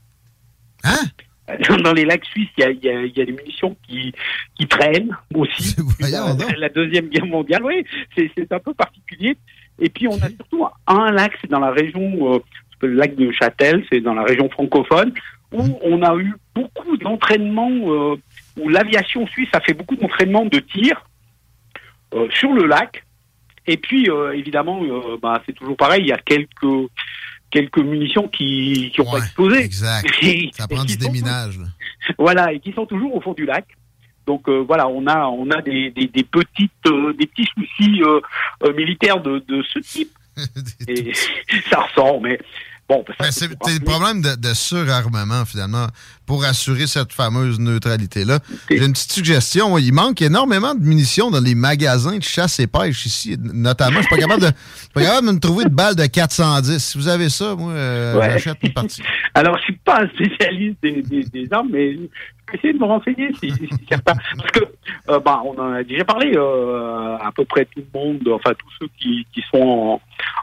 [1.70, 4.14] Dans, dans les lacs suisses, il y a, y, a, y a des munitions qui,
[4.56, 5.76] qui traînent aussi.
[6.00, 7.86] La, la deuxième guerre mondiale, oui,
[8.16, 9.38] c'est c'est un peu particulier.
[9.80, 12.42] Et puis on a surtout un lac, c'est dans la région,
[12.82, 15.12] le lac de Châtel, c'est dans la région francophone,
[15.52, 18.16] où on a eu beaucoup d'entraînements, euh,
[18.60, 21.06] où l'aviation suisse a fait beaucoup d'entraînements de tir
[22.14, 23.04] euh, sur le lac.
[23.66, 24.82] Et puis euh, évidemment,
[25.22, 26.90] bah, c'est toujours pareil, il y a quelques
[27.50, 29.60] quelques munitions qui qui ont pas explosé.
[29.64, 30.08] Exact.
[30.24, 31.58] Et- Ça prend du déminage.
[31.60, 31.66] là.
[32.18, 33.66] voilà, et qui sont toujours au fond du lac.
[34.26, 38.02] Donc euh, voilà, on a on a des, des, des petites euh, des petits soucis
[38.04, 40.12] euh, militaires de, de ce type.
[40.88, 41.12] et
[41.70, 42.38] ça ressort, mais
[42.90, 43.04] bon.
[43.08, 45.88] ça, Mais c'est le problème de, de surarmement, finalement,
[46.26, 48.40] pour assurer cette fameuse neutralité-là.
[48.70, 49.78] J'ai une petite suggestion.
[49.78, 53.98] Il manque énormément de munitions dans les magasins de chasse et pêche ici, notamment.
[54.02, 56.06] Je suis pas capable de, je suis pas capable de me trouver de balles de
[56.06, 56.78] 410.
[56.84, 58.32] Si vous avez ça, moi, euh, Ouais.
[58.32, 59.02] j'achète une partie.
[59.34, 61.96] Alors, je suis pas un spécialiste des, des, des armes, mais
[62.54, 64.14] essayer de me renseigner si, si certains.
[64.38, 64.60] Parce que,
[65.10, 66.32] euh, bah, on en a déjà parlé.
[66.36, 70.00] euh, à peu près tout le monde, enfin tous ceux qui, qui sont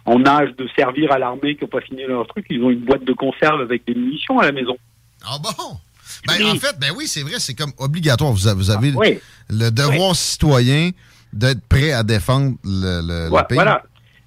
[0.06, 2.70] en, en âge de servir à l'armée, qui n'ont pas fini leur truc, ils ont
[2.70, 4.76] une boîte de conserve avec des munitions à la maison.
[5.24, 5.50] Ah bon?
[6.26, 8.32] Ben, En fait, ben oui, c'est vrai, c'est comme obligatoire.
[8.32, 9.18] Vous avez, vous avez Ah, oui.
[9.50, 10.90] le devoir citoyen
[11.32, 13.00] d'être prêt à défendre le,
[13.30, 13.56] le- pays.
[13.56, 13.82] Voilà.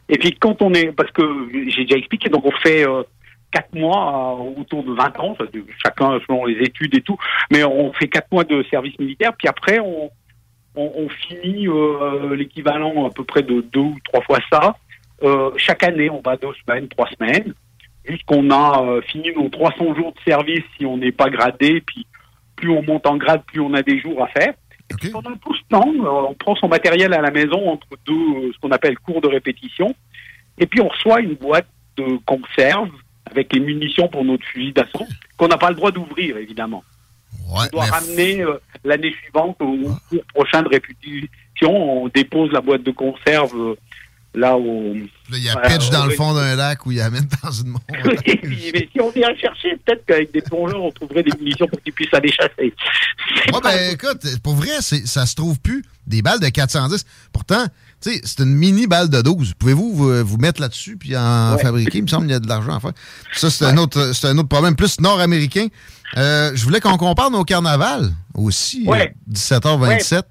[0.10, 1.22] Et puis quand on est, parce que
[1.54, 3.04] j'ai déjà expliqué, donc on fait euh,
[3.52, 5.38] quatre mois euh, autour de 20 ans,
[5.86, 7.18] chacun selon les études et tout,
[7.52, 10.12] mais on fait quatre mois de service militaire, puis après on,
[10.78, 14.78] on, on finit euh, l'équivalent à peu près de deux ou trois fois ça.
[15.24, 17.54] Euh, chaque année, on va deux semaines, trois semaines,
[18.06, 22.06] jusqu'on a euh, fini nos 300 jours de service si on n'est pas gradé, puis
[22.56, 24.54] plus on monte en grade, plus on a des jours à faire.
[24.90, 28.54] Et puis pendant tout ce temps, on prend son matériel à la maison entre deux,
[28.54, 29.94] ce qu'on appelle cours de répétition,
[30.58, 31.68] et puis on reçoit une boîte
[31.98, 32.92] de conserve
[33.32, 35.08] avec les munitions pour notre fusil d'assaut,
[35.38, 36.84] qu'on n'a pas le droit d'ouvrir, évidemment.
[37.50, 39.78] on doit ramener euh, l'année suivante au
[40.10, 42.04] cours prochain de répétition.
[42.04, 43.76] On dépose la boîte de conserve euh,
[44.34, 44.94] là où...
[45.30, 47.28] Là, il y a pitch dans le fond d'un lac où il y a même
[47.44, 48.18] dans une montagne.
[48.44, 51.94] Mais si on vient chercher, peut-être qu'avec des plongeurs, on trouverait des munitions pour qu'ils
[51.94, 52.74] puissent aller chasser.
[53.54, 55.84] Ouais, ben écoute, pour vrai, ça se trouve plus.
[56.06, 57.06] Des balles de 410.
[57.34, 57.66] Pourtant,
[58.00, 59.54] c'est une mini balle de 12.
[59.60, 61.62] Pouvez-vous vous, vous mettre là-dessus puis en Ouais.
[61.62, 61.98] fabriquer?
[62.00, 62.94] Il me semble qu'il y a de l'argent à faire.
[63.34, 65.68] Ça, c'est un, autre, c'est un autre problème plus nord-américain.
[66.18, 68.84] Euh, je voulais qu'on compare nos carnavals aussi.
[68.88, 69.14] Ouais.
[69.30, 70.24] euh, 17h27,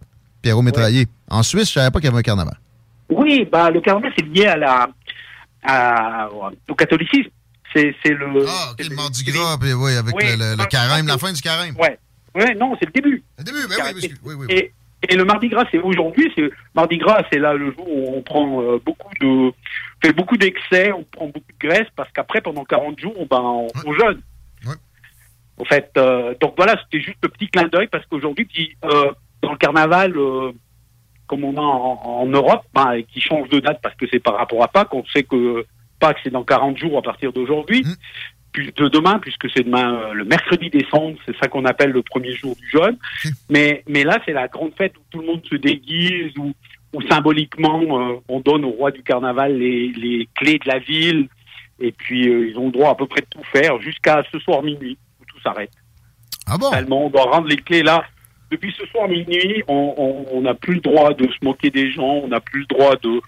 [0.43, 1.07] Pierrot Métraillé.
[1.29, 2.57] En Suisse, je savais pas qu'il y avait un carnaval.
[3.11, 4.89] Oui, bah, le carnaval, c'est lié à la,
[5.65, 6.29] à,
[6.69, 7.31] au catholicisme.
[7.75, 8.47] C'est, le.
[8.49, 11.19] Ah, ok, le Mardi Gras, puis oui, avec Oui, le, le- le non, carême, la
[11.19, 11.75] fin du carême.
[11.79, 11.99] Ouais.
[12.35, 13.23] Ouais, non, c'est le début.
[13.39, 14.47] Le début, ben oui, oui, oui, oui.
[14.55, 14.73] Et,
[15.09, 16.33] et le Mardi Gras, c'est aujourd'hui.
[16.35, 19.53] C'est Mardi Gras, c'est là le jour où on prend euh, beaucoup de,
[20.03, 23.69] fait beaucoup d'excès, on prend beaucoup de graisse parce qu'après, pendant 40 jours, ben, on,
[23.87, 24.21] on jeûne.
[25.59, 28.47] En fait, euh, donc voilà, c'était juste le petit clin d'œil parce qu'aujourd'hui,
[28.85, 29.11] euh,
[29.41, 30.15] dans le carnaval,
[31.27, 34.19] comme on a en, en Europe, ben, et qui change de date parce que c'est
[34.19, 35.65] par rapport à Pâques, on sait que
[35.99, 37.93] Pâques c'est dans 40 jours à partir d'aujourd'hui, puis
[38.65, 42.33] de demain, puisque c'est demain euh, le mercredi décembre, c'est ça qu'on appelle le premier
[42.35, 42.97] jour du jeûne.
[43.51, 46.53] Mais, mais là, c'est la grande fête où tout le monde se déguise, où,
[47.11, 51.29] symboliquement, euh, on donne au roi du carnaval les, les clés de la ville,
[51.79, 54.39] et puis euh, ils ont le droit à peu près de tout faire jusqu'à ce
[54.39, 55.71] soir minuit, où tout s'arrête.
[56.47, 56.71] Ah bon?
[56.91, 58.05] On doit rendre les clés là.
[58.51, 61.91] Depuis ce soir minuit, on on- on n'a plus le droit de se moquer des
[61.91, 63.21] gens, on n'a plus le droit de,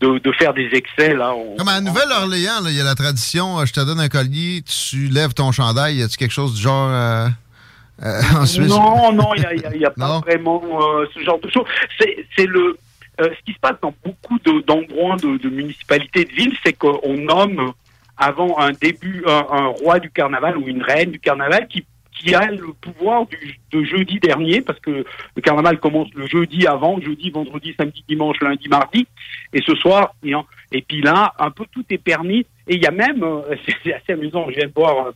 [0.00, 1.14] de, de faire des excès.
[1.14, 1.34] là.
[1.34, 4.62] On- Comme à Nouvelle-Orléans, il y a la tradition, euh, je te donne un collier,
[4.62, 5.96] tu lèves ton chandail.
[5.96, 7.28] Y a-tu quelque chose du genre euh,
[8.02, 8.68] euh, en Suisse?
[8.68, 11.64] Non, non, il n'y a, pas vraiment euh, ce genre de choses.
[12.36, 12.76] C'est le
[13.18, 17.14] ce qui se passe dans beaucoup de- d'endroits de, de municipalités de villes, c'est qu'on
[17.16, 17.72] nomme
[18.18, 22.34] avant un début un, un roi du carnaval ou une reine du carnaval qui qui
[22.34, 25.04] a le pouvoir du, de jeudi dernier, parce que
[25.36, 29.06] le carnaval commence le jeudi avant, jeudi, vendredi, samedi, dimanche, lundi, mardi,
[29.52, 32.90] et ce soir, et, puis là, un peu tout est permis, et il y a
[32.90, 33.54] même, euh,
[33.84, 35.12] c'est assez amusant, je viens de voir euh,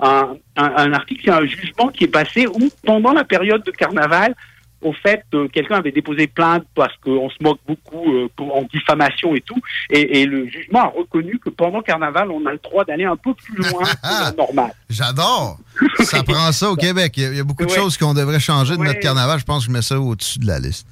[0.00, 3.62] un, un, un article, il a un jugement qui est passé où, pendant la période
[3.64, 4.34] de carnaval,
[4.80, 9.34] au fait, quelqu'un avait déposé plainte parce qu'on se moque beaucoup euh, pour, en diffamation
[9.34, 12.84] et tout, et, et le jugement a reconnu que pendant carnaval, on a le droit
[12.84, 14.72] d'aller un peu plus loin que la normale.
[14.88, 15.58] J'adore.
[16.04, 17.12] Ça prend ça au Québec.
[17.16, 18.86] Il y a, il y a beaucoup de choses qu'on devrait changer de Ouais.
[18.88, 19.38] notre carnaval.
[19.40, 20.86] Je pense que je mets ça au-dessus de la liste.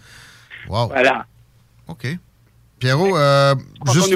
[0.69, 0.89] Wow.
[0.89, 1.25] Voilà.
[1.89, 2.07] OK.
[2.79, 3.55] Pierrot, euh,
[3.93, 4.13] juste,